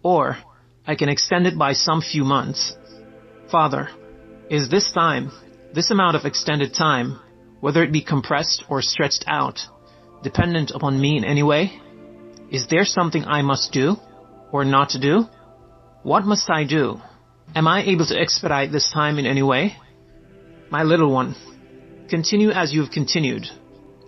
or 0.02 0.38
I 0.86 0.94
can 0.94 1.10
extend 1.10 1.46
it 1.46 1.58
by 1.58 1.74
some 1.74 2.00
few 2.00 2.24
months. 2.24 2.74
Father, 3.52 3.90
is 4.48 4.70
this 4.70 4.90
time 4.92 5.30
This 5.74 5.90
amount 5.90 6.14
of 6.16 6.24
extended 6.24 6.72
time, 6.72 7.18
whether 7.60 7.82
it 7.82 7.92
be 7.92 8.00
compressed 8.00 8.62
or 8.68 8.80
stretched 8.80 9.24
out, 9.26 9.58
dependent 10.22 10.70
upon 10.70 11.00
me 11.00 11.16
in 11.18 11.24
any 11.24 11.42
way? 11.42 11.80
Is 12.48 12.68
there 12.68 12.84
something 12.84 13.24
I 13.24 13.42
must 13.42 13.72
do 13.72 13.96
or 14.54 14.64
not 14.64 14.90
to 14.90 15.00
do? 15.00 15.24
What 16.04 16.24
must 16.24 16.48
I 16.48 16.62
do? 16.62 17.00
Am 17.56 17.66
I 17.66 17.82
able 17.82 18.06
to 18.06 18.16
expedite 18.16 18.70
this 18.70 18.88
time 18.88 19.18
in 19.18 19.26
any 19.26 19.42
way? 19.42 19.76
My 20.70 20.84
little 20.84 21.10
one, 21.12 21.34
continue 22.08 22.50
as 22.50 22.72
you 22.72 22.82
have 22.82 22.92
continued. 22.92 23.46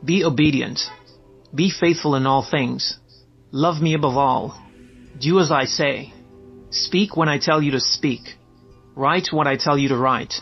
Be 0.05 0.23
obedient. 0.23 0.79
Be 1.53 1.69
faithful 1.69 2.15
in 2.15 2.27
all 2.27 2.47
things. 2.49 2.97
Love 3.51 3.83
me 3.83 3.95
above 3.95 4.17
all. 4.17 4.45
Do 5.19 5.41
as 5.41 5.51
I 5.51 5.65
say. 5.65 6.13
Speak 6.71 7.17
when 7.17 7.29
I 7.29 7.39
tell 7.39 7.61
you 7.61 7.73
to 7.73 7.81
speak. 7.81 8.23
Write 8.95 9.33
what 9.33 9.49
I 9.49 9.57
tell 9.57 9.77
you 9.77 9.89
to 9.89 9.97
write. 9.97 10.35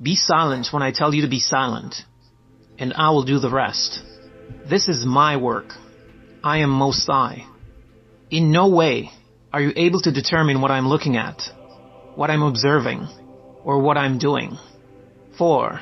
Be 0.00 0.16
silent 0.16 0.68
when 0.70 0.82
I 0.82 0.90
tell 0.90 1.12
you 1.14 1.20
to 1.20 1.28
be 1.36 1.40
silent. 1.40 1.96
And 2.78 2.94
I 2.94 3.10
will 3.10 3.24
do 3.24 3.38
the 3.40 3.50
rest. 3.50 4.00
This 4.70 4.88
is 4.88 5.04
my 5.04 5.36
work. 5.36 5.74
I 6.42 6.58
am 6.58 6.70
Most 6.70 7.06
High. 7.06 7.44
In 8.30 8.50
no 8.50 8.68
way 8.68 9.10
are 9.54 9.60
you 9.60 9.72
able 9.76 10.00
to 10.00 10.10
determine 10.10 10.60
what 10.60 10.72
I'm 10.72 10.88
looking 10.88 11.16
at, 11.16 11.40
what 12.16 12.28
I'm 12.28 12.42
observing, 12.42 13.06
or 13.62 13.78
what 13.78 13.96
I'm 13.96 14.18
doing. 14.18 14.58
For 15.38 15.80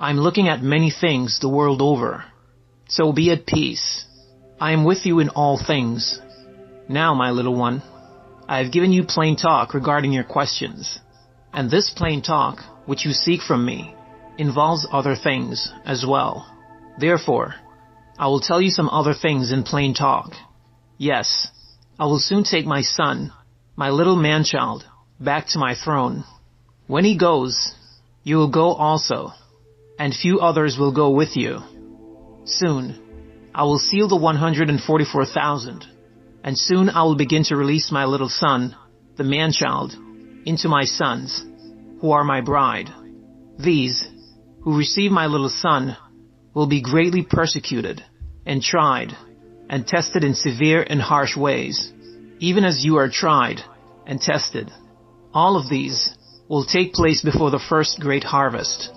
I'm 0.00 0.16
looking 0.16 0.48
at 0.48 0.62
many 0.62 0.90
things 0.90 1.38
the 1.38 1.50
world 1.50 1.82
over. 1.82 2.24
So 2.88 3.12
be 3.12 3.30
at 3.30 3.44
peace. 3.44 4.06
I 4.58 4.72
am 4.72 4.84
with 4.84 5.04
you 5.04 5.18
in 5.18 5.28
all 5.28 5.62
things. 5.62 6.18
Now, 6.88 7.12
my 7.12 7.30
little 7.30 7.54
one, 7.54 7.82
I 8.48 8.62
have 8.62 8.72
given 8.72 8.90
you 8.90 9.04
plain 9.04 9.36
talk 9.36 9.74
regarding 9.74 10.14
your 10.14 10.24
questions. 10.24 10.98
And 11.52 11.70
this 11.70 11.90
plain 11.90 12.22
talk, 12.22 12.60
which 12.86 13.04
you 13.04 13.12
seek 13.12 13.42
from 13.42 13.66
me, 13.66 13.94
involves 14.38 14.88
other 14.90 15.14
things 15.14 15.70
as 15.84 16.06
well. 16.08 16.50
Therefore, 16.98 17.54
I 18.18 18.28
will 18.28 18.40
tell 18.40 18.62
you 18.62 18.70
some 18.70 18.88
other 18.88 19.12
things 19.12 19.52
in 19.52 19.62
plain 19.62 19.92
talk. 19.92 20.32
Yes, 20.96 21.48
I 22.00 22.06
will 22.06 22.18
soon 22.18 22.44
take 22.44 22.64
my 22.64 22.80
son, 22.80 23.30
my 23.76 23.90
little 23.90 24.16
man-child, 24.16 24.86
back 25.20 25.48
to 25.48 25.58
my 25.58 25.74
throne. 25.74 26.24
When 26.86 27.04
he 27.04 27.18
goes, 27.18 27.74
you 28.24 28.38
will 28.38 28.48
go 28.50 28.72
also, 28.72 29.32
and 29.98 30.14
few 30.14 30.40
others 30.40 30.78
will 30.78 30.92
go 30.92 31.10
with 31.10 31.36
you. 31.36 31.58
Soon, 32.46 33.50
I 33.54 33.64
will 33.64 33.78
seal 33.78 34.08
the 34.08 34.16
144,000, 34.16 35.84
and 36.42 36.56
soon 36.56 36.88
I 36.88 37.02
will 37.02 37.16
begin 37.16 37.44
to 37.44 37.56
release 37.56 37.92
my 37.92 38.06
little 38.06 38.30
son, 38.30 38.74
the 39.16 39.24
man-child, 39.24 39.92
into 40.46 40.70
my 40.70 40.84
sons, 40.84 41.44
who 42.00 42.12
are 42.12 42.24
my 42.24 42.40
bride. 42.40 42.88
These, 43.58 44.08
who 44.62 44.78
receive 44.78 45.12
my 45.12 45.26
little 45.26 45.50
son, 45.50 45.98
will 46.54 46.66
be 46.66 46.80
greatly 46.80 47.24
persecuted, 47.24 48.02
and 48.46 48.62
tried, 48.62 49.14
and 49.70 49.86
tested 49.86 50.24
in 50.24 50.34
severe 50.34 50.82
and 50.82 51.00
harsh 51.00 51.36
ways, 51.36 51.92
even 52.40 52.64
as 52.64 52.84
you 52.84 52.96
are 52.96 53.08
tried 53.08 53.60
and 54.04 54.20
tested. 54.20 54.68
All 55.32 55.56
of 55.56 55.70
these 55.70 56.10
will 56.48 56.64
take 56.64 56.92
place 56.92 57.22
before 57.22 57.52
the 57.52 57.64
first 57.70 58.00
great 58.00 58.24
harvest. 58.24 58.90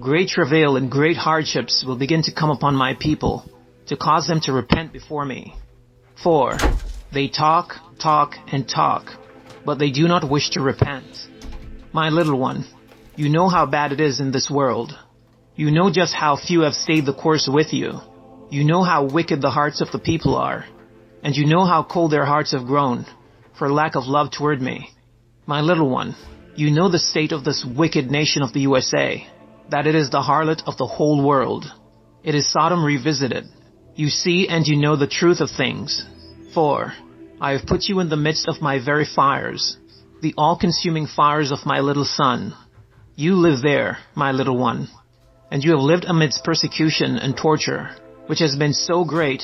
Great 0.00 0.28
travail 0.28 0.76
and 0.76 0.90
great 0.90 1.16
hardships 1.16 1.84
will 1.86 1.96
begin 1.96 2.22
to 2.22 2.34
come 2.34 2.50
upon 2.50 2.74
my 2.74 2.94
people 2.98 3.48
to 3.86 3.96
cause 3.96 4.26
them 4.26 4.40
to 4.40 4.52
repent 4.52 4.92
before 4.92 5.24
me. 5.24 5.54
For 6.20 6.58
they 7.12 7.28
talk, 7.28 7.74
talk, 8.00 8.34
and 8.52 8.68
talk, 8.68 9.04
but 9.64 9.78
they 9.78 9.92
do 9.92 10.08
not 10.08 10.28
wish 10.28 10.50
to 10.50 10.60
repent. 10.60 11.28
My 11.92 12.08
little 12.08 12.38
one, 12.38 12.64
you 13.14 13.28
know 13.28 13.48
how 13.48 13.66
bad 13.66 13.92
it 13.92 14.00
is 14.00 14.18
in 14.18 14.32
this 14.32 14.50
world. 14.50 14.98
You 15.54 15.70
know 15.70 15.92
just 15.92 16.12
how 16.12 16.36
few 16.36 16.62
have 16.62 16.74
stayed 16.74 17.06
the 17.06 17.14
course 17.14 17.48
with 17.48 17.72
you. 17.72 18.00
You 18.50 18.64
know 18.64 18.82
how 18.82 19.04
wicked 19.04 19.42
the 19.42 19.50
hearts 19.50 19.82
of 19.82 19.90
the 19.92 19.98
people 19.98 20.34
are. 20.34 20.64
And 21.22 21.36
you 21.36 21.46
know 21.46 21.66
how 21.66 21.82
cold 21.82 22.12
their 22.12 22.24
hearts 22.24 22.52
have 22.52 22.66
grown 22.66 23.04
for 23.58 23.70
lack 23.70 23.96
of 23.96 24.06
love 24.06 24.30
toward 24.30 24.62
me. 24.62 24.90
My 25.46 25.60
little 25.60 25.90
one, 25.90 26.14
you 26.54 26.70
know 26.70 26.88
the 26.88 26.98
state 26.98 27.32
of 27.32 27.44
this 27.44 27.64
wicked 27.64 28.10
nation 28.10 28.42
of 28.42 28.52
the 28.52 28.60
USA, 28.60 29.26
that 29.70 29.86
it 29.86 29.94
is 29.94 30.10
the 30.10 30.20
harlot 30.20 30.62
of 30.66 30.78
the 30.78 30.86
whole 30.86 31.26
world. 31.26 31.66
It 32.22 32.34
is 32.34 32.50
Sodom 32.50 32.84
revisited. 32.84 33.44
You 33.94 34.08
see 34.08 34.48
and 34.48 34.66
you 34.66 34.76
know 34.76 34.96
the 34.96 35.06
truth 35.06 35.40
of 35.40 35.50
things. 35.50 36.06
For 36.54 36.94
I 37.40 37.52
have 37.52 37.66
put 37.66 37.84
you 37.84 38.00
in 38.00 38.08
the 38.08 38.16
midst 38.16 38.48
of 38.48 38.62
my 38.62 38.82
very 38.82 39.04
fires, 39.04 39.76
the 40.22 40.34
all-consuming 40.38 41.08
fires 41.08 41.52
of 41.52 41.66
my 41.66 41.80
little 41.80 42.04
son. 42.04 42.54
You 43.14 43.34
live 43.34 43.60
there, 43.62 43.98
my 44.14 44.32
little 44.32 44.56
one, 44.56 44.88
and 45.50 45.62
you 45.62 45.72
have 45.72 45.80
lived 45.80 46.04
amidst 46.06 46.44
persecution 46.44 47.16
and 47.16 47.36
torture, 47.36 47.90
which 48.28 48.40
has 48.40 48.54
been 48.56 48.74
so 48.74 49.04
great 49.04 49.42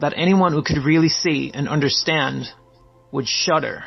that 0.00 0.12
anyone 0.16 0.52
who 0.52 0.62
could 0.62 0.84
really 0.84 1.08
see 1.08 1.50
and 1.52 1.68
understand 1.68 2.44
would 3.10 3.26
shudder. 3.26 3.84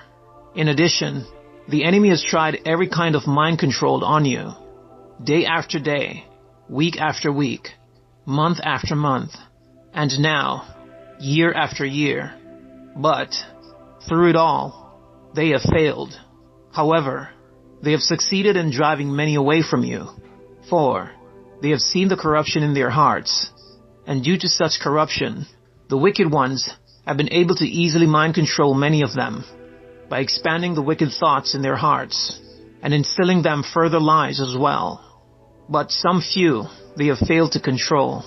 In 0.56 0.68
addition, 0.68 1.26
the 1.70 1.84
enemy 1.84 2.10
has 2.10 2.24
tried 2.24 2.60
every 2.66 2.90
kind 2.90 3.16
of 3.16 3.28
mind 3.28 3.60
control 3.60 4.04
on 4.04 4.26
you, 4.26 4.52
day 5.24 5.46
after 5.46 5.80
day, 5.80 6.26
week 6.68 6.98
after 7.00 7.32
week, 7.32 7.70
month 8.26 8.58
after 8.64 8.96
month, 8.96 9.32
and 9.94 10.12
now, 10.20 10.68
year 11.20 11.54
after 11.54 11.86
year. 11.86 12.34
But, 12.98 13.30
through 14.10 14.32
it 14.32 14.36
all, 14.36 15.32
they 15.36 15.50
have 15.50 15.62
failed. 15.62 16.20
However, 16.74 17.30
they 17.84 17.92
have 17.92 18.02
succeeded 18.02 18.58
in 18.58 18.72
driving 18.72 19.16
many 19.16 19.36
away 19.36 19.62
from 19.62 19.84
you. 19.84 20.08
For, 20.68 21.12
they 21.62 21.70
have 21.70 21.80
seen 21.80 22.08
the 22.08 22.18
corruption 22.18 22.64
in 22.64 22.74
their 22.74 22.90
hearts, 22.90 23.52
and 24.12 24.26
due 24.26 24.38
to 24.38 24.50
such 24.50 24.82
corruption, 24.82 25.46
the 25.88 25.98
wicked 25.98 26.30
ones 26.30 26.70
have 27.08 27.16
been 27.16 27.32
able 27.32 27.56
to 27.56 27.64
easily 27.64 28.06
mind 28.06 28.34
control 28.36 28.74
many 28.74 29.04
of 29.04 29.14
them 29.14 29.46
by 30.10 30.20
expanding 30.20 30.76
the 30.76 30.82
wicked 30.82 31.12
thoughts 31.18 31.56
in 31.56 31.62
their 31.62 31.78
hearts 31.78 32.38
and 32.82 32.94
instilling 32.94 33.42
them 33.42 33.64
further 33.64 34.02
lies 34.02 34.42
as 34.42 34.54
well. 34.54 35.00
But 35.70 35.92
some 35.92 36.20
few 36.22 36.66
they 36.98 37.06
have 37.06 37.20
failed 37.20 37.54
to 37.54 37.62
control. 37.62 38.26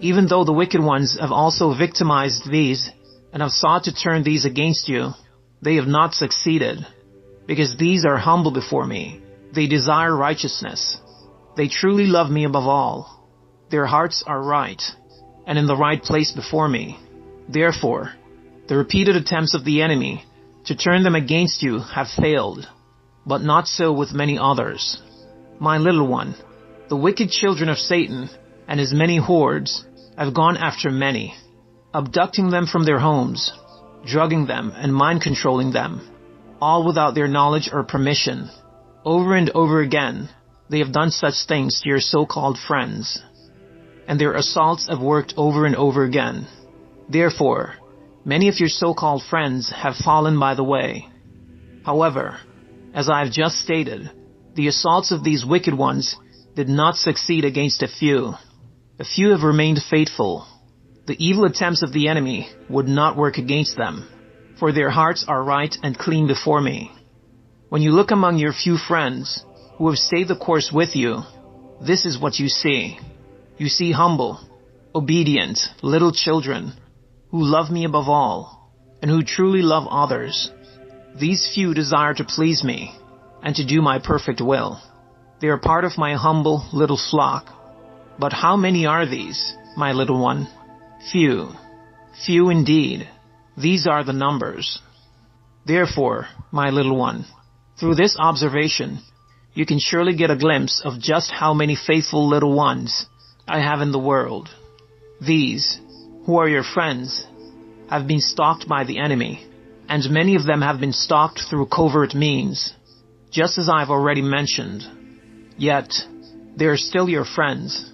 Even 0.00 0.26
though 0.26 0.42
the 0.42 0.58
wicked 0.60 0.82
ones 0.82 1.16
have 1.20 1.30
also 1.30 1.72
victimized 1.72 2.50
these 2.50 2.90
and 3.32 3.42
have 3.42 3.52
sought 3.52 3.84
to 3.84 3.94
turn 3.94 4.24
these 4.24 4.44
against 4.44 4.88
you, 4.88 5.10
they 5.60 5.76
have 5.76 5.86
not 5.86 6.14
succeeded 6.14 6.84
because 7.46 7.76
these 7.76 8.04
are 8.04 8.16
humble 8.18 8.50
before 8.50 8.84
me. 8.84 9.22
They 9.54 9.68
desire 9.68 10.16
righteousness. 10.16 10.98
They 11.56 11.68
truly 11.68 12.06
love 12.06 12.28
me 12.28 12.42
above 12.42 12.66
all. 12.66 12.96
Their 13.70 13.86
hearts 13.86 14.24
are 14.26 14.42
right 14.42 14.82
and 15.46 15.58
in 15.58 15.66
the 15.66 15.76
right 15.76 16.02
place 16.02 16.32
before 16.32 16.68
me. 16.68 16.98
Therefore, 17.48 18.12
the 18.68 18.76
repeated 18.76 19.16
attempts 19.16 19.54
of 19.54 19.64
the 19.64 19.82
enemy 19.82 20.24
to 20.66 20.76
turn 20.76 21.02
them 21.02 21.14
against 21.14 21.62
you 21.62 21.80
have 21.80 22.06
failed, 22.08 22.68
but 23.26 23.42
not 23.42 23.66
so 23.66 23.92
with 23.92 24.12
many 24.12 24.38
others. 24.38 25.00
My 25.58 25.78
little 25.78 26.06
one, 26.06 26.34
the 26.88 26.96
wicked 26.96 27.30
children 27.30 27.68
of 27.68 27.78
Satan 27.78 28.30
and 28.68 28.78
his 28.78 28.92
many 28.92 29.18
hordes 29.18 29.84
have 30.16 30.34
gone 30.34 30.56
after 30.56 30.90
many, 30.90 31.34
abducting 31.92 32.50
them 32.50 32.66
from 32.66 32.84
their 32.84 32.98
homes, 32.98 33.52
drugging 34.06 34.46
them 34.46 34.72
and 34.74 34.94
mind 34.94 35.22
controlling 35.22 35.72
them, 35.72 36.00
all 36.60 36.86
without 36.86 37.14
their 37.14 37.28
knowledge 37.28 37.68
or 37.72 37.82
permission. 37.82 38.48
Over 39.04 39.34
and 39.36 39.50
over 39.50 39.80
again, 39.80 40.28
they 40.70 40.78
have 40.78 40.92
done 40.92 41.10
such 41.10 41.46
things 41.46 41.80
to 41.80 41.88
your 41.88 42.00
so-called 42.00 42.58
friends 42.58 43.20
and 44.08 44.20
their 44.20 44.34
assaults 44.34 44.88
have 44.88 45.00
worked 45.00 45.34
over 45.36 45.66
and 45.66 45.76
over 45.76 46.04
again. 46.04 46.46
Therefore, 47.08 47.74
many 48.24 48.48
of 48.48 48.58
your 48.58 48.68
so-called 48.68 49.22
friends 49.28 49.70
have 49.70 49.96
fallen 49.96 50.38
by 50.38 50.54
the 50.54 50.64
way. 50.64 51.08
However, 51.84 52.38
as 52.94 53.08
I 53.08 53.24
have 53.24 53.32
just 53.32 53.58
stated, 53.58 54.10
the 54.54 54.68
assaults 54.68 55.10
of 55.10 55.24
these 55.24 55.46
wicked 55.46 55.74
ones 55.74 56.16
did 56.54 56.68
not 56.68 56.96
succeed 56.96 57.44
against 57.44 57.82
a 57.82 57.88
few. 57.88 58.34
A 58.98 59.04
few 59.04 59.30
have 59.30 59.42
remained 59.42 59.80
faithful. 59.90 60.46
The 61.06 61.16
evil 61.18 61.44
attempts 61.44 61.82
of 61.82 61.92
the 61.92 62.08
enemy 62.08 62.48
would 62.68 62.86
not 62.86 63.16
work 63.16 63.38
against 63.38 63.76
them, 63.76 64.08
for 64.58 64.72
their 64.72 64.90
hearts 64.90 65.24
are 65.26 65.42
right 65.42 65.74
and 65.82 65.98
clean 65.98 66.26
before 66.26 66.60
me. 66.60 66.92
When 67.70 67.82
you 67.82 67.92
look 67.92 68.10
among 68.10 68.36
your 68.38 68.52
few 68.52 68.76
friends 68.76 69.44
who 69.78 69.88
have 69.88 69.98
stayed 69.98 70.28
the 70.28 70.36
course 70.36 70.70
with 70.72 70.94
you, 70.94 71.22
this 71.80 72.04
is 72.04 72.20
what 72.20 72.38
you 72.38 72.48
see. 72.48 72.98
You 73.58 73.68
see 73.68 73.92
humble, 73.92 74.40
obedient, 74.94 75.58
little 75.82 76.12
children 76.12 76.72
who 77.30 77.44
love 77.44 77.70
me 77.70 77.84
above 77.84 78.08
all 78.08 78.70
and 79.00 79.10
who 79.10 79.22
truly 79.22 79.62
love 79.62 79.86
others. 79.90 80.50
These 81.18 81.50
few 81.54 81.74
desire 81.74 82.14
to 82.14 82.24
please 82.24 82.64
me 82.64 82.94
and 83.42 83.54
to 83.56 83.66
do 83.66 83.82
my 83.82 83.98
perfect 83.98 84.40
will. 84.40 84.80
They 85.40 85.48
are 85.48 85.58
part 85.58 85.84
of 85.84 85.98
my 85.98 86.14
humble 86.14 86.64
little 86.72 86.96
flock. 87.10 87.46
But 88.18 88.32
how 88.32 88.56
many 88.56 88.86
are 88.86 89.06
these, 89.06 89.54
my 89.76 89.92
little 89.92 90.20
one? 90.20 90.48
Few. 91.10 91.48
Few 92.24 92.50
indeed. 92.50 93.08
These 93.56 93.86
are 93.86 94.04
the 94.04 94.12
numbers. 94.12 94.78
Therefore, 95.66 96.28
my 96.50 96.70
little 96.70 96.96
one, 96.96 97.24
through 97.78 97.96
this 97.96 98.16
observation, 98.18 99.00
you 99.54 99.66
can 99.66 99.78
surely 99.78 100.14
get 100.16 100.30
a 100.30 100.36
glimpse 100.36 100.80
of 100.84 101.00
just 101.00 101.30
how 101.30 101.52
many 101.54 101.76
faithful 101.76 102.28
little 102.28 102.54
ones 102.54 103.06
I 103.52 103.60
have 103.60 103.82
in 103.82 103.92
the 103.92 103.98
world. 103.98 104.48
These, 105.20 105.78
who 106.24 106.38
are 106.38 106.48
your 106.48 106.62
friends, 106.62 107.26
have 107.90 108.08
been 108.08 108.22
stalked 108.22 108.66
by 108.66 108.84
the 108.84 108.98
enemy, 108.98 109.46
and 109.90 110.08
many 110.08 110.36
of 110.36 110.46
them 110.46 110.62
have 110.62 110.80
been 110.80 110.94
stalked 110.94 111.40
through 111.50 111.66
covert 111.66 112.14
means, 112.14 112.72
just 113.30 113.58
as 113.58 113.68
I've 113.68 113.90
already 113.90 114.22
mentioned. 114.22 114.82
Yet, 115.58 115.92
they 116.56 116.64
are 116.64 116.78
still 116.78 117.10
your 117.10 117.26
friends. 117.26 117.92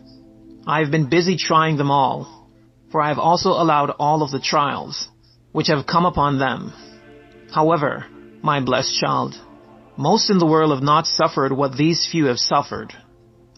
I 0.64 0.78
have 0.78 0.92
been 0.92 1.10
busy 1.10 1.36
trying 1.36 1.76
them 1.76 1.90
all, 1.90 2.46
for 2.92 3.00
I 3.00 3.08
have 3.08 3.18
also 3.18 3.48
allowed 3.48 3.90
all 3.98 4.22
of 4.22 4.30
the 4.30 4.38
trials, 4.38 5.08
which 5.50 5.66
have 5.66 5.88
come 5.88 6.06
upon 6.06 6.38
them. 6.38 6.72
However, 7.52 8.06
my 8.42 8.60
blessed 8.60 8.96
child, 8.96 9.34
most 9.96 10.30
in 10.30 10.38
the 10.38 10.46
world 10.46 10.70
have 10.70 10.84
not 10.84 11.08
suffered 11.08 11.50
what 11.50 11.76
these 11.76 12.06
few 12.08 12.26
have 12.26 12.38
suffered. 12.38 12.94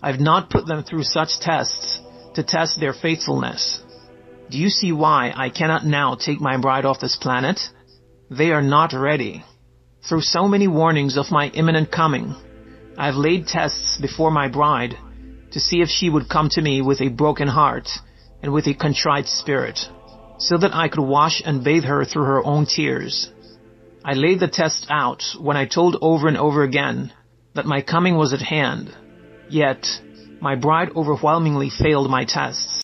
I 0.03 0.11
have 0.11 0.21
not 0.21 0.51
put 0.51 0.67
them 0.67 0.83
through 0.83 1.05
such 1.05 1.41
tests 1.41 2.01
to 2.35 2.43
test 2.43 2.81
their 2.81 2.93
faithfulness. 2.93 3.81
Do 4.51 4.59
you 4.59 4.71
see 4.71 4.93
why 4.93 5.33
I 5.37 5.51
cannot 5.51 5.85
now 5.85 6.15
take 6.15 6.41
my 6.41 6.57
bride 6.57 6.85
off 6.85 7.01
this 7.01 7.17
planet? 7.17 7.61
They 8.31 8.51
are 8.51 8.63
not 8.63 8.93
ready. 8.93 9.45
Through 10.09 10.23
so 10.23 10.49
many 10.49 10.67
warnings 10.67 11.17
of 11.17 11.31
my 11.31 11.49
imminent 11.49 11.93
coming, 11.93 12.35
I 12.97 13.07
have 13.07 13.17
laid 13.17 13.47
tests 13.47 13.99
before 14.01 14.31
my 14.31 14.49
bride 14.49 14.97
to 15.53 15.61
see 15.61 15.83
if 15.83 15.89
she 15.89 16.09
would 16.09 16.29
come 16.29 16.49
to 16.51 16.63
me 16.63 16.81
with 16.81 17.01
a 17.01 17.09
broken 17.09 17.49
heart 17.49 17.89
and 18.43 18.53
with 18.53 18.67
a 18.67 18.75
contrite 18.75 19.27
spirit, 19.27 19.79
so 20.39 20.57
that 20.57 20.75
I 20.75 20.89
could 20.89 21.01
wash 21.01 21.43
and 21.45 21.63
bathe 21.63 21.85
her 21.85 22.05
through 22.05 22.25
her 22.25 22.45
own 22.45 22.67
tears. 22.67 23.31
I 24.05 24.15
laid 24.15 24.41
the 24.41 24.49
test 24.49 24.87
out 24.89 25.23
when 25.39 25.57
I 25.57 25.67
told 25.67 25.99
over 26.01 26.27
and 26.27 26.39
over 26.39 26.63
again 26.63 27.13
that 27.55 27.67
my 27.67 27.83
coming 27.83 28.17
was 28.17 28.33
at 28.33 28.41
hand. 28.41 28.95
Yet, 29.51 29.85
my 30.41 30.55
bride 30.55 30.91
overwhelmingly 30.95 31.71
failed 31.71 32.09
my 32.09 32.25
tests. 32.25 32.77